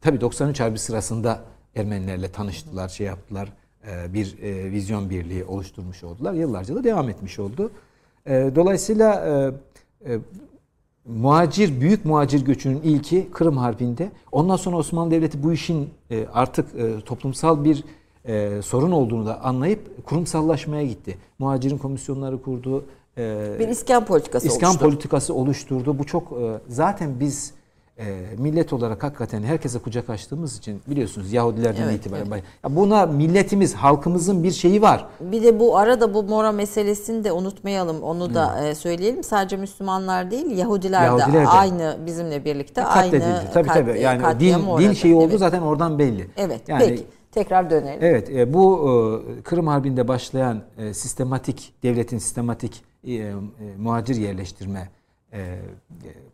Tabii 0.00 0.20
93 0.20 0.60
Harbi 0.60 0.78
sırasında 0.78 1.40
Ermenilerle 1.76 2.32
tanıştılar, 2.32 2.88
şey 2.88 3.06
yaptılar. 3.06 3.52
e, 3.88 4.12
Bir 4.14 4.38
e, 4.42 4.70
vizyon 4.70 5.10
birliği 5.10 5.44
oluşturmuş 5.44 6.04
oldular. 6.04 6.32
Yıllarca 6.32 6.74
da 6.74 6.84
devam 6.84 7.08
etmiş 7.08 7.38
oldu. 7.38 7.70
Dolayısıyla 8.28 9.52
muhacir, 11.06 11.80
büyük 11.80 12.04
muhacir 12.04 12.44
göçünün 12.44 12.80
ilki 12.82 13.28
Kırım 13.32 13.56
Harbi'nde. 13.56 14.10
Ondan 14.32 14.56
sonra 14.56 14.76
Osmanlı 14.76 15.10
Devleti 15.10 15.42
bu 15.42 15.52
işin 15.52 15.90
artık 16.32 16.66
toplumsal 17.06 17.64
bir 17.64 17.84
sorun 18.62 18.90
olduğunu 18.92 19.26
da 19.26 19.44
anlayıp 19.44 20.06
kurumsallaşmaya 20.06 20.84
gitti. 20.86 21.18
Muhacirin 21.38 21.78
komisyonları 21.78 22.42
kurdu. 22.42 22.84
E, 23.18 23.56
bir 23.58 23.68
iskan 23.68 24.04
politikası 24.04 24.46
İskan 24.46 24.68
oluştu. 24.70 24.84
politikası 24.84 25.34
oluşturdu. 25.34 25.98
Bu 25.98 26.04
çok 26.06 26.32
e, 26.32 26.58
zaten 26.68 27.20
biz 27.20 27.54
e, 27.98 28.04
millet 28.38 28.72
olarak 28.72 29.02
hakikaten 29.02 29.42
herkese 29.42 29.78
kucak 29.78 30.10
açtığımız 30.10 30.58
için 30.58 30.80
biliyorsunuz 30.86 31.32
Yahudilerden 31.32 31.82
Evet, 31.82 31.94
itibaren. 31.94 32.42
Ya 32.64 32.76
buna 32.76 33.06
milletimiz, 33.06 33.74
halkımızın 33.74 34.42
bir 34.44 34.50
şeyi 34.50 34.82
var. 34.82 35.06
Bir 35.20 35.42
de 35.42 35.60
bu 35.60 35.76
arada 35.78 36.14
bu 36.14 36.22
Mora 36.22 36.52
meselesini 36.52 37.24
de 37.24 37.32
unutmayalım. 37.32 38.02
Onu 38.02 38.34
da 38.34 38.64
e, 38.66 38.74
söyleyelim. 38.74 39.24
Sadece 39.24 39.56
Müslümanlar 39.56 40.30
değil, 40.30 40.50
Yahudiler, 40.58 41.04
Yahudiler 41.04 41.32
de 41.32 41.44
de. 41.44 41.48
aynı 41.48 41.96
bizimle 42.06 42.44
birlikte 42.44 42.84
aynı 42.84 43.10
Katledildi. 43.10 43.50
Tabii 43.54 43.68
kat- 43.68 43.74
tabii. 43.86 44.00
Yani 44.00 44.22
katliam 44.22 44.62
din, 44.62 44.78
din 44.88 44.92
şeyi 44.92 45.14
oldu 45.14 45.26
Evet. 45.30 45.38
zaten 45.38 45.62
oradan 45.62 45.98
belli. 45.98 46.26
Evet. 46.36 46.60
Yani 46.68 46.84
Peki. 46.88 47.04
Tekrar 47.32 47.70
dönelim. 47.70 47.98
Evet, 48.02 48.30
e, 48.30 48.54
bu 48.54 48.90
e, 49.38 49.42
Kırım 49.42 49.66
Harbi'nde 49.66 50.08
başlayan 50.08 50.62
e, 50.78 50.94
sistematik, 50.94 51.72
devletin 51.82 52.18
sistematik 52.18 52.82
e, 53.04 53.12
e, 53.14 53.34
muhacir 53.78 54.16
yerleştirme 54.16 54.88
e, 55.32 55.40
e, 55.40 55.60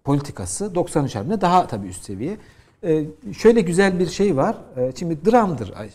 politikası 0.04 0.74
93 0.74 1.14
Harbi'nde 1.14 1.40
daha 1.40 1.66
tabii 1.66 1.86
üst 1.86 2.04
seviye. 2.04 2.36
E, 2.84 3.04
şöyle 3.38 3.60
güzel 3.60 3.98
bir 3.98 4.06
şey 4.06 4.36
var. 4.36 4.56
E, 4.76 4.92
şimdi 4.96 5.24
dramdır 5.24 5.72
Ay, 5.76 5.90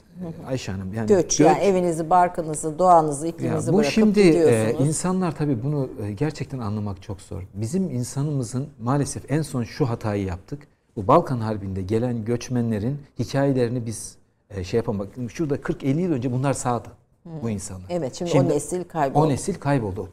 Ayşe 0.48 0.72
Hanım. 0.72 0.94
Yani 0.94 1.08
Göç, 1.08 1.40
yani 1.40 1.60
evinizi, 1.60 2.10
barkınızı, 2.10 2.80
doğanızı, 2.80 3.26
ya 3.28 3.34
ikliminizi 3.34 3.74
bu 3.74 3.78
bırakıp 3.78 3.94
şimdi 3.94 4.20
e, 4.20 4.24
gidiyorsunuz. 4.24 4.88
insanlar 4.88 5.36
tabii 5.36 5.64
bunu 5.64 5.90
e, 6.04 6.12
gerçekten 6.12 6.60
anlamak 6.60 7.02
çok 7.02 7.22
zor. 7.22 7.42
Bizim 7.54 7.90
insanımızın 7.90 8.68
maalesef 8.80 9.32
en 9.32 9.42
son 9.42 9.64
şu 9.64 9.90
hatayı 9.90 10.26
yaptık. 10.26 10.68
Bu 10.96 11.08
Balkan 11.08 11.40
Harbi'nde 11.40 11.82
gelen 11.82 12.26
göçmenlerin 12.26 12.98
hikayelerini 13.20 13.86
biz 13.86 14.16
e, 14.50 14.64
şey 14.64 14.78
yapamadık. 14.78 15.32
Şurada 15.32 15.56
40-50 15.56 16.00
yıl 16.00 16.12
önce 16.12 16.32
bunlar 16.32 16.54
sağdı 16.54 16.90
bu 17.26 17.50
insanlar. 17.50 17.86
Evet, 17.90 18.16
şimdi 18.16 18.40
o 18.40 18.50
nesil 18.50 18.84
kayboldu. 18.84 19.26
O 19.26 19.30
nesil 19.30 19.56
kayboldu. 19.56 20.10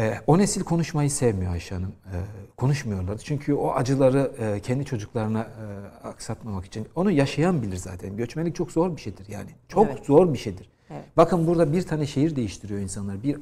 E, 0.00 0.14
o 0.26 0.38
nesil 0.38 0.64
konuşmayı 0.64 1.10
sevmiyor 1.10 1.52
Ayşe 1.52 1.74
Hanım. 1.74 1.92
E, 2.06 2.16
konuşmuyorlar. 2.56 3.18
Çünkü 3.24 3.54
o 3.54 3.70
acıları 3.72 4.30
e, 4.38 4.60
kendi 4.60 4.84
çocuklarına 4.84 5.40
e, 5.40 6.06
aksatmamak 6.08 6.64
için. 6.66 6.88
Onu 6.96 7.10
yaşayan 7.10 7.62
bilir 7.62 7.76
zaten. 7.76 8.16
Göçmenlik 8.16 8.54
çok 8.56 8.72
zor 8.72 8.96
bir 8.96 9.00
şeydir 9.00 9.26
yani. 9.28 9.50
Çok 9.68 9.86
Evet. 9.86 10.06
zor 10.06 10.32
bir 10.32 10.38
şeydir. 10.38 10.68
Evet. 10.90 11.04
Bakın 11.16 11.46
burada 11.46 11.72
bir 11.72 11.82
tane 11.82 12.06
şehir 12.06 12.36
değiştiriyor 12.36 12.80
insanlar. 12.80 13.22
Bir 13.22 13.36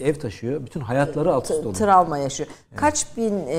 e, 0.00 0.04
ev 0.08 0.14
taşıyor. 0.14 0.66
Bütün 0.66 0.80
hayatları 0.80 1.34
alt 1.34 1.44
üst 1.44 1.52
oluyor. 1.52 1.74
travma 1.74 2.18
yaşıyor. 2.18 2.48
Kaç 2.76 3.16
bin 3.16 3.46
e, 3.46 3.56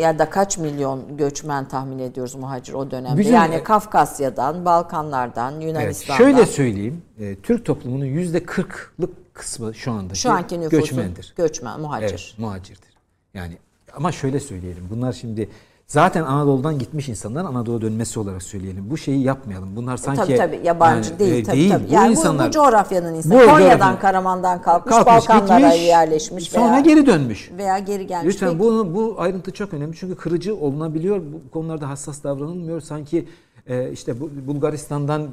ya 0.00 0.18
da 0.18 0.30
kaç 0.30 0.58
milyon 0.58 1.16
göçmen 1.16 1.68
tahmin 1.68 1.98
ediyoruz 1.98 2.34
muhacir 2.34 2.72
o 2.72 2.90
dönemde? 2.90 3.18
Bizim- 3.20 3.34
yani 3.34 3.62
Kafkasya'dan, 3.64 4.64
Balkanlardan, 4.64 5.54
Evet, 5.54 5.64
Yunanistan'dan. 5.64 6.18
şöyle 6.18 6.46
söyleyeyim. 6.46 7.02
E, 7.20 7.36
Türk 7.36 7.64
toplumunun 7.64 8.04
yüzde 8.04 8.38
40'lık 8.38 9.25
kısmı 9.36 9.74
şu 9.74 9.92
andaki 9.92 10.18
Şu 10.20 10.30
anki 10.30 10.60
nüfusun 10.60 10.80
göçmendir. 10.80 11.34
göçmen, 11.36 11.80
muhacir. 11.80 12.08
Evet, 12.08 12.34
muhacirdir. 12.38 12.96
Yani 13.34 13.58
ama 13.96 14.12
şöyle 14.12 14.40
söyleyelim. 14.40 14.84
Bunlar 14.90 15.12
şimdi 15.12 15.48
zaten 15.86 16.22
Anadolu'dan 16.22 16.78
gitmiş 16.78 17.08
insanlar 17.08 17.44
Anadolu'ya 17.44 17.80
dönmesi 17.80 18.20
olarak 18.20 18.42
söyleyelim. 18.42 18.90
Bu 18.90 18.96
şeyi 18.96 19.22
yapmayalım. 19.22 19.76
Bunlar 19.76 19.96
sanki 19.96 20.20
tabii 20.20 20.36
tabii 20.36 20.60
yabancı 20.66 21.10
yani, 21.10 21.18
değil 21.18 21.34
e, 21.34 21.42
tabii 21.42 21.56
değil. 21.56 21.70
tabii. 21.70 21.88
Bu 21.88 21.92
Yani 21.92 22.08
bu, 22.08 22.10
insanlar 22.10 22.48
bu 22.48 22.52
coğrafyanın 22.52 23.14
insanı. 23.14 23.34
Bu 23.34 23.38
Konya'dan, 23.38 23.78
coğrafyanın- 23.78 24.00
Karaman'dan 24.00 24.62
kalkmış, 24.62 24.94
kalkmış, 24.96 25.14
Balkanlara 25.28 25.68
gitmiş, 25.68 25.86
yerleşmiş 25.88 26.50
sonra 26.50 26.70
veya 26.70 26.80
geri 26.80 27.06
dönmüş. 27.06 27.50
veya 27.58 27.78
geri 27.78 28.06
gelmiş. 28.06 28.34
Lütfen 28.34 28.48
Peki. 28.48 28.60
bu 28.60 28.94
bu 28.94 29.14
ayrıntı 29.18 29.50
çok 29.50 29.74
önemli 29.74 29.96
çünkü 29.96 30.14
kırıcı 30.16 30.56
olunabiliyor. 30.56 31.20
Bu 31.32 31.50
konularda 31.50 31.88
hassas 31.88 32.24
davranılmıyor. 32.24 32.80
Sanki 32.80 33.28
e, 33.66 33.90
işte 33.92 34.20
bu, 34.20 34.30
Bulgaristan'dan 34.46 35.28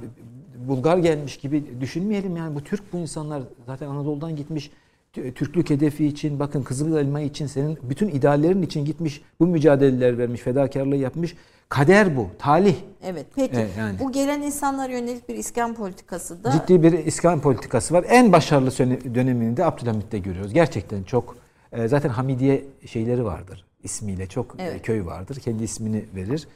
Bulgar 0.67 0.97
gelmiş 0.97 1.37
gibi 1.37 1.63
düşünmeyelim 1.81 2.37
yani 2.37 2.55
bu 2.55 2.63
Türk 2.63 2.93
bu 2.93 2.97
insanlar 2.97 3.43
zaten 3.65 3.87
Anadolu'dan 3.87 4.35
gitmiş. 4.35 4.71
Tü- 5.15 5.33
Türklük 5.33 5.69
hedefi 5.69 6.05
için 6.05 6.39
bakın 6.39 6.63
Kızıl 6.63 6.97
Elma 6.97 7.21
için 7.21 7.47
senin 7.47 7.77
bütün 7.83 8.07
ideallerin 8.07 8.61
için 8.61 8.85
gitmiş 8.85 9.21
bu 9.39 9.47
mücadeleler 9.47 10.17
vermiş 10.17 10.41
fedakarlığı 10.41 10.95
yapmış 10.95 11.35
kader 11.69 12.17
bu 12.17 12.27
talih 12.39 12.75
Evet 13.03 13.25
peki 13.35 13.55
Evet, 13.55 13.71
yani. 13.77 13.99
bu 13.99 14.11
gelen 14.11 14.41
insanlara 14.41 14.91
yönelik 14.91 15.29
bir 15.29 15.35
iskan 15.35 15.73
politikası 15.75 16.43
da 16.43 16.51
ciddi 16.51 16.83
bir 16.83 16.91
iskan 17.05 17.39
politikası 17.41 17.93
var. 17.93 18.05
En 18.09 18.31
başarılı 18.31 18.71
dönemini 19.15 19.57
de 19.57 19.65
Abdülhamit'te 19.65 20.17
görüyoruz. 20.19 20.53
Gerçekten 20.53 21.03
çok 21.03 21.35
e, 21.71 21.87
zaten 21.87 22.09
Hamidiye 22.09 22.63
şeyleri 22.85 23.25
vardır 23.25 23.65
ismiyle 23.83 24.27
çok 24.27 24.55
e, 24.59 24.63
Evet. 24.63 24.81
köy 24.81 25.05
vardır. 25.05 25.35
Kendi 25.35 25.63
ismini 25.63 26.05
verir. 26.15 26.47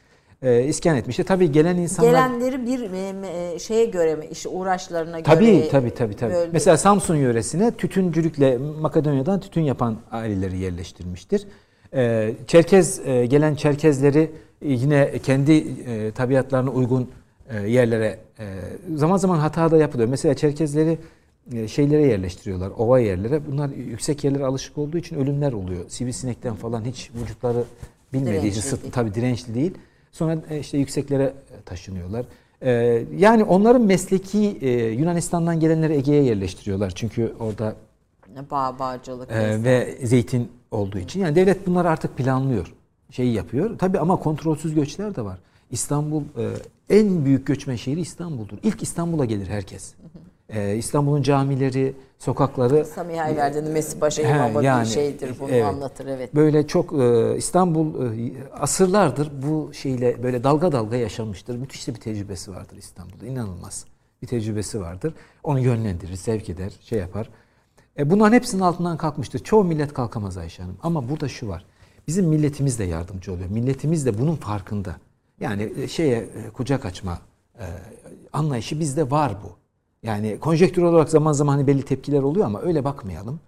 E, 0.41 0.64
iskan 0.64 0.95
etmişti. 0.97 1.23
Tabii 1.23 1.51
gelen 1.51 1.77
insanlar 1.77 2.09
gelenleri 2.11 2.65
bir 2.65 2.80
e, 2.91 3.53
e, 3.53 3.59
şeye 3.59 3.85
göre 3.85 4.15
mi 4.15 4.26
işte 4.31 4.49
uğraşlarına 4.49 5.23
Tabii 5.23 5.45
göre 5.57 5.69
tabii 5.69 5.91
tabii 5.93 6.15
tabii. 6.15 6.34
böyle- 6.34 6.51
Mesela 6.53 6.77
Samsun 6.77 7.15
yöresine 7.15 7.72
tütüncülükle 7.72 8.57
Makedonya'dan 8.57 9.39
tütün 9.39 9.61
yapan 9.61 9.97
aileleri 10.11 10.57
yerleştirmiştir. 10.57 11.47
Ee, 11.93 12.34
Çerkez 12.47 13.07
e, 13.07 13.26
gelen 13.26 13.55
Çerkezleri 13.55 14.31
e, 14.61 14.72
yine 14.73 15.11
kendi 15.23 15.51
e, 15.51 16.11
tabiatlarına 16.11 16.69
uygun 16.69 17.09
e, 17.49 17.59
yerlere 17.69 18.19
e, 18.39 18.45
zaman 18.95 19.18
zaman 19.18 19.38
hata 19.38 19.72
da 19.72 19.77
yapılıyor. 19.77 20.09
Mesela 20.09 20.34
Çerkezleri 20.34 20.97
e, 21.53 21.68
şeylere 21.68 22.05
yerleştiriyorlar, 22.07 22.72
ova 22.77 22.99
yerlere. 22.99 23.41
Bunlar 23.51 23.69
yüksek 23.69 24.23
yerlere 24.23 24.45
alışık 24.45 24.77
olduğu 24.77 24.97
için 24.97 25.15
ölümler 25.15 25.53
oluyor. 25.53 25.81
Sivrisinekten 25.88 26.55
falan 26.55 26.85
hiç 26.85 27.11
vücutları 27.23 27.64
bilmediği 28.14 28.51
için 28.51 28.61
sırt, 28.61 28.93
tabii 28.93 29.14
dirençli 29.14 29.55
değil. 29.55 29.73
Sonra 30.18 30.38
e, 30.49 30.60
işte 30.60 30.77
yükseklere 30.77 31.34
taşınıyorlar. 31.65 32.26
E, 32.61 32.72
yani 33.18 33.44
onların 33.44 33.81
mesleki 33.81 34.57
e, 34.61 34.69
Yunanistan'dan 34.72 35.60
gelenleri 35.60 35.94
Ege'ye 35.94 36.23
yerleştiriyorlar. 36.23 36.89
Çünkü 36.95 37.34
orada 37.39 37.76
Bağ, 38.52 38.80
bağcılık. 38.80 39.31
e, 39.31 39.64
ve 39.64 39.98
zeytin 40.03 40.52
olduğu 40.72 40.98
için. 40.98 41.19
Yani 41.19 41.35
devlet 41.35 41.68
bunları 41.68 41.89
artık 41.89 42.18
planlıyor. 42.18 42.73
Şeyi 43.11 43.34
yapıyor. 43.34 43.77
Tabii 43.77 43.99
ama 43.99 44.15
kontrolsüz 44.15 44.73
göçler 44.76 45.15
de 45.15 45.22
var. 45.22 45.38
İstanbul 45.72 46.22
e, 46.22 46.49
en 46.98 47.26
büyük 47.26 47.48
göçmen 47.48 47.76
şehri 47.76 47.99
İstanbul'dur. 47.99 48.57
İlk 48.64 48.84
İstanbul'a 48.84 49.26
gelir 49.26 49.48
herkes. 49.48 49.94
E, 50.49 50.76
İstanbul'un 50.76 51.22
camileri, 51.22 51.95
sokakları 52.19 52.86
Samiha 52.86 53.24
Ayverdi'nin 53.24 53.72
Mesih 53.72 53.99
Paşa 53.99 54.24
He, 54.24 54.36
imamı 54.36 54.64
yani, 54.64 54.86
bir 54.86 54.90
şeydir. 54.90 55.36
Bunu 55.40 55.52
evet. 55.52 55.65
anlatır 55.65 56.07
evet. 56.07 56.36
Böyle 56.36 56.68
çok 56.68 56.94
e, 56.94 57.38
İstanbul 57.38 58.18
e, 58.18 58.34
asırlardır 58.60 59.32
bu 59.44 59.74
şeyle 59.74 60.24
böyle 60.24 60.44
dalga 60.44 60.72
dalga 60.72 60.95
yaşamıştır. 60.95 61.56
Müthiş 61.56 61.88
de 61.88 61.95
bir 61.95 61.99
tecrübesi 61.99 62.52
vardır 62.52 62.78
İstanbul'da. 62.78 63.26
İnanılmaz 63.26 63.86
bir 64.22 64.28
tecrübesi 64.28 64.82
vardır. 64.82 65.14
Onu 65.44 65.60
yönlendirir, 65.60 66.15
sevk 66.15 66.49
eder, 66.49 66.74
şey 66.82 66.99
yapar. 66.99 67.30
E, 67.99 68.10
bunların 68.10 68.34
hepsinin 68.34 68.61
altından 68.61 68.98
kalkmıştır. 68.98 69.40
Çoğu 69.40 69.64
millet 69.64 69.94
kalkamaz 69.94 70.38
Ayşe 70.38 70.64
Hanım. 70.64 70.78
Ama 70.84 71.10
burada 71.10 71.28
şu 71.28 71.48
var. 71.48 71.65
Bizim 72.07 72.26
milletimiz 72.26 72.80
de 72.80 72.84
yardımcı 72.84 73.34
oluyor. 73.34 73.49
Milletimiz 73.49 74.06
de 74.06 74.19
bunun 74.19 74.36
farkında. 74.36 74.95
Yani 75.40 75.74
e, 75.78 75.88
şeye 75.88 76.18
e, 76.18 76.49
kucak 76.53 76.86
açma 76.86 77.19
e, 77.60 77.65
anlayışı 78.34 78.80
bizde 78.80 79.11
var 79.11 79.38
bu. 79.44 79.66
Yani 80.03 80.40
konjektür 80.40 80.82
olarak 80.82 81.10
zaman 81.10 81.34
zaman 81.34 81.53
hani 81.53 81.68
belli 81.68 81.84
tepkiler 81.84 82.22
oluyor 82.22 82.45
ama 82.45 82.61
öyle 82.61 82.84
bakmayalım. 82.84 83.40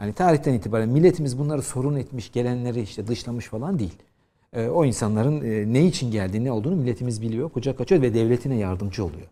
Yani 0.00 0.12
tarihten 0.12 0.52
itibaren 0.52 0.88
milletimiz 0.88 1.38
bunları 1.38 1.62
sorun 1.62 1.96
etmiş, 1.96 2.32
gelenleri 2.32 2.80
işte 2.80 3.06
dışlamış 3.06 3.46
falan 3.46 3.78
değil. 3.78 3.96
E, 4.52 4.68
o 4.68 4.84
insanların 4.84 5.40
e, 5.40 5.72
ne 5.72 5.86
için 5.86 6.10
geldiğini, 6.10 6.44
ne 6.44 6.52
olduğunu 6.52 6.76
milletimiz 6.76 7.22
biliyor, 7.22 7.48
kucak 7.50 7.80
açıyor 7.80 8.02
ve 8.02 8.14
devletine 8.14 8.56
yardımcı 8.56 9.04
oluyor. 9.04 9.26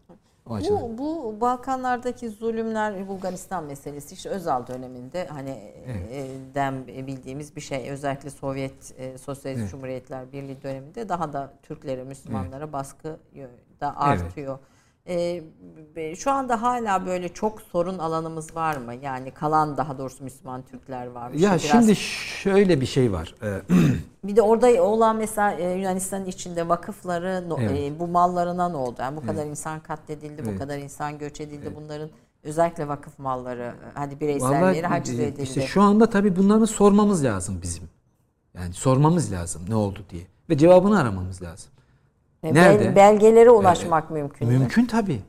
O. 0.49 0.59
Bu, 0.59 0.99
bu 0.99 1.41
Balkanlardaki 1.41 2.29
zulümler 2.31 3.09
Bulgaristan 3.09 3.65
meselesi 3.65 4.15
işte 4.15 4.29
Özal 4.29 4.67
döneminde 4.67 5.27
hani 5.27 5.51
e, 5.51 6.27
den 6.55 6.87
bildiğimiz 6.87 7.57
bir 7.57 7.61
şey. 7.61 7.91
Özellikle 7.91 8.31
Sovyet 8.31 8.95
e, 8.99 9.19
Sosyalist 9.19 9.61
Evet. 9.61 9.71
Cumhuriyetler 9.71 10.33
Birliği 10.33 10.63
döneminde 10.63 11.09
daha 11.09 11.33
da 11.33 11.53
Türklere, 11.63 12.05
Müslümanlara 12.05 12.73
baskı 12.73 13.17
da 13.81 13.97
artıyor. 13.97 14.55
E, 14.55 14.76
be- 15.97 16.17
şu 16.17 16.31
anda 16.31 16.63
hala 16.63 17.07
böyle 17.07 17.29
çok 17.29 17.63
sorun 17.63 17.99
alanımız 17.99 18.57
var 18.57 18.77
mı? 18.77 18.95
Yani 18.95 19.31
kalan 19.31 19.77
daha 19.77 19.99
doğrusu 19.99 20.25
Müslüman 20.25 20.63
Türkler 20.63 21.07
var 21.07 21.31
mı? 21.31 21.37
Ya 21.37 21.51
biraz- 21.51 21.63
şimdi 21.63 21.97
şöyle 22.43 22.81
bir 22.81 22.87
şey 22.87 23.13
var. 23.13 23.35
E, 23.43 23.61
Bir 24.25 24.37
de 24.37 24.43
orada 24.43 24.83
olan 24.83 25.17
mesela 25.17 25.53
e, 25.53 25.71
Yunanistan'ın 25.79 26.25
içinde 26.25 26.69
vakıfları 26.69 27.49
no- 27.49 27.59
Evet. 27.61 27.81
e, 27.93 27.99
bu 27.99 28.07
mallarına 28.07 28.69
ne 28.69 28.77
oldu? 28.77 28.97
Yani 28.99 29.17
bu 29.17 29.27
kadar 29.27 29.47
insan 29.47 29.81
katledildi, 29.81 30.45
bu 30.47 30.49
Evet. 30.51 30.59
kadar 30.59 30.79
insan 30.79 31.19
göç 31.19 31.41
edildi. 31.41 31.73
Bunların 31.77 32.11
özellikle 32.43 32.89
vakıf 32.89 33.19
malları, 33.19 33.63
e, 33.63 33.75
hadi 33.95 34.21
bireyselleri 34.21 34.87
haciz 34.87 35.19
e, 35.21 35.27
edildi. 35.27 35.43
işte 35.43 35.61
şu 35.61 35.83
anda 35.83 36.11
tabii 36.11 36.37
bunları 36.37 36.67
sormamız 36.67 37.25
lazım 37.25 37.59
bizim. 37.63 37.85
Yani 38.55 38.73
sormamız 38.75 39.33
lazım 39.33 39.63
ne 39.69 39.75
oldu 39.75 39.99
diye. 40.11 40.23
Ve 40.51 40.59
cevabını 40.59 41.01
aramamız 41.01 41.43
lazım. 41.43 41.71
E, 42.47 42.55
bel- 42.55 42.61
nerede? 42.61 42.97
belgelere 42.97 43.51
ulaşmak 43.51 44.11
mümkün. 44.11 44.49
mü? 44.49 44.59
Mümkün 44.59 44.87
tabii. 44.87 45.21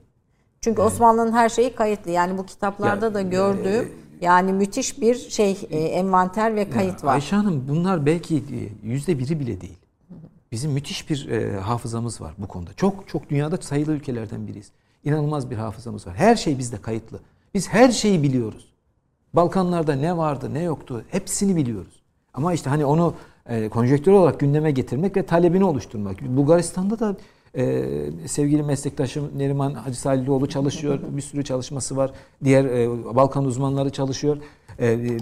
Çünkü 0.61 0.81
Osmanlı'nın 0.81 1.31
her 1.31 1.49
şeyi 1.49 1.75
kayıtlı. 1.75 2.11
Yani 2.11 2.37
bu 2.37 2.45
kitaplarda 2.45 3.05
Ya, 3.05 3.13
da 3.13 3.21
gördüğüm 3.21 3.91
yani 4.21 4.53
müthiş 4.53 5.01
bir 5.01 5.15
şey 5.15 5.57
e, 5.69 5.77
envanter 5.79 6.55
ve 6.55 6.69
kayıt 6.69 7.03
var. 7.03 7.13
Ayşe 7.13 7.35
Hanım 7.35 7.65
bunlar 7.67 8.05
belki 8.05 8.35
e, 8.37 8.87
yüzde 8.87 9.19
biri 9.19 9.39
bile 9.39 9.61
değil. 9.61 9.77
Bizim 10.51 10.71
müthiş 10.71 11.09
bir 11.09 11.29
e, 11.29 11.59
hafızamız 11.59 12.21
var 12.21 12.33
bu 12.37 12.47
konuda. 12.47 12.73
Çok 12.73 13.07
çok 13.07 13.29
dünyada 13.29 13.57
sayılı 13.57 13.91
ülkelerden 13.91 14.47
biriyiz. 14.47 14.71
İnanılmaz 15.03 15.49
bir 15.49 15.55
hafızamız 15.55 16.07
var. 16.07 16.15
Her 16.15 16.35
şey 16.35 16.57
bizde 16.57 16.81
kayıtlı. 16.81 17.19
Biz 17.53 17.69
her 17.69 17.91
şeyi 17.91 18.23
biliyoruz. 18.23 18.73
Balkanlarda 19.33 19.95
ne 19.95 20.17
vardı 20.17 20.53
ne 20.53 20.63
yoktu 20.63 21.03
hepsini 21.09 21.55
biliyoruz. 21.55 22.01
Ama 22.33 22.53
işte 22.53 22.69
hani 22.69 22.85
onu 22.85 23.13
e, 23.49 23.69
konjektür 23.69 24.11
olarak 24.11 24.39
gündeme 24.39 24.71
getirmek 24.71 25.17
ve 25.17 25.23
talebini 25.23 25.63
oluşturmak. 25.63 26.21
Bulgaristan'da 26.21 26.99
da 26.99 27.15
e, 27.55 27.85
sevgili 28.27 28.63
meslektaşım 28.63 29.31
Neriman 29.37 29.73
Hacı 29.73 29.99
Salihlioğlu 29.99 30.49
çalışıyor. 30.49 30.99
Bir 31.09 31.21
sürü 31.21 31.43
çalışması 31.43 31.97
var. 31.97 32.11
Diğer 32.43 32.65
e, 32.65 32.89
Balkan 33.15 33.45
uzmanları 33.45 33.89
çalışıyor. 33.89 34.37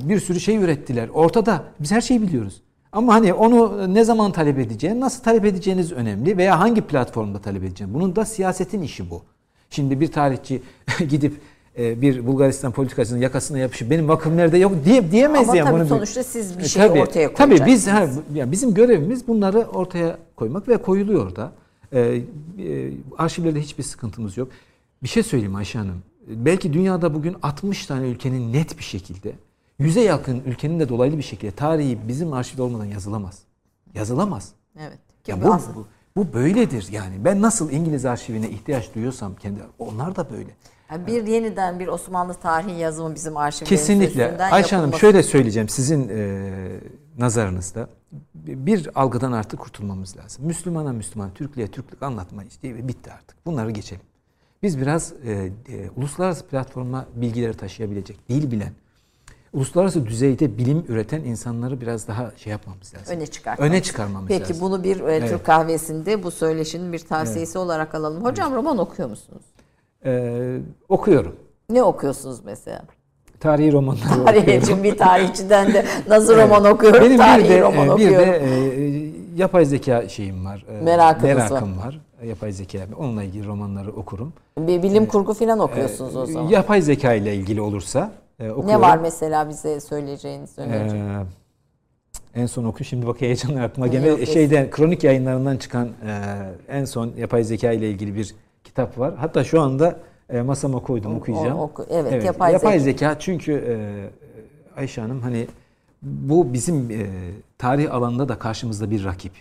Bir 0.10 0.20
sürü 0.20 0.40
şey 0.40 0.56
ürettiler. 0.56 1.10
Ortada 1.14 1.64
biz 1.80 1.92
her 1.92 2.02
şeyi 2.02 2.22
biliyoruz. 2.22 2.62
Ama 2.92 3.14
hani 3.14 3.34
onu 3.34 3.94
ne 3.94 4.04
zaman 4.04 4.32
talep 4.32 4.60
edeceğin, 4.60 5.00
nasıl 5.00 5.24
talep 5.24 5.46
edeceğiniz 5.46 5.92
önemli 5.92 6.38
veya 6.38 6.60
hangi 6.60 6.82
platformda 6.82 7.40
talep 7.40 7.64
edeceğin. 7.64 7.94
Bunun 7.94 8.16
da 8.16 8.26
siyasetin 8.26 8.82
işi 8.82 9.10
bu. 9.10 9.22
Şimdi 9.70 10.00
bir 10.00 10.12
tarihçi 10.12 10.62
gidip 11.10 11.42
e, 11.80 12.02
bir 12.02 12.28
Bulgaristan 12.28 12.72
politikacının 12.72 13.20
yakasına 13.20 13.58
yapışıp 13.60 13.90
benim 13.90 14.08
vakım 14.08 14.38
nerede 14.38 14.58
yok 14.58 14.74
diye 14.86 15.12
diyemez 15.12 15.50
Ama 15.50 15.58
yani. 15.58 15.68
tabii 15.70 15.80
Bunu 15.80 15.88
sonuçta 15.88 16.24
siz 16.24 16.58
bir 16.58 16.64
E, 16.64 16.68
şey 16.68 16.88
tabii, 16.88 17.02
ortaya 17.02 17.34
Tabii 17.34 17.52
biz 17.66 17.86
koyacaksınız. 17.86 18.18
ha, 18.18 18.22
yani 18.34 18.52
bizim 18.52 18.74
görevimiz 18.74 19.28
bunları 19.28 19.60
ortaya 19.60 20.18
koymak 20.36 20.68
ve 20.68 20.78
koyuluyor 20.78 21.36
da. 21.36 21.52
E, 21.92 22.00
e, 22.00 22.22
arşivlerde 23.18 23.62
hiçbir 23.62 23.84
sıkıntımız 23.84 24.38
yok. 24.38 24.48
Bir 25.04 25.08
şey 25.08 25.24
söyleyeyim 25.24 25.56
Ayşe 25.56 25.78
Hanım. 25.80 26.04
Belki 26.28 26.74
dünyada 26.74 27.14
bugün 27.14 27.36
60 27.44 27.86
tane 27.86 28.08
ülkenin 28.08 28.54
net 28.54 28.78
bir 28.78 28.84
şekilde, 28.84 29.32
yüze 29.80 30.02
yakın 30.02 30.42
ülkenin 30.46 30.80
de 30.80 30.90
dolaylı 30.90 31.18
bir 31.18 31.24
şekilde 31.24 31.52
tarihi 31.52 31.98
bizim 32.08 32.34
arşivde 32.34 32.62
olmadan 32.62 32.86
yazılamaz. 32.86 33.40
Yazılamaz. 33.94 34.52
Evet. 34.80 35.00
Ya 35.28 35.44
bu, 35.44 35.48
bu, 35.76 35.86
bu 36.18 36.34
böyledir 36.34 36.88
yani. 36.92 37.16
Ben 37.26 37.42
nasıl 37.42 37.72
İngiliz 37.72 38.06
arşivine 38.06 38.50
ihtiyaç 38.50 38.96
duyuyorsam 38.96 39.36
kendi 39.36 39.60
onlar 39.80 40.16
da 40.16 40.28
böyle. 40.32 40.50
Yani 40.92 41.08
bir 41.08 41.28
yeniden 41.28 41.80
bir 41.80 41.88
Osmanlı 41.88 42.34
tarihi 42.34 42.80
yazımı 42.80 43.16
bizim 43.16 43.38
arşivlerimizin 43.38 43.76
Kesinlikle. 43.76 44.38
Ayşe 44.38 44.76
Hanım 44.76 44.94
şöyle 44.94 45.24
söyleyeceğim 45.24 45.70
sizin 45.70 46.10
e, 46.10 46.42
nazarınızda 47.18 47.88
bir 48.36 48.90
algıdan 48.96 49.32
artık 49.32 49.60
kurtulmamız 49.60 50.18
lazım. 50.18 50.46
Müslümana 50.46 50.94
Müslüman, 50.94 51.34
Türklüğe 51.34 51.68
Türklük 51.68 52.04
anlatma 52.04 52.44
işte 52.44 52.88
bitti 52.88 53.12
artık. 53.12 53.46
Bunları 53.46 53.72
geçelim. 53.72 54.04
Biz 54.64 54.82
biraz 54.82 55.14
e, 55.26 55.32
e, 55.32 55.90
uluslararası 55.96 56.48
platforma 56.48 57.06
bilgileri 57.16 57.58
taşıyabilecek, 57.58 58.30
dil 58.30 58.52
bilen, 58.52 58.72
uluslararası 59.54 60.06
düzeyde 60.06 60.58
bilim 60.58 60.86
üreten 60.88 61.24
insanları 61.24 61.82
biraz 61.82 62.08
daha 62.08 62.32
şey 62.38 62.52
yapmamız 62.52 62.94
lazım. 62.96 63.16
öne 63.16 63.28
çıkartmamız. 63.28 63.72
Öne 63.72 63.84
çıkarmamız 63.84 64.28
Peki 64.28 64.50
lazım. 64.50 64.62
bunu 64.62 64.84
bir 64.84 65.00
e, 65.00 65.20
Türk 65.20 65.30
Evet. 65.32 65.44
kahvesinde 65.44 66.24
bu 66.24 66.32
söyleşinin 66.32 66.94
bir 66.94 67.00
tavsiyesi 67.00 67.58
olarak 67.58 67.96
alalım. 67.96 68.24
Hocam 68.24 68.56
roman 68.56 68.78
okuyor 68.78 69.10
musunuz? 69.10 69.44
E, 70.06 70.32
okuyorum. 70.90 71.36
Ne 71.70 71.84
okuyorsunuz 71.84 72.40
mesela? 72.46 72.82
Tarihi 73.40 73.72
romanları 73.72 74.26
Tarih 74.26 74.42
okuyorum. 74.42 74.84
bir 74.84 74.98
tarihçiden 74.98 75.74
de 75.74 75.86
nasıl 76.10 76.36
roman 76.38 76.66
okuyorum, 76.66 77.00
Benim 77.02 77.12
bir 77.14 77.18
tarihi 77.18 77.50
de, 77.50 77.62
roman 77.62 77.86
e, 77.86 77.88
bir 77.88 77.92
okuyorum. 77.94 78.18
de 78.26 78.38
e, 78.38 79.12
yapay 79.36 79.66
zeka 79.66 80.10
şeyim 80.10 80.46
var. 80.46 80.66
E, 80.70 80.84
Merakınız 80.84 81.24
merakım 81.36 81.78
var. 81.78 82.02
Yapay 82.26 82.52
zeka. 82.52 82.80
Onunla 82.98 83.24
ilgili 83.24 83.48
romanları 83.48 83.92
okurum. 83.92 84.34
Bir 84.60 84.84
bilim 84.84 85.06
kurgu 85.06 85.34
falan 85.34 85.60
okuyorsunuz 85.60 86.16
o 86.16 86.26
zaman. 86.26 86.50
E, 86.52 86.54
Yapay 86.54 86.82
zeka 86.82 87.14
ile 87.14 87.36
ilgili 87.36 87.62
olursa 87.62 88.12
e, 88.40 88.44
okuyorum. 88.50 88.68
ne 88.70 88.82
var 88.82 88.98
mesela 88.98 89.50
bize 89.50 89.80
söyleyeceğiniz 89.80 90.60
E, 90.60 90.62
önerici? 90.62 90.96
en 92.36 92.46
son 92.46 92.64
oku 92.64 92.84
şimdi 92.84 93.08
bak 93.08 93.22
heyecanla 93.22 93.64
aklıma 93.64 93.88
gene 93.88 94.26
şeyden 94.26 94.70
kronik 94.72 95.04
yayınlarından 95.04 95.58
çıkan 95.58 95.88
e, 95.88 96.22
en 96.70 96.86
son 96.86 97.12
yapay 97.18 97.44
zeka 97.44 97.72
ile 97.72 97.90
ilgili 97.90 98.16
bir 98.16 98.36
kitap 98.66 99.00
var. 99.00 99.16
Hatta 99.18 99.44
şu 99.44 99.62
anda 99.62 100.00
e, 100.30 100.42
masama 100.42 100.80
koydum 100.80 101.16
okuyacağım. 101.16 101.60
O- 101.60 101.64
oku- 101.64 101.86
evet, 101.90 102.24
yapay 102.26 102.54
yapay, 102.54 102.80
zeka. 102.80 103.08
zeka. 103.10 103.20
çünkü 103.20 103.52
e, 103.54 103.76
Ayşe 104.80 105.02
Hanım 105.02 105.22
hani 105.22 105.48
bu 106.02 106.54
bizim 106.54 106.92
e, 106.92 107.08
tarih 107.58 107.94
alanında 107.94 108.30
da 108.30 108.40
karşımızda 108.40 108.92
bir 108.92 109.06
rakip. 109.06 109.32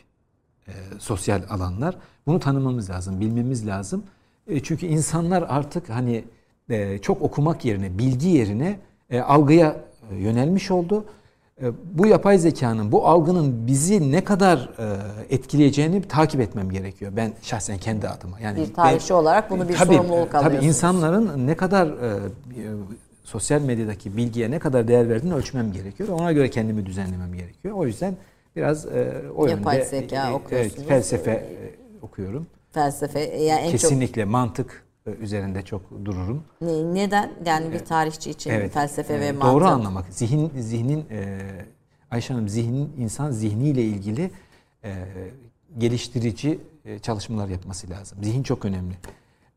E, 0.68 0.72
sosyal 0.98 1.42
alanlar. 1.50 1.96
Bunu 2.26 2.40
tanımamız 2.40 2.90
lazım, 2.90 3.20
bilmemiz 3.20 3.66
lazım. 3.66 4.02
E, 4.48 4.60
çünkü 4.62 4.86
insanlar 4.86 5.44
artık 5.48 5.90
hani 5.90 6.24
e, 6.70 6.98
çok 6.98 7.22
okumak 7.22 7.64
yerine, 7.64 7.98
bilgi 7.98 8.28
yerine 8.28 8.78
e, 9.10 9.20
algıya 9.20 9.76
e, 10.10 10.16
yönelmiş 10.16 10.70
oldu. 10.70 11.04
E, 11.62 11.66
bu 11.94 12.06
yapay 12.06 12.38
zekanın, 12.38 12.92
bu 12.92 13.08
algının 13.08 13.66
bizi 13.66 14.12
ne 14.12 14.24
kadar 14.24 14.58
e, 14.58 15.34
etkileyeceğini 15.34 16.02
takip 16.02 16.40
etmem 16.40 16.70
gerekiyor. 16.70 17.12
Ben 17.16 17.32
şahsen 17.42 17.78
kendi 17.78 18.08
adıma. 18.08 18.40
Yani 18.40 18.60
Bir 18.60 18.74
tarihçi 18.74 19.10
ben- 19.10 19.14
olarak 19.14 19.50
bunu 19.50 19.68
bir 19.68 19.74
Tabii, 19.76 19.94
sorumluluk 19.94 20.30
Tabii 20.32 20.44
alıyorsunuz. 20.46 20.66
insanların 20.76 21.46
ne 21.46 21.54
kadar 21.56 21.86
e, 21.86 22.20
sosyal 23.24 23.60
medyadaki 23.60 24.16
bilgiye 24.16 24.50
ne 24.50 24.58
kadar 24.58 24.88
değer 24.88 25.08
verdiğini 25.08 25.34
ölçmem 25.34 25.72
gerekiyor. 25.72 26.08
Ona 26.08 26.32
göre 26.32 26.50
kendimi 26.50 26.86
düzenlemem 26.86 27.34
gerekiyor. 27.34 27.74
O 27.74 27.86
yüzden 27.86 28.14
biraz 28.56 28.86
o 29.36 29.46
Yapay 29.46 29.76
yönde 29.76 29.88
zeka 29.88 30.30
e, 30.30 30.32
okuyorsunuz. 30.32 30.74
Evet, 30.78 30.88
felsefe 30.88 31.46
okuyorum. 32.02 32.46
Felsefe 32.72 33.20
yani 33.20 33.60
en 33.60 33.70
çok 33.70 33.80
Kesinlikle 33.80 34.24
mantık 34.24 34.70
e, 34.70 34.83
üzerinde 35.12 35.62
çok 35.62 35.82
dururum. 36.04 36.44
Ne- 36.60 36.94
neden 36.94 37.32
yani 37.46 37.72
bir 37.72 37.78
tarihçi 37.78 38.30
için 38.30 38.68
felsefe 38.68 39.20
ve 39.20 39.26
e, 39.26 39.32
mantık. 39.32 39.52
Doğru 39.54 39.64
anlamak. 39.64 40.04
Zihin 40.10 40.52
zihnin 40.58 41.04
e, 41.10 41.38
Ayşe 42.10 42.34
Hanım 42.34 42.48
zihnin 42.48 42.92
insan 42.98 43.30
zihniyle 43.30 43.82
ilgili 43.82 44.30
e, 44.84 44.94
geliştirici 45.78 46.58
e, 46.84 46.98
çalışmalar 46.98 47.48
yapması 47.48 47.90
lazım. 47.90 48.18
Zihin 48.24 48.42
çok 48.42 48.64
önemli. 48.64 48.94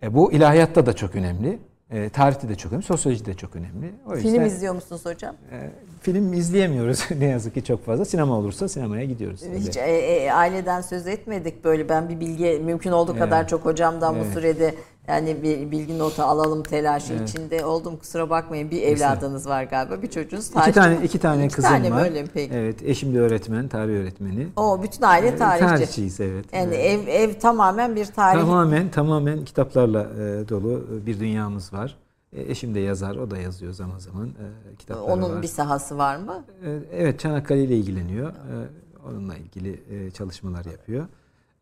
E, 0.03 0.13
bu 0.15 0.31
ilahiyatta 0.31 0.85
da 0.85 0.93
çok 0.93 1.15
önemli. 1.15 1.59
E, 1.91 2.09
tarihte 2.09 2.49
de 2.49 2.55
çok 2.55 2.71
önemli, 2.71 2.85
sosyolojide 2.85 3.25
de 3.25 3.33
çok 3.33 3.55
önemli. 3.55 3.91
O 4.07 4.15
Film 4.15 4.25
yüzden, 4.33 4.45
izliyor 4.45 4.75
musunuz 4.75 5.05
hocam? 5.05 5.35
e, 5.51 5.69
film 6.01 6.33
izleyemiyoruz 6.33 7.05
ne 7.19 7.25
yazık 7.25 7.53
ki 7.53 7.63
çok 7.63 7.85
fazla. 7.85 8.05
Sinema 8.05 8.37
olursa 8.37 8.67
sinemaya 8.69 9.05
gidiyoruz. 9.05 9.41
Hiç 9.55 9.77
e, 9.77 9.81
e, 9.81 10.31
aileden 10.31 10.81
söz 10.81 11.07
etmedik 11.07 11.63
böyle 11.63 11.89
ben 11.89 12.09
bir 12.09 12.19
bilgi 12.19 12.61
mümkün 12.65 12.91
olduğu 12.91 13.11
Evet. 13.11 13.21
kadar 13.21 13.47
çok 13.47 13.65
hocamdan 13.65 14.15
bu 14.15 14.19
Evet. 14.19 14.33
sürede 14.33 14.75
yani 15.07 15.43
bir 15.43 15.71
bilgi 15.71 15.99
notu 15.99 16.23
alalım 16.23 16.63
telaşı 16.63 17.13
Evet. 17.13 17.29
içinde 17.29 17.65
oldum 17.65 17.97
kusura 17.97 18.29
bakmayın 18.29 18.71
bir 18.71 18.81
evladınız 18.81 19.47
var 19.47 19.63
galiba 19.63 20.01
bir 20.01 20.07
çocuğunuz 20.09 20.47
İki 20.47 20.55
tarih- 20.57 20.73
tane 20.73 20.97
iki 21.05 21.19
tane 21.19 21.45
İki 21.45 21.55
kızım 21.55 21.69
tane 21.71 21.91
var. 21.91 22.03
öyle 22.03 22.21
mi 22.23 22.29
peki? 22.33 22.53
Evet, 22.53 22.83
eşim 22.83 23.13
de 23.15 23.19
öğretmen, 23.19 23.67
tarih 23.67 23.93
öğretmeni. 23.93 24.47
O 24.55 24.83
bütün 24.83 25.01
aile 25.01 25.35
tarihçi. 25.35 25.67
Tarihçiyiz 25.67 26.19
evet. 26.19 26.45
Yani 26.53 26.75
Evet. 26.75 27.07
ev 27.07 27.29
ev 27.29 27.39
tamamen 27.39 27.95
bir 27.95 28.05
tarih. 28.05 28.39
Tamamen 28.39 28.89
tamamen 28.91 29.45
kitaplarla 29.45 30.01
e, 30.03 30.49
dolu 30.49 30.85
bir 31.05 31.19
dünyamız 31.19 31.73
var. 31.73 31.97
E, 32.33 32.51
eşim 32.51 32.75
de 32.75 32.79
yazar, 32.79 33.15
o 33.15 33.31
da 33.31 33.37
yazıyor 33.37 33.73
zaman 33.73 33.99
zaman 33.99 34.27
e, 34.27 34.75
kitapları 34.75 35.13
Onun 35.13 35.35
var. 35.35 35.41
bir 35.41 35.47
sahası 35.47 35.97
var 35.97 36.17
mı? 36.17 36.43
E, 36.65 36.79
evet 36.91 37.19
Çanakkale 37.19 37.63
ile 37.63 37.75
ilgileniyor. 37.77 38.29
E, 38.29 38.55
onunla 39.09 39.35
ilgili 39.35 39.81
e, 39.91 40.11
çalışmalar 40.11 40.65
yapıyor. 40.65 41.05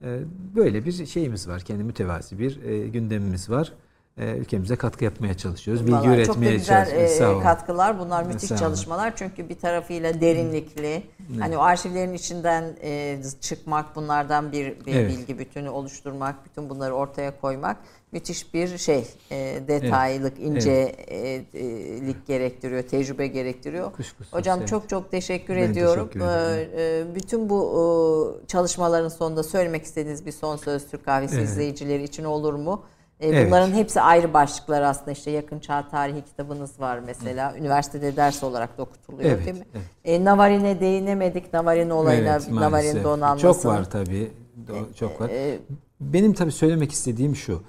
E, 0.03 0.19
böyle 0.55 0.85
bir 0.85 1.05
şeyimiz 1.05 1.47
var. 1.47 1.61
Kendi 1.61 1.84
mütevazi 1.84 2.39
bir 2.39 2.63
e, 2.63 2.88
gündemimiz 2.88 3.49
var. 3.49 3.73
E, 4.17 4.38
ülkemize 4.38 4.76
katkı 4.76 5.03
yapmaya 5.03 5.38
çalışıyoruz. 5.38 5.84
Bilgi 5.84 5.93
Vallahi 5.93 6.05
çok 6.26 6.35
da 6.35 6.39
üretmeye 6.39 6.55
güzel 6.57 6.85
çalışıyoruz. 6.85 7.39
e, 7.39 7.43
katkılar. 7.43 7.99
Bunlar 7.99 8.23
müthiş 8.23 8.49
Sağ 8.49 8.55
olun. 8.55 8.59
çalışmalar. 8.63 9.15
Çünkü 9.15 9.49
bir 9.49 9.59
tarafıyla 9.59 10.22
derinlikli. 10.22 11.03
Hani 11.39 11.57
o 11.57 11.61
arşivlerin 11.61 12.13
içinden 12.13 12.76
e, 12.81 13.22
çıkmak, 13.41 13.95
bunlardan 13.95 14.51
bir, 14.51 14.85
bir 14.85 14.95
Evet. 14.95 15.11
bilgi 15.11 15.39
bütünü 15.39 15.69
oluşturmak, 15.69 16.45
bütün 16.45 16.69
bunları 16.69 16.93
ortaya 16.93 17.39
koymak 17.41 17.77
müthiş 18.16 18.54
bir 18.54 18.78
şey. 18.78 19.04
E, 19.32 19.68
detaylık, 19.68 20.40
incelik 20.40 22.28
gerektiriyor, 22.28 22.84
tecrübe 22.84 23.28
gerektiriyor. 23.28 23.92
Kuşkusuz, 23.92 24.34
Hocam 24.34 24.60
evet. 24.60 24.68
çok 24.68 24.90
çok 24.90 25.12
teşekkür 25.12 25.56
Ben 25.56 25.62
ediyorum. 25.62 26.08
teşekkür 26.08 26.20
ederim. 26.28 26.70
E, 26.78 27.12
e, 27.12 27.16
bütün 27.16 27.50
bu 27.50 28.42
e, 28.44 28.48
çalışmaların 28.48 29.10
sonunda 29.10 29.44
söylemek 29.44 29.84
istediğiniz 29.84 30.26
bir 30.26 30.32
son 30.32 30.56
söz 30.56 30.88
Türk 30.88 31.06
Kahvesi 31.06 31.36
Evet. 31.36 31.50
izleyicileri 31.50 32.04
için 32.04 32.24
olur 32.24 32.54
mu? 32.54 32.84
E, 33.20 33.30
Evet. 33.30 33.48
Bunların 33.48 33.72
hepsi 33.72 34.02
ayrı 34.02 34.34
başlıklar 34.34 34.82
aslında 34.82 35.12
işte 35.12 35.32
yakın 35.32 35.60
çağ 35.60 35.88
tarihi 35.90 36.22
kitabınız 36.26 36.80
var 36.80 37.00
mesela. 37.06 37.56
Üniversitede 37.58 38.16
ders 38.16 38.44
olarak 38.44 38.78
da 38.78 38.82
okutuluyor 38.84 39.30
Evet, 39.30 39.46
değil 39.46 39.58
mi? 39.58 39.66
evet. 39.76 39.86
E, 40.06 40.26
Navarin'e 40.26 40.80
değinemedik. 40.80 41.54
Navarin 41.54 41.90
olayına, 41.90 42.32
Evet, 42.36 42.52
Navarin 42.52 43.04
donanmasına. 43.04 43.54
Çok 43.54 43.66
var 43.66 43.90
tabii. 43.90 44.32
Do- 44.68 44.94
Çok 45.00 45.22
var. 45.22 45.30
E, 45.30 45.58
Benim 46.00 46.34
tabii 46.34 46.52
söylemek 46.52 46.92
istediğim 46.92 47.36
şu 47.36 47.62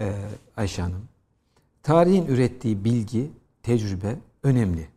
e, 0.00 0.12
Ayşe 0.56 0.82
Hanım. 0.82 1.08
Tarihin 1.82 2.26
ürettiği 2.26 2.84
bilgi, 2.84 3.30
tecrübe 3.62 4.16
önemli. 4.42 4.88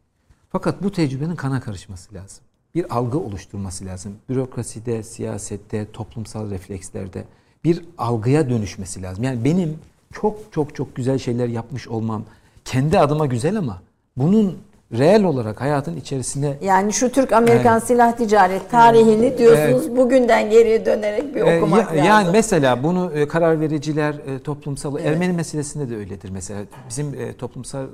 Fakat 0.50 0.84
bu 0.84 0.92
tecrübenin 0.92 1.36
kana 1.36 1.62
karışması 1.62 2.14
lazım. 2.14 2.44
Bir 2.76 2.98
algı 2.98 3.20
oluşturması 3.20 3.86
lazım. 3.86 4.16
Bürokraside, 4.30 5.04
siyasette, 5.04 5.92
toplumsal 5.92 6.50
reflekslerde 6.50 7.26
bir 7.64 7.86
algıya 7.98 8.50
dönüşmesi 8.50 9.02
lazım. 9.02 9.24
Yani 9.24 9.44
benim 9.44 9.80
çok 10.14 10.40
çok 10.52 10.76
çok 10.76 10.96
güzel 10.96 11.18
şeyler 11.18 11.48
yapmış 11.48 11.88
olmam 11.88 12.24
kendi 12.66 13.00
adıma 13.00 13.26
güzel 13.26 13.58
ama 13.58 13.82
bunun 14.18 14.58
reel 14.94 15.24
olarak 15.24 15.62
hayatın 15.62 15.96
içerisine 15.98 16.58
Yani 16.62 16.94
şu 16.94 17.12
Türk-Amerikan 17.12 17.80
silah 17.80 18.12
ticaret 18.18 18.72
tarihini 18.72 19.38
diyorsunuz 19.38 19.98
bugünden 19.98 20.50
geriye 20.50 20.86
dönerek 20.86 21.36
bir 21.36 21.42
Ee, 21.42 21.58
okumak 21.58 21.80
ya- 21.80 21.88
lazım. 21.88 22.06
Yani 22.06 22.28
mesela 22.32 22.84
bunu 22.84 23.12
e, 23.16 23.28
karar 23.28 23.60
vericiler 23.60 24.14
e, 24.14 24.40
toplumsal 24.40 25.00
Ermeni 25.00 25.34
meselesinde 25.34 25.90
de 25.90 25.96
öyledir 25.96 26.30
mesela. 26.30 26.60
Bizim 26.90 27.14
e, 27.14 27.34
toplumsal 27.34 27.84
e, 27.84 27.88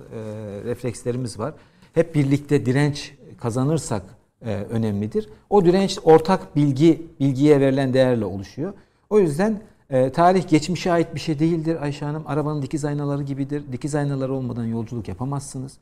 reflekslerimiz 0.65 1.39
var. 1.39 1.53
Hep 1.93 2.15
birlikte 2.15 2.65
direnç 2.65 3.13
kazanırsak 3.41 4.01
e, 4.45 4.53
önemlidir. 4.55 5.30
O 5.49 5.65
direnç 5.65 5.99
ortak 6.03 6.55
bilgi 6.55 7.01
bilgiye 7.19 7.59
verilen 7.59 7.93
değerle 7.93 8.26
oluşuyor. 8.26 8.73
O 9.09 9.19
yüzden 9.19 9.59
e, 9.89 10.09
tarih 10.11 10.47
geçmişe 10.49 10.91
ait 10.91 11.15
bir 11.15 11.19
şey 11.19 11.39
değildir 11.39 11.77
Ayşe 11.81 12.05
Hanım. 12.05 12.23
Arabanın 12.27 12.61
dikiz 12.61 12.85
aynaları 12.85 13.23
gibidir. 13.23 13.63
Dikiz 13.72 13.95
aynaları 13.95 14.34
olmadan 14.34 14.65
yolculuk 14.65 15.07
yapamazsınız. 15.07 15.73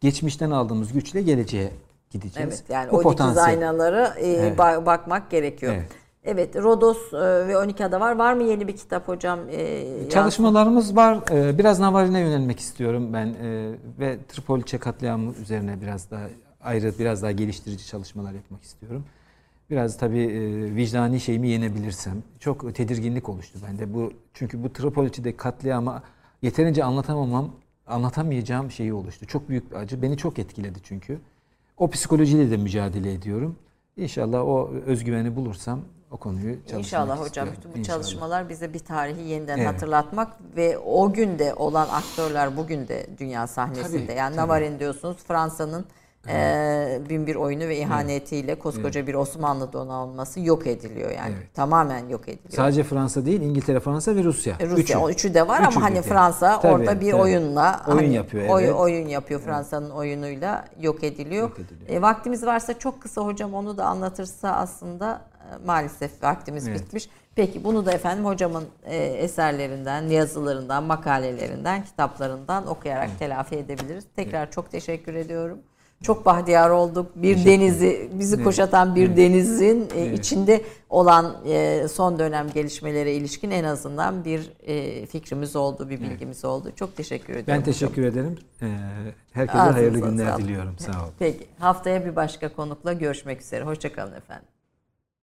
Geçmişten 0.00 0.50
aldığımız 0.50 0.92
güçle 0.92 1.22
geleceğe 1.22 1.70
gideceğiz. 2.10 2.48
Evet 2.54 2.64
yani 2.70 2.92
Bu 2.92 2.96
o 2.98 3.02
potansiyel. 3.02 3.44
aynaları 3.48 4.12
e, 4.18 4.26
Evet. 4.30 4.58
ba- 4.58 4.86
bakmak 4.86 5.30
gerekiyor. 5.30 5.72
Evet. 5.74 5.88
Evet. 6.24 6.56
Rodos 6.56 7.12
e, 7.12 7.16
ve 7.48 7.52
12'da 7.52 8.00
var. 8.00 8.16
Var 8.16 8.32
mı 8.34 8.42
yeni 8.42 8.68
bir 8.68 8.76
kitap 8.76 9.08
hocam? 9.08 9.40
E, 9.50 10.08
Çalışmalarımız 10.10 10.96
var. 10.96 11.18
Ee, 11.30 11.58
Biraz 11.58 11.80
Navarin'e 11.80 12.20
yönelmek 12.20 12.60
istiyorum 12.60 13.12
ben 13.12 13.26
Ee, 13.26 13.70
ve 13.98 14.18
Tripoliçe 14.28 14.78
katliamı 14.78 15.32
üzerine 15.42 15.80
biraz 15.80 16.10
daha 16.10 16.26
ayrı, 16.64 16.92
biraz 16.98 17.22
daha 17.22 17.30
geliştirici 17.32 17.86
çalışmalar 17.86 18.32
yapmak 18.32 18.62
istiyorum. 18.62 19.04
Biraz 19.70 19.98
tabii 19.98 20.20
e, 20.22 20.74
vicdani 20.74 21.20
şeyimi 21.20 21.48
yenebilirsem. 21.48 22.22
Çok 22.40 22.74
tedirginlik 22.74 23.28
oluştu 23.28 23.58
bende. 23.68 23.94
Bu 23.94 24.12
çünkü 24.34 24.62
bu 24.62 24.72
Tripoliçe'de 24.72 25.36
katliamı 25.36 26.02
yeterince 26.42 26.84
anlatamamam, 26.84 27.50
anlatamayacağım 27.88 28.70
şeyi 28.70 28.92
oluştu. 28.92 29.26
Çok 29.26 29.48
büyük 29.48 29.70
bir 29.70 29.76
acı. 29.76 30.02
Beni 30.02 30.16
çok 30.16 30.38
etkiledi 30.38 30.78
çünkü. 30.82 31.18
O 31.76 31.90
psikolojiyle 31.90 32.50
de 32.50 32.56
mücadele 32.56 33.12
ediyorum. 33.12 33.56
İnşallah 33.96 34.40
o 34.40 34.70
özgüveni 34.86 35.36
bulursam 35.36 35.80
o 36.10 36.16
konuyu 36.16 36.54
çalışmak 36.56 36.78
İnşallah 36.78 37.16
hocam 37.16 37.28
istiyorum. 37.28 37.52
bütün 37.56 37.74
bu 37.74 37.78
İnşallah. 37.78 37.96
çalışmalar 37.96 38.48
bize 38.48 38.74
bir 38.74 38.78
tarihi 38.78 39.22
yeniden 39.22 39.58
Evet. 39.58 39.68
hatırlatmak 39.68 40.28
ve 40.56 40.78
o 40.78 41.12
günde 41.12 41.54
olan 41.54 41.88
aktörler 41.88 42.56
bugün 42.56 42.88
de 42.88 43.06
dünya 43.18 43.46
sahnesinde. 43.46 44.06
Tabii, 44.06 44.18
yani 44.18 44.36
tabii. 44.36 44.46
Navarin 44.46 44.78
diyorsunuz 44.78 45.16
Fransa'nın 45.28 45.84
e, 46.30 47.00
bin 47.08 47.26
bir 47.26 47.34
oyunu 47.34 47.68
ve 47.68 47.78
ihanetiyle 47.78 48.54
koskoca 48.54 49.06
bir 49.06 49.14
Osmanlı 49.14 49.72
donanması 49.72 50.40
yok 50.40 50.66
ediliyor 50.66 51.10
yani 51.10 51.34
Evet. 51.38 51.54
tamamen 51.54 52.08
yok 52.08 52.22
ediliyor. 52.28 52.50
Sadece 52.52 52.82
Fransa 52.84 53.26
değil, 53.26 53.40
İngiltere, 53.40 53.80
Fransa 53.80 54.16
ve 54.16 54.24
Rusya. 54.24 54.56
E, 54.60 54.66
Rusya 54.66 54.82
Üçü. 54.82 54.96
o 54.98 55.10
üçü 55.10 55.34
de 55.34 55.48
var 55.48 55.60
Üçü 55.60 55.66
ama 55.78 55.82
hani. 55.86 56.02
Fransa 56.02 56.60
Tabii, 56.60 56.72
orada 56.72 57.00
bir 57.00 57.10
tabii. 57.10 57.20
oyunla 57.22 57.80
Oyun 57.88 57.96
hani 57.98 58.14
yapıyor, 58.14 58.48
oy- 58.48 58.64
evet. 58.64 58.74
oyun 58.74 59.08
yapıyor 59.08 59.40
Fransa'nın 59.40 59.90
oyunuyla 59.90 60.64
yok 60.80 61.04
ediliyor. 61.04 61.42
Yok 61.48 61.58
ediliyor. 61.58 61.88
E, 61.98 62.02
vaktimiz 62.02 62.46
varsa 62.46 62.78
çok 62.78 63.02
kısa 63.02 63.22
hocam 63.22 63.54
onu 63.54 63.76
da 63.78 63.84
anlatırsa 63.84 64.50
aslında 64.52 65.22
e, 65.40 65.66
maalesef 65.66 66.22
vaktimiz 66.22 66.68
Evet. 66.68 66.80
bitmiş. 66.80 67.08
Peki 67.34 67.64
bunu 67.64 67.86
da 67.86 67.92
efendim 67.92 68.24
hocamın 68.24 68.64
e, 68.84 68.96
eserlerinden, 68.96 70.02
yazılarından, 70.02 70.84
makalelerinden, 70.84 71.84
kitaplarından 71.84 72.66
okuyarak 72.66 73.18
telafi 73.18 73.56
edebiliriz. 73.56 74.04
Tekrar 74.16 74.50
çok 74.50 74.70
teşekkür 74.70 75.14
ediyorum. 75.14 75.58
Çok 76.02 76.26
bahtiyar 76.26 76.70
olduk. 76.70 77.06
Bir 77.16 77.32
Teşekkür 77.34 77.50
denizi, 77.50 78.10
bizi 78.14 78.34
Evet. 78.36 78.44
kuşatan 78.44 78.94
bir 78.94 79.06
Evet. 79.06 79.16
denizin 79.16 79.80
e, 79.94 80.00
Evet. 80.00 80.18
içinde 80.18 80.62
olan 80.90 81.36
e, 81.48 81.86
son 81.88 82.18
dönem 82.18 82.46
gelişmelere 82.54 83.12
ilişkin 83.14 83.50
en 83.50 83.64
azından 83.64 84.24
bir 84.24 84.52
e, 84.66 85.06
fikrimiz 85.06 85.56
oldu, 85.56 85.90
bir 85.90 86.00
bilgimiz 86.00 86.44
oldu. 86.44 86.72
Çok 86.76 86.96
teşekkür 86.96 87.24
ediyorum. 87.32 87.46
Ben 87.48 87.52
hocam. 87.60 87.64
teşekkür 87.64 88.02
ederim. 88.04 88.38
Ee, 88.62 88.66
Herkese 89.32 89.58
Ağzınıza 89.58 89.78
hayırlı 89.78 89.98
günler 90.00 90.26
sağlık. 90.30 90.44
diliyorum. 90.44 90.74
Sağ 90.78 90.92
olun. 90.92 91.12
Peki 91.18 91.46
haftaya 91.58 92.04
bir 92.06 92.16
başka 92.16 92.48
konukla 92.52 92.92
görüşmek 92.92 93.40
üzere. 93.40 93.64
Hoşçakalın 93.64 94.12
efendim. 94.14 94.48